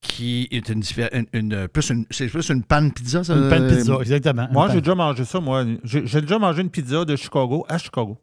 qui 0.00 0.48
est 0.50 0.68
une, 0.68 0.82
une- 1.12 1.26
une- 1.32 1.68
plus 1.68 1.90
une, 1.90 2.06
c'est 2.10 2.26
plus 2.28 2.48
une 2.50 2.64
panne 2.64 2.92
pizza, 2.92 3.22
ça? 3.22 3.34
Une 3.34 3.48
panne 3.48 3.68
pizza, 3.68 3.94
exactement. 4.00 4.48
Moi, 4.50 4.68
j'ai 4.72 4.80
déjà 4.80 4.94
mangé 4.94 5.24
ça, 5.24 5.40
moi. 5.40 5.64
J'ai 5.84 6.06
j'ai 6.06 6.20
déjà 6.20 6.38
mangé 6.38 6.62
une 6.62 6.70
pizza 6.70 7.04
de 7.04 7.14
Chicago 7.16 7.64
à 7.68 7.78
Chicago. 7.78 8.18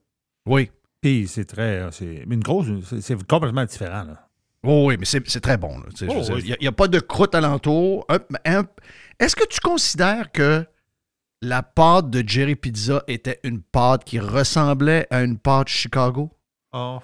Oui. 0.46 0.70
Puis 1.02 1.28
c'est 1.30 1.46
très. 1.46 1.80
euh, 1.82 1.92
C'est 1.92 2.24
mais 2.28 2.36
une 2.36 2.42
grosse. 2.44 2.68
c'est- 2.86 3.00
C'est 3.02 3.28
complètement 3.28 3.64
différent, 3.66 4.04
là. 4.04 4.28
Oh 4.64 4.84
oui, 4.88 4.98
mais 5.00 5.06
c'est 5.06 5.26
c'est 5.30 5.40
très 5.40 5.56
bon. 5.58 5.78
Oh, 5.80 6.22
oui. 6.34 6.44
Il 6.46 6.58
n'y 6.60 6.68
a, 6.68 6.72
pas 6.74 6.90
de 6.90 7.00
croûte 7.00 7.34
alentour. 7.34 8.06
Un- 8.10 8.20
un- 8.60 8.66
Est-ce 9.18 9.34
que 9.38 9.48
tu 9.48 9.62
considères 9.62 10.34
que 10.34 10.66
la 11.42 11.64
pâte 11.64 12.10
de 12.10 12.28
Jerry 12.28 12.58
Pizza 12.58 13.02
était 13.08 13.40
une 13.46 13.62
pâte 13.62 14.04
qui 14.04 14.20
ressemblait 14.20 15.08
à 15.10 15.24
une 15.24 15.38
pâte 15.38 15.70
Chicago? 15.70 16.30
Oh. 16.74 17.00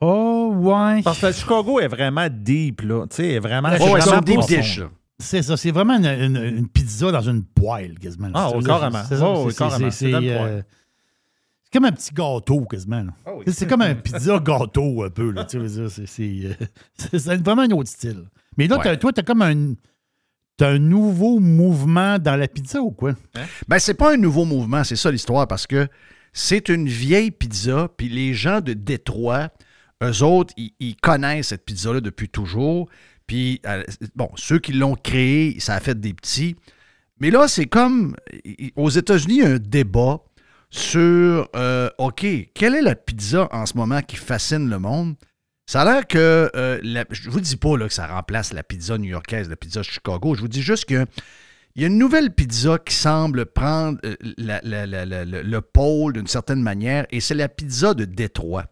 Oh, 0.00 0.52
ouais. 0.56 1.02
Parce 1.02 1.20
que 1.20 1.32
Chicago 1.32 1.78
est 1.80 1.88
vraiment 1.88 2.28
deep, 2.30 2.80
là. 2.82 3.06
Tu 3.08 3.16
sais, 3.16 3.28
est 3.32 3.38
vraiment. 3.38 3.68
Ouais, 3.70 3.78
c'est 3.78 3.84
c'est 3.84 3.90
vraiment 3.90 4.12
un 4.16 4.20
deep 4.22 4.34
profond. 4.36 4.54
dish, 4.56 4.78
là. 4.78 4.90
C'est 5.18 5.42
ça, 5.42 5.56
c'est 5.58 5.70
vraiment 5.70 5.96
une, 5.98 6.06
une- 6.06 6.42
une 6.58 6.68
pizza 6.68 7.12
dans 7.12 7.20
une 7.20 7.44
poêle, 7.44 7.98
quasiment. 7.98 8.30
Ah, 8.32 8.48
C'est- 8.50 8.56
oh, 8.56 8.60
c'est- 8.62 8.66
carrément. 8.66 9.02
c'est 9.06 9.16
ça, 9.16 9.28
Oh, 9.28 9.48
carrément. 9.56 9.90
c'est- 9.90 10.14
euh, 10.14 10.62
c'est 11.62 11.72
comme 11.74 11.84
un 11.84 11.92
petit 11.92 12.14
gâteau, 12.14 12.62
quasiment. 12.64 13.04
Ah 13.26 13.30
oui. 13.36 13.44
C'est- 13.48 13.66
comme 13.66 13.82
un 13.82 13.94
pizza 13.94 14.38
gâteau, 14.38 15.02
un 15.04 15.10
peu. 15.10 15.30
Là, 15.30 15.44
tu 15.44 15.58
sais, 15.60 15.68
je 15.68 15.80
veux 15.82 15.88
dire, 15.88 16.06
c'est- 16.08 17.18
euh, 17.28 17.36
vraiment 17.44 17.62
un 17.62 17.70
autre 17.72 17.90
style. 17.90 18.24
Mais 18.56 18.66
là, 18.66 18.78
t'as- 18.82 18.90
Ouais. 18.92 18.98
toi, 18.98 19.12
tu 19.12 19.20
as 19.20 19.22
comme 19.22 19.42
un, 19.42 19.74
t'as 20.56 20.70
un 20.70 20.78
nouveau 20.78 21.38
mouvement 21.38 22.18
dans 22.18 22.36
la 22.36 22.48
pizza 22.48 22.80
ou 22.80 22.90
quoi? 22.90 23.12
Ben, 23.68 23.78
c'est 23.78 23.92
pas 23.94 24.14
un 24.14 24.16
nouveau 24.16 24.46
mouvement, 24.46 24.82
c'est 24.84 24.96
ça 24.96 25.10
l'histoire, 25.10 25.46
parce 25.46 25.66
que 25.66 25.86
c'est 26.32 26.70
une 26.70 26.88
vieille 26.88 27.30
pizza, 27.30 27.88
puis 27.94 28.08
les 28.08 28.32
gens 28.32 28.62
de 28.62 28.72
Détroit, 28.72 29.50
eux 30.02 30.22
autres, 30.22 30.54
ils, 30.56 30.96
connaissent 30.96 31.48
cette 31.48 31.64
pizza-là 31.64 32.00
depuis 32.00 32.28
toujours. 32.28 32.88
Puis, 33.26 33.60
euh, 33.66 33.84
bon, 34.16 34.30
ceux 34.36 34.58
qui 34.58 34.72
l'ont 34.72 34.96
créée, 34.96 35.58
ça 35.60 35.74
a 35.74 35.80
fait 35.80 35.98
des 35.98 36.14
petits. 36.14 36.56
Mais 37.20 37.30
là, 37.30 37.48
c'est 37.48 37.66
comme, 37.66 38.16
aux 38.76 38.90
États-Unis, 38.90 39.34
il 39.36 39.42
y 39.42 39.46
a 39.46 39.50
un 39.50 39.58
débat 39.58 40.20
sur, 40.70 41.48
euh, 41.54 41.90
OK, 41.98 42.26
quelle 42.54 42.74
est 42.74 42.82
la 42.82 42.94
pizza 42.94 43.48
en 43.52 43.66
ce 43.66 43.76
moment 43.76 44.00
qui 44.02 44.16
fascine 44.16 44.70
le 44.70 44.78
monde? 44.78 45.16
Ça 45.66 45.82
a 45.82 45.84
l'air 45.84 46.06
que, 46.06 46.50
euh, 46.56 46.80
la- 46.82 47.04
je 47.10 47.30
vous 47.30 47.40
dis 47.40 47.56
pas 47.56 47.76
là, 47.76 47.86
que 47.86 47.94
ça 47.94 48.06
remplace 48.06 48.52
la 48.52 48.62
pizza 48.62 48.98
new-yorkaise, 48.98 49.48
la 49.48 49.56
pizza 49.56 49.82
Chicago. 49.82 50.34
Je 50.34 50.40
vous 50.40 50.48
dis 50.48 50.62
juste 50.62 50.86
que 50.86 51.06
il 51.76 51.82
y 51.82 51.84
a 51.84 51.88
une 51.88 51.98
nouvelle 51.98 52.34
pizza 52.34 52.78
qui 52.78 52.94
semble 52.94 53.46
prendre 53.46 53.98
euh, 54.04 54.16
le 54.20 55.60
pôle 55.60 56.14
d'une 56.14 56.26
certaine 56.26 56.62
manière, 56.62 57.06
et 57.10 57.20
c'est 57.20 57.34
la 57.34 57.48
pizza 57.48 57.94
de 57.94 58.04
Détroit. 58.04 58.64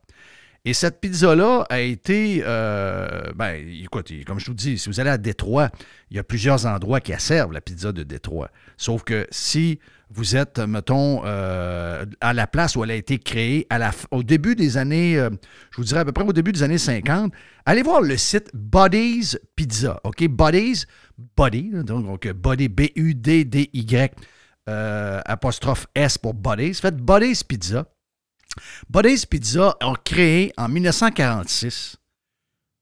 Et 0.68 0.74
cette 0.74 1.00
pizza-là 1.00 1.64
a 1.70 1.80
été, 1.80 2.42
euh, 2.44 3.32
ben, 3.34 3.56
écoute, 3.82 4.12
comme 4.26 4.38
je 4.38 4.48
vous 4.48 4.54
dis, 4.54 4.76
si 4.76 4.90
vous 4.90 5.00
allez 5.00 5.08
à 5.08 5.16
Détroit, 5.16 5.70
il 6.10 6.18
y 6.18 6.20
a 6.20 6.22
plusieurs 6.22 6.66
endroits 6.66 7.00
qui 7.00 7.14
servent 7.18 7.52
la 7.52 7.62
pizza 7.62 7.90
de 7.90 8.02
Détroit. 8.02 8.50
Sauf 8.76 9.02
que 9.02 9.26
si 9.30 9.78
vous 10.10 10.36
êtes, 10.36 10.58
mettons, 10.58 11.22
euh, 11.24 12.04
à 12.20 12.34
la 12.34 12.46
place 12.46 12.76
où 12.76 12.84
elle 12.84 12.90
a 12.90 12.96
été 12.96 13.18
créée, 13.18 13.66
au 14.10 14.22
début 14.22 14.56
des 14.56 14.76
années, 14.76 15.18
euh, 15.18 15.30
je 15.70 15.78
vous 15.78 15.84
dirais 15.84 16.00
à 16.00 16.04
peu 16.04 16.12
près 16.12 16.22
au 16.22 16.34
début 16.34 16.52
des 16.52 16.62
années 16.62 16.76
50, 16.76 17.32
allez 17.64 17.80
voir 17.80 18.02
le 18.02 18.18
site 18.18 18.50
Buddy's 18.52 19.40
Pizza. 19.56 19.98
OK? 20.04 20.22
Buddy's, 20.28 20.86
Buddy, 21.34 21.70
donc, 21.82 22.28
Buddy, 22.28 22.68
B-U-D-D-Y, 22.68 24.10
apostrophe 24.66 25.86
S 25.94 26.18
pour 26.18 26.34
Buddy's. 26.34 26.78
Faites 26.78 26.96
Buddy's 26.96 27.42
Pizza. 27.42 27.86
Buddy's 28.90 29.26
Pizza 29.26 29.76
a 29.80 29.92
créé 30.04 30.52
en 30.56 30.68
1946 30.68 31.96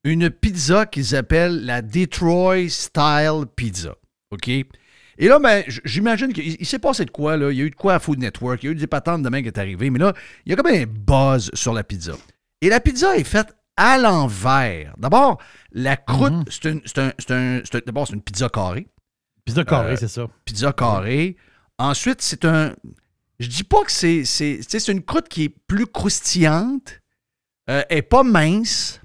une 0.04 0.30
pizza 0.30 0.86
qu'ils 0.86 1.16
appellent 1.16 1.64
la 1.64 1.82
Detroit 1.82 2.68
Style 2.68 3.44
Pizza. 3.56 3.94
OK? 4.30 4.48
Et 4.48 5.28
là, 5.28 5.38
ben, 5.38 5.64
j'imagine 5.84 6.32
qu'il 6.32 6.56
il 6.60 6.66
s'est 6.66 6.78
passé 6.78 7.04
de 7.04 7.10
quoi, 7.10 7.36
là? 7.36 7.50
Il 7.50 7.58
y 7.58 7.62
a 7.62 7.64
eu 7.64 7.70
de 7.70 7.74
quoi 7.74 7.94
à 7.94 7.98
Food 7.98 8.18
Network, 8.18 8.62
il 8.62 8.66
y 8.66 8.68
a 8.68 8.72
eu 8.72 8.76
des 8.76 8.86
patentes 8.86 9.22
de 9.22 9.28
main 9.28 9.40
qui 9.40 9.48
est 9.48 9.58
arrivé, 9.58 9.88
mais 9.90 9.98
là, 9.98 10.12
il 10.44 10.50
y 10.50 10.52
a 10.52 10.56
comme 10.56 10.66
un 10.66 10.84
buzz 10.86 11.50
sur 11.54 11.72
la 11.72 11.82
pizza. 11.82 12.12
Et 12.60 12.68
la 12.68 12.80
pizza 12.80 13.16
est 13.16 13.24
faite 13.24 13.56
à 13.76 13.98
l'envers. 13.98 14.94
D'abord, 14.98 15.40
la 15.72 15.96
croûte, 15.96 16.48
c'est 16.50 16.66
une- 16.70 16.82
c'est 16.84 16.98
un- 16.98 17.12
c'est 17.18 17.30
un- 17.32 17.60
c'est 17.64 17.76
un- 17.76 17.80
d'abord, 17.86 18.06
c'est 18.06 18.14
une 18.14 18.22
pizza 18.22 18.48
carrée. 18.48 18.86
Pizza 19.44 19.64
carrée, 19.64 19.92
Euh, 19.92 19.96
c'est 19.96 20.08
ça. 20.08 20.26
Pizza 20.44 20.72
carrée. 20.72 21.36
Ensuite, 21.78 22.20
c'est 22.22 22.44
un. 22.44 22.74
Je 23.38 23.48
dis 23.48 23.64
pas 23.64 23.82
que 23.84 23.92
c'est. 23.92 24.24
C'est 24.24 24.58
tu 24.62 24.64
sais, 24.70 24.80
c'est 24.80 24.92
une 24.92 25.02
croûte 25.02 25.28
qui 25.28 25.44
est 25.44 25.54
plus 25.66 25.86
croustillante. 25.86 27.00
Euh, 27.68 27.82
elle 27.90 27.98
est 27.98 28.02
pas 28.02 28.22
mince. 28.22 29.00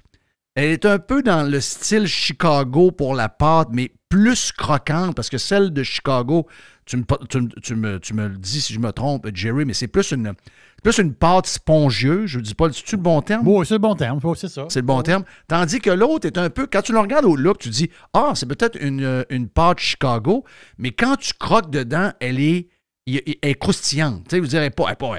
Elle 0.54 0.70
est 0.70 0.84
un 0.86 0.98
peu 0.98 1.22
dans 1.22 1.48
le 1.50 1.60
style 1.60 2.06
Chicago 2.06 2.90
pour 2.92 3.14
la 3.14 3.28
pâte, 3.30 3.68
mais 3.72 3.90
plus 4.10 4.52
croquante, 4.52 5.14
parce 5.16 5.30
que 5.30 5.38
celle 5.38 5.72
de 5.72 5.82
Chicago, 5.82 6.46
tu 6.84 6.98
me, 6.98 7.04
tu 7.28 7.40
me- 7.40 7.48
tu 7.62 7.74
me- 7.74 7.98
tu 7.98 8.12
me 8.12 8.28
le 8.28 8.36
dis 8.36 8.60
si 8.60 8.74
je 8.74 8.78
me 8.78 8.90
trompe, 8.92 9.26
Jerry, 9.34 9.64
mais 9.64 9.72
c'est 9.72 9.88
plus 9.88 10.10
une, 10.12 10.34
plus 10.82 10.98
une 10.98 11.14
pâte 11.14 11.46
spongieuse. 11.46 12.26
Je 12.28 12.38
ne 12.38 12.44
dis 12.44 12.54
pas, 12.54 12.70
c'est-tu 12.70 12.96
le 12.96 13.02
bon 13.02 13.22
terme? 13.22 13.48
Oui, 13.48 13.64
c'est 13.64 13.74
le 13.74 13.78
bon 13.78 13.94
terme. 13.94 14.20
Oui, 14.22 14.36
c'est 14.38 14.48
ça. 14.48 14.66
C'est 14.68 14.80
le 14.80 14.86
bon 14.86 15.00
terme. 15.00 15.24
Tandis 15.48 15.80
que 15.80 15.88
l'autre 15.90 16.26
est 16.26 16.36
un 16.36 16.50
peu, 16.50 16.66
quand 16.70 16.82
tu 16.82 16.92
le 16.92 16.98
regardes 16.98 17.24
au 17.24 17.34
look, 17.34 17.58
tu 17.58 17.70
dis 17.70 17.88
Ah, 18.12 18.32
c'est 18.34 18.46
peut-être 18.46 18.76
une, 18.78 19.24
une 19.30 19.48
pâte 19.48 19.78
Chicago, 19.80 20.44
mais 20.76 20.90
quand 20.92 21.16
tu 21.16 21.32
croques 21.32 21.70
dedans, 21.70 22.12
elle 22.20 22.38
est, 22.40 22.68
elle 23.06 23.22
est 23.42 23.58
croustillante. 23.58 24.24
Tu 24.24 24.30
sais, 24.30 24.40
vous 24.40 24.46
direz 24.46 24.70
pas, 24.70 24.90
elle 24.90 24.96
pas 24.96 25.16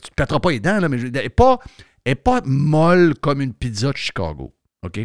tu 0.00 0.10
te 0.10 0.14
pèteras 0.14 0.40
pas 0.40 0.50
les 0.50 0.60
dents, 0.60 0.80
là, 0.80 0.88
mais 0.88 1.00
elle 1.00 1.10
n'est 1.10 1.28
pas, 1.28 1.58
elle 2.04 2.12
est 2.12 2.16
pas 2.16 2.40
molle 2.44 3.14
comme 3.20 3.40
une 3.40 3.54
pizza 3.54 3.92
de 3.92 3.96
Chicago. 3.96 4.52
OK? 4.82 5.00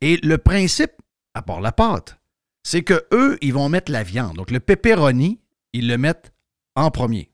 Et 0.00 0.16
le 0.18 0.38
principe, 0.38 0.92
à 1.34 1.42
part 1.42 1.60
la 1.60 1.72
pâte, 1.72 2.18
c'est 2.62 2.82
que 2.82 3.06
eux, 3.12 3.38
ils 3.40 3.54
vont 3.54 3.68
mettre 3.68 3.92
la 3.92 4.02
viande. 4.02 4.36
Donc, 4.36 4.50
le 4.50 4.60
pepperoni, 4.60 5.40
ils 5.72 5.86
le 5.86 5.98
mettent 5.98 6.32
en 6.74 6.90
premier. 6.90 7.30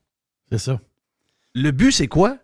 C'est 0.51 0.59
ça. 0.59 0.79
Le 1.55 1.71
but, 1.71 1.91
c'est 1.91 2.07
quoi? 2.07 2.37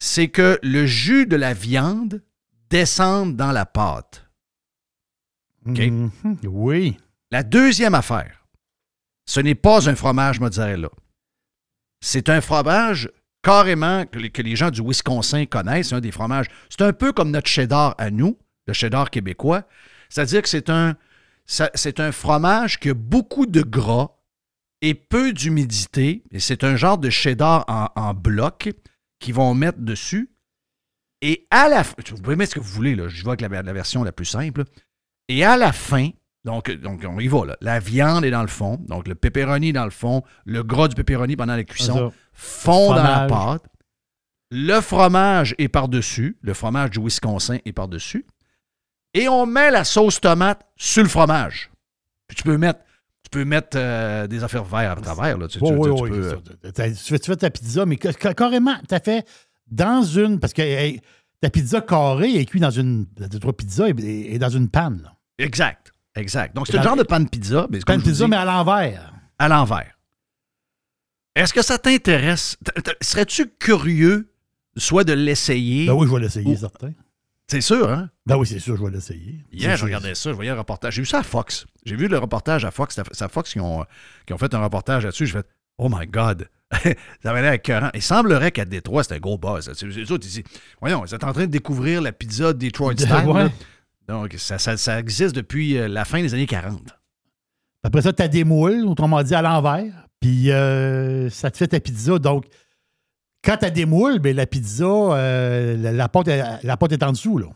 C'est 0.00 0.28
que 0.28 0.58
le 0.62 0.86
jus 0.86 1.26
de 1.26 1.36
la 1.36 1.54
viande 1.54 2.22
descende 2.70 3.36
dans 3.36 3.52
la 3.52 3.66
pâte. 3.66 4.28
OK? 5.66 5.78
Mhm. 5.78 6.12
Oui. 6.44 6.96
La 7.30 7.42
deuxième 7.42 7.94
affaire, 7.94 8.37
ce 9.28 9.40
n'est 9.40 9.54
pas 9.54 9.90
un 9.90 9.94
fromage 9.94 10.40
mozzarella. 10.40 10.88
C'est 12.00 12.30
un 12.30 12.40
fromage 12.40 13.10
carrément 13.42 14.06
que 14.06 14.18
les, 14.18 14.30
que 14.30 14.56
gens 14.56 14.70
du 14.70 14.80
Wisconsin 14.80 15.44
connaissent, 15.44 15.92
un 15.92 16.00
des 16.00 16.12
fromages. 16.12 16.46
C'est 16.70 16.80
un 16.80 16.94
peu 16.94 17.12
comme 17.12 17.30
notre 17.30 17.46
cheddar 17.46 17.94
à 17.98 18.10
nous, 18.10 18.38
le 18.66 18.72
cheddar 18.72 19.10
québécois. 19.10 19.64
C'est-à-dire 20.08 20.40
que 20.40 20.48
c'est 20.48 20.70
un, 20.70 20.96
c'est 21.44 22.00
un 22.00 22.10
fromage 22.10 22.80
qui 22.80 22.88
a 22.88 22.94
beaucoup 22.94 23.44
de 23.44 23.60
gras 23.60 24.16
et 24.80 24.94
peu 24.94 25.34
d'humidité. 25.34 26.22
C'est 26.38 26.64
un 26.64 26.76
genre 26.76 26.96
de 26.96 27.10
cheddar 27.10 27.66
en, 27.68 27.88
en 27.96 28.14
bloc 28.14 28.70
qu'ils 29.20 29.34
vont 29.34 29.52
mettre 29.52 29.80
dessus. 29.80 30.30
Et 31.20 31.46
à 31.50 31.68
la 31.68 31.84
fin, 31.84 31.92
vous 32.12 32.22
pouvez 32.22 32.36
mettre 32.36 32.52
ce 32.52 32.60
que 32.60 32.64
vous 32.64 32.72
voulez, 32.72 32.94
là, 32.94 33.08
je 33.08 33.26
avec 33.26 33.42
la, 33.42 33.48
la 33.62 33.72
version 33.74 34.04
la 34.04 34.12
plus 34.12 34.24
simple. 34.24 34.64
Et 35.28 35.44
à 35.44 35.58
la 35.58 35.72
fin, 35.72 36.12
donc, 36.48 36.70
donc 36.80 37.04
on 37.06 37.18
y 37.20 37.28
va, 37.28 37.44
là. 37.44 37.56
la 37.60 37.78
viande 37.78 38.24
est 38.24 38.30
dans 38.30 38.40
le 38.42 38.48
fond, 38.48 38.78
donc 38.88 39.06
le 39.06 39.14
pepperoni 39.14 39.72
dans 39.72 39.84
le 39.84 39.90
fond, 39.90 40.22
le 40.46 40.62
gras 40.62 40.88
du 40.88 40.94
pepperoni 40.94 41.36
pendant 41.36 41.54
la 41.56 41.64
cuisson 41.64 42.12
fond 42.32 42.88
dans 42.94 43.02
la 43.02 43.26
pâte. 43.28 43.64
Le 44.50 44.80
fromage 44.80 45.54
est 45.58 45.68
par-dessus, 45.68 46.38
le 46.40 46.54
fromage 46.54 46.90
du 46.90 47.00
Wisconsin 47.00 47.58
est 47.66 47.72
par-dessus. 47.72 48.24
Et 49.12 49.28
on 49.28 49.44
met 49.46 49.70
la 49.70 49.84
sauce 49.84 50.20
tomate 50.20 50.62
sur 50.76 51.02
le 51.02 51.08
fromage. 51.08 51.70
Puis 52.28 52.36
tu 52.36 52.42
peux 52.44 52.56
mettre, 52.56 52.80
tu 53.22 53.30
peux 53.30 53.44
mettre 53.44 53.76
euh, 53.76 54.26
des 54.26 54.42
affaires 54.44 54.64
vertes 54.64 54.98
à 54.98 55.02
travers. 55.02 55.36
Là. 55.36 55.48
Tu, 55.48 55.58
fais, 55.58 57.36
ta 57.36 57.50
pizza, 57.50 57.84
mais 57.84 57.98
ca- 58.02 58.12
ca- 58.12 58.34
carrément, 58.34 58.76
tu 58.88 58.94
as 58.94 59.00
fait 59.00 59.26
dans 59.70 60.02
une. 60.02 60.40
Parce 60.40 60.52
que 60.54 60.62
hey, 60.62 61.00
ta 61.40 61.50
pizza 61.50 61.80
carrée 61.82 62.36
est 62.36 62.44
cuite 62.46 62.62
dans 62.62 62.70
une. 62.70 63.06
La 63.18 63.28
trois 63.28 63.54
pizza 63.56 63.88
est, 63.88 63.98
est 64.00 64.38
dans 64.38 64.48
une 64.50 64.68
panne. 64.68 65.02
là. 65.02 65.14
Exact, 65.38 65.92
exact. 66.18 66.54
Donc 66.54 66.66
c'est 66.66 66.76
le 66.76 66.82
genre 66.82 66.96
de 66.96 67.02
pan 67.02 67.20
de 67.20 67.28
pizza. 67.28 67.66
Mais 67.70 67.78
Pan 67.80 67.94
je 67.98 68.04
pizza, 68.04 68.24
dis, 68.24 68.30
mais 68.30 68.36
à 68.36 68.44
l'envers. 68.44 69.12
à 69.38 69.48
l'envers. 69.48 69.94
Est-ce 71.34 71.52
que 71.52 71.62
ça 71.62 71.78
t'intéresse? 71.78 72.56
Serais-tu 73.00 73.48
curieux 73.58 74.32
soit 74.76 75.04
de 75.04 75.12
l'essayer? 75.12 75.86
Ben 75.86 75.92
oui, 75.94 76.06
je 76.08 76.12
vais 76.14 76.20
l'essayer, 76.20 76.46
ou- 76.52 76.56
certain. 76.56 76.92
C'est 77.50 77.60
sûr, 77.62 77.90
hein? 77.90 78.10
Ben 78.26 78.36
oui, 78.36 78.46
c'est 78.46 78.58
sûr, 78.58 78.76
je 78.76 78.82
vais 78.84 78.90
l'essayer. 78.90 79.42
Hier, 79.52 79.74
je 79.76 79.84
regardais 79.84 80.14
ça, 80.14 80.30
je 80.30 80.34
voyais 80.34 80.50
un 80.50 80.56
reportage. 80.58 80.94
J'ai 80.94 81.00
vu 81.02 81.06
ça 81.06 81.20
à 81.20 81.22
Fox. 81.22 81.64
J'ai 81.86 81.96
vu 81.96 82.06
le 82.06 82.18
reportage 82.18 82.64
à 82.66 82.70
Fox. 82.70 83.00
C'est 83.12 83.24
à 83.24 83.28
Fox 83.28 83.52
qui 83.52 83.60
ont, 83.60 83.86
qui 84.26 84.34
ont 84.34 84.38
fait 84.38 84.52
un 84.52 84.62
reportage 84.62 85.04
là-dessus. 85.04 85.26
J'ai 85.26 85.32
fait 85.32 85.46
Oh 85.78 85.88
my 85.90 86.06
God! 86.06 86.48
ça 87.22 87.30
avait 87.30 87.40
l'air 87.40 87.52
écœurant. 87.54 87.88
Il 87.94 88.02
semblerait 88.02 88.52
qu'à 88.52 88.66
Détroit, 88.66 89.02
c'était 89.02 89.14
un 89.14 89.20
gros 89.20 89.38
buzz. 89.38 89.72
C'est- 89.74 89.86
Les 89.86 90.12
autres, 90.12 90.26
ils 90.26 90.30
disent 90.30 90.42
Voyons, 90.80 91.04
ils 91.06 91.08
sont 91.08 91.24
en 91.24 91.32
train 91.32 91.46
de 91.46 91.50
découvrir 91.50 92.02
la 92.02 92.12
pizza 92.12 92.52
Detroit 92.52 92.92
De- 92.94 93.00
style. 93.00 93.14
ouais. 93.26 93.46
Donc, 94.08 94.34
ça, 94.38 94.58
ça- 94.58 94.76
ça 94.76 94.98
existe 94.98 95.34
depuis 95.34 95.76
euh, 95.76 95.86
la 95.88 96.04
fin 96.04 96.20
des 96.22 96.32
années 96.34 96.46
40. 96.46 96.80
Après 97.82 98.02
ça, 98.02 98.12
tu 98.12 98.22
as 98.22 98.28
des 98.28 98.44
moules, 98.44 98.84
autrement 98.86 99.22
dit, 99.22 99.34
à 99.34 99.42
l'envers. 99.42 100.06
Puis 100.20 100.50
euh, 100.50 101.30
ça 101.30 101.50
te 101.50 101.56
fait 101.58 101.68
ta 101.68 101.78
pizza. 101.80 102.18
Donc, 102.18 102.46
quand 103.44 103.56
tu 103.58 103.64
as 103.66 103.70
des 103.70 103.86
moules, 103.86 104.18
ben, 104.18 104.34
la 104.34 104.46
pizza, 104.46 104.84
euh, 104.84 105.76
la, 105.76 105.92
la 105.92 106.08
pâte, 106.08 106.28
est- 106.28 106.62
la 106.64 106.76
pâte 106.76 106.92
est 106.92 107.02
en 107.02 107.12
dessous. 107.12 107.38
Là. 107.38 107.46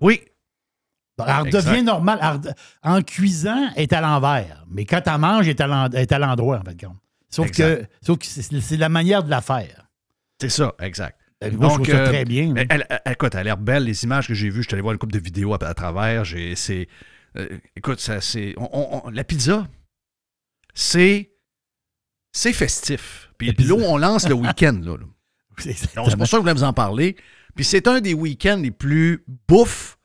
Oui. 0.00 0.20
Donc, 1.18 1.26
elle 1.28 1.34
redevient 1.56 1.82
normale. 1.82 2.40
En 2.82 3.02
cuisant, 3.02 3.70
elle 3.76 3.82
est 3.82 3.92
à 3.92 4.00
l'envers. 4.00 4.64
Mais 4.70 4.84
quand 4.84 5.00
tu 5.00 5.10
manges, 5.18 5.46
elle 5.48 5.50
est 5.56 5.60
à 5.60 5.66
l'en- 5.66 5.90
elle 5.90 5.96
est 6.00 6.12
à 6.12 6.18
l'endroit, 6.18 6.58
en 6.60 6.62
fait. 6.64 6.86
Sauf 7.28 7.46
que, 7.50 7.86
sauf 8.02 8.18
que 8.18 8.26
c'est 8.26 8.76
la 8.76 8.88
manière 8.88 9.22
de 9.24 9.30
la 9.30 9.40
faire. 9.40 9.88
C'est 10.40 10.48
ça, 10.50 10.72
exact. 10.80 11.18
Euh, 11.42 11.50
moi, 11.52 11.68
je 11.70 11.74
trouve 11.74 11.86
ça 11.86 12.04
très 12.04 12.24
bien, 12.24 12.54
Elle, 12.56 12.66
elle- 12.70 12.86
elle- 13.04 13.12
écoute, 13.12 13.34
elle 13.34 13.40
a 13.40 13.44
l'air 13.44 13.56
belle. 13.58 13.84
Les 13.84 14.04
images 14.04 14.28
que 14.28 14.34
j'ai 14.34 14.48
vues, 14.50 14.62
je 14.62 14.68
suis 14.68 14.74
allé 14.74 14.82
voir 14.82 14.92
une 14.92 14.98
couple 14.98 15.12
de 15.14 15.18
vidéos 15.18 15.52
à, 15.54 15.64
à 15.64 15.74
travers. 15.74 16.24
C'est, 16.56 16.88
euh, 17.36 17.58
écoute, 17.76 18.00
ça, 18.00 18.20
c'est, 18.20 18.54
la 19.12 19.24
pizza, 19.24 19.66
c'est, 20.74 21.32
c'est 22.32 22.52
festif. 22.52 23.30
Puis 23.38 23.48
là, 23.64 23.74
on 23.74 23.96
lance 23.98 24.28
le 24.28 24.34
week-end. 24.34 24.78
Là, 24.82 24.96
là. 24.96 25.04
Donc, 25.96 26.10
c'est 26.10 26.16
pour 26.16 26.26
ça 26.26 26.36
que 26.36 26.36
je 26.36 26.36
voulais 26.36 26.52
vous 26.54 26.62
en 26.64 26.72
parler. 26.72 27.16
Puis 27.54 27.64
c'est 27.64 27.86
un 27.86 28.00
des 28.00 28.14
week-ends 28.14 28.56
les 28.62 28.70
plus 28.70 29.24
bouffes 29.48 29.98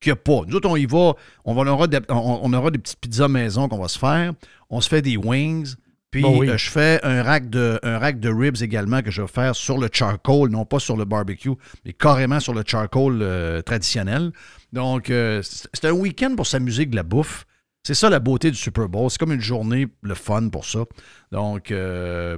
qu'il 0.00 0.10
n'y 0.12 0.14
a 0.14 0.16
pas. 0.16 0.42
Nous 0.46 0.54
autres, 0.56 0.68
on 0.68 0.76
y 0.76 0.84
va, 0.84 1.14
on, 1.44 1.54
va- 1.54 1.62
on 1.62 1.66
aura 1.66 1.86
des, 1.86 1.98
on, 2.10 2.40
on 2.42 2.52
aura 2.52 2.70
des 2.70 2.78
petites 2.78 3.00
pizzas 3.00 3.28
maison 3.28 3.68
qu'on 3.68 3.78
va 3.78 3.88
se 3.88 3.98
faire. 3.98 4.32
On 4.68 4.80
se 4.80 4.88
fait 4.88 5.00
des 5.00 5.16
wings. 5.16 5.74
Puis 6.12 6.22
Bon, 6.22 6.38
oui. 6.38 6.48
euh, 6.50 6.56
je 6.58 6.70
fais 6.70 7.00
un 7.02 7.22
rack, 7.22 7.48
de, 7.50 7.80
un 7.82 7.98
rack 7.98 8.20
de 8.20 8.28
ribs 8.28 8.62
également 8.62 9.00
que 9.02 9.10
je 9.10 9.22
vais 9.22 9.28
faire 9.28 9.56
sur 9.56 9.78
le 9.78 9.88
charcoal, 9.90 10.50
non 10.50 10.64
pas 10.66 10.78
sur 10.78 10.96
le 10.96 11.04
barbecue, 11.06 11.50
mais 11.84 11.94
carrément 11.94 12.38
sur 12.38 12.52
le 12.54 12.62
charcoal 12.66 13.18
euh, 13.22 13.62
traditionnel. 13.62 14.30
Donc, 14.74 15.08
euh, 15.10 15.40
c'est 15.42 15.86
un 15.86 15.92
week-end 15.92 16.34
pour 16.36 16.46
s'amuser 16.46 16.84
de 16.86 16.94
la 16.94 17.02
bouffe. 17.02 17.46
C'est 17.84 17.94
ça 17.94 18.08
la 18.10 18.20
beauté 18.20 18.50
du 18.50 18.56
Super 18.56 18.88
Bowl. 18.88 19.10
C'est 19.10 19.18
comme 19.18 19.32
une 19.32 19.40
journée, 19.40 19.88
le 20.02 20.14
fun 20.14 20.50
pour 20.50 20.64
ça. 20.66 20.84
Donc, 21.32 21.72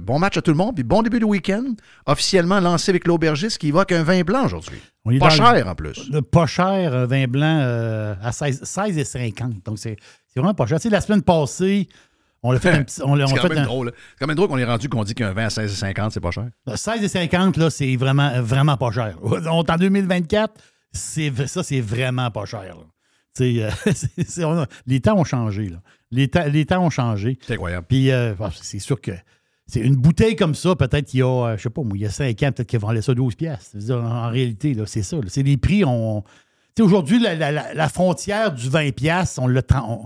bon 0.01 0.19
match 0.19 0.37
à 0.37 0.41
tout 0.41 0.49
le 0.49 0.57
monde, 0.57 0.73
puis 0.73 0.83
bon 0.83 1.03
début 1.03 1.19
de 1.19 1.25
week-end. 1.25 1.65
Officiellement 2.07 2.59
lancé 2.59 2.89
avec 2.89 3.05
l'aubergiste 3.05 3.59
qui 3.59 3.69
va 3.69 3.81
avec 3.81 3.91
un 3.91 4.01
vin 4.03 4.21
blanc 4.23 4.45
aujourd'hui. 4.45 4.79
Pas 5.03 5.11
le- 5.11 5.29
cher 5.29 5.67
en 5.67 5.75
plus. 5.75 6.09
Le 6.09 6.21
pas 6.23 6.47
cher, 6.47 7.05
vin 7.07 7.27
blanc 7.27 8.15
à 8.23 8.31
16, 8.31 8.63
16 8.63 8.97
et 8.97 9.03
50. 9.05 9.63
Donc, 9.65 9.77
c'est 9.77 9.97
c'est 10.33 10.39
vraiment 10.39 10.55
pas 10.55 10.65
cher. 10.65 10.79
Tu 10.79 10.83
sais, 10.83 10.89
la 10.89 11.01
semaine 11.01 11.21
passée, 11.21 11.87
on 12.45 12.51
l'a 12.51 12.59
fait 12.59 12.69
un 12.71 12.83
petit. 12.83 13.01
On 13.03 13.15
l'a 13.15 13.25
on 13.25 13.27
C'est 13.27 13.35
l'a 13.35 13.41
quand 13.41 13.49
même 13.49 13.57
un- 13.59 13.63
drôle. 13.65 13.91
C'est 13.95 14.19
quand 14.19 14.27
même 14.27 14.35
drôle 14.35 14.47
qu'on 14.49 14.57
est 14.57 14.65
rendu 14.65 14.87
qu'on 14.89 15.03
dit 15.03 15.13
qu'un 15.15 15.33
vin 15.33 15.45
à 15.45 15.49
16,50, 15.49 16.11
c'est 16.11 16.19
pas 16.19 16.31
cher. 16.31 16.47
16 16.75 17.03
et 17.03 17.07
50, 17.07 17.57
là, 17.57 17.69
c'est 17.69 17.95
vraiment, 17.95 18.41
vraiment 18.41 18.77
pas 18.77 18.91
cher. 18.91 19.17
On 19.23 19.63
est 19.63 19.69
en 19.71 19.77
2024, 19.77 20.53
c'est, 20.91 21.29
v- 21.29 21.47
ça, 21.47 21.63
c'est 21.63 21.81
vraiment 21.81 22.31
pas 22.31 22.45
cher. 22.45 22.61
là. 22.61 22.83
Tu 23.35 23.57
sais, 23.57 23.63
euh, 23.63 23.69
c'est- 23.93 24.23
c'est- 24.29 24.43
a- 24.43 24.67
les 24.87 25.01
temps 25.01 25.17
ont 25.17 25.23
changé. 25.25 25.69
Là. 25.69 25.77
Les, 26.11 26.27
temps- 26.29 26.45
les 26.47 26.65
temps 26.65 26.83
ont 26.85 26.89
changé. 26.89 27.37
C'est 27.41 27.53
incroyable. 27.53 27.85
Puis 27.89 28.11
euh, 28.11 28.33
bon, 28.37 28.49
c'est 28.61 28.79
sûr 28.79 29.01
que 29.01 29.11
c'est 29.67 29.79
une 29.81 29.95
bouteille 29.95 30.35
comme 30.35 30.53
ça, 30.55 30.75
peut-être 30.75 31.13
il 31.13 31.17
y 31.19 31.23
a, 31.23 31.27
euh, 31.47 31.57
je 31.57 31.63
sais 31.63 31.69
pas, 31.71 31.81
il 31.95 31.99
y 32.01 32.05
a 32.05 32.09
5 32.11 32.41
ans, 32.43 32.51
peut-être 32.51 32.67
qu'ils 32.67 32.79
vendaient 32.79 33.01
ça 33.01 33.13
12 33.13 33.35
pièces. 33.35 33.75
En 33.89 34.29
réalité, 34.29 34.73
là, 34.73 34.83
c'est 34.85 35.01
ça. 35.03 35.17
là. 35.17 35.23
C'est 35.27 35.43
les 35.43 35.57
prix. 35.57 35.83
On... 35.83 36.21
Tu 36.21 36.27
sais, 36.77 36.83
aujourd'hui, 36.83 37.19
la, 37.19 37.35
la- 37.35 37.51
la- 37.51 37.73
la 37.73 37.89
frontière 37.89 38.51
du 38.53 38.69
20 38.69 38.93
pièces, 38.93 39.37
on, 39.41 39.47
le 39.47 39.61
tra- 39.61 39.83
on, 39.87 40.05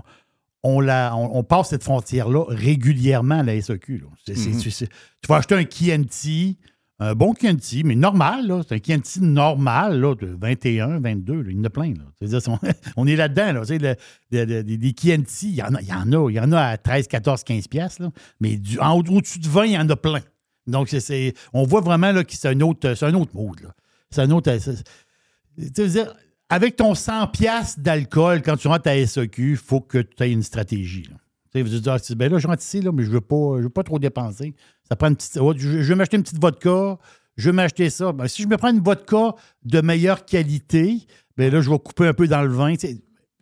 on 0.62 0.80
la, 0.80 1.14
on, 1.16 1.38
on 1.38 1.42
passe 1.44 1.70
cette 1.70 1.82
frontière-là 1.84 2.44
régulièrement 2.48 3.40
à 3.40 3.42
la 3.42 3.60
SEQ. 3.60 3.98
là. 3.98 4.06
Mhm. 4.34 4.58
tu 4.60 4.86
vas 5.28 5.36
acheter 5.36 5.54
un 5.54 5.64
Chianti, 5.64 6.58
un 6.98 7.14
bon 7.14 7.34
Chianti, 7.34 7.82
mais 7.82 7.94
normal, 7.94 8.46
là. 8.46 8.60
C'est 8.68 8.74
un 8.74 8.78
Chianti 8.78 9.22
normal, 9.22 9.98
là, 10.00 10.14
de 10.14 10.26
21, 10.38 11.00
22, 11.00 11.42
là. 11.42 11.50
il 11.50 11.56
y 11.56 11.60
en 11.60 11.64
a 11.64 11.70
plein, 11.70 11.94
là. 11.94 12.38
On, 12.48 12.58
on 12.96 13.06
est 13.06 13.16
là-dedans, 13.16 13.52
là. 13.54 13.60
Tu 13.62 13.66
sais, 13.68 13.78
le- 13.78 13.96
le- 14.32 14.44
le- 14.44 14.62
des, 14.62 14.94
Chianti, 14.98 15.48
il 15.48 15.54
y 15.54 15.62
en 15.62 15.74
a, 15.74 15.80
il 15.80 15.88
y 15.88 15.92
en 15.94 16.12
a, 16.12 16.30
il 16.30 16.34
y 16.34 16.40
en 16.40 16.52
a 16.52 16.60
à 16.60 16.76
13, 16.76 17.08
14, 17.08 17.42
15 17.44 17.68
piastres, 17.68 18.02
là. 18.02 18.10
Mais 18.40 18.56
du, 18.56 18.78
en, 18.80 18.98
au-dessus 18.98 19.38
de 19.38 19.48
20, 19.48 19.64
il 19.64 19.72
y 19.72 19.78
en 19.78 19.88
a 19.88 19.96
plein. 19.96 20.20
Donc, 20.66 20.88
c'est- 20.90 21.32
on 21.54 21.64
voit 21.64 21.80
vraiment, 21.80 22.12
là, 22.12 22.22
que 22.22 22.34
c'est 22.34 22.48
un 22.48 22.60
autre, 22.60 22.92
c'est 22.94 23.06
un 23.06 23.14
autre 23.14 23.34
mode. 23.34 23.72
C'est 24.10 24.20
un 24.20 24.30
autre... 24.30 24.54
tu 24.54 25.82
veux 25.82 25.88
dire, 25.88 26.14
avec 26.50 26.76
ton 26.76 26.94
100 26.94 27.28
piastres 27.28 27.80
d'alcool, 27.80 28.42
quand 28.42 28.56
tu 28.56 28.68
rentres 28.68 28.88
à 28.88 29.06
SEQ, 29.06 29.52
il 29.52 29.56
faut 29.56 29.80
que 29.80 29.98
tu 29.98 30.22
aies 30.22 30.32
une 30.32 30.42
stratégie, 30.42 31.04
là. 31.04 31.16
Tu 31.52 31.58
sais, 31.58 31.62
vous 31.62 31.70
allez 31.72 31.80
dire, 31.80 31.92
ah, 31.94 32.14
ben 32.14 32.30
là, 32.32 32.38
je 32.38 32.46
rentre 32.46 32.62
ici, 32.62 32.80
là, 32.80 32.92
mais 32.92 33.02
je 33.02 33.08
ne 33.08 33.14
veux, 33.14 33.20
pas- 33.20 33.56
je 33.58 33.62
veux 33.62 33.70
pas 33.70 33.82
trop 33.82 33.98
dépenser. 33.98 34.54
Ça 34.88 34.94
prend 34.94 35.08
une 35.08 35.16
petite. 35.16 35.36
oh, 35.40 35.52
je, 35.56 35.82
je 35.82 35.88
vais 35.88 35.94
m'acheter 35.96 36.16
une 36.16 36.22
petite 36.22 36.40
vodka, 36.40 36.96
je 37.36 37.50
vais 37.50 37.52
m'acheter 37.56 37.90
ça. 37.90 38.12
Ben, 38.12 38.28
si 38.28 38.42
je 38.42 38.46
me 38.48 38.56
prends 38.56 38.70
une 38.72 38.80
vodka 38.82 39.34
de 39.64 39.80
meilleure 39.80 40.24
qualité, 40.24 40.98
ben 41.36 41.52
là, 41.52 41.60
je 41.60 41.68
vais 41.70 41.78
couper 41.78 42.06
un 42.06 42.12
peu 42.14 42.28
dans 42.28 42.42
le 42.42 42.50
vin. 42.52 42.74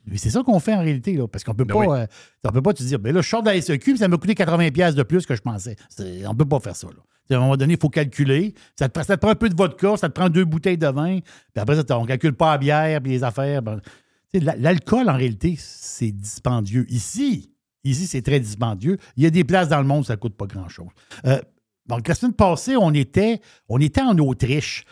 Mais 0.07 0.17
c'est 0.17 0.31
ça 0.31 0.43
qu'on 0.43 0.59
fait 0.59 0.73
en 0.75 0.81
réalité, 0.81 1.13
là, 1.15 1.29
parce 1.29 1.45
qu'on 1.45 1.53
peut 1.55 1.65
Ben 1.67 1.75
pas. 1.75 1.81
oui. 1.81 1.99
euh, 1.99 2.07
on 2.45 2.51
peut 2.53 2.63
pas 2.63 2.73
te 2.73 2.83
dire, 2.83 2.99
ben 2.99 3.15
là, 3.15 3.21
je 3.21 3.29
sors 3.29 3.43
de 3.43 3.51
la 3.51 3.61
SEQ, 3.61 3.99
ça 3.99 4.09
m'a 4.09 4.17
coûté 4.17 4.33
80$ 4.33 4.71
piastres 4.73 4.97
de 4.97 5.03
plus 5.03 5.27
que 5.27 5.35
je 5.35 5.43
pensais. 5.43 5.77
On 6.27 6.35
peut 6.35 6.47
pas 6.47 6.61
faire 6.61 6.77
ça. 6.77 6.87
Là. 6.87 7.03
À 7.31 7.37
un 7.37 7.41
moment 7.41 7.57
donné, 7.57 7.75
il 7.75 7.81
faut 7.81 7.89
calculer. 7.91 8.55
Ça 8.79 8.89
te, 8.89 8.99
prend- 9.17 9.29
un 9.31 9.35
peu 9.35 9.49
de 9.49 9.55
vodka, 9.57 9.97
ça 9.97 10.09
te 10.09 10.15
prend 10.15 10.29
deux 10.31 10.45
bouteilles 10.45 10.79
de 10.79 10.87
vin, 10.89 11.19
puis 11.21 11.61
après, 11.61 11.77
ça, 11.77 11.99
on 11.99 12.05
calcule 12.07 12.33
pas 12.35 12.53
la 12.53 12.59
bière, 12.59 13.01
puis 13.03 13.13
les 13.13 13.23
affaires. 13.25 13.63
ben, 13.63 13.81
L'alcool, 14.33 15.09
en 15.09 15.17
réalité, 15.17 15.57
c'est 15.59 16.13
dispendieux. 16.13 16.85
Ici, 16.91 17.51
ici, 17.85 18.07
c'est 18.07 18.23
très 18.23 18.41
dispendieux. 18.41 18.99
Il 19.17 19.23
y 19.25 19.27
a 19.27 19.31
des 19.31 19.45
places 19.45 19.69
dans 19.69 19.79
le 19.81 19.87
monde 19.87 20.05
ça 20.05 20.15
ne 20.15 20.19
coûte 20.19 20.35
pas 20.37 20.47
grand-chose. 20.47 20.89
Euh, 21.27 21.41
donc, 21.87 22.07
la 22.07 22.15
semaine 22.15 22.35
passée, 22.35 22.77
on 22.77 22.93
était, 22.93 23.41
on 23.69 23.79
était 23.81 24.03
en 24.03 24.17
Autriche. 24.19 24.85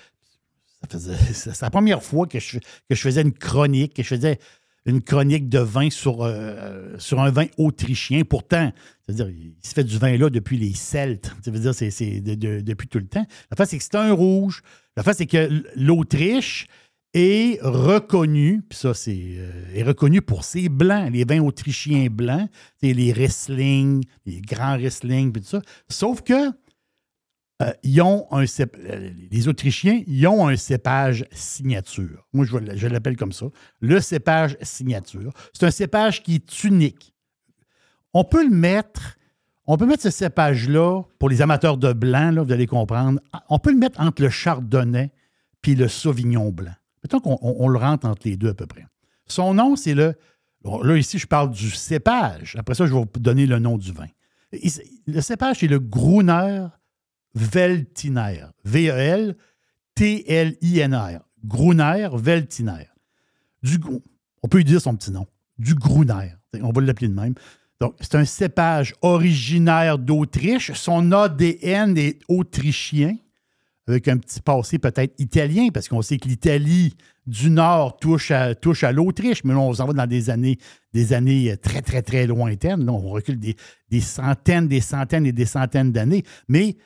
C'est 0.98 1.60
la 1.62 1.70
première 1.70 2.02
fois 2.02 2.26
que 2.26 2.38
je, 2.38 2.58
que 2.58 2.94
je 2.94 3.00
faisais 3.00 3.22
une 3.22 3.32
chronique, 3.32 3.94
que 3.94 4.02
je 4.02 4.08
faisais 4.08 4.38
une 4.86 5.02
chronique 5.02 5.48
de 5.48 5.58
vin 5.58 5.90
sur, 5.90 6.22
euh, 6.22 6.94
sur 6.98 7.20
un 7.20 7.30
vin 7.30 7.46
autrichien. 7.58 8.22
Pourtant, 8.24 8.72
c'est-à-dire, 9.04 9.28
il 9.28 9.52
se 9.62 9.74
fait 9.74 9.84
du 9.84 9.98
vin 9.98 10.16
là 10.16 10.30
depuis 10.30 10.56
les 10.56 10.72
Celtes. 10.74 11.34
Ça 11.44 11.50
veut 11.50 11.58
dire 11.60 11.74
c'est 11.74 11.90
c'est 11.90 12.20
de- 12.20 12.34
de- 12.34 12.60
depuis 12.60 12.88
tout 12.88 12.98
le 12.98 13.06
temps. 13.06 13.26
La 13.50 13.56
face, 13.56 13.70
c'est 13.70 13.78
que 13.78 13.84
c'est 13.84 13.96
un 13.96 14.12
rouge. 14.12 14.62
La 14.96 15.02
face, 15.02 15.18
c'est 15.18 15.26
que 15.26 15.48
l'Autriche 15.74 16.66
est 17.14 17.58
reconnue, 17.62 18.62
puis 18.68 18.78
ça, 18.78 18.92
c'est 18.92 19.18
euh, 19.38 19.50
est 19.74 19.82
reconnu 19.82 20.20
pour 20.20 20.44
ses 20.44 20.68
blancs, 20.68 21.10
les 21.12 21.24
vins 21.24 21.40
autrichiens 21.40 22.08
blancs, 22.10 22.48
les 22.82 23.12
Riesling, 23.12 24.04
les 24.26 24.40
grands 24.40 24.76
Riesling, 24.76 25.32
puis 25.32 25.40
tout 25.42 25.48
ça. 25.48 25.62
Sauf 25.88 26.22
que 26.22 26.50
euh, 27.62 27.72
ils 27.82 28.02
ont 28.02 28.26
un 28.32 28.44
euh, 28.44 29.10
les 29.30 29.48
Autrichiens, 29.48 30.02
ils 30.06 30.26
ont 30.26 30.46
un 30.46 30.56
cépage 30.56 31.24
signature. 31.32 32.26
Moi, 32.34 32.44
je, 32.44 32.86
l'appelle 32.86 33.16
comme 33.16 33.32
ça. 33.32 33.46
Le 33.80 34.00
cépage 34.00 34.58
signature. 34.60 35.32
C'est 35.54 35.64
un 35.64 35.70
cépage 35.70 36.22
qui 36.22 36.34
est 36.34 36.64
unique. 36.64 37.14
On 38.12 38.24
peut 38.24 38.44
le 38.44 38.54
mettre, 38.54 39.16
on 39.66 39.78
peut 39.78 39.86
mettre 39.86 40.02
ce 40.02 40.10
cépage-là, 40.10 41.02
pour 41.18 41.30
les 41.30 41.40
amateurs 41.40 41.78
de 41.78 41.92
blanc, 41.92 42.30
là, 42.30 42.42
vous 42.42 42.52
allez 42.52 42.66
comprendre, 42.66 43.20
on 43.48 43.58
peut 43.58 43.70
le 43.72 43.78
mettre 43.78 44.00
entre 44.00 44.22
le 44.22 44.28
chardonnay 44.30 45.10
puis 45.62 45.74
le 45.74 45.88
sauvignon 45.88 46.50
blanc. 46.50 46.74
Mettons 47.02 47.20
qu'on 47.20 47.38
on- 47.40 47.56
on 47.58 47.68
le 47.68 47.78
rentre 47.78 48.06
entre 48.06 48.28
les 48.28 48.36
deux 48.36 48.50
à 48.50 48.54
peu 48.54 48.66
près. 48.66 48.86
Son 49.26 49.54
nom, 49.54 49.76
c'est 49.76 49.94
le. 49.94 50.14
Là, 50.82 50.96
ici, 50.96 51.18
je 51.18 51.26
parle 51.26 51.50
du 51.52 51.70
cépage. 51.70 52.56
Après 52.58 52.74
ça, 52.74 52.86
je 52.86 52.92
vais 52.92 53.00
vous 53.00 53.20
donner 53.20 53.46
le 53.46 53.58
nom 53.58 53.78
du 53.78 53.92
vin. 53.92 54.06
Le 55.06 55.20
cépage, 55.20 55.58
c'est 55.60 55.68
le 55.68 55.78
Gruner 55.78 56.66
Veltiner. 57.36 58.46
V-E-L-T-L-I-N-R. 58.64 59.36
Gruner 61.44 62.08
Veltiner. 62.12 62.88
On 64.42 64.48
peut 64.48 64.58
lui 64.58 64.64
dire 64.64 64.80
son 64.80 64.96
petit 64.96 65.12
nom. 65.12 65.26
Du 65.58 65.74
Gruner. 65.74 66.32
On 66.60 66.72
va 66.72 66.80
l'appeler 66.80 67.08
de 67.08 67.14
même. 67.14 67.34
Donc, 67.80 67.94
c'est 68.00 68.14
un 68.14 68.24
cépage 68.24 68.94
originaire 69.02 69.98
d'Autriche. 69.98 70.72
Son 70.72 71.12
ADN 71.12 71.98
est 71.98 72.20
autrichien, 72.26 73.16
avec 73.86 74.08
un 74.08 74.16
petit 74.16 74.40
passé 74.40 74.78
peut-être 74.78 75.14
italien, 75.18 75.68
parce 75.72 75.88
qu'on 75.88 76.00
sait 76.00 76.16
que 76.16 76.26
l'Italie 76.26 76.94
du 77.26 77.50
Nord 77.50 77.98
touche 77.98 78.30
à, 78.30 78.54
l'Autriche, 78.92 79.44
mais 79.44 79.52
là, 79.52 79.60
on 79.60 79.74
s'en 79.74 79.86
va 79.86 79.92
dans 79.92 80.06
des 80.06 80.30
années, 80.30 80.56
des 80.94 81.12
années 81.12 81.54
très, 81.58 81.82
très, 81.82 82.00
très 82.00 82.26
lointaines. 82.26 82.86
Là, 82.86 82.92
on 82.92 83.10
recule 83.10 83.38
des 83.38 84.00
centaines, 84.00 84.68
des 84.68 84.80
centaines 84.80 85.26
et 85.26 85.32
des 85.32 85.44
centaines 85.44 85.92
d'années. 85.92 86.22
Mais 86.48 86.76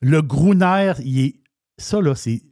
le 0.00 0.22
Gruner, 0.22 0.92
il 1.04 1.20
est. 1.20 1.40
Ça, 1.78 2.00
là, 2.00 2.14
c'est. 2.14 2.42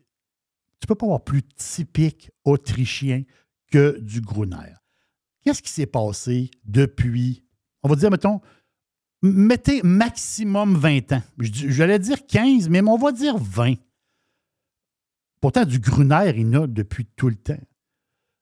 Tu 0.80 0.86
peux 0.86 0.94
pas 0.94 1.06
avoir 1.06 1.22
plus 1.22 1.42
typique 1.42 2.30
autrichien 2.44 3.22
que 3.70 3.98
du 4.00 4.20
Gruner. 4.20 4.74
Qu'est-ce 5.42 5.62
qui 5.62 5.70
s'est 5.70 5.86
passé 5.86 6.50
depuis, 6.64 7.44
on 7.82 7.88
va 7.88 7.96
dire, 7.96 8.10
mettons, 8.10 8.40
mettez 9.22 9.82
maximum 9.82 10.76
20 10.76 11.12
ans. 11.12 11.22
J'allais 11.38 11.98
dire 11.98 12.26
15, 12.26 12.68
mais 12.68 12.82
on 12.82 12.96
va 12.96 13.12
dire 13.12 13.38
20. 13.38 13.74
Pourtant, 15.40 15.64
du 15.64 15.78
Gruner, 15.78 16.32
il 16.36 16.50
y 16.50 16.56
a 16.56 16.66
depuis 16.66 17.06
tout 17.06 17.28
le 17.28 17.36
temps. 17.36 17.60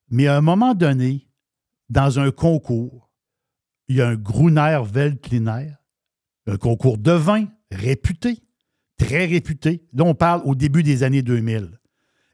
Mais 0.09 0.27
à 0.27 0.37
un 0.37 0.41
moment 0.41 0.75
donné, 0.75 1.29
dans 1.89 2.19
un 2.19 2.31
concours, 2.31 3.11
il 3.89 3.97
y 3.97 4.03
a 4.03 4.09
un 4.09 4.17
Gruner 4.17 4.81
Veltliner, 4.85 5.73
un 6.47 6.57
concours 6.57 6.99
de 6.99 7.13
vin 7.13 7.47
réputé, 7.71 8.43
très 9.01 9.27
réputé. 9.27 9.83
Là, 9.93 10.05
on 10.05 10.15
parle 10.15 10.43
au 10.45 10.55
début 10.55 10.83
des 10.83 11.03
années 11.03 11.23
2000. 11.23 11.79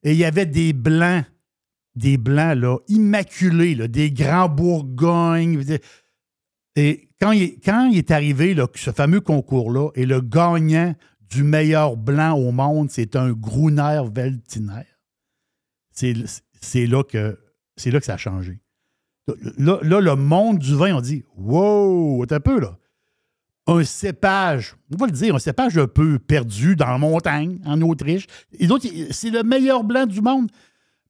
Et 0.03 0.13
il 0.13 0.19
y 0.19 0.25
avait 0.25 0.47
des 0.47 0.73
blancs, 0.73 1.25
des 1.95 2.17
blancs 2.19 2.57
là, 2.59 2.79
immaculés, 2.89 3.75
là, 3.75 3.89
des 3.89 4.11
grands 4.11 4.49
Bourgognes. 4.49 5.63
Et 6.77 7.09
quand 7.21 7.33
il, 7.33 7.43
est- 7.45 8.11
arrivé, 8.11 8.55
là, 8.55 8.67
ce 8.75 8.91
fameux 8.91 9.21
concours-là, 9.21 9.91
et 9.95 10.05
le 10.07 10.21
gagnant 10.21 10.95
du 11.31 11.43
meilleur 11.43 11.97
blanc 11.97 12.35
au 12.35 12.53
monde, 12.53 12.91
c'est 12.91 13.17
un 13.17 13.33
Gruner 13.33 14.03
Veltiner. 14.15 14.85
C'est 15.93 16.87
là, 16.87 17.03
que- 17.05 17.39
ça 18.05 18.15
a 18.15 18.19
changé. 18.19 18.61
Là, 19.59 19.81
le 19.83 20.15
monde 20.15 20.59
du 20.59 20.75
vin, 20.75 20.95
on 20.97 21.01
dit 21.01 21.25
Wow, 21.37 22.25
un 22.31 22.41
peu 22.41 22.61
là. 22.61 22.79
Un 23.67 23.83
cépage, 23.85 24.77
on 24.93 24.97
va 24.97 25.07
le 25.07 25.13
dire, 25.13 25.35
un 25.35 25.41
cépage 25.41 25.77
un 25.77 25.89
peu 25.89 26.19
perdu 26.19 26.77
dans 26.77 26.87
la 26.87 26.99
montagne, 26.99 27.59
en 27.67 27.81
Autriche. 27.83 28.27
Et 28.59 28.67
d'autres, 28.67 28.87
c'est 29.11 29.31
le 29.31 29.43
meilleur 29.43 29.83
blanc 29.83 30.07
du 30.07 30.21
monde. 30.21 30.49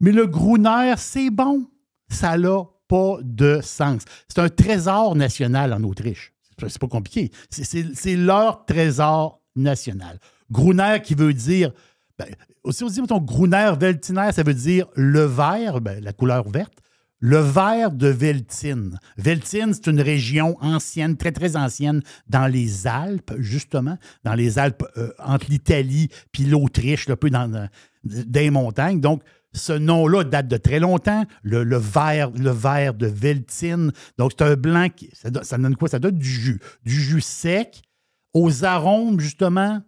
Mais 0.01 0.13
le 0.13 0.27
Gruner, 0.27 0.95
c'est 0.97 1.31
bon. 1.31 1.69
Ça 2.09 2.39
n'a 2.39 2.63
pas 2.89 3.19
de 3.23 3.61
sens. 3.63 4.03
C'est 4.29 4.41
un 4.41 4.49
trésor 4.49 5.17
national 5.17 5.73
en 5.73 5.83
Autriche. 5.83 6.33
C'est 6.59 6.79
pas 6.79 6.89
compliqué. 6.89 7.31
C'est 7.51 8.17
leur 8.17 8.65
trésor 8.65 9.43
national. 9.55 10.19
Gruner 10.51 11.01
qui 11.03 11.15
veut 11.15 11.35
dire. 11.35 11.73
Ben, 12.19 12.27
aussi, 12.63 12.83
on 12.83 12.89
dit, 12.89 13.01
mettons, 13.01 13.21
Gruner 13.21 13.73
Veltiner, 13.79 14.31
ça 14.33 14.43
veut 14.43 14.55
dire 14.55 14.87
le 14.95 15.25
vert, 15.25 15.81
ben, 15.81 16.03
la 16.03 16.13
couleur 16.13 16.49
verte. 16.49 16.73
Le 17.19 17.39
vert 17.39 17.93
de 17.93 18.09
Veltine. 18.09 18.99
Veltine, 19.17 19.73
c'est 19.73 19.87
une 19.87 20.01
région 20.01 20.57
ancienne, 20.61 21.17
très, 21.17 21.33
très 21.33 21.57
ancienne, 21.57 22.03
dans 22.29 22.47
les 22.47 22.87
Alpes, 22.87 23.33
justement, 23.39 23.97
dans 24.23 24.35
les 24.35 24.59
Alpes 24.59 24.85
euh, 24.99 25.11
entre 25.19 25.47
l'Italie 25.49 26.09
puis 26.31 26.45
l'Autriche, 26.45 27.09
un 27.09 27.17
peu 27.17 27.31
dans, 27.31 27.69
les 28.05 28.51
montagnes. 28.51 29.01
Donc, 29.01 29.23
ce 29.55 29.73
nom-là 29.73 30.25
date 30.25 30.49
de 30.49 30.59
très 30.59 30.79
longtemps. 30.79 31.25
Le, 31.43 31.79
vert, 31.79 32.31
le 32.33 32.51
vert 32.51 32.93
de 32.93 33.07
Veltine. 33.07 33.93
Donc, 34.19 34.33
c'est 34.37 34.45
un 34.45 34.55
blanc 34.55 34.89
qui. 34.95 35.09
Ça, 35.15 35.31
donne- 35.31 35.63
donne 35.63 35.77
quoi? 35.77 35.89
Ça 35.89 35.99
donne 35.99 36.19
du 36.19 36.29
jus. 36.29 36.61
Du 36.85 37.01
jus 37.01 37.23
sec, 37.23 37.83
aux 38.35 38.65
arômes, 38.65 39.21
justement, 39.21 39.81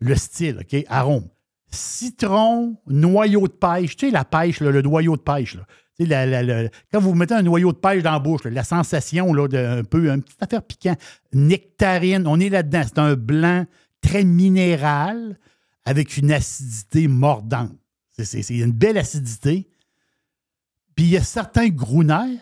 le 0.00 0.14
style, 0.14 0.58
OK? 0.60 0.84
Arômes. 0.88 1.28
Citron, 1.70 2.76
noyau 2.86 3.48
de 3.48 3.52
pêche. 3.52 3.96
Tu 3.96 4.06
sais, 4.06 4.12
la 4.12 4.26
pêche, 4.26 4.60
le 4.60 4.82
noyau 4.82 5.16
de 5.16 5.22
pêche. 5.22 5.56
Quand 5.98 7.00
vous 7.00 7.14
mettez 7.14 7.34
un 7.34 7.42
noyau 7.42 7.72
de 7.72 7.78
pêche 7.78 8.02
dans 8.02 8.12
la 8.12 8.18
bouche, 8.18 8.44
la 8.44 8.64
sensation 8.64 9.32
là, 9.32 9.48
d'un 9.48 9.82
peu, 9.84 10.10
une 10.10 10.22
petite 10.22 10.42
affaire 10.42 10.62
piquant. 10.62 10.96
Nectarine, 11.32 12.26
on 12.26 12.38
est 12.40 12.48
là-dedans. 12.50 12.82
C'est 12.84 12.98
un 12.98 13.14
blanc 13.14 13.64
très 14.00 14.24
minéral 14.24 15.38
avec 15.84 16.16
une 16.16 16.32
acidité 16.32 17.08
mordante. 17.08 17.72
C'est- 18.12 18.24
C'est 18.24 18.42
c'est 18.42 18.56
une 18.58 18.72
belle 18.72 18.98
acidité. 18.98 19.68
Puis 20.94 21.04
il 21.06 21.10
y 21.10 21.16
a 21.16 21.22
certains 21.22 21.68
Gruner 21.68 22.38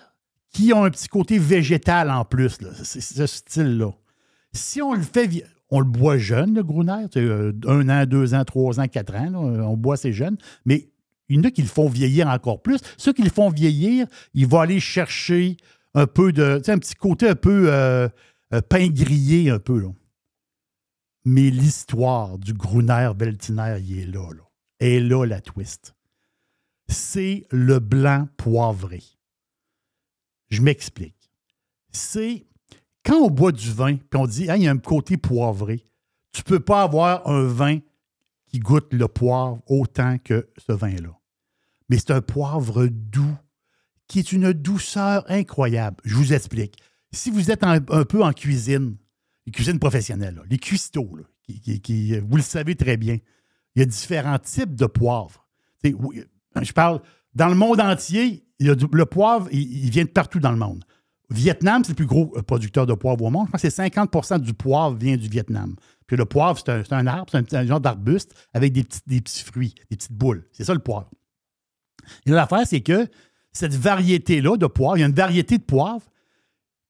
qui 0.52 0.72
ont 0.72 0.84
un 0.84 0.90
petit 0.90 1.08
côté 1.08 1.38
végétal 1.38 2.10
en 2.10 2.24
plus. 2.24 2.58
C'est 2.84 3.00
ce 3.00 3.26
style-là. 3.26 3.90
Si 4.52 4.80
on 4.80 4.94
le 4.94 5.02
fait, 5.02 5.44
on 5.70 5.80
le 5.80 5.86
boit 5.86 6.16
jeune, 6.16 6.54
le 6.54 6.62
sais, 7.20 7.24
euh, 7.26 7.52
un 7.66 7.88
an, 7.88 8.06
deux 8.06 8.34
ans, 8.34 8.44
trois 8.44 8.78
ans, 8.78 8.86
quatre 8.86 9.14
ans, 9.16 9.32
on 9.34 9.76
boit 9.76 9.94
assez 9.94 10.12
jeune, 10.12 10.36
mais 10.64 10.88
il 11.28 11.36
y 11.36 11.38
en 11.38 11.44
a 11.44 11.50
qui 11.50 11.62
le 11.62 11.68
font 11.68 11.88
vieillir 11.88 12.28
encore 12.28 12.62
plus. 12.62 12.80
Ceux 12.96 13.12
qui 13.12 13.22
le 13.22 13.30
font 13.30 13.50
vieillir, 13.50 14.06
ils 14.34 14.46
vont 14.46 14.60
aller 14.60 14.80
chercher 14.80 15.56
un 15.94 16.06
peu 16.06 16.32
de, 16.32 16.58
tu 16.58 16.64
sais, 16.64 16.72
un 16.72 16.78
petit 16.78 16.94
côté 16.94 17.28
un 17.28 17.34
peu 17.34 17.72
euh, 17.72 18.08
euh, 18.52 18.60
pain 18.60 18.88
grillé, 18.88 19.50
un 19.50 19.58
peu, 19.58 19.78
là. 19.78 19.90
Mais 21.24 21.50
l'histoire 21.50 22.38
du 22.38 22.52
Gruner 22.52 23.10
Veltiner, 23.16 23.78
il 23.80 24.00
est 24.00 24.06
là, 24.06 24.30
là. 24.32 24.42
Et 24.80 25.00
là, 25.00 25.24
la 25.24 25.40
twist. 25.40 25.94
C'est 26.88 27.46
le 27.50 27.78
blanc 27.78 28.28
poivré. 28.36 29.02
Je 30.50 30.60
m'explique. 30.60 31.30
C'est 31.90 32.46
quand 33.04 33.16
on 33.16 33.30
boit 33.30 33.52
du 33.52 33.70
vin, 33.70 33.96
puis 33.96 34.20
on 34.20 34.26
dit, 34.26 34.46
il 34.48 34.62
y 34.62 34.68
a 34.68 34.70
un 34.70 34.78
côté 34.78 35.16
poivré, 35.16 35.86
tu 36.32 36.40
ne 36.40 36.44
peux 36.44 36.60
pas 36.60 36.82
avoir 36.82 37.26
un 37.28 37.44
vin 37.44 37.78
goûte 38.60 38.92
le 38.92 39.08
poivre 39.08 39.60
autant 39.66 40.18
que 40.18 40.48
ce 40.56 40.72
vin-là. 40.72 41.18
Mais 41.88 41.98
c'est 41.98 42.10
un 42.12 42.20
poivre 42.22 42.86
doux, 42.86 43.36
qui 44.08 44.18
est 44.18 44.32
une 44.32 44.52
douceur 44.52 45.24
incroyable. 45.28 45.96
Je 46.04 46.14
vous 46.14 46.32
explique. 46.32 46.76
Si 47.12 47.30
vous 47.30 47.50
êtes 47.50 47.62
un, 47.62 47.80
peu 47.80 48.22
en 48.22 48.32
cuisine, 48.32 48.96
les 49.46 49.52
cuisines 49.52 49.78
professionnelles, 49.78 50.34
là, 50.36 50.42
les 50.48 50.58
cuistots, 50.58 51.10
qui- 51.46 52.18
vous 52.18 52.36
le 52.36 52.42
savez 52.42 52.74
très 52.74 52.96
bien, 52.96 53.18
il 53.74 53.80
y 53.80 53.82
a 53.82 53.86
différents 53.86 54.38
types 54.38 54.74
de 54.74 54.86
poivre. 54.86 55.46
Je 55.82 56.72
parle, 56.72 57.00
dans 57.34 57.48
le 57.48 57.54
monde 57.54 57.80
entier, 57.80 58.46
le 58.60 59.04
poivre, 59.04 59.48
il 59.52 59.90
vient 59.90 60.04
de 60.04 60.08
partout 60.10 60.40
dans 60.40 60.52
le 60.52 60.58
monde. 60.58 60.84
Vietnam, 61.30 61.82
c'est 61.84 61.92
le 61.92 61.96
plus 61.96 62.06
gros 62.06 62.32
euh, 62.36 62.42
producteur 62.42 62.86
de 62.86 62.94
poivre 62.94 63.24
au 63.24 63.30
monde. 63.30 63.46
Je 63.46 63.52
pense 63.52 63.62
que 63.62 63.70
c'est 63.70 63.88
50% 63.88 64.40
du 64.40 64.54
poivre 64.54 64.96
vient 64.96 65.16
du 65.16 65.28
Vietnam. 65.28 65.74
Puis 66.06 66.16
le 66.16 66.24
poivre, 66.24 66.58
c'est 66.58 66.70
un, 66.70 66.82
un 66.90 67.06
arbre, 67.06 67.30
c'est 67.30 67.54
un, 67.54 67.66
genre 67.66 67.80
d'arbuste 67.80 68.34
avec 68.52 68.72
des 68.72 68.84
petits, 68.84 69.00
des 69.06 69.20
petits 69.20 69.42
fruits, 69.42 69.74
des 69.90 69.96
petites 69.96 70.12
boules. 70.12 70.46
C'est 70.52 70.64
ça 70.64 70.74
le 70.74 70.80
poivre. 70.80 71.08
Et 72.26 72.30
l'affaire, 72.30 72.66
c'est 72.66 72.82
que 72.82 73.08
cette 73.52 73.74
variété-là 73.74 74.56
de 74.56 74.66
poivre, 74.66 74.98
il 74.98 75.00
y 75.00 75.04
a 75.04 75.06
une 75.06 75.14
variété 75.14 75.58
de 75.58 75.62
poivre 75.62 76.02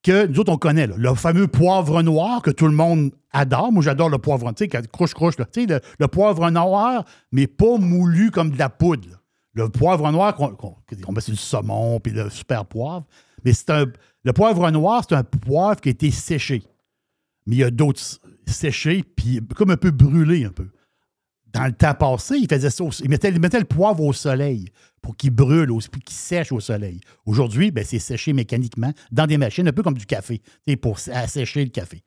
que 0.03 0.27
nous 0.27 0.39
autres, 0.39 0.51
on 0.51 0.57
connaît. 0.57 0.87
Le 0.87 1.15
fameux 1.15 1.47
poivre 1.47 2.03
noir 2.03 2.41
que 2.41 2.51
tout 2.51 2.67
le 2.67 2.73
monde 2.73 3.11
adore. 3.31 3.71
Moi, 3.71 3.81
j'adore 3.81 4.09
le 4.09 4.19
poivre, 4.19 4.51
tu 4.53 4.65
sais, 4.65 4.81
sais, 5.51 5.65
le, 5.65 5.79
le 5.99 6.07
poivre 6.07 6.49
noir, 6.51 7.05
mais 7.31 7.47
pas 7.47 7.77
moulu 7.77 8.29
comme 8.29 8.51
de 8.51 8.59
la 8.59 8.69
poudre. 8.69 9.23
Le 9.53 9.69
poivre 9.69 10.11
noir 10.11 10.35
qu'on 10.35 10.75
le 10.91 11.35
saumon, 11.35 11.99
puis 11.99 12.11
le 12.11 12.29
super 12.29 12.65
poivre. 12.65 13.05
Mais 13.43 13.53
c'est 13.53 13.69
un. 13.69 13.85
Le 14.25 14.33
poivre 14.33 14.69
noir, 14.71 15.05
c'est 15.07 15.15
un 15.15 15.23
poivre 15.23 15.79
qui 15.79 15.89
a 15.89 15.91
été 15.91 16.11
séché. 16.11 16.63
Mais 17.45 17.55
il 17.55 17.59
y 17.59 17.63
a 17.63 17.69
d'autres 17.71 18.01
séchés, 18.47 19.03
puis 19.15 19.39
comme 19.55 19.69
un 19.69 19.77
peu 19.77 19.91
brûlés 19.91 20.45
un 20.45 20.49
peu. 20.51 20.67
Dans 21.53 21.65
le 21.65 21.71
temps 21.71 21.93
passé, 21.93 22.35
il 22.37 22.49
faisait 22.49 22.69
ça. 22.71 22.83
au- 22.83 22.89
il, 22.91 23.09
mettait, 23.09 23.31
le 23.31 23.63
poivre 23.65 24.03
au 24.03 24.11
soleil 24.11 24.67
pour 25.01 25.15
qu'il 25.15 25.29
brûle, 25.29 25.71
au- 25.71 25.79
puis 25.79 26.01
qu'il 26.01 26.15
sèche 26.15 26.51
au 26.51 26.59
soleil. 26.59 26.99
Aujourd'hui, 27.25 27.71
ben, 27.71 27.85
c'est 27.85 27.99
séché 27.99 28.33
mécaniquement 28.33 28.91
dans 29.11 29.27
des 29.27 29.37
machines, 29.37 29.67
un 29.67 29.71
peu 29.71 29.83
comme 29.83 29.97
du 29.97 30.05
café, 30.07 30.41
pour 30.81 30.97
assécher 31.13 31.63
le 31.63 31.69
café. 31.69 32.03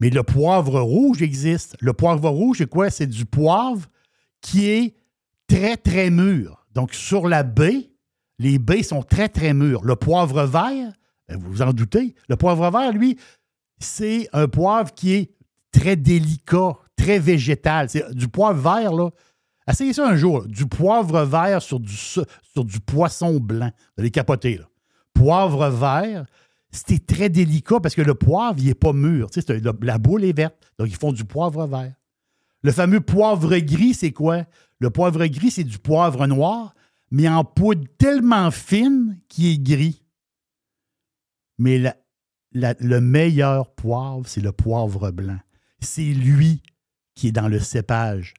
Mais 0.00 0.10
le 0.10 0.22
poivre 0.22 0.80
rouge 0.80 1.22
existe. 1.22 1.76
Le 1.80 1.92
poivre 1.94 2.28
rouge, 2.28 2.58
c'est 2.58 2.68
quoi? 2.68 2.90
C'est 2.90 3.06
du 3.06 3.24
poivre 3.24 3.88
qui 4.42 4.66
est 4.68 4.94
très, 5.46 5.76
très 5.76 6.10
mûr. 6.10 6.66
Donc, 6.74 6.92
sur 6.92 7.28
la 7.28 7.42
baie, 7.44 7.90
les 8.38 8.58
baies 8.58 8.82
sont 8.82 9.02
très, 9.02 9.28
très 9.28 9.54
mûres. 9.54 9.84
Le 9.84 9.96
poivre 9.96 10.44
vert, 10.44 10.92
ben, 11.28 11.38
vous 11.38 11.50
vous 11.50 11.62
en 11.62 11.72
doutez, 11.72 12.14
le 12.28 12.36
poivre 12.36 12.70
vert, 12.70 12.92
lui, 12.92 13.18
c'est 13.78 14.28
un 14.32 14.48
poivre 14.48 14.92
qui 14.94 15.14
est 15.14 15.30
très 15.72 15.96
délicat, 15.96 16.72
très 16.96 17.18
végétal. 17.18 17.88
C'est 17.88 18.14
du 18.14 18.28
poivre 18.28 18.60
vert, 18.60 18.92
là. 18.92 19.10
Essayez 19.68 19.92
ça 19.92 20.08
un 20.08 20.16
jour. 20.16 20.46
Du 20.46 20.66
poivre 20.66 21.24
vert 21.24 21.60
sur 21.60 21.80
du, 21.80 22.80
poisson 22.86 23.40
blanc. 23.40 23.70
Vous 23.96 24.02
allez 24.02 24.10
capoter, 24.10 24.58
là. 24.58 24.64
Poivre 25.12 25.68
vert, 25.70 26.26
c'était 26.70 26.98
très 26.98 27.28
délicat 27.28 27.80
parce 27.80 27.94
que 27.94 28.02
le 28.02 28.14
poivre, 28.14 28.58
il 28.58 28.66
n'est 28.66 28.74
pas 28.74 28.92
mûr. 28.92 29.30
Tu 29.30 29.40
sais, 29.40 29.60
la 29.60 29.98
boule 29.98 30.24
est 30.24 30.36
verte. 30.36 30.56
Donc, 30.78 30.88
ils 30.88 30.96
font 30.96 31.12
du 31.12 31.24
poivre 31.24 31.66
vert. 31.66 31.94
Le 32.62 32.72
fameux 32.72 33.00
poivre 33.00 33.56
gris, 33.58 33.94
c'est 33.94 34.12
quoi? 34.12 34.44
Le 34.78 34.90
poivre 34.90 35.24
gris, 35.26 35.50
c'est 35.50 35.64
du 35.64 35.78
poivre 35.78 36.26
noir, 36.26 36.74
mais 37.16 37.28
en 37.30 37.44
poudre 37.44 37.88
tellement 37.96 38.50
fine 38.50 39.18
qu'il 39.30 39.46
est 39.46 39.58
gris. 39.58 40.02
Mais 41.56 41.82
le 42.52 43.00
meilleur 43.00 43.74
poivre, 43.74 44.26
c'est 44.26 44.42
le 44.42 44.52
poivre 44.52 45.10
blanc. 45.12 45.38
C'est 45.80 46.12
lui 46.12 46.62
qui 47.14 47.28
est 47.28 47.32
dans 47.32 47.48
le 47.48 47.58
cépage 47.58 48.34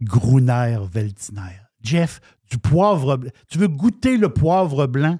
Gruner 0.00 0.78
Veltiner. 0.88 1.60
Jeff, 1.80 2.20
du 2.48 2.58
poivre. 2.58 3.18
Tu 3.48 3.58
veux 3.58 3.66
goûter 3.66 4.16
le 4.16 4.28
poivre 4.28 4.86
blanc? 4.86 5.18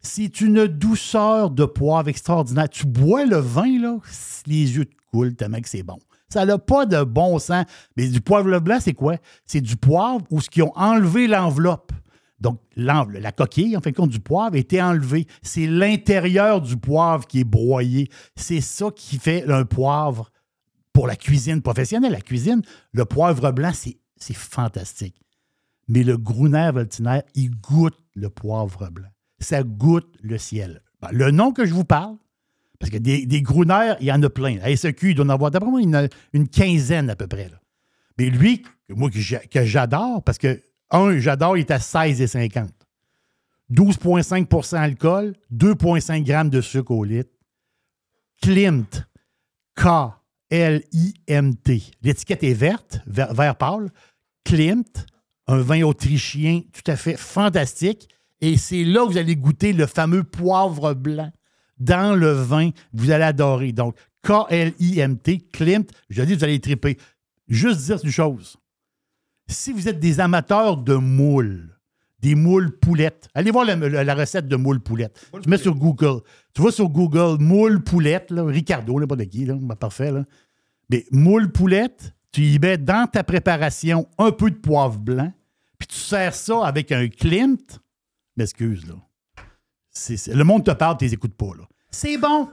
C'est 0.00 0.40
une 0.40 0.66
douceur 0.66 1.52
de 1.52 1.66
poivre 1.66 2.08
extraordinaire. 2.08 2.68
Tu 2.68 2.84
bois 2.84 3.26
le 3.26 3.36
vin, 3.36 3.80
là, 3.80 3.98
les 4.46 4.74
yeux 4.74 4.86
te 4.86 4.96
coulent 5.12 5.36
tellement 5.36 5.60
que 5.60 5.68
c'est 5.68 5.84
bon. 5.84 6.00
Ça 6.34 6.44
n'a 6.44 6.58
pas 6.58 6.84
de 6.84 7.04
bon 7.04 7.38
sens. 7.38 7.64
Mais 7.96 8.08
du 8.08 8.20
poivre 8.20 8.58
blanc, 8.58 8.78
c'est 8.80 8.92
quoi? 8.92 9.18
C'est 9.46 9.60
du 9.60 9.76
poivre 9.76 10.26
où 10.32 10.40
ce 10.40 10.50
qu'ils 10.50 10.64
ont 10.64 10.72
enlevé 10.74 11.28
l'enveloppe. 11.28 11.92
Donc, 12.40 12.60
la 12.74 13.30
coquille, 13.30 13.76
en 13.76 13.80
fin 13.80 13.90
de 13.90 13.94
compte, 13.94 14.10
du 14.10 14.18
poivre 14.18 14.56
a 14.56 14.58
été 14.58 14.82
enlevée. 14.82 15.28
C'est 15.42 15.68
l'intérieur 15.68 16.60
du 16.60 16.76
poivre 16.76 17.24
qui 17.24 17.38
est 17.38 17.44
broyé. 17.44 18.08
C'est 18.34 18.60
ça 18.60 18.90
qui 18.90 19.18
fait 19.18 19.48
un 19.48 19.64
poivre 19.64 20.32
pour 20.92 21.06
la 21.06 21.14
cuisine 21.14 21.62
professionnelle. 21.62 22.10
La 22.10 22.20
cuisine, 22.20 22.62
le 22.90 23.04
poivre 23.04 23.52
blanc, 23.52 23.70
c'est 23.72 23.98
c'est 24.16 24.34
fantastique. 24.34 25.14
Mais 25.86 26.02
le 26.02 26.16
Gruner 26.16 26.72
Veltiner, 26.74 27.20
il 27.36 27.50
goûte 27.60 27.98
le 28.14 28.28
poivre 28.28 28.90
blanc. 28.90 29.10
Ça 29.38 29.62
goûte 29.62 30.12
le 30.20 30.36
ciel. 30.36 30.82
Ben, 31.00 31.10
le 31.12 31.30
nom 31.30 31.52
que 31.52 31.64
je 31.64 31.74
vous 31.74 31.84
parle, 31.84 32.16
parce 32.78 32.90
que 32.90 32.98
des, 32.98 33.26
des 33.26 33.42
il 34.00 34.06
y 34.06 34.12
en 34.12 34.22
a 34.22 34.30
plein. 34.30 34.58
À 34.62 34.74
SEQ, 34.74 35.10
il 35.10 35.14
doit 35.14 35.24
en 35.24 35.30
avoir 35.30 35.50
d'après 35.50 35.70
moi 35.70 35.80
une, 35.80 36.48
quinzaine 36.48 37.10
à 37.10 37.16
peu 37.16 37.26
près. 37.26 37.50
Mais 38.18 38.30
lui, 38.30 38.62
moi 38.88 39.10
que 39.10 39.64
j'adore, 39.64 40.22
parce 40.22 40.38
que, 40.38 40.62
un, 40.90 41.18
j'adore, 41.18 41.56
il 41.56 41.60
est 41.60 41.70
à 41.70 41.78
16,50. 41.78 42.68
12,5% 43.72 44.76
alcool, 44.76 45.34
2,5 45.52 46.22
grammes 46.22 46.50
de 46.50 46.60
sucre 46.60 46.90
au 46.90 47.04
litre. 47.04 47.30
Klimt, 48.42 49.06
K-L-I-M-T. 49.76 50.72
L'étiquette 52.02 52.44
est 52.44 52.52
verte, 52.52 53.00
vert, 53.06 53.32
vert 53.32 53.56
pâle. 53.56 53.90
Klimt, 54.44 55.06
un 55.46 55.58
vin 55.58 55.82
autrichien 55.82 56.60
tout 56.72 56.90
à 56.90 56.96
fait 56.96 57.16
fantastique. 57.16 58.08
Et 58.40 58.58
c'est 58.58 58.84
là 58.84 59.06
que 59.06 59.12
vous 59.12 59.18
allez 59.18 59.36
goûter 59.36 59.72
le 59.72 59.86
fameux 59.86 60.24
poivre 60.24 60.92
blanc 60.92 61.30
dans 61.78 62.14
le 62.14 62.32
vin. 62.32 62.70
Vous 62.92 63.10
allez 63.10 63.24
adorer. 63.24 63.72
Donc, 63.72 63.96
K-L-I-M-T, 64.22 65.38
Klimt, 65.52 65.90
je 66.10 66.22
dis, 66.22 66.34
vous 66.34 66.44
allez 66.44 66.60
triper. 66.60 66.96
Juste 67.48 67.80
dire 67.82 67.98
une 68.04 68.10
chose. 68.10 68.56
Si 69.48 69.72
vous 69.72 69.88
êtes 69.88 70.00
des 70.00 70.20
amateurs 70.20 70.78
de 70.78 70.94
moules, 70.94 71.70
des 72.20 72.34
moules 72.34 72.78
poulettes, 72.78 73.28
allez 73.34 73.50
voir 73.50 73.66
la, 73.66 73.76
la- 73.76 74.02
la 74.04 74.14
recette 74.14 74.48
de 74.48 74.56
moules 74.56 74.80
poulettes. 74.80 75.28
tu 75.42 75.50
mets 75.50 75.58
sur 75.58 75.74
Google. 75.74 76.20
Tu 76.54 76.62
vas 76.62 76.70
sur 76.70 76.88
Google, 76.88 77.36
moules 77.42 77.82
poulettes, 77.82 78.30
là, 78.30 78.44
Ricardo, 78.44 78.98
là, 78.98 79.06
pas 79.06 79.16
de 79.16 79.24
qui, 79.24 79.44
là, 79.44 79.54
ben, 79.60 79.76
parfait. 79.76 80.10
Là. 80.10 80.24
Mais 80.88 81.04
moules 81.10 81.52
poulettes, 81.52 82.14
tu 82.32 82.42
y 82.42 82.58
mets 82.58 82.78
dans 82.78 83.06
ta 83.06 83.22
préparation 83.24 84.08
un 84.16 84.32
peu 84.32 84.50
de 84.50 84.56
poivre 84.56 84.98
blanc, 84.98 85.30
puis 85.78 85.88
tu 85.88 85.96
sers 85.96 86.34
ça 86.34 86.64
avec 86.66 86.90
un 86.92 87.08
Klimt. 87.08 87.78
M'excuse, 88.38 88.86
là. 88.86 88.94
C'est- 89.94 90.34
le 90.34 90.44
monde 90.44 90.64
te 90.64 90.72
parle, 90.72 90.96
tu 90.98 91.04
les 91.04 91.14
écoutes 91.14 91.34
pas, 91.34 91.52
là. 91.56 91.64
C'est 91.90 92.18
bon! 92.18 92.48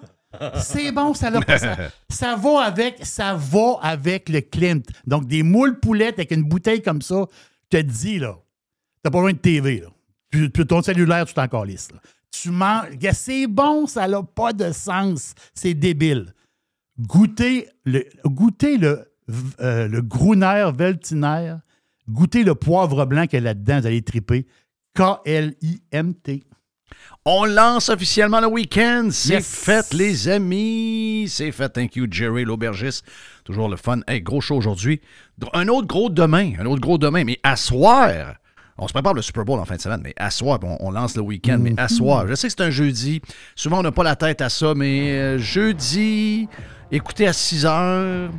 C'est 0.62 0.94
bon, 0.94 1.14
ça, 1.14 1.30
l'a- 1.30 1.42
ça, 1.58 1.76
ça 2.10 2.36
va 2.38 2.62
avec, 2.64 3.06
ça 3.06 3.34
va 3.36 3.80
avec 3.82 4.30
le 4.30 4.40
Klimt. 4.40 4.84
Donc, 5.06 5.28
des 5.28 5.44
moules 5.44 5.78
poulettes 5.80 6.20
avec 6.20 6.32
une 6.32 6.44
bouteille 6.44 6.82
comme 6.82 7.02
ça, 7.02 7.26
je 7.70 7.78
te 7.80 7.84
dis, 7.84 8.18
là, 8.20 8.38
t'as 9.04 9.10
pas 9.10 9.18
besoin 9.18 9.34
de 9.34 9.38
TV, 9.40 9.82
là. 9.82 9.88
Tu, 10.32 10.50
ton 10.50 10.82
cellulaire, 10.82 11.26
tu 11.26 11.34
t'en 11.34 11.50
calisses, 11.50 11.92
là. 11.92 12.00
Tu 12.32 12.50
manges, 12.50 12.86
c'est 13.12 13.46
bon, 13.48 13.88
ça 13.88 14.08
n'a 14.08 14.24
pas 14.24 14.54
de 14.54 14.72
sens. 14.72 15.34
C'est 15.54 15.74
débile. 15.74 16.34
Goûtez 16.98 17.68
le, 17.84 18.06
goûtez 18.24 18.78
le, 18.78 19.12
euh, 19.60 19.90
le 19.90 20.02
Gruner 20.02 20.70
Veltiner, 20.74 21.56
goûtez 22.08 22.46
le 22.46 22.56
poivre 22.56 23.06
blanc 23.06 23.24
qu'il 23.26 23.34
y 23.40 23.42
a 23.42 23.46
là-dedans, 23.46 23.82
vous 23.82 23.88
allez 23.88 24.02
triper. 24.02 24.48
K-L-I-M-T. 24.96 26.44
On 27.26 27.46
lance 27.46 27.90
officiellement 27.90 28.40
le 28.42 28.48
week-end. 28.48 29.10
C'est 29.12 29.34
Yes. 29.34 29.46
fait, 29.48 29.94
les 29.94 30.28
amis. 30.28 31.26
C'est 31.30 31.52
fait. 31.52 31.70
Thank 31.70 31.96
you, 31.96 32.08
Jerry, 32.10 32.44
l'aubergiste. 32.46 33.06
Toujours 33.44 33.70
le 33.70 33.78
fun. 33.78 34.00
Hey, 34.08 34.22
gros 34.22 34.42
show 34.42 34.56
aujourd'hui. 34.56 35.02
Un 35.54 35.68
autre 35.68 35.88
gros 35.88 36.10
demain. 36.10 36.54
Un 36.60 36.66
autre 36.66 36.82
gros 36.82 36.98
demain. 36.98 37.24
Mais 37.24 37.40
à 37.44 37.56
soir, 37.56 38.36
On 38.78 38.88
se 38.88 38.94
prépare 38.94 39.14
le 39.14 39.22
Super 39.22 39.46
Bowl 39.46 39.60
en 39.60 39.66
fin 39.66 39.76
de 39.76 39.82
semaine, 39.82 40.02
mais 40.04 40.14
à 40.18 40.32
soir, 40.32 40.58
on, 40.64 40.78
on 40.80 40.90
lance 40.90 41.16
le 41.16 41.22
week-end, 41.22 41.60
mais 41.62 41.74
à 41.78 41.88
soir. 41.88 42.26
Je 42.28 42.34
sais 42.34 42.48
que 42.48 42.54
c'est 42.58 42.64
un 42.64 42.72
jeudi. 42.72 43.22
Souvent, 43.56 43.80
on 43.80 43.84
n'a 43.84 43.92
pas 43.92 44.04
la 44.04 44.16
tête 44.16 44.42
à 44.42 44.50
ça, 44.50 44.74
mais 44.76 45.12
euh, 45.12 45.38
jeudi, 45.38 46.48
écoutez 46.92 47.28
à 47.28 47.34
6 47.34 47.66
heures. 47.68 48.32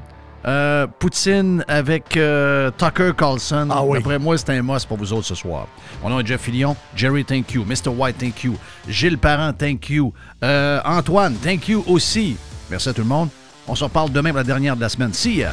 Euh, 0.44 0.86
Poutine 0.98 1.64
avec 1.68 2.16
euh, 2.16 2.70
Tucker 2.76 3.12
Carlson. 3.16 3.68
Ah 3.70 3.82
oui. 3.84 3.98
Après 3.98 4.18
moi, 4.18 4.36
c'est 4.36 4.50
un 4.50 4.62
must 4.62 4.86
pour 4.86 4.96
vous 4.96 5.12
autres 5.12 5.26
ce 5.26 5.34
soir. 5.34 5.66
Mon 6.02 6.10
nom 6.10 6.20
est 6.20 6.26
Jeff 6.26 6.40
Fillion. 6.40 6.76
Jerry, 6.96 7.24
thank 7.24 7.52
you. 7.52 7.64
Mr. 7.64 7.88
White, 7.88 8.18
thank 8.18 8.44
you. 8.44 8.56
Gilles 8.88 9.18
Parent, 9.18 9.52
thank 9.52 9.88
you. 9.88 10.12
Euh, 10.42 10.80
Antoine, 10.84 11.34
thank 11.36 11.68
you 11.68 11.84
aussi. 11.86 12.36
Merci 12.70 12.88
à 12.88 12.92
tout 12.92 13.02
le 13.02 13.08
monde. 13.08 13.28
On 13.68 13.74
se 13.74 13.84
reparle 13.84 14.10
demain 14.10 14.30
pour 14.30 14.38
la 14.38 14.44
dernière 14.44 14.76
de 14.76 14.80
la 14.80 14.88
semaine. 14.88 15.12
See 15.12 15.36
ya. 15.36 15.52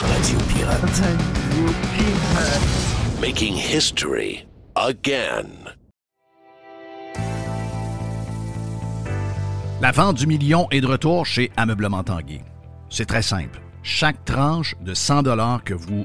Radio 0.00 0.38
Pirate. 0.48 1.37
Making 3.20 3.54
history 3.54 4.46
again. 4.76 5.46
La 9.80 9.92
vente 9.92 10.16
du 10.16 10.26
million 10.26 10.66
est 10.70 10.80
de 10.80 10.86
retour 10.86 11.26
chez 11.26 11.50
Ameublement 11.56 12.02
Tanguy. 12.02 12.40
C'est 12.90 13.06
très 13.06 13.22
simple. 13.22 13.60
Chaque 13.82 14.24
tranche 14.24 14.74
de 14.80 14.94
100 14.94 15.22
dollars 15.22 15.62
que 15.62 15.74
vous 15.74 16.04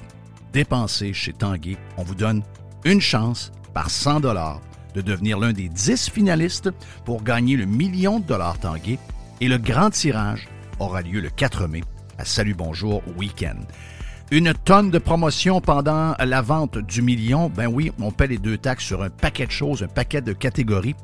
dépensez 0.51 1.13
chez 1.13 1.33
Tanguy, 1.33 1.77
on 1.97 2.03
vous 2.03 2.15
donne 2.15 2.43
une 2.83 3.01
chance 3.01 3.51
par 3.73 3.89
100 3.89 4.19
dollars 4.19 4.61
de 4.93 5.01
devenir 5.01 5.39
l'un 5.39 5.53
des 5.53 5.69
10 5.69 6.09
finalistes 6.09 6.69
pour 7.05 7.23
gagner 7.23 7.55
le 7.55 7.65
million 7.65 8.19
de 8.19 8.25
dollars 8.25 8.59
Tanguy 8.59 8.99
et 9.41 9.47
le 9.47 9.57
grand 9.57 9.89
tirage 9.89 10.47
aura 10.79 11.01
lieu 11.01 11.19
le 11.19 11.29
4 11.29 11.67
mai 11.67 11.83
à 12.17 12.25
Salut 12.25 12.53
Bonjour 12.53 13.01
Week-end. 13.17 13.59
Une 14.31 14.53
tonne 14.53 14.89
de 14.89 14.97
promotions 14.97 15.61
pendant 15.61 16.15
la 16.17 16.41
vente 16.41 16.77
du 16.77 17.01
million. 17.01 17.49
Ben 17.49 17.67
oui, 17.67 17.91
on 17.99 18.11
paie 18.11 18.27
les 18.27 18.37
deux 18.37 18.57
taxes 18.57 18.85
sur 18.85 19.03
un 19.03 19.09
paquet 19.09 19.45
de 19.45 19.51
choses, 19.51 19.83
un 19.83 19.87
paquet 19.87 20.21
de 20.21 20.33
catégories. 20.33 20.95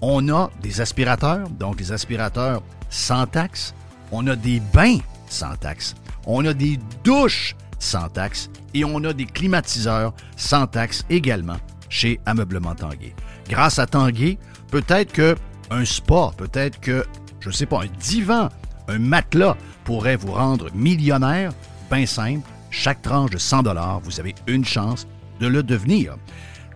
On 0.00 0.28
a 0.28 0.50
des 0.62 0.80
aspirateurs, 0.80 1.48
donc 1.48 1.76
des 1.76 1.90
aspirateurs 1.92 2.62
sans 2.88 3.26
taxe. 3.26 3.74
On 4.12 4.26
a 4.28 4.36
des 4.36 4.60
bains 4.72 4.98
sans 5.28 5.56
taxe. 5.56 5.94
On 6.26 6.44
a 6.44 6.54
des 6.54 6.78
douches 7.02 7.56
sans 7.78 8.08
taxe. 8.08 8.48
Et 8.74 8.84
on 8.84 9.02
a 9.04 9.12
des 9.12 9.26
climatiseurs 9.26 10.14
sans 10.36 10.66
taxe 10.66 11.04
également 11.10 11.56
chez 11.88 12.20
Ameublement 12.26 12.74
Tanguay. 12.74 13.14
Grâce 13.48 13.78
à 13.78 13.86
Tanguay, 13.86 14.38
peut-être 14.70 15.12
que 15.12 15.36
un 15.70 15.84
spa, 15.84 16.30
peut-être 16.36 16.80
que, 16.80 17.04
je 17.40 17.48
ne 17.48 17.54
sais 17.54 17.66
pas, 17.66 17.82
un 17.82 17.88
divan, 17.98 18.48
un 18.88 18.98
matelas 18.98 19.56
pourrait 19.84 20.16
vous 20.16 20.32
rendre 20.32 20.68
millionnaire. 20.74 21.52
Ben 21.90 22.06
simple, 22.06 22.46
chaque 22.70 23.02
tranche 23.02 23.30
de 23.30 23.38
100 23.38 23.62
vous 24.02 24.20
avez 24.20 24.34
une 24.46 24.64
chance 24.64 25.06
de 25.40 25.46
le 25.46 25.62
devenir. 25.62 26.16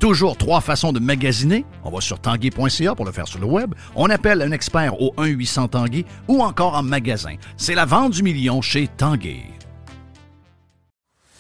Toujours 0.01 0.37
trois 0.37 0.61
façons 0.61 0.93
de 0.93 0.99
magasiner. 0.99 1.65
On 1.85 1.91
va 1.91 2.01
sur 2.01 2.19
tanguay.ca 2.19 2.95
pour 2.97 3.05
le 3.05 3.13
faire 3.13 3.29
sur 3.29 3.39
le 3.39 3.47
web. 3.47 3.73
On 3.95 4.11
appelle 4.11 4.43
un 4.43 4.51
expert 4.51 5.01
au 5.01 5.15
1-800 5.17 5.69
Tanguay 5.69 6.05
ou 6.27 6.43
encore 6.43 6.75
en 6.75 6.83
magasin. 6.83 7.37
C'est 7.57 7.77
la 7.77 7.85
vente 7.85 8.13
du 8.15 8.25
million 8.25 8.61
chez 8.61 8.89
Tanguay. 8.89 9.45